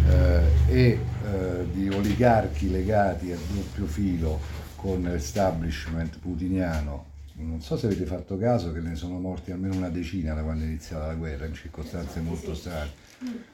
eh, 0.09 0.43
e 0.69 0.99
eh, 1.25 1.67
di 1.73 1.89
oligarchi 1.89 2.71
legati 2.71 3.33
a 3.33 3.37
doppio 3.53 3.87
filo 3.87 4.41
con 4.77 5.03
l'establishment 5.03 6.19
putiniano. 6.19 7.08
Non 7.41 7.63
so 7.63 7.77
se 7.77 7.87
avete 7.87 8.05
fatto 8.05 8.37
caso 8.37 8.73
che 8.73 8.81
ne 8.81 8.97
sono 8.97 9.21
morti 9.21 9.53
almeno 9.53 9.77
una 9.77 9.91
decina 9.91 10.35
da 10.35 10.43
quando 10.43 10.65
è 10.65 10.67
iniziata 10.67 11.07
la 11.07 11.15
guerra, 11.15 11.47
in 11.47 11.55
circostanze 11.55 12.21
molto 12.21 12.53
strane. 12.53 12.91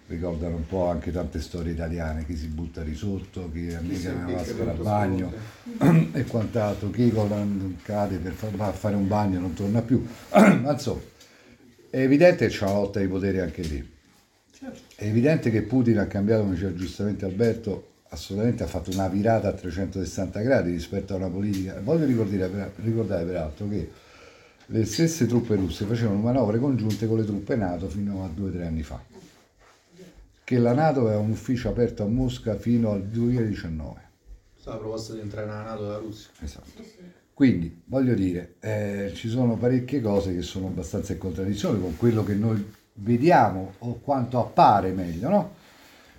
Ricordano 0.06 0.56
un 0.56 0.66
po' 0.66 0.88
anche 0.88 1.12
tante 1.12 1.40
storie 1.40 1.72
italiane, 1.72 2.24
chi 2.24 2.34
si 2.34 2.46
butta 2.46 2.82
di 2.82 2.94
sotto, 2.94 3.50
chi 3.52 3.72
annega 3.74 4.12
nella 4.12 4.38
vasca 4.38 4.64
da 4.64 4.72
bagno 4.72 5.32
e 6.12 6.24
quant'altro, 6.24 6.90
chi 6.90 7.12
cade 7.82 8.16
per 8.18 8.32
fa- 8.32 8.50
va 8.54 8.68
a 8.68 8.72
fare 8.72 8.94
un 8.94 9.06
bagno 9.06 9.36
e 9.36 9.40
non 9.40 9.52
torna 9.52 9.82
più. 9.82 10.04
Ma 10.32 10.72
insomma, 10.72 11.00
è 11.90 11.98
evidente 11.98 12.46
che 12.46 12.52
c'è 12.52 12.64
una 12.64 12.74
lotta 12.74 13.00
di 13.00 13.06
potere 13.06 13.40
anche 13.42 13.62
lì. 13.62 13.92
È 14.94 15.04
evidente 15.04 15.50
che 15.50 15.62
Putin 15.62 15.98
ha 15.98 16.06
cambiato, 16.06 16.42
come 16.42 16.54
diceva 16.54 16.74
giustamente 16.74 17.26
Alberto, 17.26 17.93
assolutamente 18.14 18.62
ha 18.62 18.66
fatto 18.66 18.90
una 18.90 19.08
virata 19.08 19.48
a 19.48 19.52
360 19.52 20.40
gradi 20.40 20.70
rispetto 20.70 21.12
a 21.12 21.16
una 21.16 21.28
politica. 21.28 21.78
Voglio 21.80 22.06
ricordare, 22.06 22.72
ricordare 22.76 23.24
peraltro 23.24 23.68
che 23.68 23.90
le 24.66 24.84
stesse 24.86 25.26
truppe 25.26 25.56
russe 25.56 25.84
facevano 25.84 26.18
manovre 26.20 26.58
congiunte 26.58 27.06
con 27.06 27.18
le 27.18 27.24
truppe 27.24 27.54
NATO 27.54 27.88
fino 27.88 28.24
a 28.24 28.28
due 28.28 28.48
o 28.48 28.52
tre 28.52 28.66
anni 28.66 28.82
fa. 28.82 29.02
che 30.42 30.58
la 30.58 30.72
Nato 30.74 31.00
aveva 31.00 31.18
un 31.18 31.30
ufficio 31.30 31.70
aperto 31.70 32.02
a 32.02 32.06
Mosca 32.06 32.56
fino 32.56 32.92
al 32.92 33.02
2019. 33.02 34.00
La 34.64 34.76
proposta 34.76 35.14
di 35.14 35.20
entrare 35.20 35.46
nella 35.46 35.62
Nato 35.62 35.82
dalla 35.82 35.98
Russia. 35.98 36.30
Esatto. 36.40 36.82
Quindi, 37.32 37.82
voglio 37.86 38.14
dire, 38.14 38.54
eh, 38.60 39.12
ci 39.14 39.28
sono 39.28 39.56
parecchie 39.56 40.00
cose 40.00 40.34
che 40.34 40.42
sono 40.42 40.66
abbastanza 40.66 41.12
in 41.12 41.18
contraddizione 41.18 41.80
con 41.80 41.96
quello 41.96 42.22
che 42.22 42.34
noi 42.34 42.64
vediamo 42.94 43.74
o 43.78 43.98
quanto 44.00 44.38
appare 44.38 44.92
meglio, 44.92 45.28
no? 45.28 45.54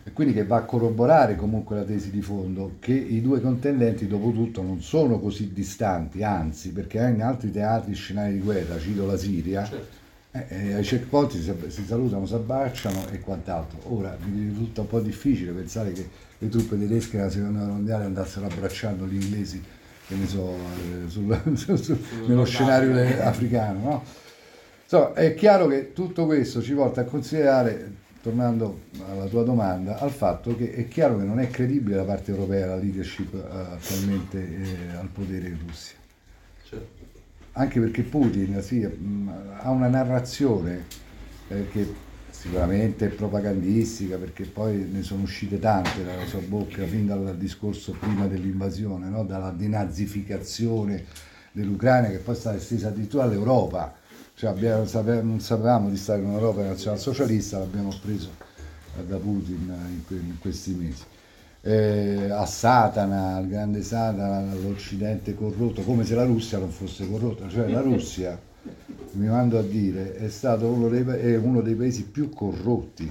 E 0.07 0.13
quindi 0.13 0.35
che 0.35 0.45
va 0.45 0.57
a 0.57 0.61
corroborare 0.65 1.35
comunque 1.35 1.77
la 1.77 1.83
tesi 1.83 2.11
di 2.11 2.21
fondo 2.21 2.75
che 2.79 2.93
i 2.93 3.21
due 3.21 3.41
contendenti 3.41 4.05
dopo 4.07 4.31
tutto 4.31 4.61
non 4.61 4.79
sono 4.81 5.19
così 5.19 5.51
distanti, 5.51 6.21
anzi, 6.21 6.71
perché 6.71 6.99
in 6.99 7.23
altri 7.23 7.49
teatri 7.51 7.93
scenari 7.95 8.33
di 8.33 8.39
guerra, 8.39 8.77
cito 8.79 9.07
la 9.07 9.17
Siria, 9.17 9.67
eh, 10.31 10.45
eh, 10.49 10.73
ai 10.73 10.83
checkpoint 10.83 11.31
si, 11.31 11.51
si 11.69 11.85
salutano, 11.85 12.27
si 12.27 12.35
abbracciano 12.35 13.07
e 13.09 13.19
quant'altro. 13.19 13.79
Ora 13.95 14.15
mi 14.25 14.47
risulta 14.49 14.81
un 14.81 14.87
po' 14.87 14.99
difficile 14.99 15.51
pensare 15.53 15.91
che 15.91 16.07
le 16.37 16.49
truppe 16.49 16.77
tedesche 16.77 17.17
nella 17.17 17.31
seconda 17.31 17.57
guerra 17.59 17.73
mondiale 17.73 18.05
andassero 18.05 18.45
abbracciando 18.45 19.07
gli 19.07 19.15
inglesi, 19.19 19.63
che 20.07 20.15
ne 20.15 20.27
so, 20.27 20.53
eh, 20.53 21.09
sul- 21.09 21.41
sul- 21.57 21.79
sul- 21.79 21.99
nello 22.27 22.45
scenario 22.45 22.93
africano, 23.23 23.79
no? 23.79 24.03
Insomma, 24.83 25.13
è 25.13 25.33
chiaro 25.33 25.65
che 25.67 25.93
tutto 25.93 26.25
questo 26.27 26.61
ci 26.61 26.73
porta 26.73 27.01
a 27.01 27.03
considerare, 27.05 27.91
tornando 28.25 28.85
alla 29.07 29.25
tua 29.25 29.43
domanda, 29.43 29.99
al 29.99 30.09
fatto 30.09 30.55
che 30.55 30.73
è 30.73 30.87
chiaro 30.87 31.19
che 31.19 31.25
non 31.25 31.39
è 31.39 31.47
credibile 31.51 31.97
da 31.97 32.03
parte 32.03 32.31
europea 32.31 32.65
la 32.65 32.75
leadership 32.75 33.31
eh, 33.35 33.37
attualmente 33.37 34.39
eh, 34.39 34.95
al 34.95 35.09
potere 35.09 35.49
in 35.49 35.59
Russia. 35.63 35.95
Certo. 36.63 37.03
Anche 37.51 37.79
perché 37.79 38.01
Putin 38.01 38.59
sì, 38.63 38.79
mh, 38.79 39.31
ha 39.59 39.69
una 39.69 39.89
narrazione 39.89 40.85
eh, 41.49 41.67
che 41.69 41.93
sicuramente 42.31 43.05
è 43.05 43.09
propagandistica, 43.09 44.17
perché 44.17 44.45
poi 44.45 44.89
ne 44.91 45.03
sono 45.03 45.21
uscite 45.21 45.59
tante 45.59 46.03
dalla 46.03 46.25
sua 46.25 46.39
bocca 46.39 46.83
fin 46.87 47.05
dal 47.05 47.37
discorso 47.37 47.91
prima 47.91 48.25
dell'invasione, 48.25 49.07
no? 49.07 49.23
dalla 49.23 49.51
denazificazione 49.51 51.05
dell'Ucraina 51.51 52.07
che 52.07 52.17
poi 52.17 52.33
è 52.33 52.37
stata 52.37 52.57
estesa 52.57 52.87
addirittura 52.87 53.25
all'Europa. 53.25 53.93
Cioè 54.37 54.49
abbiamo- 54.49 54.83
non 55.21 55.39
sapevamo 55.39 55.89
di 55.89 55.95
stare 55.95 56.19
in 56.19 56.27
un'Europa 56.27 56.61
nazionalsocialista, 56.61 57.57
l'abbiamo 57.57 57.93
preso 58.01 58.29
da 59.07 59.15
Putin 59.15 59.73
in, 59.89 60.05
que- 60.05 60.17
in 60.17 60.37
questi 60.39 60.71
mesi. 60.73 61.03
Eh, 61.61 62.29
a 62.29 62.45
Satana, 62.45 63.35
al 63.37 63.47
grande 63.47 63.81
Satana, 63.81 64.51
all'Occidente 64.51 65.35
corrotto, 65.35 65.83
come 65.83 66.03
se 66.03 66.15
la 66.15 66.25
Russia 66.25 66.57
non 66.57 66.69
fosse 66.69 67.09
corrotta. 67.09 67.47
Cioè 67.47 67.69
la 67.69 67.79
Russia, 67.79 68.37
mi 69.13 69.27
mando 69.27 69.57
a 69.57 69.61
dire, 69.61 70.15
è 70.17 70.27
stato 70.27 70.67
uno 70.67 70.89
dei, 70.89 71.03
è 71.05 71.37
uno 71.37 71.61
dei 71.61 71.75
paesi 71.75 72.03
più 72.03 72.27
corrotti 72.29 73.09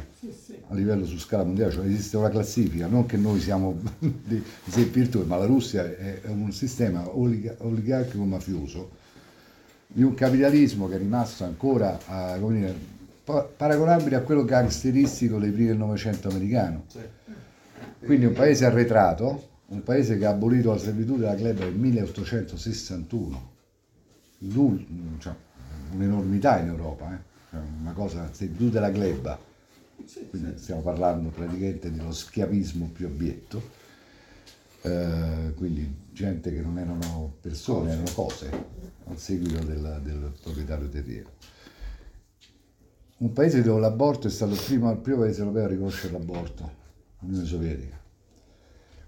a 0.69 0.75
livello 0.75 1.07
su 1.07 1.17
scala 1.19 1.45
mondiale, 1.45 1.73
cioè 1.73 1.87
esiste 1.87 2.19
una 2.19 2.29
classifica, 2.29 2.87
non 2.87 3.07
che 3.07 3.17
noi 3.17 3.41
siamo 3.41 3.79
dei 3.99 4.43
esempi 4.69 5.01
virtuosi, 5.01 5.27
ma 5.27 5.39
la 5.39 5.47
Russia 5.47 5.85
è 5.85 6.21
un 6.27 6.53
sistema 6.53 7.17
oliga- 7.17 7.57
oligarchico 7.61 8.25
mafioso 8.25 9.03
di 9.95 10.03
un 10.03 10.15
capitalismo 10.15 10.89
che 10.89 10.97
è 10.97 10.99
rimasto 10.99 11.45
ancora 11.45 12.01
a, 12.07 12.37
come 12.41 12.57
dire, 12.59 12.75
pa- 13.23 13.45
paragonabile 13.45 14.17
a 14.17 14.23
quello 14.23 14.45
gangsteristico 14.45 15.39
dei 15.39 15.51
primi 15.53 15.69
del 15.69 15.77
Novecento 15.77 16.29
americano. 16.29 16.85
Quindi 18.05 18.27
un 18.27 18.33
paese 18.33 18.65
arretrato, 18.67 19.49
un 19.67 19.83
paese 19.85 20.19
che 20.19 20.27
ha 20.27 20.31
abolito 20.31 20.71
la 20.73 20.79
servitù 20.79 21.17
della 21.17 21.35
gleba 21.37 21.65
nel 21.65 21.75
1861, 21.75 23.53
L'ul- 24.39 24.85
cioè, 25.21 25.33
un'enormità 25.93 26.59
in 26.59 26.67
Europa, 26.69 27.15
eh? 27.15 27.19
Cioè, 27.51 27.61
una 27.81 27.93
cosa, 27.93 28.29
servitù 28.33 28.69
della 28.71 28.91
gleba, 28.91 29.39
quindi 30.29 30.59
stiamo 30.59 30.81
parlando 30.81 31.29
praticamente 31.29 31.91
dello 31.93 32.11
schiavismo 32.13 32.91
più 32.93 33.07
abietto, 33.07 33.83
Eh, 34.87 35.55
quindi 35.57 35.91
gente 36.13 36.53
che 36.53 36.61
non 36.61 36.79
erano 36.79 37.33
persone, 37.41 37.93
erano 37.93 38.11
cose, 38.13 38.51
al 39.07 39.19
seguito 39.19 39.63
del, 39.65 40.01
del 40.03 40.33
proprietario 40.43 40.89
terriero. 40.89 41.31
Un 43.17 43.33
paese 43.33 43.63
dove 43.63 43.81
l'aborto 43.81 44.27
è 44.27 44.31
stato 44.31 44.53
il 44.53 44.61
primo, 44.65 44.91
il 44.91 44.99
primo 44.99 45.21
paese 45.21 45.41
europeo 45.41 45.65
a 45.65 45.69
riconoscere 45.69 46.13
l'aborto, 46.13 46.71
l'Unione 47.21 47.47
Sovietica. 47.47 48.03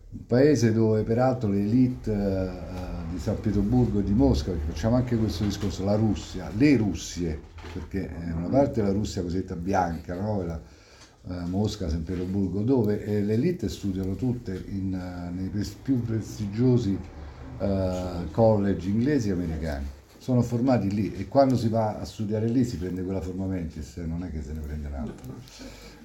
Un 0.08 0.26
paese 0.26 0.72
dove 0.72 1.02
peraltro 1.02 1.50
le 1.50 1.60
elite 1.60 2.12
eh, 2.12 2.50
di 3.10 3.18
San 3.18 3.40
Pietroburgo 3.40 3.98
e 3.98 4.04
di 4.04 4.12
Mosca, 4.12 4.52
facciamo 4.66 4.96
anche 4.96 5.16
questo 5.16 5.44
discorso, 5.44 5.84
la 5.84 5.96
Russia, 5.96 6.50
le 6.56 6.76
Russie, 6.76 7.38
perché 7.72 8.08
eh, 8.08 8.32
una 8.32 8.48
parte 8.48 8.80
è 8.80 8.84
la 8.84 8.92
Russia 8.92 9.22
cosiddetta 9.22 9.56
bianca, 9.56 10.14
no? 10.14 10.42
la, 10.42 10.60
eh, 11.28 11.44
Mosca, 11.46 11.88
San 11.88 12.04
Pietroburgo, 12.04 12.62
dove 12.62 13.04
eh, 13.04 13.20
le 13.20 13.34
elite 13.34 13.68
studiano 13.68 14.14
tutte 14.14 14.64
in, 14.68 14.90
nei 15.34 15.50
più 15.82 16.00
prestigiosi 16.02 16.96
eh, 17.58 18.30
college 18.30 18.88
inglesi 18.88 19.28
e 19.28 19.32
americani. 19.32 19.86
Sono 20.18 20.42
formati 20.42 20.92
lì 20.92 21.14
e 21.14 21.28
quando 21.28 21.56
si 21.56 21.68
va 21.68 21.98
a 21.98 22.04
studiare 22.04 22.48
lì 22.48 22.64
si 22.64 22.78
prende 22.78 23.02
quella 23.02 23.20
forma 23.20 23.46
mentis, 23.46 23.96
non 23.98 24.24
è 24.24 24.30
che 24.30 24.42
se 24.42 24.52
ne 24.52 24.60
prende 24.60 24.88
un'altra. 24.88 25.32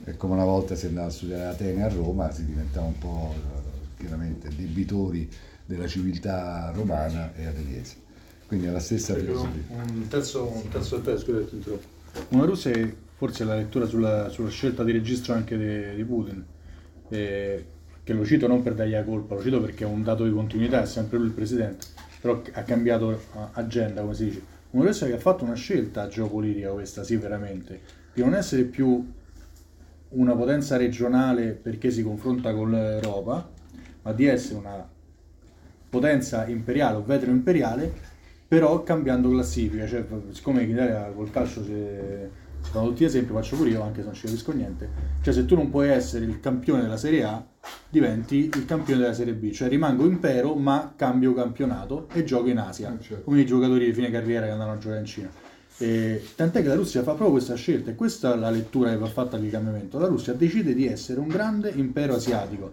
È 0.04 0.16
come 0.16 0.34
una 0.34 0.45
volta 0.45 0.76
si 0.76 0.86
andava 0.86 1.08
a 1.08 1.12
studiare 1.12 1.43
a 1.45 1.49
Atene 1.49 1.84
a 1.84 1.89
Roma, 1.89 2.32
si 2.32 2.45
diventava 2.45 2.86
un 2.86 2.97
po' 2.97 3.34
eh, 3.36 3.97
chiaramente 3.97 4.49
debitori 4.56 5.30
della 5.66 5.88
civiltà 5.88 6.72
romana 6.74 7.34
e 7.34 7.45
ateniese. 7.45 7.95
Quindi 8.45 8.68
è 8.68 8.70
la 8.70 8.80
stessa 8.80 9.16
filosofia. 9.16 9.64
Un 9.70 10.08
terzo, 10.08 10.45
un 10.45 10.68
terzo 10.70 10.97
dettaglio, 10.97 11.20
scusa 11.20 11.38
che 11.39 11.47
ti 11.47 11.56
interrompo. 11.56 11.88
Una 12.30 12.45
Russia 12.45 12.72
è 12.72 12.93
forse 13.16 13.43
la 13.43 13.56
lettura 13.56 13.86
sulla, 13.86 14.30
sulla 14.30 14.49
scelta 14.49 14.84
di 14.84 14.91
registro 14.91 15.34
anche 15.34 15.58
di, 15.58 15.95
di 15.95 16.04
Putin, 16.04 16.43
eh, 17.10 17.66
che 18.12 18.18
lo 18.18 18.26
cito 18.26 18.47
non 18.47 18.62
per 18.62 18.74
dargli 18.74 18.91
la 18.91 19.03
colpa, 19.03 19.36
lo 19.36 19.41
cito 19.41 19.62
perché 19.62 19.86
è 19.86 19.88
un 19.88 20.03
dato 20.03 20.26
di 20.26 20.32
continuità, 20.32 20.82
è 20.82 20.86
sempre 20.86 21.18
lui 21.18 21.28
il 21.28 21.34
presidente, 21.34 21.86
però 22.20 22.41
ha 22.51 22.64
cambiato 22.64 23.12
eh, 23.12 23.18
agenda, 23.53 24.01
come 24.01 24.14
si 24.14 24.26
dice. 24.26 24.41
Una 24.72 24.86
Russia 24.86 25.07
che 25.07 25.14
ha 25.14 25.20
fatto 25.20 25.43
una 25.43 25.55
scelta 25.55 26.07
geopolitica, 26.07 26.70
questa 26.70 27.03
sì 27.03 27.16
veramente, 27.16 27.82
di 28.14 28.22
non 28.22 28.36
essere 28.36 28.64
più 28.64 29.05
una 30.09 30.36
potenza 30.36 30.78
regionale 30.78 31.51
perché 31.51 31.89
si 31.91 32.03
confronta 32.03 32.53
con 32.53 32.72
l'Europa, 32.72 33.49
ma 34.03 34.14
di 34.14 34.26
essere 34.26 34.59
una 34.59 34.88
potenza 35.89 36.47
imperiale 36.47 36.97
o 36.97 37.03
vetro 37.03 37.32
imperiale, 37.32 37.91
però 38.47 38.84
cambiando 38.84 39.30
classifica, 39.30 39.88
cioè 39.88 40.05
siccome 40.32 40.64
in 40.64 40.72
Italia 40.72 41.12
col 41.14 41.32
calcio 41.32 41.64
se 41.64 42.30
sono 42.70 42.88
tutti 42.88 43.03
esempi, 43.03 43.34
faccio 43.34 43.55
pure 43.55 43.70
io 43.70 43.82
anche 43.82 43.99
se 43.99 44.05
non 44.05 44.14
ci 44.14 44.26
capisco 44.26 44.51
niente, 44.51 44.89
cioè 45.22 45.34
se 45.34 45.45
tu 45.45 45.55
non 45.55 45.70
puoi 45.70 45.89
essere 45.89 46.26
il 46.26 46.39
campione 46.39 46.82
della 46.82 46.97
Serie 46.97 47.24
A, 47.24 47.45
diventi 47.89 48.49
il 48.53 48.66
campione 48.66 49.01
della 49.01 49.14
Serie 49.14 49.34
B, 49.34 49.51
cioè 49.51 49.68
rimango 49.68 50.05
impero 50.05 50.55
ma 50.55 50.93
cambio 50.95 51.34
campionato 51.34 52.07
e 52.14 52.24
gioco 52.24 52.47
in 52.47 52.59
Asia, 52.59 52.95
Eh, 52.97 53.03
certo. 53.03 53.24
come 53.24 53.41
i 53.41 53.45
giocatori 53.45 53.86
di 53.86 53.93
fine 53.93 54.09
carriera 54.09 54.45
che 54.45 54.51
andavano 54.51 54.78
a 54.78 54.80
giocare 54.80 54.99
in 54.99 55.05
Cina. 55.05 55.30
E 55.78 56.24
tant'è 56.36 56.62
che 56.62 56.68
la 56.68 56.76
Russia 56.76 57.01
fa 57.01 57.12
proprio 57.14 57.32
questa 57.32 57.55
scelta 57.55 57.89
e 57.89 57.95
questa 57.95 58.34
è 58.34 58.38
la 58.38 58.51
lettura 58.51 58.91
che 58.91 58.97
va 58.97 59.07
fatta 59.07 59.36
al 59.36 59.49
cambiamento. 59.49 59.97
La 59.97 60.07
Russia 60.07 60.34
decide 60.34 60.76
di 60.76 60.86
essere 60.86 61.20
un 61.20 61.28
grande 61.28 61.72
impero 61.76 62.14
asiatico, 62.14 62.72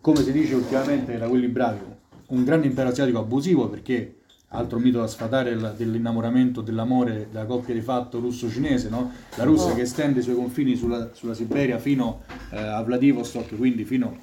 come 0.00 0.22
si 0.22 0.30
dice 0.30 0.54
ultimamente 0.54 1.16
da 1.16 1.26
quelli 1.26 1.48
bravi, 1.48 1.80
un 2.28 2.44
grande 2.44 2.66
impero 2.66 2.90
asiatico 2.90 3.18
abusivo 3.18 3.68
perché 3.68 4.19
altro 4.52 4.78
mito 4.78 5.00
da 5.00 5.06
sfatare 5.06 5.50
il- 5.50 5.74
dell'innamoramento, 5.76 6.60
dell'amore 6.60 7.28
della 7.30 7.44
coppia 7.44 7.74
di 7.74 7.80
fatto 7.80 8.18
russo-cinese, 8.18 8.88
no? 8.88 9.12
La 9.36 9.44
Russia 9.44 9.74
che 9.74 9.82
estende 9.82 10.20
i 10.20 10.22
suoi 10.22 10.34
confini 10.34 10.76
sulla, 10.76 11.10
sulla 11.12 11.34
Siberia 11.34 11.78
fino 11.78 12.22
eh, 12.50 12.58
a 12.58 12.82
Vladivostok, 12.82 13.56
quindi 13.56 13.84
fino 13.84 14.18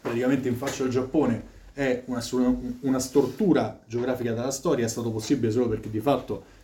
praticamente 0.00 0.48
in 0.48 0.56
faccia 0.56 0.84
al 0.84 0.88
Giappone, 0.88 1.56
è 1.72 2.02
una, 2.06 2.22
una 2.80 2.98
stortura 2.98 3.78
geografica 3.86 4.32
della 4.32 4.50
storia, 4.50 4.84
è 4.84 4.88
stato 4.88 5.10
possibile 5.10 5.50
solo 5.50 5.68
perché 5.68 5.90
di 5.90 6.00
fatto 6.00 6.56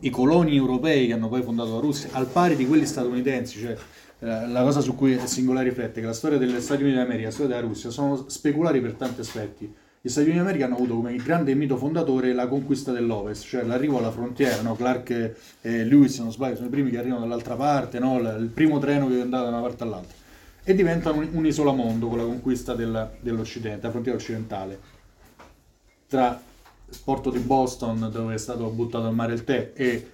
i 0.00 0.10
coloni 0.10 0.56
europei 0.56 1.06
che 1.06 1.12
hanno 1.12 1.28
poi 1.28 1.42
fondato 1.42 1.74
la 1.74 1.80
Russia, 1.80 2.08
al 2.12 2.26
pari 2.26 2.56
di 2.56 2.66
quelli 2.66 2.86
statunitensi, 2.86 3.60
cioè 3.60 3.76
eh, 4.18 4.46
la 4.48 4.62
cosa 4.62 4.80
su 4.80 4.94
cui 4.94 5.12
è 5.12 5.26
singolare 5.26 5.68
riflettere, 5.68 6.00
che 6.00 6.06
la 6.06 6.12
storia 6.12 6.38
degli 6.38 6.58
Stati 6.60 6.82
Uniti 6.82 6.96
d'America 6.96 7.22
e 7.22 7.26
la 7.26 7.30
storia 7.30 7.54
della 7.54 7.66
Russia 7.66 7.90
sono 7.90 8.28
speculari 8.28 8.80
per 8.80 8.94
tanti 8.94 9.20
aspetti. 9.20 9.72
Gli 10.06 10.10
Stati 10.10 10.28
Uniti 10.28 10.40
d'America 10.40 10.66
hanno 10.66 10.76
avuto 10.76 10.94
come 10.94 11.16
grande 11.16 11.52
mito 11.56 11.76
fondatore 11.76 12.32
la 12.32 12.46
conquista 12.46 12.92
dell'Ovest, 12.92 13.44
cioè 13.44 13.64
l'arrivo 13.64 13.98
alla 13.98 14.12
frontiera, 14.12 14.62
no? 14.62 14.76
Clark 14.76 15.10
e 15.60 15.84
Lewis, 15.84 16.14
se 16.14 16.22
non 16.22 16.30
sbaglio, 16.30 16.54
sono 16.54 16.68
i 16.68 16.70
primi 16.70 16.90
che 16.90 16.98
arrivano 16.98 17.22
dall'altra 17.22 17.56
parte, 17.56 17.98
no? 17.98 18.20
il 18.20 18.48
primo 18.54 18.78
treno 18.78 19.08
che 19.08 19.18
è 19.18 19.20
andato 19.22 19.42
da 19.42 19.50
una 19.50 19.60
parte 19.62 19.82
all'altra, 19.82 20.14
e 20.62 20.74
diventano 20.76 21.18
un, 21.18 21.28
un 21.32 21.44
isolamondo 21.44 22.06
con 22.06 22.18
la 22.18 22.24
conquista 22.24 22.76
del- 22.76 23.16
dell'Occidente, 23.18 23.86
la 23.86 23.90
frontiera 23.90 24.16
occidentale 24.16 24.78
tra 26.06 26.40
il 26.88 26.98
porto 27.02 27.30
di 27.30 27.40
Boston 27.40 28.08
dove 28.12 28.34
è 28.34 28.38
stato 28.38 28.68
buttato 28.68 29.06
al 29.06 29.12
mare 29.12 29.32
il 29.32 29.42
tè 29.42 29.72
e 29.74 30.10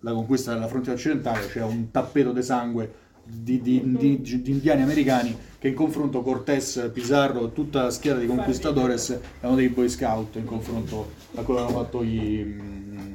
la 0.00 0.12
conquista 0.12 0.52
della 0.52 0.68
frontiera 0.68 0.98
occidentale 0.98 1.48
c'è 1.48 1.62
un 1.62 1.90
tappeto 1.90 2.32
di 2.32 2.42
sangue 2.42 2.92
di, 3.24 3.60
di- 3.60 3.82
di- 3.96 4.42
di 4.42 4.50
indiani 4.50 4.82
americani 4.82 5.36
che 5.58 5.68
in 5.68 5.74
confronto 5.74 6.22
Cortés, 6.22 6.90
Pizarro 6.92 7.50
tutta 7.52 7.82
la 7.82 7.90
schiera 7.90 8.18
di 8.18 8.26
conquistadores 8.26 9.18
erano 9.40 9.56
dei 9.56 9.68
boy 9.68 9.88
scout 9.88 10.36
in 10.36 10.44
confronto 10.46 11.12
a 11.34 11.42
quello 11.42 11.60
che 11.60 11.66
hanno 11.66 11.76
fatto 11.76 12.02
gli, 12.02 12.42
mm, 12.42 13.14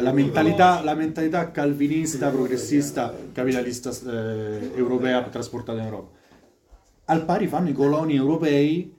la, 0.00 0.12
mentalità, 0.12 0.82
la 0.82 0.94
mentalità 0.94 1.50
calvinista, 1.52 2.30
progressista, 2.30 3.14
capitalista 3.32 3.90
eh, 3.90 4.72
europea 4.74 5.22
trasportata 5.22 5.78
in 5.78 5.84
Europa. 5.84 6.16
al 7.06 7.24
pari 7.24 7.46
fanno 7.46 7.68
i 7.70 7.72
coloni 7.72 8.16
europei, 8.16 8.94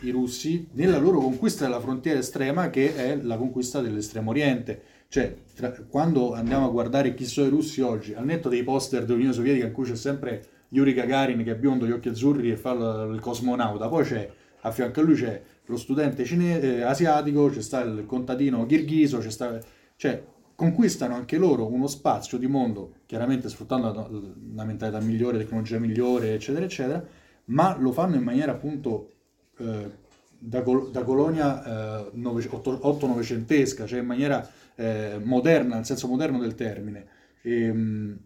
i 0.00 0.10
russi, 0.10 0.68
nella 0.72 0.98
loro 0.98 1.18
conquista 1.20 1.64
della 1.64 1.80
frontiera 1.80 2.18
estrema 2.18 2.68
che 2.70 2.96
è 2.96 3.16
la 3.16 3.36
conquista 3.36 3.80
dell'estremo 3.80 4.30
oriente. 4.30 4.82
Cioè, 5.14 5.32
tra- 5.54 5.70
quando 5.88 6.32
andiamo 6.32 6.66
a 6.66 6.70
guardare 6.70 7.14
chi 7.14 7.24
sono 7.24 7.46
i 7.46 7.50
russi 7.50 7.80
oggi, 7.80 8.14
al 8.14 8.24
netto 8.24 8.48
dei 8.48 8.64
poster 8.64 9.04
dell'Unione 9.04 9.32
Sovietica 9.32 9.66
in 9.66 9.72
cui 9.72 9.84
c'è 9.84 9.94
sempre 9.94 10.44
Yuri 10.70 10.92
Gagarin 10.92 11.44
che 11.44 11.52
è 11.52 11.54
biondo, 11.54 11.86
gli 11.86 11.92
occhi 11.92 12.08
azzurri 12.08 12.50
e 12.50 12.56
fa 12.56 12.72
il, 12.72 13.20
cosmonauta, 13.20 13.86
poi 13.86 14.02
c'è 14.02 14.28
a 14.62 14.72
fianco 14.72 14.98
a 14.98 15.02
lui 15.04 15.14
c'è 15.14 15.40
lo 15.66 15.76
studente 15.76 16.24
cine- 16.24 16.60
eh, 16.60 16.82
asiatico, 16.82 17.48
c'è 17.48 17.62
sta 17.62 17.82
il 17.82 18.06
contadino 18.06 18.66
kirghiso, 18.66 19.18
c'è 19.18 19.30
sta... 19.30 19.56
cioè 19.94 20.20
conquistano 20.56 21.14
anche 21.14 21.36
loro 21.36 21.72
uno 21.72 21.86
spazio 21.86 22.36
di 22.36 22.48
mondo, 22.48 22.94
chiaramente 23.06 23.48
sfruttando 23.48 24.10
la 24.52 24.64
mentalità 24.64 24.98
migliore, 24.98 25.38
tecnologia 25.38 25.78
migliore, 25.78 26.34
eccetera, 26.34 26.64
eccetera, 26.64 27.04
ma 27.46 27.76
lo 27.78 27.92
fanno 27.92 28.16
in 28.16 28.22
maniera 28.24 28.50
appunto 28.50 29.10
eh, 29.58 30.02
da, 30.36 30.62
col- 30.62 30.90
da 30.90 31.04
colonia 31.04 31.62
eh, 32.02 32.10
nove- 32.14 32.48
otto- 32.50 32.80
otto-novecentesca, 32.82 33.86
cioè 33.86 34.00
in 34.00 34.06
maniera 34.06 34.50
eh, 34.76 35.20
moderna, 35.22 35.76
nel 35.76 35.84
senso 35.86 36.08
moderno 36.08 36.38
del 36.38 36.54
termine. 36.54 37.06
E, 37.42 37.72
mh, 37.72 38.18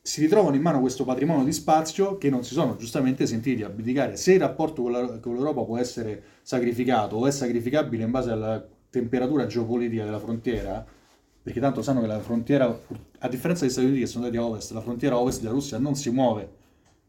si 0.00 0.20
ritrovano 0.20 0.54
in 0.54 0.60
mano 0.62 0.80
questo 0.80 1.04
patrimonio 1.04 1.44
di 1.44 1.52
spazio 1.52 2.18
che 2.18 2.28
non 2.28 2.44
si 2.44 2.52
sono 2.52 2.76
giustamente 2.76 3.26
sentiti 3.26 3.62
abdicare. 3.62 4.16
Se 4.16 4.34
il 4.34 4.40
rapporto 4.40 4.82
con, 4.82 4.92
la- 4.92 5.18
con 5.18 5.34
l'Europa 5.34 5.62
può 5.64 5.78
essere 5.78 6.22
sacrificato 6.42 7.16
o 7.16 7.26
è 7.26 7.30
sacrificabile 7.30 8.04
in 8.04 8.10
base 8.10 8.30
alla 8.30 8.62
temperatura 8.90 9.46
geopolitica 9.46 10.04
della 10.04 10.18
frontiera, 10.18 10.84
perché 11.42 11.58
tanto 11.60 11.80
sanno 11.82 12.00
che 12.00 12.06
la 12.06 12.20
frontiera, 12.20 12.66
a 13.18 13.28
differenza 13.28 13.62
degli 13.62 13.72
Stati 13.72 13.86
Uniti 13.86 14.02
che 14.02 14.06
sono 14.08 14.24
andati 14.26 14.42
a 14.42 14.46
ovest, 14.46 14.72
la 14.72 14.80
frontiera 14.82 15.18
ovest 15.18 15.40
della 15.40 15.52
Russia 15.52 15.78
non 15.78 15.94
si 15.94 16.10
muove, 16.10 16.48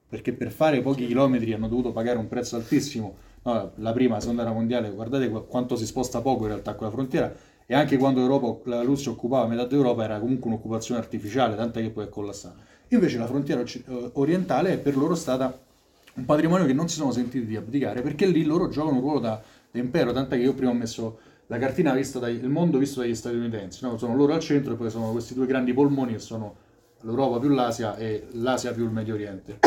perché 0.08 0.34
per 0.34 0.52
fare 0.52 0.82
pochi 0.82 1.06
chilometri 1.08 1.54
hanno 1.54 1.68
dovuto 1.68 1.92
pagare 1.92 2.18
un 2.18 2.28
prezzo 2.28 2.56
altissimo. 2.56 3.16
No, 3.44 3.72
la 3.76 3.92
prima, 3.94 4.16
la 4.16 4.22
seconda 4.22 4.42
guerra 4.42 4.58
mondiale, 4.58 4.92
guardate 4.92 5.30
qu- 5.30 5.48
quanto 5.48 5.76
si 5.76 5.86
sposta 5.86 6.22
poco 6.22 6.44
in 6.44 6.50
realtà 6.50 6.74
con 6.76 6.88
la 6.88 6.92
frontiera, 6.94 7.34
e 7.66 7.74
anche 7.74 7.98
quando 7.98 8.20
l'Europa- 8.20 8.70
la 8.70 8.82
Russia 8.82 9.12
occupava 9.12 9.48
metà 9.48 9.66
d'Europa 9.66 10.04
era 10.04 10.20
comunque 10.20 10.50
un'occupazione 10.50 11.00
artificiale, 11.00 11.56
tant'è 11.56 11.82
che 11.82 11.90
poi 11.90 12.06
è 12.06 12.10
collassata. 12.10 12.56
Invece 12.90 13.18
la 13.18 13.26
frontiera 13.26 13.62
eh, 13.62 14.10
orientale 14.14 14.74
è 14.74 14.78
per 14.78 14.96
loro 14.96 15.16
stata 15.16 15.60
un 16.16 16.26
patrimonio 16.26 16.66
che 16.66 16.74
non 16.74 16.88
si 16.88 16.96
sono 16.96 17.12
sentiti 17.12 17.46
di 17.46 17.56
abdicare, 17.56 18.02
perché 18.02 18.28
lì 18.28 18.44
loro 18.44 18.70
giocano 18.70 18.98
un 18.98 19.02
ruolo 19.02 19.20
da, 19.20 19.42
da 19.72 19.80
impero, 19.80 20.12
tant'è 20.12 20.38
che 20.38 20.44
io 20.44 20.54
prima 20.54 20.72
ho 20.72 20.76
messo 20.76 21.18
la 21.48 21.58
cartina 21.58 21.94
vista 21.94 22.20
dai, 22.20 22.36
il 22.36 22.50
mondo 22.50 22.78
visto 22.78 23.02
dagli 23.02 23.16
statunitensi, 23.16 23.84
no? 23.84 23.98
sono 23.98 24.16
loro 24.16 24.34
al 24.34 24.40
centro 24.40 24.74
e 24.74 24.76
poi 24.76 24.90
sono 24.90 25.12
questi 25.12 25.34
due 25.34 25.46
grandi 25.46 25.74
polmoni 25.74 26.14
che 26.14 26.20
sono 26.20 26.56
l'Europa 27.02 27.40
più 27.40 27.50
l'Asia 27.50 27.96
e 27.98 28.28
l'Asia 28.32 28.72
più 28.74 28.84
il 28.84 28.92
Medio 28.92 29.14
Oriente. 29.14 29.60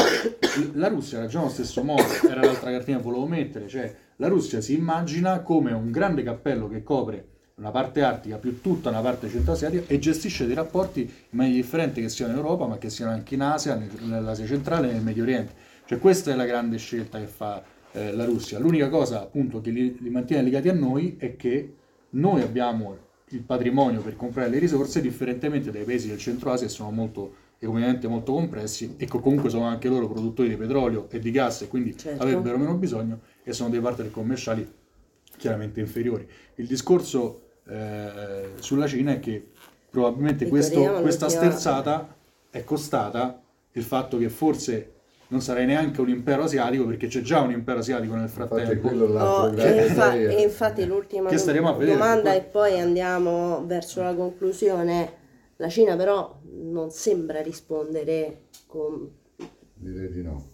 La 0.75 0.89
Russia 0.89 1.21
ragiona 1.21 1.45
allo 1.45 1.53
stesso 1.53 1.83
modo, 1.85 2.03
era 2.29 2.43
l'altra 2.43 2.71
cartina 2.71 2.97
che 2.97 3.03
volevo 3.03 3.27
mettere, 3.27 3.69
cioè 3.69 3.95
la 4.17 4.29
Russia 4.29 4.61
si 4.61 4.75
immagina 4.75 5.41
come 5.41 5.73
un 5.73 5.91
grande 5.91 6.23
cappello 6.23 6.69
che 6.69 6.83
copre 6.83 7.27
una 7.59 7.71
parte 7.71 8.03
artica 8.03 8.37
più 8.37 8.61
tutta 8.61 8.89
una 8.89 9.01
parte 9.01 9.29
centroasiatica 9.29 9.83
e 9.87 9.99
gestisce 9.99 10.47
dei 10.47 10.55
rapporti 10.55 11.01
in 11.01 11.09
maniera 11.31 11.61
differente 11.61 12.01
che 12.01 12.09
siano 12.09 12.33
in 12.33 12.39
Europa 12.39 12.67
ma 12.67 12.79
che 12.79 12.89
siano 12.89 13.11
anche 13.13 13.35
in 13.35 13.43
Asia, 13.43 13.75
nel- 13.75 13.91
nell'Asia 14.03 14.47
centrale 14.47 14.89
e 14.89 14.93
nel 14.93 15.03
Medio 15.03 15.25
Oriente. 15.25 15.53
Cioè 15.85 15.99
questa 15.99 16.31
è 16.31 16.35
la 16.35 16.45
grande 16.45 16.77
scelta 16.79 17.19
che 17.19 17.27
fa 17.27 17.63
eh, 17.93 18.13
la 18.15 18.25
Russia. 18.25 18.59
L'unica 18.59 18.89
cosa 18.89 19.21
appunto 19.23 19.61
che 19.61 19.71
li, 19.71 19.97
li 20.01 20.11
mantiene 20.11 20.43
legati 20.43 20.69
a 20.69 20.73
noi 20.75 21.17
è 21.19 21.37
che 21.37 21.75
noi 22.11 22.43
abbiamo 22.43 22.97
il 23.31 23.43
patrimonio 23.43 24.01
per 24.01 24.17
comprare 24.17 24.49
le 24.49 24.59
risorse 24.59 25.01
differentemente 25.01 25.71
dai 25.71 25.85
paesi 25.85 26.09
del 26.09 26.19
centro 26.19 26.53
Asia 26.53 26.67
che 26.67 26.73
sono 26.73 26.91
molto 26.91 27.35
economicamente 27.59 28.07
molto 28.07 28.33
compressi 28.33 28.95
e 28.97 29.07
che 29.07 29.19
comunque 29.19 29.51
sono 29.51 29.65
anche 29.65 29.89
loro 29.89 30.09
produttori 30.09 30.49
di 30.49 30.57
petrolio 30.57 31.09
e 31.11 31.19
di 31.19 31.33
gas 31.33 31.63
e 31.63 31.69
quindi 31.69 31.97
Certo. 31.97 32.23
avrebbero 32.23 32.57
meno 32.57 32.75
bisogno 32.75 33.19
e 33.43 33.53
sono 33.53 33.69
dei 33.69 33.81
partner 33.81 34.11
commerciali 34.13 34.67
chiaramente 35.37 35.81
inferiori. 35.81 36.27
Il 36.55 36.67
discorso 36.67 37.48
eh, 37.69 38.51
sulla 38.59 38.87
Cina 38.87 39.13
è 39.13 39.21
che 39.21 39.51
probabilmente 39.91 40.49
questo- 40.49 41.01
questa 41.01 41.29
sterzata 41.29 42.15
è 42.51 42.65
costata 42.65 43.43
il 43.73 43.83
fatto 43.83 44.19
che 44.19 44.29
forse 44.29 44.93
non 45.29 45.43
sarei 45.43 45.67
neanche 45.67 46.01
un 46.01 46.09
impero 46.09 46.45
asiatico 46.45 46.87
perché 46.87 47.07
c'è 47.07 47.21
già 47.21 47.41
un 47.41 47.51
impero 47.51 47.81
asiatico 47.81 48.15
nel 48.15 48.29
frattempo. 48.31 48.89
Oh, 48.89 49.51
grande 49.51 49.85
e, 49.85 49.87
infa- 49.89 50.09
player. 50.09 50.31
e 50.31 50.43
infatti 50.43 50.87
l'ultima 50.87 51.29
vedere, 51.73 51.93
domanda 51.99 52.35
e 52.35 52.41
poi 52.43 52.81
andiamo 52.81 53.65
verso 53.67 54.03
la 54.03 54.15
conclusione. 54.15 55.13
La 55.57 55.69
Cina 55.69 55.97
però 55.97 56.41
non 56.51 56.91
sembra 56.91 57.43
rispondere 57.43 58.43
con... 58.67 59.11
Direi 59.75 60.11
di 60.13 60.23
no. 60.23 60.45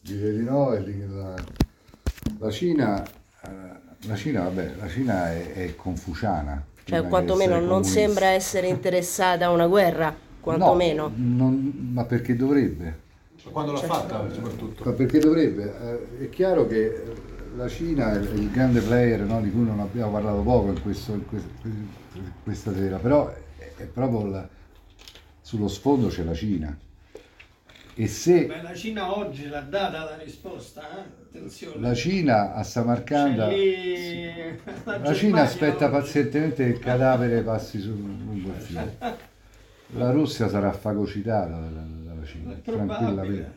Direi 0.00 0.36
di 0.36 0.44
no 0.44 0.70
la, 0.70 1.34
la 2.38 2.50
Cina, 2.50 3.02
eh, 3.02 3.48
la 4.06 4.16
Cina, 4.16 4.42
vabbè, 4.42 4.72
la 4.78 4.88
Cina 4.88 5.32
è, 5.32 5.52
è 5.52 5.76
confuciana. 5.76 6.64
Cioè 6.84 7.06
quantomeno 7.08 7.54
non 7.54 7.66
comunista. 7.66 7.98
sembra 8.00 8.26
essere 8.26 8.66
interessata 8.68 9.46
a 9.46 9.50
una 9.50 9.66
guerra, 9.66 10.14
quantomeno. 10.40 11.10
No, 11.14 11.36
non- 11.46 11.90
ma 11.92 12.04
perché 12.04 12.36
dovrebbe? 12.36 13.02
Quando 13.50 13.72
l'ha 13.72 13.78
fatta 13.80 14.30
soprattutto. 14.32 14.84
Ma 14.84 14.92
perché 14.92 15.18
dovrebbe? 15.18 15.74
Eh, 16.18 16.24
è 16.24 16.30
chiaro 16.30 16.66
che 16.66 17.02
la 17.56 17.68
Cina 17.68 18.12
è 18.12 18.18
il 18.18 18.50
grande 18.50 18.80
player 18.80 19.20
no, 19.20 19.40
di 19.40 19.50
cui 19.50 19.64
non 19.64 19.80
abbiamo 19.80 20.12
parlato 20.12 20.40
poco 20.40 20.68
in, 20.70 20.82
questo- 20.82 21.12
in 21.12 21.26
quest- 21.26 21.48
in 21.64 21.86
questa 22.42 22.72
sera, 22.74 22.96
però 22.98 23.28
è, 23.58 23.72
è 23.76 23.84
proprio 23.84 24.26
la- 24.26 24.48
sullo 25.40 25.68
sfondo 25.68 26.08
c'è 26.08 26.22
la 26.24 26.34
Cina. 26.34 26.76
E 27.96 28.08
se 28.08 28.46
Beh, 28.46 28.62
la 28.62 28.74
Cina 28.74 29.16
oggi 29.16 29.46
l'ha 29.46 29.60
data 29.60 30.04
la 30.04 30.16
risposta, 30.16 30.82
eh? 30.98 31.00
attenzione. 31.22 31.80
la 31.80 31.94
Cina 31.94 32.54
a 32.54 32.62
Samarcanda... 32.64 33.48
Lì 33.48 34.34
La 34.84 34.92
Germania 34.92 35.14
Cina 35.14 35.42
aspetta 35.42 35.86
oggi. 35.86 35.94
pazientemente 35.94 36.64
che 36.64 36.70
il 36.70 36.78
cadavere 36.78 37.42
passi 37.42 37.80
sul 37.80 37.94
lungo 37.94 38.48
il 38.48 38.54
filo. 38.54 38.92
La 39.96 40.10
Russia 40.10 40.48
sarà 40.48 40.72
fagocitata 40.72 41.56
dalla, 41.56 42.24
Cina, 42.24 42.54
tranquillamente. 42.62 43.52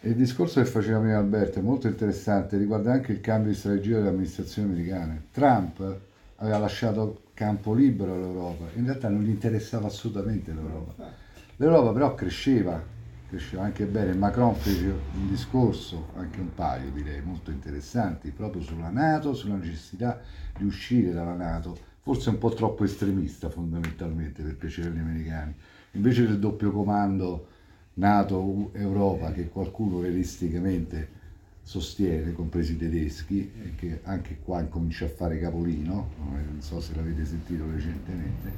il 0.00 0.16
discorso 0.16 0.60
che 0.60 0.66
faceva 0.66 0.98
prima 0.98 1.18
Alberto 1.18 1.58
è 1.58 1.62
molto 1.62 1.86
interessante, 1.86 2.56
riguarda 2.56 2.92
anche 2.92 3.12
il 3.12 3.20
cambio 3.20 3.52
di 3.52 3.56
strategia 3.56 3.98
delle 3.98 4.08
amministrazioni 4.08 4.72
americane. 4.72 5.24
Trump 5.30 5.98
aveva 6.36 6.58
lasciato 6.58 7.24
campo 7.34 7.74
libero 7.74 8.14
all'Europa, 8.14 8.64
in 8.74 8.86
realtà 8.86 9.08
non 9.08 9.22
gli 9.22 9.28
interessava 9.28 9.86
assolutamente 9.86 10.52
l'Europa. 10.52 11.12
L'Europa 11.56 11.92
però 11.92 12.14
cresceva, 12.14 12.82
cresceva 13.30 13.62
anche 13.62 13.86
bene. 13.86 14.12
Macron 14.14 14.54
fece 14.56 14.86
un 14.86 15.28
discorso, 15.28 16.08
anche 16.16 16.40
un 16.40 16.52
paio 16.52 16.90
direi, 16.90 17.22
molto 17.22 17.52
interessanti, 17.52 18.30
proprio 18.30 18.60
sulla 18.60 18.90
Nato, 18.90 19.32
sulla 19.34 19.54
necessità 19.54 20.20
di 20.58 20.64
uscire 20.64 21.12
dalla 21.12 21.34
Nato, 21.34 21.78
forse 22.02 22.30
un 22.30 22.38
po' 22.38 22.50
troppo 22.50 22.84
estremista 22.84 23.48
fondamentalmente 23.48 24.42
per 24.42 24.56
piacere 24.56 24.88
agli 24.88 24.98
americani. 24.98 25.54
Invece 25.92 26.26
del 26.26 26.40
doppio 26.40 26.72
comando 26.72 27.46
NATO-Europa 27.94 29.32
che 29.32 29.48
qualcuno 29.48 30.00
realisticamente 30.00 31.18
sostiene, 31.62 32.32
compresi 32.32 32.72
i 32.72 32.78
tedeschi, 32.78 33.52
e 33.62 33.74
che 33.76 34.00
anche 34.04 34.38
qua 34.42 34.60
incomincia 34.60 35.04
a 35.04 35.08
fare 35.08 35.38
capolino, 35.38 36.10
non 36.18 36.56
so 36.58 36.80
se 36.80 36.96
l'avete 36.96 37.24
sentito 37.24 37.64
recentemente, 37.70 38.50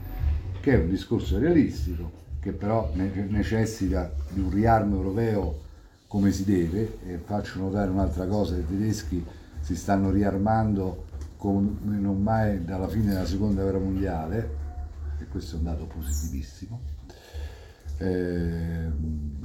che 0.60 0.72
è 0.72 0.78
un 0.78 0.88
discorso 0.88 1.38
realistico, 1.38 2.21
che 2.42 2.50
però 2.50 2.90
ne- 2.94 3.26
necessita 3.28 4.12
di 4.28 4.40
un 4.40 4.50
riarmo 4.50 4.96
europeo 4.96 5.60
come 6.08 6.32
si 6.32 6.44
deve, 6.44 6.98
e 7.06 7.18
faccio 7.18 7.60
notare 7.60 7.88
un'altra 7.88 8.26
cosa, 8.26 8.56
i 8.56 8.66
tedeschi 8.66 9.24
si 9.60 9.76
stanno 9.76 10.10
riarmando 10.10 11.04
come 11.36 11.70
non 11.84 12.20
mai 12.20 12.64
dalla 12.64 12.88
fine 12.88 13.12
della 13.12 13.26
seconda 13.26 13.62
guerra 13.62 13.78
mondiale, 13.78 14.56
e 15.20 15.28
questo 15.28 15.54
è 15.54 15.58
un 15.58 15.64
dato 15.64 15.86
positivissimo. 15.86 16.80
Ehm, 17.98 19.36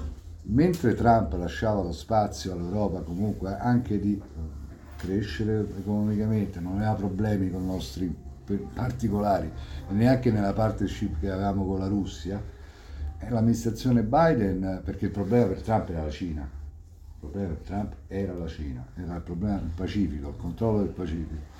mentre 0.45 0.95
Trump 0.95 1.34
lasciava 1.34 1.84
lo 1.84 1.91
spazio 1.91 2.53
all'Europa 2.53 3.02
comunque 3.02 3.56
anche 3.56 3.99
di 3.99 4.19
eh, 4.19 4.95
crescere 4.95 5.68
economicamente, 5.78 6.60
non 6.60 6.78
aveva 6.78 6.95
problemi 6.95 7.52
con 7.52 7.61
i 7.61 7.65
nostri 7.68 8.15
particolari, 8.74 9.52
neanche 9.90 10.32
nella 10.32 10.53
partnership 10.53 11.19
che 11.19 11.30
avevamo 11.30 11.64
con 11.64 11.78
la 11.78 11.88
Russia, 11.88 12.56
l'amministrazione 13.30 14.03
Biden, 14.03 14.64
eh, 14.64 14.81
perché 14.84 15.06
il 15.06 15.11
problema 15.11 15.48
per 15.48 15.61
Trump 15.61 15.89
era 15.89 16.03
la 16.03 16.10
Cina, 16.10 16.41
il 16.41 17.19
problema 17.19 17.48
per 17.48 17.57
Trump 17.65 17.94
era 18.07 18.34
la 18.34 18.48
Cina, 18.48 18.85
era 18.95 19.15
il 19.15 19.22
problema 19.22 19.57
del 19.57 19.72
Pacifico, 19.76 20.30
il 20.30 20.35
controllo 20.38 20.80
del 20.80 20.89
Pacifico. 20.89 21.56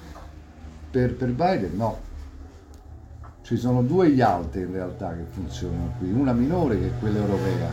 Per, 0.90 1.16
per 1.16 1.32
Biden 1.32 1.76
no, 1.76 1.98
ci 3.42 3.58
sono 3.58 3.82
due 3.82 4.08
Yalte 4.08 4.60
in 4.60 4.72
realtà 4.72 5.16
che 5.16 5.24
funzionano 5.24 5.94
qui, 5.98 6.12
una 6.12 6.34
minore 6.34 6.80
che 6.80 6.88
è 6.88 7.00
quella 7.00 7.20
europea, 7.20 7.70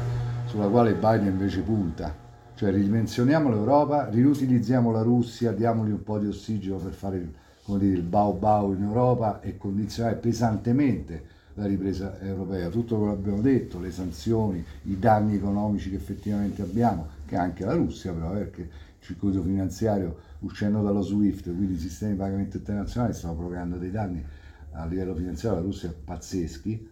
sulla 0.47 0.69
quale 0.69 0.95
Biden 0.95 1.27
invece 1.27 1.61
punta, 1.61 2.15
cioè 2.55 2.71
ridimensioniamo 2.71 3.49
l'Europa, 3.49 4.09
riutilizziamo 4.09 4.91
la 4.93 5.03
Russia, 5.03 5.53
diamogli 5.53 5.91
un 5.91 6.03
po' 6.03 6.19
di 6.19 6.27
ossigeno 6.27 6.77
per 6.77 6.93
fare 6.93 7.17
il, 7.17 7.33
come 7.65 7.79
dire, 7.79 7.97
il 7.97 8.03
bau 8.03 8.39
bau 8.39 8.73
in 8.73 8.83
Europa 8.83 9.41
e 9.41 9.57
condizionare 9.57 10.17
pesantemente 10.17 11.33
la 11.55 11.67
ripresa 11.67 12.19
europea, 12.21 12.69
tutto 12.69 12.97
quello 12.97 13.13
che 13.13 13.19
abbiamo 13.19 13.41
detto, 13.41 13.79
le 13.79 13.91
sanzioni, 13.91 14.65
i 14.85 14.99
danni 14.99 15.37
economici 15.37 15.91
che 15.91 15.97
effettivamente 15.97 16.63
abbiamo, 16.63 17.07
che 17.27 17.35
che 17.35 17.41
anche 17.41 17.65
la 17.65 17.75
Russia 17.75 18.13
però, 18.13 18.31
perché 18.31 18.61
il 18.61 18.69
circuito 19.01 19.43
finanziario 19.43 20.17
uscendo 20.41 20.83
dallo 20.83 21.03
SWIFT, 21.03 21.45
quindi 21.45 21.75
i 21.75 21.79
sistemi 21.79 22.13
di 22.13 22.19
pagamento 22.19 22.57
internazionali, 22.59 23.13
stanno 23.13 23.35
provocando 23.35 23.77
dei 23.77 23.91
danni 23.91 24.25
a 24.73 24.87
livello 24.87 25.15
finanziario 25.15 25.59
alla 25.59 25.67
Russia 25.67 25.93
pazzeschi 25.93 26.91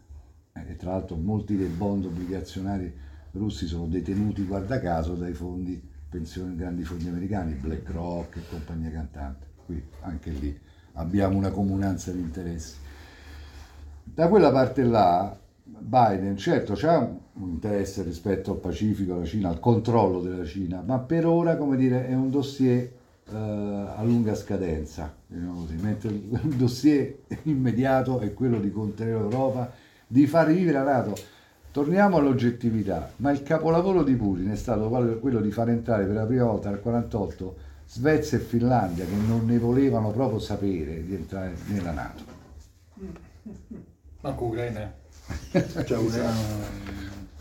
eh, 0.52 0.64
e 0.68 0.76
tra 0.76 0.90
l'altro 0.90 1.16
molti 1.16 1.56
dei 1.56 1.68
bond 1.68 2.06
obbligazionari 2.06 2.92
russi 3.32 3.66
sono 3.66 3.86
detenuti, 3.86 4.44
guarda 4.44 4.80
caso, 4.80 5.14
dai 5.14 5.32
fondi, 5.32 5.80
pensioni, 6.08 6.56
grandi 6.56 6.84
fondi 6.84 7.08
americani, 7.08 7.54
BlackRock 7.54 8.36
e 8.36 8.48
compagnia 8.48 8.90
cantante. 8.90 9.46
Qui 9.64 9.82
anche 10.00 10.30
lì 10.30 10.58
abbiamo 10.94 11.36
una 11.36 11.50
comunanza 11.50 12.10
di 12.10 12.20
interessi. 12.20 12.76
Da 14.04 14.28
quella 14.28 14.50
parte 14.50 14.82
là 14.82 15.36
Biden 15.64 16.36
certo 16.36 16.74
c'ha 16.74 16.98
un 16.98 17.48
interesse 17.48 18.02
rispetto 18.02 18.52
al 18.52 18.58
Pacifico, 18.58 19.14
alla 19.14 19.24
Cina, 19.24 19.48
al 19.48 19.58
controllo 19.58 20.20
della 20.20 20.44
Cina, 20.44 20.82
ma 20.84 20.98
per 20.98 21.26
ora 21.26 21.56
come 21.56 21.76
dire 21.76 22.06
è 22.06 22.14
un 22.14 22.30
dossier 22.30 22.90
eh, 23.30 23.36
a 23.36 24.02
lunga 24.02 24.34
scadenza, 24.34 25.12
diciamo 25.26 25.60
così, 25.60 25.74
mentre 25.76 26.10
il 26.10 26.54
dossier 26.56 27.18
immediato 27.44 28.20
è 28.20 28.32
quello 28.32 28.60
di 28.60 28.70
contenere 28.70 29.18
l'Europa, 29.18 29.70
di 30.06 30.26
far 30.26 30.48
rivivere 30.48 30.78
la 30.78 30.84
Nato. 30.84 31.14
Torniamo 31.72 32.18
all'oggettività, 32.18 33.10
ma 33.16 33.30
il 33.30 33.42
capolavoro 33.42 34.02
di 34.02 34.14
Putin 34.14 34.50
è 34.50 34.56
stato 34.56 34.88
quello 35.20 35.40
di 35.40 35.50
far 35.50 35.70
entrare 35.70 36.04
per 36.04 36.14
la 36.14 36.26
prima 36.26 36.44
volta 36.44 36.68
nel 36.68 36.80
1948 36.84 37.70
Svezia 37.86 38.38
e 38.38 38.40
Finlandia 38.40 39.04
che 39.04 39.14
non 39.26 39.46
ne 39.46 39.58
volevano 39.58 40.10
proprio 40.10 40.38
sapere 40.38 41.02
di 41.04 41.14
entrare 41.14 41.54
nella 41.68 41.92
Nato. 41.92 42.24
Manco 44.22 44.44
Ucraina. 44.44 44.94
Cioè, 45.84 45.98
Ucraina... 45.98 46.32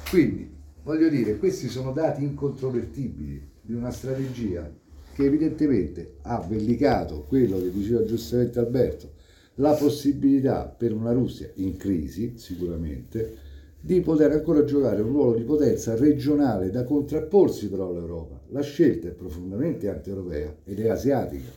Quindi, 0.09 0.51
voglio 0.83 1.09
dire, 1.09 1.37
questi 1.37 1.67
sono 1.69 1.91
dati 1.91 2.23
incontrovertibili 2.23 3.49
di 3.61 3.73
una 3.73 3.91
strategia 3.91 4.69
che 5.13 5.23
evidentemente 5.23 6.15
ha 6.23 6.39
vellicato 6.39 7.23
quello 7.27 7.59
che 7.59 7.71
diceva 7.71 8.03
giustamente 8.03 8.57
Alberto, 8.57 9.11
la 9.55 9.73
possibilità 9.73 10.65
per 10.65 10.93
una 10.93 11.11
Russia 11.11 11.51
in 11.55 11.77
crisi, 11.77 12.33
sicuramente, 12.37 13.37
di 13.79 14.01
poter 14.01 14.31
ancora 14.31 14.63
giocare 14.63 15.01
un 15.01 15.11
ruolo 15.11 15.35
di 15.35 15.43
potenza 15.43 15.95
regionale 15.95 16.71
da 16.71 16.83
contrapporsi 16.83 17.69
però 17.69 17.89
all'Europa. 17.89 18.41
La 18.49 18.61
scelta 18.61 19.07
è 19.07 19.11
profondamente 19.11 19.87
anti-europea 19.87 20.55
ed 20.63 20.79
è 20.79 20.89
asiatica, 20.89 21.51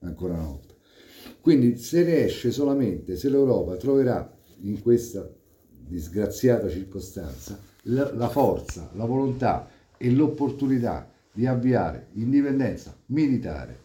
ancora 0.00 0.32
una 0.32 0.44
volta. 0.44 0.72
Quindi 1.42 1.76
se 1.76 2.04
ne 2.04 2.24
esce 2.24 2.50
solamente 2.50 3.16
se 3.16 3.28
l'Europa 3.28 3.76
troverà 3.76 4.31
in 4.62 4.82
questa 4.82 5.28
disgraziata 5.70 6.68
circostanza 6.68 7.58
la, 7.84 8.12
la 8.14 8.28
forza, 8.28 8.90
la 8.94 9.04
volontà 9.04 9.68
e 9.96 10.10
l'opportunità 10.10 11.08
di 11.32 11.46
avviare 11.46 12.08
indipendenza 12.12 12.94
militare 13.06 13.80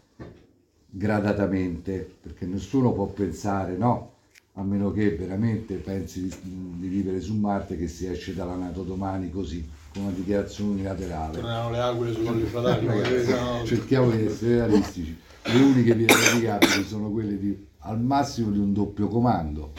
gradatamente, 0.90 2.16
perché 2.20 2.46
nessuno 2.46 2.92
può 2.92 3.06
pensare 3.06 3.76
no, 3.76 4.12
a 4.54 4.62
meno 4.62 4.90
che 4.90 5.14
veramente 5.16 5.76
pensi 5.76 6.22
di, 6.22 6.34
di, 6.78 6.88
vivere 6.88 7.20
su 7.20 7.34
Marte 7.34 7.76
che 7.76 7.88
si 7.88 8.06
esce 8.06 8.34
dalla 8.34 8.56
Nato 8.56 8.82
domani 8.82 9.30
così, 9.30 9.66
con 9.92 10.04
una 10.04 10.12
dichiarazione 10.12 10.70
unilaterale. 10.70 11.40
Tornano 11.40 12.02
le 12.02 12.12
sui 12.12 12.24
colli 12.24 12.44
fratelli. 12.44 13.66
Cerchiamo 13.66 14.10
di 14.10 14.24
essere 14.24 14.56
realistici. 14.56 15.16
Le 15.44 15.60
uniche 15.62 15.94
vie 15.94 16.06
praticabili 16.06 16.84
sono 16.84 17.10
quelle 17.10 17.38
di, 17.38 17.66
al 17.78 18.00
massimo 18.00 18.50
di 18.50 18.58
un 18.58 18.72
doppio 18.72 19.08
comando, 19.08 19.72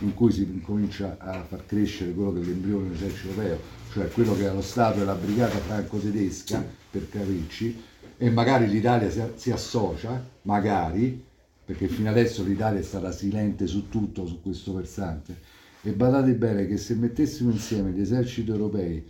in 0.00 0.14
cui 0.14 0.30
si 0.30 0.60
comincia 0.60 1.16
a 1.18 1.42
far 1.42 1.66
crescere 1.66 2.12
quello 2.12 2.32
che 2.32 2.40
è 2.40 2.44
l'embrione 2.44 2.84
dell'esercito 2.84 3.28
europeo, 3.30 3.58
cioè 3.92 4.08
quello 4.08 4.34
che 4.36 4.48
è 4.48 4.52
lo 4.52 4.62
Stato 4.62 5.00
e 5.00 5.04
la 5.04 5.14
brigata 5.14 5.58
franco-tedesca, 5.58 6.64
per 6.90 7.08
capirci, 7.08 7.82
e 8.16 8.30
magari 8.30 8.68
l'Italia 8.68 9.10
si, 9.10 9.22
si 9.34 9.50
associa, 9.50 10.24
magari, 10.42 11.24
perché 11.64 11.88
fino 11.88 12.08
adesso 12.10 12.42
l'Italia 12.44 12.80
è 12.80 12.82
stata 12.82 13.10
silente 13.12 13.66
su 13.66 13.88
tutto, 13.88 14.26
su 14.26 14.40
questo 14.40 14.74
versante. 14.74 15.56
E 15.82 15.92
badate 15.92 16.34
bene 16.34 16.66
che 16.66 16.76
se 16.76 16.94
mettessimo 16.94 17.50
insieme 17.50 17.90
gli 17.90 18.00
eserciti 18.00 18.50
europei, 18.50 19.04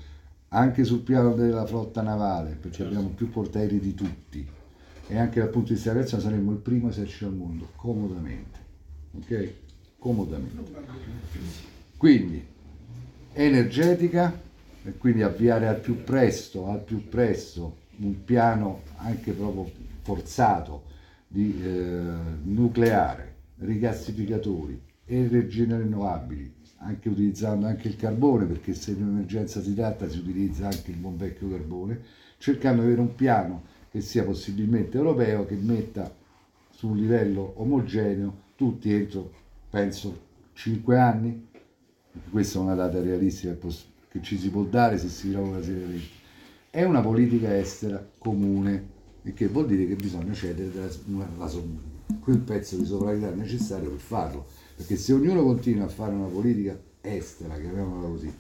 anche 0.49 0.85
sul 0.85 1.01
piano 1.01 1.35
della 1.35 1.67
flotta 1.67 2.03
navale, 2.03 2.57
perché 2.61 2.79
certo. 2.79 2.93
abbiamo 2.93 3.15
più 3.15 3.31
portaerei 3.31 3.81
di 3.81 3.95
tutti, 3.95 4.47
e 5.07 5.19
anche 5.19 5.41
dal 5.41 5.51
punto 5.51 5.69
di 5.69 5.75
vista 5.75 5.93
della 5.93 6.07
saremmo 6.07 6.53
il 6.53 6.59
primo 6.59 6.89
esercito 6.89 7.27
al 7.27 7.35
mondo, 7.35 7.71
comodamente. 7.77 8.59
Ok? 9.13 9.53
Comodamente. 9.99 10.57
Quindi, 11.97 12.45
energetica, 13.33 14.41
e 14.85 14.97
quindi 14.97 15.23
avviare 15.23 15.67
al 15.67 15.81
più 15.81 16.03
presto, 16.05 16.69
al 16.69 16.83
più 16.83 17.09
presto 17.09 17.87
un 17.97 18.25
piano 18.25 18.83
anche 18.97 19.33
proprio 19.33 19.71
forzato 20.03 20.85
di 21.27 21.61
eh, 21.63 22.03
nucleare, 22.45 23.35
rigassificatori, 23.59 24.81
energie 25.05 25.65
rinnovabili, 25.65 26.55
anche 26.79 27.09
utilizzando 27.09 27.67
anche 27.67 27.89
il 27.89 27.97
carbone, 27.97 28.47
perché 28.47 28.75
se 28.75 28.93
in 28.93 29.03
un'emergenza 29.03 29.61
si 29.61 29.75
tratta 29.75 30.09
si 30.09 30.19
utilizza 30.19 30.67
anche 30.67 30.91
il 30.91 30.97
buon 30.97 31.17
vecchio 31.17 31.51
carbone, 31.51 32.01
cercando 32.39 32.83
di 32.83 32.87
avere 32.87 33.03
un 33.03 33.15
piano 33.15 33.63
che 33.91 34.01
sia 34.01 34.25
possibilmente 34.25 34.97
europeo, 34.97 35.45
che 35.45 35.57
metta 35.57 36.15
su 36.71 36.89
un 36.89 36.97
livello 36.97 37.55
omogeneo 37.57 38.47
tutti 38.55 38.93
entro, 38.93 39.33
penso, 39.71 40.27
5 40.55 40.99
anni, 40.99 41.49
questa 42.31 42.59
è 42.59 42.63
una 42.63 42.75
data 42.75 43.01
realistica 43.01 43.57
che 44.09 44.23
ci 44.23 44.39
si 44.39 44.51
può 44.51 44.63
dare 44.63 44.99
se 44.99 45.09
si 45.09 45.31
lavora 45.31 45.63
seriamente. 45.63 46.17
È 46.71 46.85
una 46.85 47.01
politica 47.01 47.57
estera 47.57 48.07
comune 48.19 48.97
il 49.23 49.35
che 49.35 49.49
vuol 49.49 49.67
dire 49.67 49.87
che 49.87 49.95
bisogna 49.95 50.33
cedere 50.33 50.71
la, 50.75 51.27
la, 51.37 51.53
quel 52.21 52.39
pezzo 52.39 52.77
di 52.77 52.85
sovranità 52.85 53.31
necessario 53.31 53.91
per 53.91 54.01
farlo, 54.01 54.47
perché 54.77 54.97
se 54.97 55.13
ognuno 55.13 55.43
continua 55.43 55.85
a 55.85 55.89
fare 55.89 56.15
una 56.15 56.27
politica 56.27 56.79
estera, 57.01 57.59
chiamiamola 57.59 58.09
così, 58.09 58.33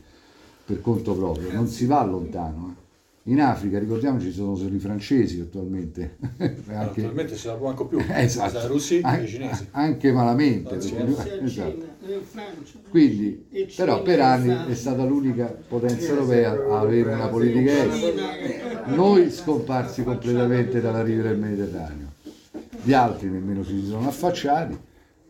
per 0.64 0.80
conto 0.80 1.14
proprio, 1.14 1.52
non 1.52 1.66
si 1.66 1.84
va 1.86 2.04
lontano. 2.04 2.68
Eh. 2.68 2.87
In 3.28 3.42
Africa, 3.42 3.78
ricordiamoci, 3.78 4.32
sono 4.32 4.56
solo 4.56 4.74
i 4.74 4.78
francesi 4.78 5.40
attualmente. 5.40 6.16
anche... 6.38 7.00
attualmente 7.00 7.36
se 7.36 7.48
la 7.48 7.54
può 7.54 7.68
anche 7.68 7.84
più, 7.84 7.98
esatto. 8.08 8.58
i 8.58 8.66
russi 8.66 9.00
e 9.00 9.22
i 9.22 9.28
cinesi. 9.28 9.68
Anche 9.72 10.12
malamente. 10.12 10.76
Perché... 10.76 11.42
Esatto. 11.42 11.86
Quindi, 12.88 13.46
però 13.76 14.02
per 14.02 14.20
anni 14.20 14.70
è 14.70 14.74
stata 14.74 15.04
l'unica 15.04 15.44
potenza 15.46 16.08
europea 16.08 16.52
a 16.52 16.80
avere 16.80 17.12
una 17.12 17.28
politica 17.28 17.70
estera. 17.84 18.86
Noi 18.86 19.30
scomparsi 19.30 20.02
completamente 20.04 20.80
dalla 20.80 21.02
riva 21.02 21.24
del 21.24 21.38
Mediterraneo. 21.38 22.12
Gli 22.82 22.94
altri 22.94 23.28
nemmeno 23.28 23.62
si 23.62 23.84
sono 23.84 24.08
affacciati, 24.08 24.78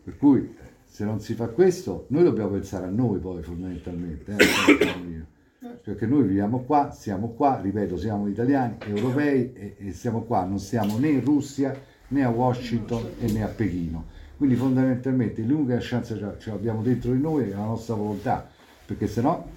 per 0.05 0.17
cui 0.17 0.55
se 0.85 1.03
non 1.03 1.19
si 1.19 1.33
fa 1.33 1.47
questo, 1.47 2.05
noi 2.09 2.23
dobbiamo 2.23 2.51
pensare 2.51 2.85
a 2.85 2.89
noi 2.89 3.19
poi 3.19 3.43
fondamentalmente. 3.43 4.35
Eh, 4.37 5.37
perché 5.81 6.05
noi 6.05 6.23
viviamo 6.23 6.61
qua, 6.61 6.91
siamo 6.91 7.29
qua, 7.29 7.59
ripeto, 7.61 7.97
siamo 7.97 8.27
italiani, 8.27 8.77
europei 8.85 9.51
e, 9.53 9.75
e 9.77 9.91
siamo 9.93 10.21
qua, 10.21 10.45
non 10.45 10.59
siamo 10.59 10.97
né 10.97 11.09
in 11.09 11.23
Russia 11.23 11.77
né 12.07 12.23
a 12.23 12.29
Washington 12.29 13.11
e 13.19 13.31
né 13.31 13.43
a 13.43 13.47
Pechino. 13.47 14.05
Quindi 14.37 14.55
fondamentalmente 14.55 15.41
l'unica 15.41 15.77
chance 15.81 16.17
ce 16.39 16.49
l'abbiamo 16.49 16.81
dentro 16.81 17.11
di 17.11 17.19
noi 17.19 17.49
è 17.49 17.49
la 17.49 17.65
nostra 17.65 17.95
volontà, 17.95 18.49
perché 18.85 19.07
se 19.07 19.21
no 19.21 19.49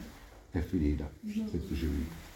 è 0.51 0.59
finita, 0.59 1.09
semplicemente. 1.25 2.31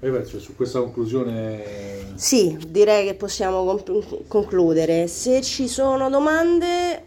Io 0.00 0.12
penso 0.12 0.38
su 0.38 0.54
questa 0.54 0.78
conclusione... 0.78 2.12
Sì, 2.14 2.56
direi 2.68 3.04
che 3.08 3.14
possiamo 3.14 3.76
concludere. 4.28 5.08
Se 5.08 5.42
ci 5.42 5.66
sono 5.66 6.08
domande... 6.08 7.06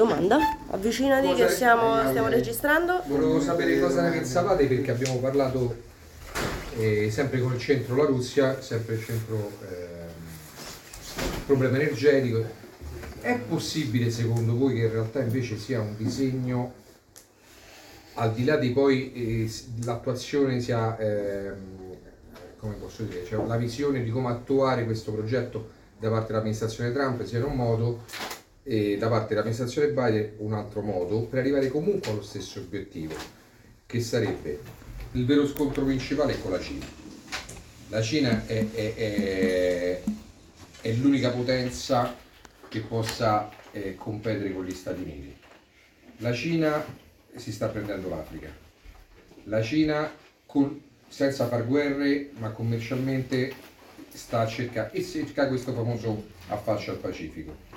Domanda? 0.00 0.38
Avvicinati 0.70 1.26
cosa, 1.26 1.44
che 1.44 1.50
stiamo, 1.52 2.08
stiamo 2.08 2.28
registrando. 2.28 3.02
Volevo 3.06 3.38
sapere 3.38 3.78
cosa 3.78 4.00
ne 4.00 4.08
pensavate 4.08 4.64
perché 4.64 4.92
abbiamo 4.92 5.18
parlato 5.18 5.76
eh, 6.78 7.10
sempre 7.10 7.38
col 7.42 7.58
centro 7.58 7.96
la 7.96 8.04
Russia, 8.06 8.62
sempre 8.62 8.94
il 8.94 9.04
centro 9.04 9.50
eh, 9.60 10.06
problema 11.44 11.76
energetico. 11.76 12.42
È 13.20 13.38
possibile 13.40 14.10
secondo 14.10 14.56
voi 14.56 14.76
che 14.76 14.84
in 14.84 14.90
realtà 14.90 15.20
invece 15.20 15.58
sia 15.58 15.82
un 15.82 15.94
disegno 15.98 16.72
al 18.14 18.32
di 18.32 18.46
là 18.46 18.56
di 18.56 18.70
poi 18.70 19.12
eh, 19.12 19.52
l'attuazione 19.84 20.60
sia, 20.60 20.96
eh, 20.96 21.52
come 22.56 22.76
posso 22.76 23.02
dire, 23.02 23.26
cioè 23.26 23.44
la 23.46 23.58
visione 23.58 24.02
di 24.02 24.10
come 24.10 24.30
attuare 24.30 24.86
questo 24.86 25.12
progetto 25.12 25.72
da 25.98 26.08
parte 26.08 26.28
dell'amministrazione 26.28 26.90
Trump 26.90 27.22
sia 27.24 27.36
in 27.36 27.44
un 27.44 27.54
modo 27.54 28.04
e 28.70 28.96
da 28.96 29.08
parte 29.08 29.30
dell'amministrazione 29.30 29.88
Biden 29.88 30.34
un 30.36 30.52
altro 30.52 30.80
modo 30.80 31.22
per 31.22 31.40
arrivare 31.40 31.66
comunque 31.66 32.12
allo 32.12 32.22
stesso 32.22 32.60
obiettivo, 32.60 33.16
che 33.84 34.00
sarebbe 34.00 34.60
il 35.12 35.26
vero 35.26 35.44
scontro 35.44 35.82
principale 35.82 36.40
con 36.40 36.52
la 36.52 36.60
Cina. 36.60 36.86
La 37.88 38.00
Cina 38.00 38.46
è, 38.46 38.70
è, 38.70 38.94
è, 38.94 40.02
è 40.82 40.92
l'unica 40.92 41.30
potenza 41.30 42.14
che 42.68 42.78
possa 42.82 43.50
eh, 43.72 43.96
competere 43.96 44.52
con 44.52 44.64
gli 44.64 44.72
Stati 44.72 45.02
Uniti. 45.02 45.36
La 46.18 46.32
Cina 46.32 46.84
si 47.34 47.50
sta 47.50 47.66
prendendo 47.66 48.08
l'Africa. 48.08 48.54
La 49.44 49.62
Cina 49.62 50.14
con 50.46 50.80
senza 51.08 51.48
far 51.48 51.66
guerre, 51.66 52.30
ma 52.38 52.50
commercialmente 52.50 53.52
sta 54.12 54.42
a 54.42 54.46
cercare 54.46 54.92
e 54.92 55.02
cerca 55.02 55.48
questo 55.48 55.72
famoso 55.72 56.24
affaccio 56.46 56.92
al 56.92 56.98
Pacifico. 56.98 57.69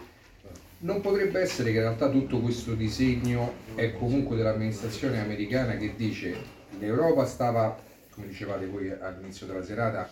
Non 0.83 0.99
potrebbe 0.99 1.39
essere 1.39 1.71
che 1.71 1.77
in 1.77 1.83
realtà 1.83 2.09
tutto 2.09 2.41
questo 2.41 2.73
disegno 2.73 3.53
è 3.73 3.93
comunque 3.93 4.35
dell'amministrazione 4.35 5.21
americana 5.21 5.77
che 5.77 5.93
dice 5.95 6.35
l'Europa 6.77 7.25
stava, 7.25 7.81
come 8.09 8.27
dicevate 8.27 8.65
voi 8.65 8.91
all'inizio 8.91 9.45
della 9.45 9.63
serata, 9.63 10.09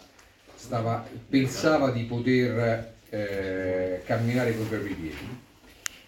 stava, 0.55 1.05
pensava 1.27 1.91
di 1.91 2.03
poter 2.03 2.93
eh, 3.09 4.01
camminare 4.05 4.55
con 4.55 4.63
i 4.63 4.69
propri 4.69 4.93
piedi. 4.93 5.37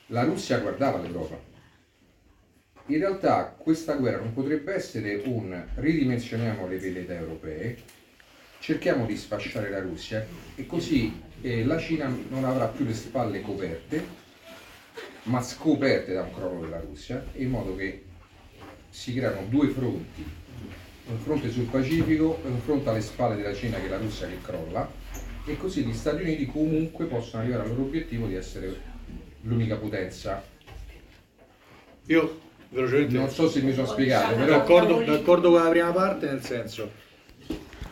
La 0.07 0.23
Russia 0.23 0.60
guardava 0.60 1.02
l'Europa. 1.02 1.38
In 2.85 2.98
realtà 2.99 3.53
questa 3.57 3.95
guerra 3.95 4.19
non 4.19 4.34
potrebbe 4.34 4.73
essere 4.73 5.23
un 5.26 5.61
ridimensioniamo 5.76 6.68
le 6.69 6.77
velleità 6.77 7.15
europee, 7.15 7.80
cerchiamo 8.60 9.06
di 9.06 9.18
sfasciare 9.18 9.69
la 9.69 9.81
Russia 9.81 10.26
e 10.56 10.65
così 10.65 11.22
eh, 11.41 11.65
la 11.65 11.77
Cina 11.77 12.07
non 12.30 12.45
avrà 12.45 12.68
più 12.68 12.85
le 12.85 12.94
spalle 12.94 13.41
coperte, 13.41 14.23
ma 15.24 15.41
scoperte 15.41 16.14
da 16.14 16.22
un 16.24 16.34
crollo 16.34 16.62
della 16.62 16.80
Russia, 16.80 17.24
in 17.34 17.50
modo 17.50 17.76
che 17.76 18.06
si 18.90 19.14
creano 19.14 19.45
due 19.50 19.70
fronti, 19.70 20.26
un 21.06 21.18
fronte 21.20 21.50
sul 21.50 21.66
Pacifico 21.66 22.40
e 22.44 22.48
un 22.48 22.60
fronte 22.60 22.90
alle 22.90 23.02
spalle 23.02 23.36
della 23.36 23.54
Cina 23.54 23.78
che 23.78 23.86
è 23.86 23.90
la 23.90 23.98
Russia 23.98 24.28
che 24.28 24.40
crolla, 24.41 24.90
e 25.45 25.58
così 25.58 25.84
gli 25.84 25.94
Stati 25.94 26.24
Uniti 26.24 26.45
comunque 26.45 27.06
possono 27.06 27.41
arrivare 27.44 27.64
al 27.64 27.70
loro 27.70 27.84
obiettivo 27.84 28.28
di 28.28 28.36
essere 28.36 28.91
l'unica 29.41 29.76
potenza. 29.76 30.44
Io 32.08 32.40
velocemente 32.70 33.18
Non 33.18 33.30
so 33.30 33.50
se 33.50 33.62
mi 33.62 33.74
sono 33.74 33.88
spiegato, 33.88 34.36
però 34.36 34.58
d'accordo, 34.58 35.04
d'accordo 35.04 35.52
con 35.52 35.64
la 35.64 35.70
prima 35.70 35.91
parte, 35.91 36.26
nel 36.28 36.44
senso 36.44 37.03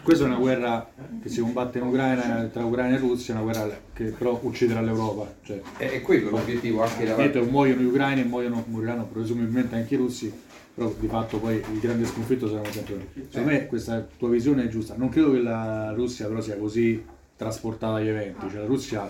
questa 0.03 0.23
è 0.23 0.28
una 0.28 0.38
guerra 0.38 0.90
che 1.22 1.30
si 1.30 1.41
combatte 1.41 1.78
in 1.78 1.86
Ucraina, 1.86 2.49
tra 2.52 2.65
Ucraina 2.65 2.95
e 2.95 2.99
Russia, 2.99 3.34
una 3.36 3.44
guerra 3.44 3.69
che 3.94 4.06
però 4.06 4.40
ucciderà 4.41 4.82
l'Europa. 4.82 5.32
Cioè, 5.44 5.61
è 5.78 6.02
quello 6.02 6.30
l'obiettivo 6.32 6.84
anche 6.84 7.06
da 7.06 7.15
Niente, 7.15 7.41
muoiono 7.41 7.82
gli 7.82 7.86
ucraini 7.86 8.22
e 8.22 8.23
muoiono, 8.26 8.64
moriranno 8.68 9.06
presumibilmente 9.06 9.76
anche 9.76 9.94
i 9.94 9.98
russi, 9.98 10.32
però 10.73 10.94
di 10.98 11.07
fatto 11.07 11.38
poi 11.40 11.56
il 11.56 11.80
grande 11.80 12.06
sconfitto 12.06 12.48
sarà 12.48 12.69
sempre 12.72 12.95
noi. 12.95 13.26
Secondo 13.30 13.52
me 13.52 13.65
questa 13.68 14.07
tua 14.18 14.30
visione 14.30 14.64
è 14.64 14.68
giusta. 14.68 14.95
Non 14.98 15.10
credo 15.10 15.32
che 15.32 15.40
la 15.40 15.91
Russia 15.94 16.28
però 16.28 16.41
sia 16.41 16.57
così 16.57 17.03
trasportata 17.36 17.95
agli 17.95 18.07
eventi, 18.07 18.49
cioè 18.49 18.60
la 18.61 18.65
Russia 18.68 19.10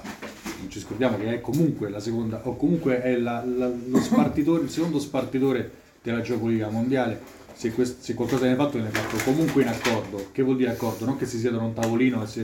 non 0.59 0.69
ci 0.69 0.79
scordiamo 0.79 1.17
che 1.17 1.33
è 1.33 1.41
comunque 1.41 1.89
la 1.89 1.99
seconda, 1.99 2.41
o 2.43 2.55
comunque 2.55 3.01
è 3.01 3.17
la- 3.17 3.43
la- 3.45 3.69
lo 3.87 3.99
spartitore, 3.99 4.63
il 4.63 4.69
secondo 4.69 4.99
spartitore 4.99 5.71
della 6.01 6.21
geopolitica 6.21 6.69
mondiale. 6.69 7.19
Se, 7.61 7.71
quest- 7.73 7.99
se 8.01 8.15
qualcosa 8.15 8.41
viene 8.41 8.55
fatto, 8.55 8.71
viene 8.79 8.89
fatto 8.89 9.23
comunque 9.23 9.61
in 9.61 9.67
accordo. 9.67 10.29
Che 10.31 10.41
vuol 10.41 10.57
dire 10.57 10.71
accordo? 10.71 11.05
Non 11.05 11.15
che 11.17 11.27
si 11.27 11.37
siedono 11.37 11.61
a 11.61 11.67
un 11.67 11.73
tavolino 11.73 12.23
e 12.23 12.25
si, 12.25 12.43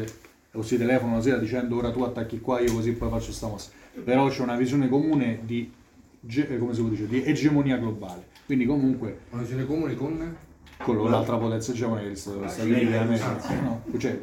o 0.51 0.61
si 0.61 0.77
telefonano 0.77 1.13
una 1.15 1.23
sera 1.23 1.37
dicendo 1.37 1.75
ora 1.75 1.89
tu 1.91 2.03
attacchi 2.03 2.39
qua, 2.39 2.59
io 2.59 2.71
così 2.71 2.91
poi 2.91 3.09
faccio 3.09 3.31
sta 3.31 3.47
mossa. 3.47 3.71
Però 4.03 4.27
c'è 4.29 4.43
una 4.43 4.55
visione 4.55 4.87
comune 4.87 5.39
di, 5.43 5.71
ge- 6.19 6.47
eh, 6.47 6.59
come 6.59 6.75
si 6.75 6.81
può 6.81 6.89
dire, 6.89 7.07
di 7.07 7.23
egemonia 7.23 7.77
globale. 7.77 8.27
Quindi 8.45 8.67
comunque 8.67 9.21
una 9.31 9.41
visione 9.41 9.65
comune 9.65 9.95
con 9.95 10.35
con 10.77 11.09
l'altra 11.09 11.37
potenza 11.37 11.71
egemonica 11.71 12.07
che 12.13 12.61
Uniti 12.61 12.89
d'America. 12.91 13.61
No, 13.63 13.81
cioè, 13.97 14.19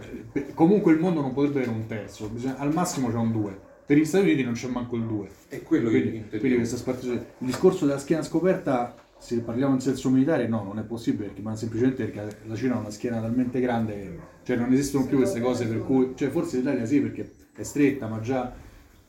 comunque 0.54 0.92
il 0.92 1.00
mondo 1.00 1.20
non 1.20 1.32
potrebbe 1.34 1.62
avere 1.62 1.72
un 1.76 1.86
terzo, 1.86 2.28
bisogna- 2.28 2.58
al 2.58 2.72
massimo 2.72 3.10
c'è 3.10 3.16
un 3.16 3.32
2. 3.32 3.58
Per 3.84 3.96
gli 3.98 4.04
Stati 4.04 4.26
Uniti 4.26 4.44
non 4.44 4.52
c'è 4.52 4.68
manco 4.68 4.94
il 4.94 5.02
2. 5.02 5.28
è 5.48 5.60
quello 5.62 5.90
che 5.90 5.98
Quindi, 5.98 6.16
intendevo. 6.18 6.38
quindi 6.38 6.56
questa 6.58 6.76
spartizione. 6.76 7.16
Il 7.38 7.46
discorso 7.46 7.84
della 7.84 7.98
schiena 7.98 8.22
scoperta, 8.22 8.94
se 9.24 9.40
parliamo 9.40 9.72
in 9.72 9.80
senso 9.80 10.10
militare, 10.10 10.46
no, 10.46 10.62
non 10.62 10.78
è 10.78 10.82
possibile, 10.82 11.28
perché, 11.28 11.40
ma 11.40 11.56
semplicemente 11.56 12.05
perché 12.05 12.40
la 12.46 12.55
Cina 12.55 12.74
ha 12.74 12.80
una 12.80 12.90
schiena 12.90 13.22
talmente 13.22 13.59
grande 13.59 14.18
cioè, 14.42 14.56
non 14.56 14.70
esistono 14.70 15.06
più 15.06 15.16
queste 15.16 15.40
cose 15.40 15.66
per 15.66 15.82
cui. 15.82 16.12
Cioè, 16.14 16.28
forse 16.28 16.59
l'Italia 16.59 16.84
sì, 16.84 17.01
perché 17.01 17.32
è 17.56 17.62
stretta, 17.62 18.06
ma 18.06 18.20
già 18.20 18.52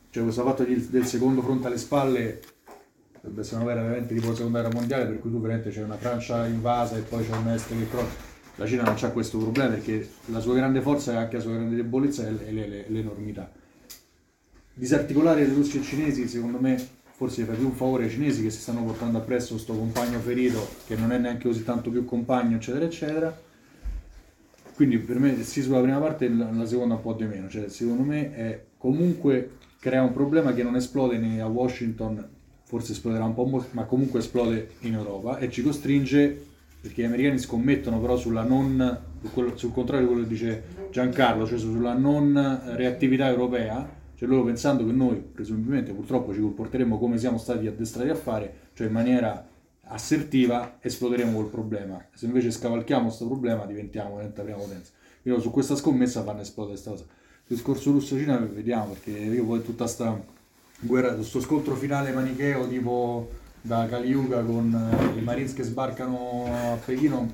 cioè, 0.08 0.22
questo 0.22 0.42
fatto 0.42 0.64
del 0.64 1.04
secondo 1.04 1.42
fronte 1.42 1.66
alle 1.66 1.76
spalle 1.76 2.40
dovrebbe 3.20 3.42
essere 3.42 3.56
una 3.56 3.64
guerra 3.64 3.82
veramente 3.82 4.14
tipo 4.14 4.28
la 4.28 4.34
seconda 4.34 4.60
guerra 4.60 4.74
mondiale, 4.74 5.04
per 5.04 5.18
cui 5.18 5.30
tu 5.30 5.38
veramente 5.38 5.68
c'è 5.68 5.82
una 5.82 5.96
Francia 5.96 6.46
invasa 6.46 6.96
e 6.96 7.00
poi 7.00 7.26
c'è 7.26 7.36
un 7.36 7.48
est 7.48 7.68
che 7.68 7.88
crolla. 7.90 8.08
La 8.54 8.66
Cina 8.66 8.84
non 8.84 8.94
c'ha 8.96 9.10
questo 9.10 9.36
problema 9.36 9.74
perché 9.74 10.08
la 10.26 10.40
sua 10.40 10.54
grande 10.54 10.80
forza 10.80 11.12
e 11.12 11.16
anche 11.16 11.36
la 11.36 11.42
sua 11.42 11.52
grande 11.52 11.76
debolezza 11.76 12.26
è 12.26 12.50
l'enormità 12.88 13.52
disarticolare 14.78 15.42
i 15.42 15.46
russi 15.46 15.78
e 15.78 15.80
i 15.80 15.84
cinesi, 15.84 16.28
secondo 16.28 16.58
me, 16.58 16.76
forse 17.16 17.44
fa 17.44 17.54
più 17.54 17.64
un 17.64 17.72
favore 17.72 18.04
ai 18.04 18.10
cinesi 18.10 18.42
che 18.42 18.50
si 18.50 18.60
stanno 18.60 18.84
portando 18.84 19.16
appresso 19.16 19.54
questo 19.54 19.74
compagno 19.74 20.18
ferito, 20.18 20.68
che 20.86 20.96
non 20.96 21.12
è 21.12 21.18
neanche 21.18 21.48
così 21.48 21.64
tanto 21.64 21.88
più 21.88 22.04
compagno, 22.04 22.56
eccetera, 22.56 22.84
eccetera. 22.84 23.40
Quindi 24.74 24.98
per 24.98 25.18
me 25.18 25.42
sì 25.42 25.62
sulla 25.62 25.80
prima 25.80 25.98
parte, 25.98 26.28
la, 26.28 26.50
la 26.52 26.66
seconda 26.66 26.96
un 26.96 27.00
po' 27.00 27.14
di 27.14 27.24
meno. 27.24 27.48
Cioè, 27.48 27.70
secondo 27.70 28.02
me 28.02 28.34
è 28.34 28.64
comunque 28.76 29.52
crea 29.80 30.02
un 30.02 30.12
problema 30.12 30.52
che 30.52 30.62
non 30.62 30.76
esplode 30.76 31.16
né 31.16 31.40
a 31.40 31.46
Washington, 31.46 32.22
forse 32.64 32.92
esploderà 32.92 33.24
un 33.24 33.32
po', 33.32 33.64
ma 33.70 33.84
comunque 33.84 34.18
esplode 34.18 34.72
in 34.80 34.92
Europa 34.92 35.38
e 35.38 35.50
ci 35.50 35.62
costringe, 35.62 36.44
perché 36.82 37.00
gli 37.00 37.06
americani 37.06 37.38
scommettono 37.38 37.98
però 37.98 38.18
sulla 38.18 38.42
non, 38.42 39.00
sul 39.54 39.72
contrario 39.72 40.06
di 40.06 40.12
quello 40.12 40.28
che 40.28 40.32
dice 40.34 40.62
Giancarlo, 40.90 41.46
cioè 41.46 41.58
sulla 41.58 41.94
non 41.94 42.60
reattività 42.74 43.26
europea, 43.26 44.04
cioè 44.16 44.28
loro 44.28 44.44
pensando 44.44 44.84
che 44.84 44.92
noi 44.92 45.16
presumibilmente 45.16 45.92
purtroppo 45.92 46.32
ci 46.32 46.40
comporteremo 46.40 46.98
come 46.98 47.18
siamo 47.18 47.36
stati 47.38 47.66
addestrati 47.66 48.08
a 48.08 48.14
fare, 48.14 48.54
cioè 48.72 48.86
in 48.86 48.92
maniera 48.92 49.46
assertiva, 49.88 50.78
esploderemo 50.80 51.36
col 51.36 51.50
problema. 51.50 52.02
Se 52.12 52.26
invece 52.26 52.50
scavalchiamo 52.50 53.06
questo 53.06 53.26
problema 53.26 53.66
diventiamo 53.66 54.18
la 54.18 54.26
prima 54.26 54.56
potenza. 54.56 54.92
Quindi 55.22 55.40
su 55.42 55.50
questa 55.50 55.76
scommessa 55.76 56.22
fanno 56.22 56.40
esplodere 56.40 56.74
questa 56.74 56.90
cosa. 56.90 57.04
Il 57.48 57.56
discorso 57.56 57.92
Russia-Cina 57.92 58.38
vediamo 58.38 58.92
perché 58.92 59.10
io 59.10 59.44
poi 59.44 59.62
tutta 59.62 59.86
sta 59.86 60.18
guerra, 60.80 61.14
questo 61.14 61.40
scontro 61.40 61.74
finale 61.74 62.12
manicheo 62.12 62.66
tipo 62.68 63.28
da 63.60 63.86
Kaliuga 63.86 64.42
con 64.42 64.72
eh, 64.72 65.18
i 65.18 65.22
Marines 65.22 65.52
che 65.52 65.62
sbarcano 65.62 66.46
a 66.46 66.76
Pechino 66.76 67.32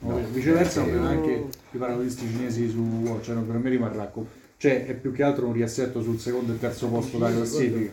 o 0.00 0.20
viceversa 0.32 0.82
oppure 0.82 0.98
anche 0.98 1.46
i 1.70 1.78
paragonisti 1.78 2.28
cinesi 2.28 2.68
su 2.68 2.80
War, 2.80 3.22
cioè 3.22 3.36
per 3.36 3.56
me 3.56 3.70
rimarrà 3.70 4.06
cioè 4.64 4.86
è 4.86 4.94
più 4.94 5.12
che 5.12 5.22
altro 5.22 5.46
un 5.46 5.52
riassetto 5.52 6.00
sul 6.00 6.18
secondo 6.18 6.54
e 6.54 6.58
terzo 6.58 6.88
posto 6.88 7.18
della 7.18 7.30
classifica 7.30 7.92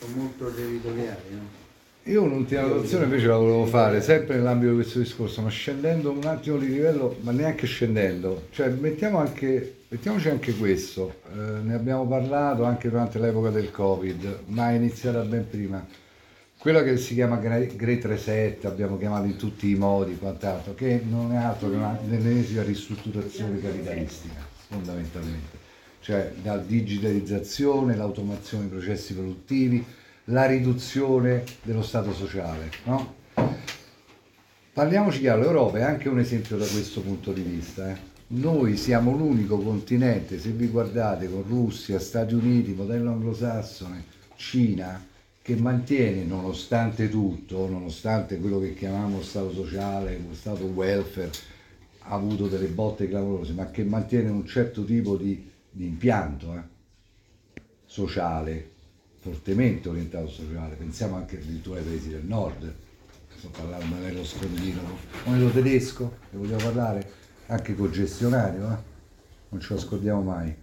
Sono 0.00 0.12
molto 0.16 0.52
territoriali, 0.52 1.20
no? 1.30 1.58
Io 2.04 2.22
un'ultima 2.22 2.62
notazione 2.62 3.04
invece 3.04 3.26
la 3.26 3.36
volevo 3.36 3.64
fare, 3.66 4.00
sempre 4.00 4.34
nell'ambito 4.36 4.70
di 4.72 4.78
questo 4.80 4.98
discorso, 4.98 5.40
ma 5.42 5.50
scendendo 5.50 6.10
un 6.10 6.24
attimo 6.24 6.56
di 6.56 6.66
livello, 6.66 7.16
ma 7.20 7.30
neanche 7.30 7.66
scendendo, 7.66 8.46
cioè 8.50 8.70
mettiamo 8.70 9.18
anche, 9.18 9.82
mettiamoci 9.86 10.28
anche 10.30 10.52
questo, 10.56 11.20
Eh, 11.32 11.60
ne 11.62 11.74
abbiamo 11.74 12.04
parlato 12.08 12.64
anche 12.64 12.88
durante 12.88 13.20
l'epoca 13.20 13.50
del 13.50 13.70
Covid, 13.70 14.38
ma 14.46 14.70
è 14.70 14.74
iniziata 14.74 15.20
ben 15.20 15.46
prima. 15.48 15.86
Quella 16.58 16.82
che 16.82 16.96
si 16.96 17.14
chiama 17.14 17.36
Gre- 17.36 17.76
Great 17.76 18.04
Reset, 18.06 18.64
abbiamo 18.64 18.98
chiamato 18.98 19.26
in 19.26 19.36
tutti 19.36 19.70
i 19.70 19.76
modi, 19.76 20.16
quant'altro, 20.18 20.74
che 20.74 21.00
non 21.08 21.32
è 21.32 21.36
altro 21.36 21.70
che 21.70 21.76
una- 21.76 21.98
l'ennesima 22.08 22.62
ristrutturazione 22.62 23.60
capitalistica, 23.60 24.44
fondamentalmente. 24.68 25.59
Cioè 26.00 26.32
la 26.42 26.56
digitalizzazione, 26.56 27.94
l'automazione 27.94 28.68
dei 28.68 28.78
processi 28.78 29.14
produttivi, 29.14 29.84
la 30.24 30.46
riduzione 30.46 31.44
dello 31.62 31.82
stato 31.82 32.12
sociale. 32.12 32.70
No? 32.84 33.14
Parliamoci 34.72 35.20
chiaro, 35.20 35.42
l'Europa 35.42 35.78
è 35.78 35.82
anche 35.82 36.08
un 36.08 36.20
esempio 36.20 36.56
da 36.56 36.66
questo 36.66 37.00
punto 37.00 37.32
di 37.32 37.42
vista. 37.42 37.90
eh. 37.90 38.08
Noi 38.28 38.76
siamo 38.76 39.16
l'unico 39.16 39.58
continente, 39.58 40.38
se 40.38 40.50
vi 40.50 40.68
guardate, 40.68 41.28
con 41.28 41.42
Russia, 41.42 41.98
Stati 41.98 42.32
Uniti, 42.32 42.72
modello 42.72 43.10
anglosassone, 43.10 44.04
Cina, 44.36 45.04
che 45.42 45.56
mantiene, 45.56 46.22
nonostante 46.22 47.08
tutto, 47.08 47.68
nonostante 47.68 48.38
quello 48.38 48.60
che 48.60 48.74
chiamiamo 48.74 49.20
Stato 49.20 49.52
sociale, 49.52 50.20
Stato 50.32 50.64
welfare, 50.66 51.30
ha 52.02 52.14
avuto 52.14 52.46
delle 52.46 52.68
botte 52.68 53.08
clamorose, 53.08 53.52
ma 53.52 53.70
che 53.70 53.82
mantiene 53.82 54.30
un 54.30 54.46
certo 54.46 54.84
tipo 54.84 55.16
di, 55.16 55.49
di 55.70 55.86
impianto 55.86 56.54
eh, 56.54 57.60
sociale, 57.84 58.70
fortemente 59.18 59.88
orientato 59.88 60.24
al 60.24 60.30
sociale. 60.30 60.74
Pensiamo 60.74 61.16
anche 61.16 61.38
addirittura 61.38 61.78
ai 61.78 61.84
paesi 61.84 62.10
del 62.10 62.24
nord, 62.24 62.74
sto 63.36 63.48
parlando 63.48 63.96
dello 63.96 64.24
scondino, 64.24 64.80
modello 65.24 65.50
tedesco, 65.50 66.16
ne 66.30 66.38
vogliamo 66.38 66.62
parlare, 66.62 67.12
anche 67.46 67.74
congestionario, 67.74 68.70
eh? 68.70 68.76
non 69.50 69.60
ce 69.60 69.74
lo 69.74 69.80
scordiamo 69.80 70.22
mai. 70.22 70.54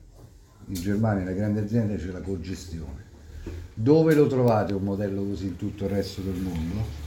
In 0.69 0.73
Germania, 0.73 1.23
nelle 1.23 1.35
grandi 1.35 1.59
aziende, 1.59 1.97
c'è 1.97 2.11
la 2.11 2.21
congestione. 2.21 3.05
Dove 3.73 4.13
lo 4.15 4.27
trovate 4.27 4.73
un 4.73 4.83
modello 4.83 5.23
così 5.23 5.47
in 5.47 5.55
tutto 5.55 5.85
il 5.85 5.91
resto 5.91 6.21
del 6.21 6.33
mondo? 6.33 7.05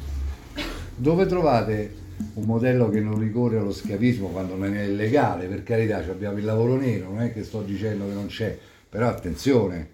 Dove 0.97 1.27
trovate 1.27 2.00
un 2.35 2.45
modello 2.45 2.89
che 2.89 3.01
non 3.01 3.19
ricorre 3.19 3.59
allo 3.59 3.73
schiavismo 3.73 4.29
quando 4.29 4.55
non 4.55 4.75
è 4.75 4.83
illegale? 4.83 5.47
Per 5.47 5.63
carità, 5.63 5.99
abbiamo 5.99 6.39
il 6.39 6.45
lavoro 6.45 6.77
nero, 6.77 7.09
non 7.09 7.21
è 7.21 7.33
che 7.33 7.43
sto 7.45 7.63
dicendo 7.63 8.07
che 8.07 8.13
non 8.13 8.27
c'è, 8.27 8.57
però 8.89 9.09
attenzione, 9.09 9.89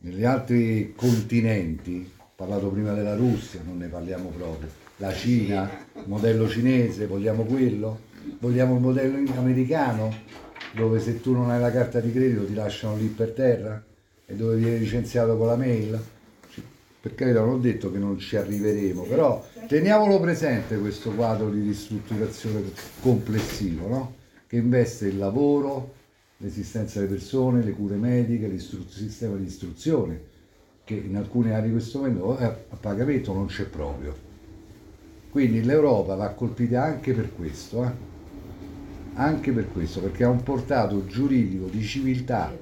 negli 0.00 0.24
altri 0.24 0.92
continenti, 0.94 2.10
ho 2.16 2.30
parlato 2.34 2.68
prima 2.68 2.92
della 2.92 3.16
Russia, 3.16 3.60
non 3.64 3.78
ne 3.78 3.86
parliamo 3.86 4.28
proprio, 4.28 4.68
la 4.98 5.12
Cina, 5.12 5.70
modello 6.04 6.48
cinese, 6.48 7.06
vogliamo 7.06 7.44
quello? 7.44 8.12
Vogliamo 8.38 8.74
il 8.74 8.80
modello 8.80 9.32
americano 9.36 10.12
dove 10.72 10.98
se 11.00 11.20
tu 11.20 11.32
non 11.32 11.50
hai 11.50 11.60
la 11.60 11.70
carta 11.70 12.00
di 12.00 12.12
credito 12.12 12.46
ti 12.46 12.54
lasciano 12.54 12.96
lì 12.96 13.06
per 13.06 13.30
terra 13.30 13.82
e 14.26 14.34
dove 14.34 14.56
vieni 14.56 14.78
licenziato 14.78 15.36
con 15.36 15.46
la 15.46 15.56
mail? 15.56 16.02
Per 17.00 17.14
carità, 17.14 17.40
non 17.40 17.50
ho 17.50 17.58
detto 17.58 17.92
che 17.92 17.98
non 17.98 18.18
ci 18.18 18.36
arriveremo, 18.36 19.02
però 19.02 19.44
teniamolo 19.66 20.20
presente 20.20 20.76
questo 20.78 21.10
quadro 21.12 21.50
di 21.50 21.60
ristrutturazione 21.60 22.62
complessivo, 23.00 23.88
no? 23.88 24.14
che 24.46 24.56
investe 24.56 25.08
il 25.08 25.18
lavoro, 25.18 25.92
l'esistenza 26.38 27.00
delle 27.00 27.12
persone, 27.12 27.62
le 27.62 27.72
cure 27.72 27.96
mediche, 27.96 28.46
il 28.46 28.60
sistema 28.60 29.36
di 29.36 29.44
istruzione, 29.44 30.32
che 30.84 30.94
in 30.94 31.16
alcune 31.16 31.54
aree 31.54 31.66
di 31.66 31.72
questo 31.72 31.98
momento 31.98 32.38
eh, 32.38 32.44
a 32.44 32.76
pagamento 32.78 33.32
non 33.32 33.46
c'è 33.46 33.64
proprio. 33.64 34.32
Quindi 35.30 35.64
l'Europa 35.64 36.14
va 36.14 36.28
colpita 36.28 36.82
anche 36.82 37.12
per 37.12 37.34
questo, 37.34 37.84
eh? 37.84 37.90
anche 39.14 39.52
per 39.52 39.72
questo, 39.72 40.00
perché 40.00 40.24
ha 40.24 40.28
un 40.28 40.42
portato 40.42 41.06
giuridico 41.06 41.66
di 41.66 41.82
civiltà 41.82 42.56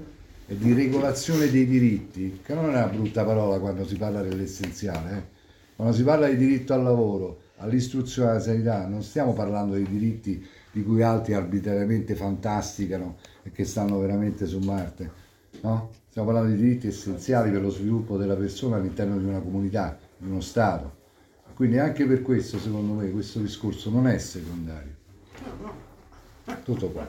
e 0.47 0.57
di 0.57 0.73
regolazione 0.73 1.51
dei 1.51 1.67
diritti, 1.67 2.41
che 2.43 2.55
non 2.55 2.67
è 2.67 2.69
una 2.69 2.87
brutta 2.87 3.25
parola 3.25 3.59
quando 3.59 3.87
si 3.87 3.97
parla 3.97 4.23
dell'essenziale, 4.23 5.17
eh. 5.17 5.32
Quando 5.83 5.99
si 5.99 6.05
parla 6.05 6.29
di 6.29 6.37
diritto 6.37 6.75
al 6.75 6.85
lavoro, 6.85 7.41
all'istruzione, 7.57 8.31
alla 8.31 8.39
sanità, 8.39 8.87
non 8.87 9.03
stiamo 9.03 9.33
parlando 9.33 9.75
dei 9.75 9.83
diritti 9.83 10.47
di 10.71 10.85
cui 10.85 11.03
altri 11.03 11.35
arbitrariamente 11.35 12.15
fantasticano 12.15 13.17
e 13.43 13.51
che 13.51 13.65
stanno 13.65 13.99
veramente 13.99 14.47
su 14.47 14.61
Marte, 14.61 15.11
no? 15.63 15.91
Stiamo 16.09 16.29
parlando 16.29 16.55
di 16.55 16.63
diritti 16.63 16.87
essenziali 16.87 17.51
per 17.51 17.63
lo 17.63 17.71
sviluppo 17.71 18.17
della 18.17 18.37
persona 18.37 18.77
all'interno 18.77 19.19
di 19.19 19.25
una 19.25 19.41
comunità, 19.41 19.99
di 20.17 20.29
uno 20.29 20.41
Stato. 20.41 20.99
Quindi 21.55 21.81
anche 21.81 22.07
per 22.07 22.23
questo, 22.23 22.61
secondo 22.61 22.93
me, 22.93 23.11
questo 23.11 23.41
discorso 23.41 23.91
non 23.91 24.07
è 24.07 24.17
secondario. 24.19 24.95
Tutto 26.63 26.91
qua. 26.91 27.09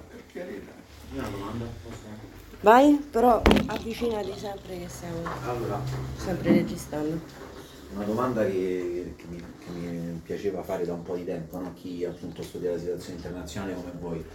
Vai, 2.61 3.05
però 3.11 3.39
avvicinati 3.67 4.33
sempre 4.35 4.79
che 4.79 4.87
stiamo 4.89 5.21
Allora, 5.45 5.79
sempre 6.17 6.53
registrando. 6.53 7.52
Una 7.95 8.05
domanda 8.05 8.45
che, 8.45 9.13
che 9.15 9.25
mi, 9.29 9.37
che 9.37 9.71
mi 9.71 10.21
piaceva 10.23 10.63
fare 10.63 10.85
da 10.85 10.93
un 10.93 11.03
po' 11.03 11.15
di 11.15 11.25
tempo, 11.25 11.59
no? 11.59 11.73
chi 11.73 12.03
appunto 12.05 12.41
studia 12.41 12.71
la 12.71 12.77
situazione 12.77 13.17
internazionale 13.17 13.73
come 13.73 13.91
voi. 13.99 14.25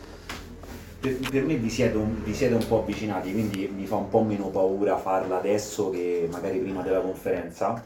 Per, 1.00 1.16
per 1.30 1.44
me 1.44 1.56
vi 1.56 1.70
siete, 1.70 1.96
un, 1.96 2.22
vi 2.22 2.34
siete 2.34 2.54
un 2.54 2.66
po' 2.66 2.80
avvicinati, 2.80 3.32
quindi 3.32 3.70
mi 3.72 3.86
fa 3.86 3.96
un 3.96 4.08
po' 4.08 4.22
meno 4.22 4.48
paura 4.48 4.96
farla 4.96 5.38
adesso 5.38 5.90
che 5.90 6.28
magari 6.30 6.58
prima 6.58 6.82
della 6.82 7.00
conferenza. 7.00 7.82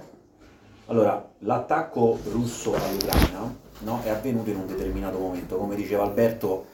Allora, 0.86 1.30
l'attacco 1.40 2.18
russo 2.30 2.74
all'Ucraina 2.74 3.54
no, 3.80 4.02
è 4.02 4.08
avvenuto 4.08 4.50
in 4.50 4.56
un 4.56 4.66
determinato 4.66 5.18
momento, 5.18 5.56
come 5.56 5.74
diceva 5.74 6.04
Alberto, 6.04 6.66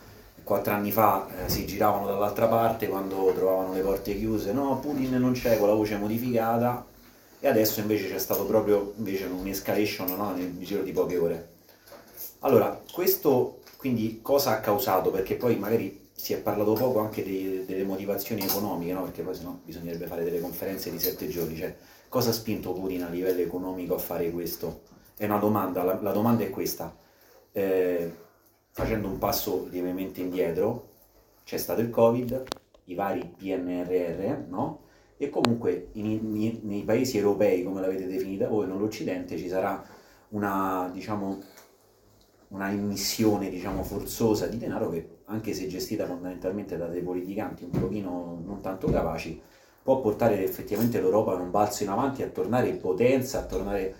quattro 0.44 0.72
anni 0.72 0.90
fa 0.90 1.26
eh, 1.44 1.48
si 1.48 1.66
giravano 1.66 2.06
dall'altra 2.06 2.46
parte 2.46 2.88
quando 2.88 3.32
trovavano 3.34 3.74
le 3.74 3.80
porte 3.80 4.16
chiuse, 4.16 4.52
no, 4.52 4.78
Putin 4.80 5.14
non 5.16 5.32
c'è 5.32 5.58
con 5.58 5.68
la 5.68 5.74
voce 5.74 5.96
modificata 5.98 6.87
e 7.40 7.48
adesso 7.48 7.80
invece 7.80 8.08
c'è 8.08 8.18
stato 8.18 8.44
proprio 8.44 8.94
un'escalation 8.96 10.16
no, 10.16 10.34
nel 10.34 10.58
giro 10.58 10.82
di 10.82 10.92
poche 10.92 11.16
ore. 11.16 11.48
Allora, 12.40 12.82
questo 12.92 13.60
quindi 13.78 14.20
cosa 14.22 14.52
ha 14.52 14.60
causato? 14.60 15.10
Perché 15.10 15.36
poi 15.36 15.56
magari 15.56 16.08
si 16.12 16.32
è 16.32 16.40
parlato 16.40 16.72
poco 16.72 16.98
anche 16.98 17.22
dei- 17.22 17.64
delle 17.64 17.84
motivazioni 17.84 18.42
economiche, 18.42 18.92
no? 18.92 19.04
perché 19.04 19.22
poi 19.22 19.36
sennò 19.36 19.56
bisognerebbe 19.64 20.06
fare 20.06 20.24
delle 20.24 20.40
conferenze 20.40 20.90
di 20.90 20.98
sette 20.98 21.28
giorni, 21.28 21.56
cioè 21.56 21.74
cosa 22.08 22.30
ha 22.30 22.32
spinto 22.32 22.72
Putin 22.72 23.04
a 23.04 23.08
livello 23.08 23.40
economico 23.40 23.94
a 23.94 23.98
fare 23.98 24.30
questo? 24.32 24.82
È 25.16 25.24
una 25.26 25.38
domanda, 25.38 25.84
la, 25.84 26.00
la 26.02 26.10
domanda 26.10 26.42
è 26.42 26.50
questa. 26.50 26.94
Eh, 27.52 28.10
facendo 28.72 29.06
un 29.06 29.18
passo 29.18 29.66
lievemente 29.70 30.20
indietro, 30.20 30.88
c'è 31.44 31.56
stato 31.56 31.80
il 31.80 31.90
Covid, 31.90 32.42
i 32.86 32.94
vari 32.94 33.24
PNRR, 33.36 34.48
no? 34.48 34.86
E 35.18 35.30
comunque 35.30 35.88
in- 35.92 36.36
in- 36.36 36.60
nei 36.62 36.84
paesi 36.84 37.18
europei, 37.18 37.64
come 37.64 37.80
l'avete 37.80 38.06
definita 38.06 38.48
voi, 38.48 38.66
nell'Occidente, 38.66 39.36
ci 39.36 39.48
sarà 39.48 39.84
una, 40.30 40.88
diciamo, 40.92 41.38
una 42.48 42.70
immissione, 42.70 43.50
diciamo, 43.50 43.82
forzosa 43.82 44.46
di 44.46 44.58
denaro 44.58 44.90
che, 44.90 45.16
anche 45.26 45.52
se 45.52 45.66
gestita 45.66 46.06
fondamentalmente 46.06 46.76
da 46.76 46.86
dei 46.86 47.02
politicanti 47.02 47.64
un 47.64 47.70
pochino 47.70 48.40
non 48.46 48.60
tanto 48.62 48.88
capaci, 48.88 49.40
può 49.82 50.00
portare 50.00 50.42
effettivamente 50.42 51.00
l'Europa 51.00 51.32
a 51.32 51.40
un 51.40 51.50
balzo 51.50 51.82
in 51.82 51.88
avanti, 51.88 52.22
a 52.22 52.28
tornare 52.28 52.68
in 52.68 52.78
potenza, 52.78 53.40
a 53.40 53.44
tornare, 53.44 53.94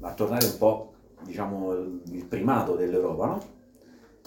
a 0.00 0.12
tornare 0.14 0.46
un 0.46 0.58
po', 0.58 0.92
diciamo, 1.22 1.72
il 1.74 2.24
primato 2.28 2.74
dell'Europa, 2.74 3.26
no? 3.26 3.42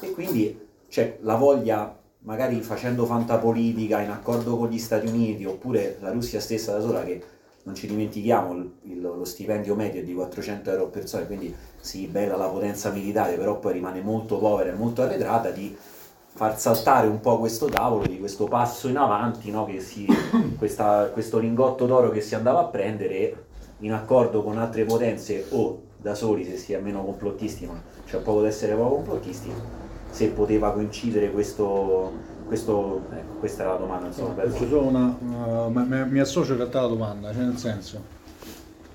E 0.02 0.12
quindi 0.12 0.68
c'è 0.88 1.18
la 1.22 1.36
voglia, 1.36 1.99
magari 2.22 2.62
facendo 2.62 3.06
fantapolitica 3.06 4.02
in 4.02 4.10
accordo 4.10 4.58
con 4.58 4.70
gli 4.70 4.80
Stati 4.80 5.08
Uniti, 5.08 5.46
oppure 5.46 5.98
la 6.02 6.12
Russia 6.12 6.40
stessa 6.40 6.74
da 6.74 6.82
sola, 6.82 7.04
che 7.04 7.22
non 7.64 7.76
ci 7.76 7.88
dimentichiamo, 7.88 8.54
il- 8.54 8.72
il- 8.84 9.02
lo 9.02 9.26
stipendio 9.26 9.76
medio 9.76 10.02
è 10.02 10.04
di 10.04 10.14
400 10.14 10.72
euro 10.72 10.88
per 10.88 11.02
persona, 11.02 11.26
quindi 11.26 11.54
sì, 11.80 12.08
bella 12.08 12.36
la 12.36 12.48
potenza 12.48 12.90
militare, 12.92 13.36
però 13.36 13.60
poi 13.60 13.74
rimane 13.74 14.02
molto 14.02 14.38
povera 14.38 14.70
e 14.72 14.74
molto 14.74 15.02
arretrata, 15.02 15.50
di 15.50 15.76
far 16.32 16.60
saltare 16.60 17.08
un 17.08 17.20
po' 17.20 17.38
questo 17.40 17.66
tavolo, 17.68 18.06
di 18.06 18.20
questo 18.20 18.46
passo 18.46 18.88
in 18.88 18.98
avanti, 18.98 19.52
no? 19.52 19.68
si, 19.80 20.06
questa- 20.58 21.10
questo 21.12 21.38
lingotto 21.38 21.86
d'oro 21.86 22.10
che 22.12 22.22
si 22.22 22.36
andava 22.36 22.60
a 22.60 22.66
prendere 22.66 23.46
in 23.80 23.94
accordo 23.94 24.44
con 24.44 24.58
altre 24.58 24.84
potenze 24.84 25.46
o 25.50 25.82
da 25.98 26.16
soli 26.16 26.46
se 26.46 26.58
si 26.58 26.74
è 26.74 26.80
meno 26.80 27.04
complottisti, 27.04 27.66
ma 27.66 27.82
c'è 28.06 28.18
poco 28.20 28.42
da 28.42 28.48
essere 28.48 28.74
poco 28.76 28.96
complottisti, 28.96 29.52
se 30.12 30.30
poteva 30.30 30.72
coincidere 30.74 31.32
questo, 31.32 32.12
questo 32.46 33.04
ecco, 33.12 33.34
questa 33.40 33.64
era 33.64 33.74
la 33.74 33.78
domanda 33.78 34.08
insomma, 34.08 34.50
solo 34.50 34.82
una, 34.84 35.18
una- 35.22 35.68
ma- 35.70 35.84
ma- 35.84 36.06
mi 36.06 36.20
associo 36.20 36.52
in 36.52 36.58
realtà 36.58 36.80
alla 36.80 36.88
domanda, 36.90 37.32
cioè 37.34 37.44
nel 37.44 37.58
senso, 37.58 38.02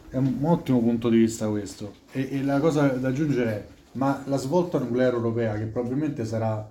è 0.08 0.16
un 0.16 0.38
ottimo 0.42 0.80
punto 0.80 1.08
di 1.08 1.18
vista 1.18 1.48
questo. 1.48 1.92
E, 2.12 2.28
e 2.30 2.42
la 2.44 2.60
cosa 2.60 2.86
da 2.88 3.08
aggiungere 3.08 3.50
è, 3.50 3.66
ma 3.92 4.22
la 4.26 4.36
svolta 4.36 4.78
nucleare 4.78 5.14
europea, 5.16 5.54
che 5.54 5.64
probabilmente 5.64 6.24
sarà 6.24 6.68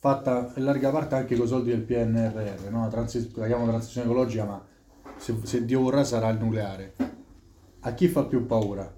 fatta 0.00 0.52
in 0.56 0.64
larga 0.64 0.90
parte 0.90 1.14
anche 1.16 1.36
con 1.36 1.46
i 1.46 1.48
soldi 1.48 1.70
del 1.70 1.80
PNRR, 1.80 2.70
no? 2.70 2.82
la, 2.82 2.88
transi- 2.88 3.32
la 3.34 3.46
chiamano 3.46 3.70
transizione 3.70 4.06
ecologica, 4.06 4.44
ma 4.44 4.64
se, 5.16 5.34
se 5.42 5.64
Dio 5.64 5.80
vorrà 5.80 6.04
sarà 6.04 6.28
il 6.28 6.38
nucleare. 6.38 6.94
A 7.80 7.92
chi 7.92 8.08
fa 8.08 8.24
più 8.24 8.46
paura? 8.46 8.90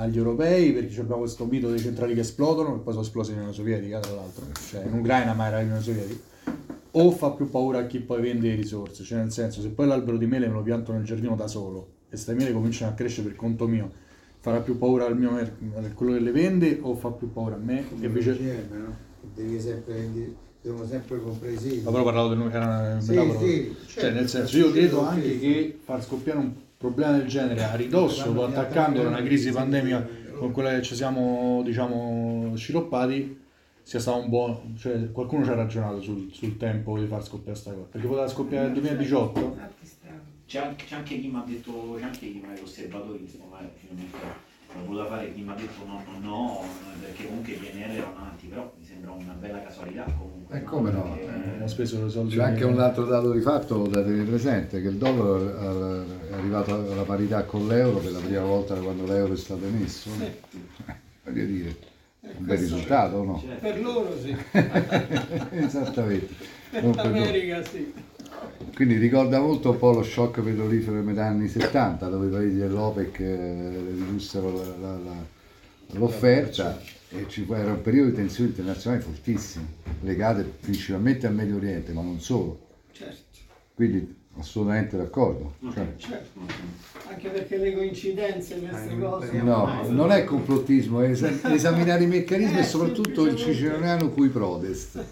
Agli 0.00 0.16
europei, 0.16 0.72
perché 0.72 1.00
abbiamo 1.00 1.22
questo 1.22 1.44
mito 1.44 1.68
dei 1.70 1.80
centrali 1.80 2.14
che 2.14 2.20
esplodono, 2.20 2.74
che 2.74 2.78
poi 2.80 2.92
sono 2.92 3.04
esplosi 3.04 3.30
nell'Unione 3.30 3.56
Sovietica, 3.56 3.98
tra 3.98 4.12
l'altro, 4.12 4.44
cioè 4.68 4.84
in 4.84 4.92
Ucraina 4.92 5.32
ma 5.34 5.46
era 5.48 5.58
l'Unione 5.60 5.82
Sovietica 5.82 6.20
o 6.92 7.10
fa 7.10 7.30
più 7.30 7.50
paura 7.50 7.80
a 7.80 7.86
chi 7.86 7.98
poi 8.00 8.20
vende 8.20 8.48
le 8.48 8.54
risorse, 8.54 9.04
cioè 9.04 9.18
nel 9.18 9.30
senso 9.30 9.60
se 9.60 9.68
poi 9.68 9.86
l'albero 9.86 10.16
di 10.16 10.26
mele 10.26 10.46
me 10.48 10.54
lo 10.54 10.62
pianto 10.62 10.92
nel 10.92 11.04
giardino 11.04 11.36
da 11.36 11.46
solo 11.46 11.86
e 12.08 12.16
ste 12.16 12.34
mele 12.34 12.52
cominciano 12.52 12.92
a 12.92 12.94
crescere 12.94 13.28
per 13.28 13.36
conto 13.36 13.66
mio, 13.66 13.90
farà 14.40 14.60
più 14.60 14.78
paura 14.78 15.04
al 15.04 15.16
mio 15.16 15.32
mer- 15.32 15.52
a 15.76 15.80
quello 15.92 16.12
che 16.14 16.20
le 16.20 16.32
vende 16.32 16.78
o 16.80 16.94
fa 16.94 17.10
più 17.10 17.30
paura 17.32 17.56
a 17.56 17.58
me? 17.58 17.80
E 18.00 18.06
invece... 18.06 18.30
Insieme, 18.30 18.68
no? 18.70 18.96
Devi 19.34 19.60
sempre, 19.60 20.08
devono 20.62 20.86
sempre 20.86 21.20
compresi. 21.20 21.82
Ma 21.84 21.90
però 21.90 22.04
parlavo 22.04 22.28
del 22.34 22.50
era 22.50 22.66
una 22.66 23.00
Sì, 23.00 23.10
metafora. 23.10 23.38
sì, 23.38 23.76
cioè 23.86 24.02
certo, 24.02 24.18
nel 24.18 24.28
senso 24.28 24.56
io 24.56 24.70
credo 24.70 25.00
anche 25.00 25.38
che 25.38 25.78
far 25.84 26.02
scoppiare 26.02 26.38
un 26.38 26.52
problema 26.78 27.18
del 27.18 27.26
genere 27.26 27.64
a 27.64 27.74
ridosso, 27.74 28.44
attaccando 28.44 29.06
una 29.06 29.20
crisi 29.22 29.50
pandemica 29.50 30.06
con 30.38 30.52
quella 30.52 30.70
che 30.70 30.82
ci 30.82 30.94
siamo 30.94 31.60
diciamo 31.64 32.54
sciroppati 32.54 33.46
sia 33.82 33.98
stato 33.98 34.18
un 34.18 34.28
buon 34.28 34.76
cioè 34.78 35.10
qualcuno 35.10 35.44
ci 35.44 35.50
ha 35.50 35.54
ragionato 35.54 36.00
sul, 36.00 36.28
sul 36.32 36.56
tempo 36.56 36.96
di 36.98 37.06
far 37.06 37.24
scoppiare 37.24 37.58
sta 37.58 37.72
cosa. 37.72 37.86
Perché 37.90 38.06
poteva 38.06 38.28
scoppiare 38.28 38.66
nel 38.66 38.74
2018 38.74 39.56
C'è 40.46 40.60
anche, 40.60 40.84
c'è 40.84 40.94
anche 40.94 41.20
chi 41.20 41.28
mi 41.28 41.36
ha 41.36 41.44
detto, 41.46 41.96
c'è 41.98 42.04
anche 42.04 42.18
chi 42.18 42.38
magari 42.40 42.62
osservatori 42.62 43.24
che 43.24 43.38
l'ho 44.74 44.84
voluta 44.84 45.06
fare, 45.06 45.32
chi 45.34 45.40
mi 45.42 45.50
ha 45.50 45.54
detto 45.54 45.84
no, 45.86 46.02
no, 46.20 46.28
no, 46.28 46.64
perché 47.00 47.26
comunque 47.26 47.52
i 47.52 47.56
PNR 47.56 47.90
erano 47.90 48.16
avanti, 48.16 48.46
però 48.46 48.72
mi 48.78 48.84
sembra 48.84 49.10
una 49.12 49.32
bella 49.32 49.62
casualità 49.62 50.04
comunque. 50.04 50.58
E 50.58 50.64
come 50.64 50.90
no? 50.90 51.18
Eh, 51.62 51.68
speso 51.68 52.08
soldi 52.08 52.36
C'è 52.36 52.42
anche 52.42 52.64
un 52.64 52.78
altro 52.80 53.04
dato 53.04 53.32
di 53.32 53.40
fatto 53.40 53.86
da 53.86 54.02
tenere 54.02 54.24
presente, 54.24 54.80
che 54.80 54.88
il 54.88 54.96
dollaro 54.96 56.02
eh, 56.02 56.30
è 56.30 56.34
arrivato 56.34 56.74
alla 56.74 57.02
parità 57.02 57.44
con 57.44 57.66
l'euro 57.66 57.98
per 57.98 58.12
la 58.12 58.20
prima 58.20 58.42
volta 58.42 58.74
da 58.74 58.80
quando 58.80 59.04
l'euro 59.06 59.32
è 59.32 59.36
stato 59.36 59.64
emesso. 59.64 60.10
no? 60.16 60.26
Voglio 61.24 61.44
dire, 61.44 61.76
un 62.20 62.44
bel 62.44 62.58
risultato 62.58 63.16
o 63.16 63.24
no? 63.24 63.44
Per 63.60 63.80
loro 63.80 64.18
sì, 64.18 64.34
Esattamente. 65.50 66.34
per 66.70 66.82
Non 66.82 66.94
per 66.94 67.04
l'America 67.04 67.62
sì. 67.64 67.92
Quindi 68.74 68.96
ricorda 68.96 69.40
molto 69.40 69.70
un 69.70 69.78
po' 69.78 69.92
lo 69.92 70.02
shock 70.02 70.40
petrolifero 70.40 71.00
di 71.00 71.06
metà 71.06 71.24
anni 71.26 71.48
70, 71.48 72.08
dove 72.08 72.26
i 72.26 72.30
paesi 72.30 72.56
dell'OPEC 72.56 73.20
eh, 73.20 73.80
ridussero 73.90 74.52
la- 74.52 74.76
la- 74.80 74.98
la- 74.98 75.26
l'offerta 75.98 76.80
e 77.10 77.24
ci 77.28 77.42
fu, 77.44 77.54
era 77.54 77.72
un 77.72 77.80
periodo 77.82 78.10
di 78.10 78.16
tensioni 78.16 78.50
internazionali 78.50 79.02
fortissime, 79.02 79.66
legate 80.02 80.42
principalmente 80.42 81.26
al 81.26 81.34
Medio 81.34 81.56
Oriente, 81.56 81.92
ma 81.92 82.02
non 82.02 82.20
solo. 82.20 82.66
Certo. 82.92 83.38
Quindi 83.74 84.16
assolutamente 84.38 84.96
d'accordo. 84.96 85.54
Cioè, 85.72 85.86
Certo, 85.96 86.40
anche 87.08 87.28
perché 87.28 87.56
le 87.56 87.74
coincidenze, 87.74 88.58
queste 88.58 88.98
cose... 88.98 89.42
no, 89.42 89.86
non 89.88 90.10
è 90.10 90.24
complottismo, 90.24 91.00
è 91.00 91.10
es- 91.10 91.22
esaminare 91.44 92.04
i 92.04 92.06
meccanismi 92.06 92.58
e 92.58 92.64
soprattutto 92.64 93.26
il 93.26 93.36
ciceroniano 93.36 94.10
cui 94.10 94.28
prodest. 94.28 95.02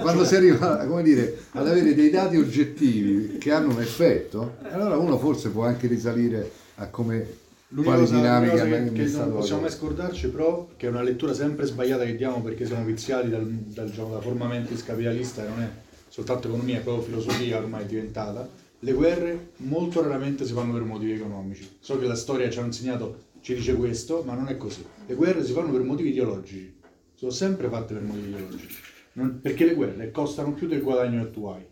Quando 0.00 0.24
si 0.24 0.34
arriva 0.34 0.84
come 0.86 1.02
dire, 1.02 1.36
ad 1.52 1.66
avere 1.66 1.94
dei 1.94 2.10
dati 2.10 2.36
oggettivi 2.36 3.38
che 3.38 3.52
hanno 3.52 3.72
un 3.72 3.80
effetto, 3.80 4.56
allora 4.70 4.96
uno 4.96 5.18
forse 5.18 5.50
può 5.50 5.64
anche 5.64 5.86
risalire 5.86 6.50
a 6.76 6.86
come 6.88 7.44
L'unica 7.70 7.96
cosa, 7.96 8.32
hanno 8.32 8.50
cosa 8.50 8.64
che, 8.64 8.92
che 8.92 9.04
non 9.08 9.32
possiamo 9.32 9.62
mai 9.62 9.70
scordarci 9.70 10.28
però 10.28 10.68
che 10.76 10.86
è 10.86 10.88
una 10.88 11.02
lettura 11.02 11.34
sempre 11.34 11.66
sbagliata 11.66 12.04
che 12.04 12.14
diamo 12.14 12.40
perché 12.40 12.64
siamo 12.64 12.84
viziati 12.84 13.28
dal, 13.28 13.44
dal, 13.44 13.88
diciamo, 13.88 14.14
da 14.14 14.20
forma 14.20 14.46
mentis 14.46 14.84
capitalista 14.84 15.44
e 15.44 15.48
non 15.48 15.60
è 15.60 15.68
soltanto 16.08 16.48
economia, 16.48 16.78
è 16.78 16.80
proprio 16.80 17.04
filosofia 17.04 17.58
ormai 17.58 17.84
diventata. 17.84 18.48
Le 18.86 18.92
guerre 18.92 19.50
molto 19.56 20.00
raramente 20.00 20.44
si 20.44 20.52
fanno 20.52 20.72
per 20.72 20.82
motivi 20.82 21.10
economici. 21.10 21.68
So 21.80 21.98
che 21.98 22.06
la 22.06 22.14
storia 22.14 22.48
ci 22.48 22.60
ha 22.60 22.64
insegnato, 22.64 23.24
ci 23.40 23.56
dice 23.56 23.74
questo, 23.74 24.22
ma 24.24 24.34
non 24.34 24.46
è 24.46 24.56
così. 24.56 24.84
Le 25.06 25.14
guerre 25.16 25.44
si 25.44 25.52
fanno 25.52 25.72
per 25.72 25.82
motivi 25.82 26.10
ideologici. 26.10 26.72
Sono 27.16 27.32
sempre 27.32 27.68
fatte 27.68 27.94
per 27.94 28.04
motivi 28.04 28.28
ideologici. 28.28 28.76
Non- 29.14 29.40
perché 29.42 29.64
le 29.64 29.74
guerre 29.74 30.12
costano 30.12 30.52
più 30.52 30.68
del 30.68 30.82
guadagno 30.82 31.24
che 31.24 31.30
tu 31.32 31.46
hai. 31.46 31.66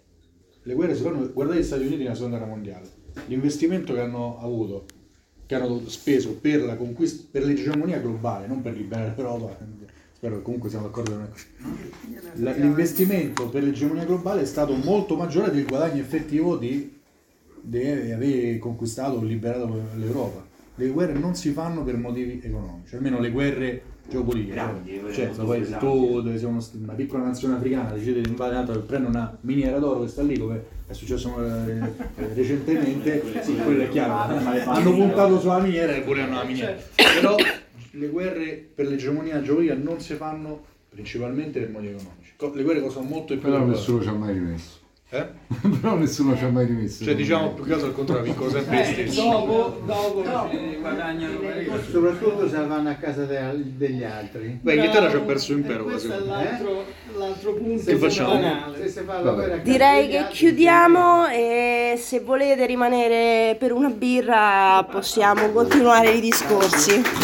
Le 0.62 0.74
guerre 0.74 0.96
si 0.96 1.02
fanno, 1.02 1.30
guardate 1.32 1.60
gli 1.60 1.62
Stati 1.62 1.86
Uniti 1.86 2.02
nella 2.02 2.16
seconda 2.16 2.38
guerra 2.38 2.52
mondiale, 2.52 2.90
l'investimento 3.26 3.92
che 3.92 4.00
hanno 4.00 4.40
avuto, 4.40 4.86
che 5.46 5.54
hanno 5.54 5.88
speso 5.88 6.36
per 6.40 6.62
la 6.62 6.74
conquista, 6.74 7.28
per 7.30 7.44
l'egemonia 7.44 8.00
globale, 8.00 8.48
non 8.48 8.60
per 8.60 8.74
liberare 8.74 9.14
l'Europa, 9.16 9.56
spero 10.12 10.38
che 10.38 10.42
comunque 10.42 10.68
siamo 10.68 10.86
d'accordo 10.86 11.12
che 11.12 11.16
non 11.16 11.26
è 11.26 11.30
così. 11.30 12.60
L'investimento 12.60 13.48
per 13.50 13.62
l'egemonia 13.62 14.04
globale 14.04 14.40
è 14.40 14.46
stato 14.46 14.74
molto 14.74 15.14
maggiore 15.14 15.52
del 15.52 15.64
guadagno 15.64 16.00
effettivo 16.00 16.56
di, 16.56 16.93
di 17.66 18.12
aver 18.12 18.58
conquistato 18.58 19.16
o 19.16 19.22
liberato 19.22 19.80
l'Europa. 19.96 20.44
Le 20.76 20.88
guerre 20.88 21.12
non 21.14 21.34
si 21.34 21.50
fanno 21.50 21.82
per 21.82 21.96
motivi 21.96 22.40
economici, 22.42 22.94
almeno 22.96 23.20
le 23.20 23.30
guerre 23.30 23.82
geopolitiche. 24.08 24.52
Grandi, 24.54 25.00
Cioè, 25.00 25.12
certo, 25.12 25.44
poi 25.44 25.60
pesanti. 25.60 25.84
tu 25.86 26.20
dove 26.20 26.36
sei 26.38 26.48
una 26.48 26.92
piccola 26.94 27.24
nazione 27.24 27.54
africana 27.54 27.92
decidete 27.92 28.20
di 28.22 28.28
invadere 28.28 28.56
un'altra 28.56 28.74
per 28.76 28.84
prendere 28.84 29.10
una 29.16 29.38
miniera 29.42 29.78
d'oro 29.78 30.02
che 30.02 30.08
sta 30.08 30.22
lì 30.22 30.38
come 30.38 30.62
è 30.86 30.92
successo 30.92 31.34
eh, 31.42 31.78
eh, 32.16 32.34
recentemente 32.34 33.22
sì, 33.42 33.56
quello 33.56 33.84
è 33.84 33.88
chiaro 33.88 34.34
hanno 34.70 34.92
puntato 34.92 35.40
sulla 35.40 35.60
miniera 35.60 35.94
e 35.94 36.02
volevano 36.02 36.34
la 36.34 36.44
miniera 36.44 36.76
però 36.96 37.34
le 37.92 38.06
guerre 38.08 38.68
per 38.74 38.88
l'egemonia 38.88 39.40
geopolitica 39.40 39.74
non 39.80 39.98
si 40.00 40.14
fanno 40.14 40.62
principalmente 40.90 41.60
per 41.60 41.70
motivi 41.70 41.94
economici 41.94 42.32
Co- 42.36 42.52
le 42.54 42.62
guerre 42.62 42.82
costano 42.82 43.06
molto 43.06 43.32
di 43.32 43.40
più 43.40 43.48
Però 43.48 43.64
nessuno 43.64 44.02
ci 44.02 44.08
ha 44.08 44.12
mai 44.12 44.34
rimesso. 44.34 44.78
Eh? 45.14 45.26
Però 45.80 45.94
nessuno 45.94 46.36
ci 46.36 46.44
ha 46.44 46.48
mai 46.48 46.66
rimesso. 46.66 47.04
cioè 47.04 47.14
diciamo 47.14 47.50
più 47.50 47.64
che 47.64 47.72
altro 47.72 47.88
al 47.88 47.94
contrario 47.94 48.24
vincono 48.24 48.50
sempre 48.50 48.80
gli 48.80 48.84
stessi 48.92 49.20
Dopo, 49.20 49.80
dopo 49.86 50.24
si 50.50 50.76
guadagnano. 50.80 51.38
Soprattutto 51.90 52.48
se 52.48 52.56
vanno 52.66 52.88
a 52.90 52.94
casa 52.94 53.24
de- 53.24 53.62
degli 53.76 54.02
altri. 54.02 54.58
beh 54.60 54.74
Inghilterra 54.74 55.10
ci 55.10 55.16
ha 55.16 55.20
perso 55.20 55.52
E 55.52 55.54
l'impero 55.54 55.84
questo 55.84 56.12
è 56.12 56.16
quasi 56.16 56.28
l'altro, 56.28 56.84
l'altro 57.16 57.54
punto 57.54 57.84
Che 57.84 57.96
facciamo? 57.96 58.40
Se 58.84 59.04
Direi 59.62 60.08
che 60.08 60.18
altri, 60.18 60.34
chiudiamo 60.34 61.28
e 61.28 61.94
se 61.98 62.20
volete 62.20 62.66
rimanere 62.66 63.56
per 63.56 63.72
una 63.72 63.88
birra 63.90 64.86
possiamo 64.90 65.50
continuare 65.50 66.10
i 66.10 66.20
discorsi. 66.20 67.02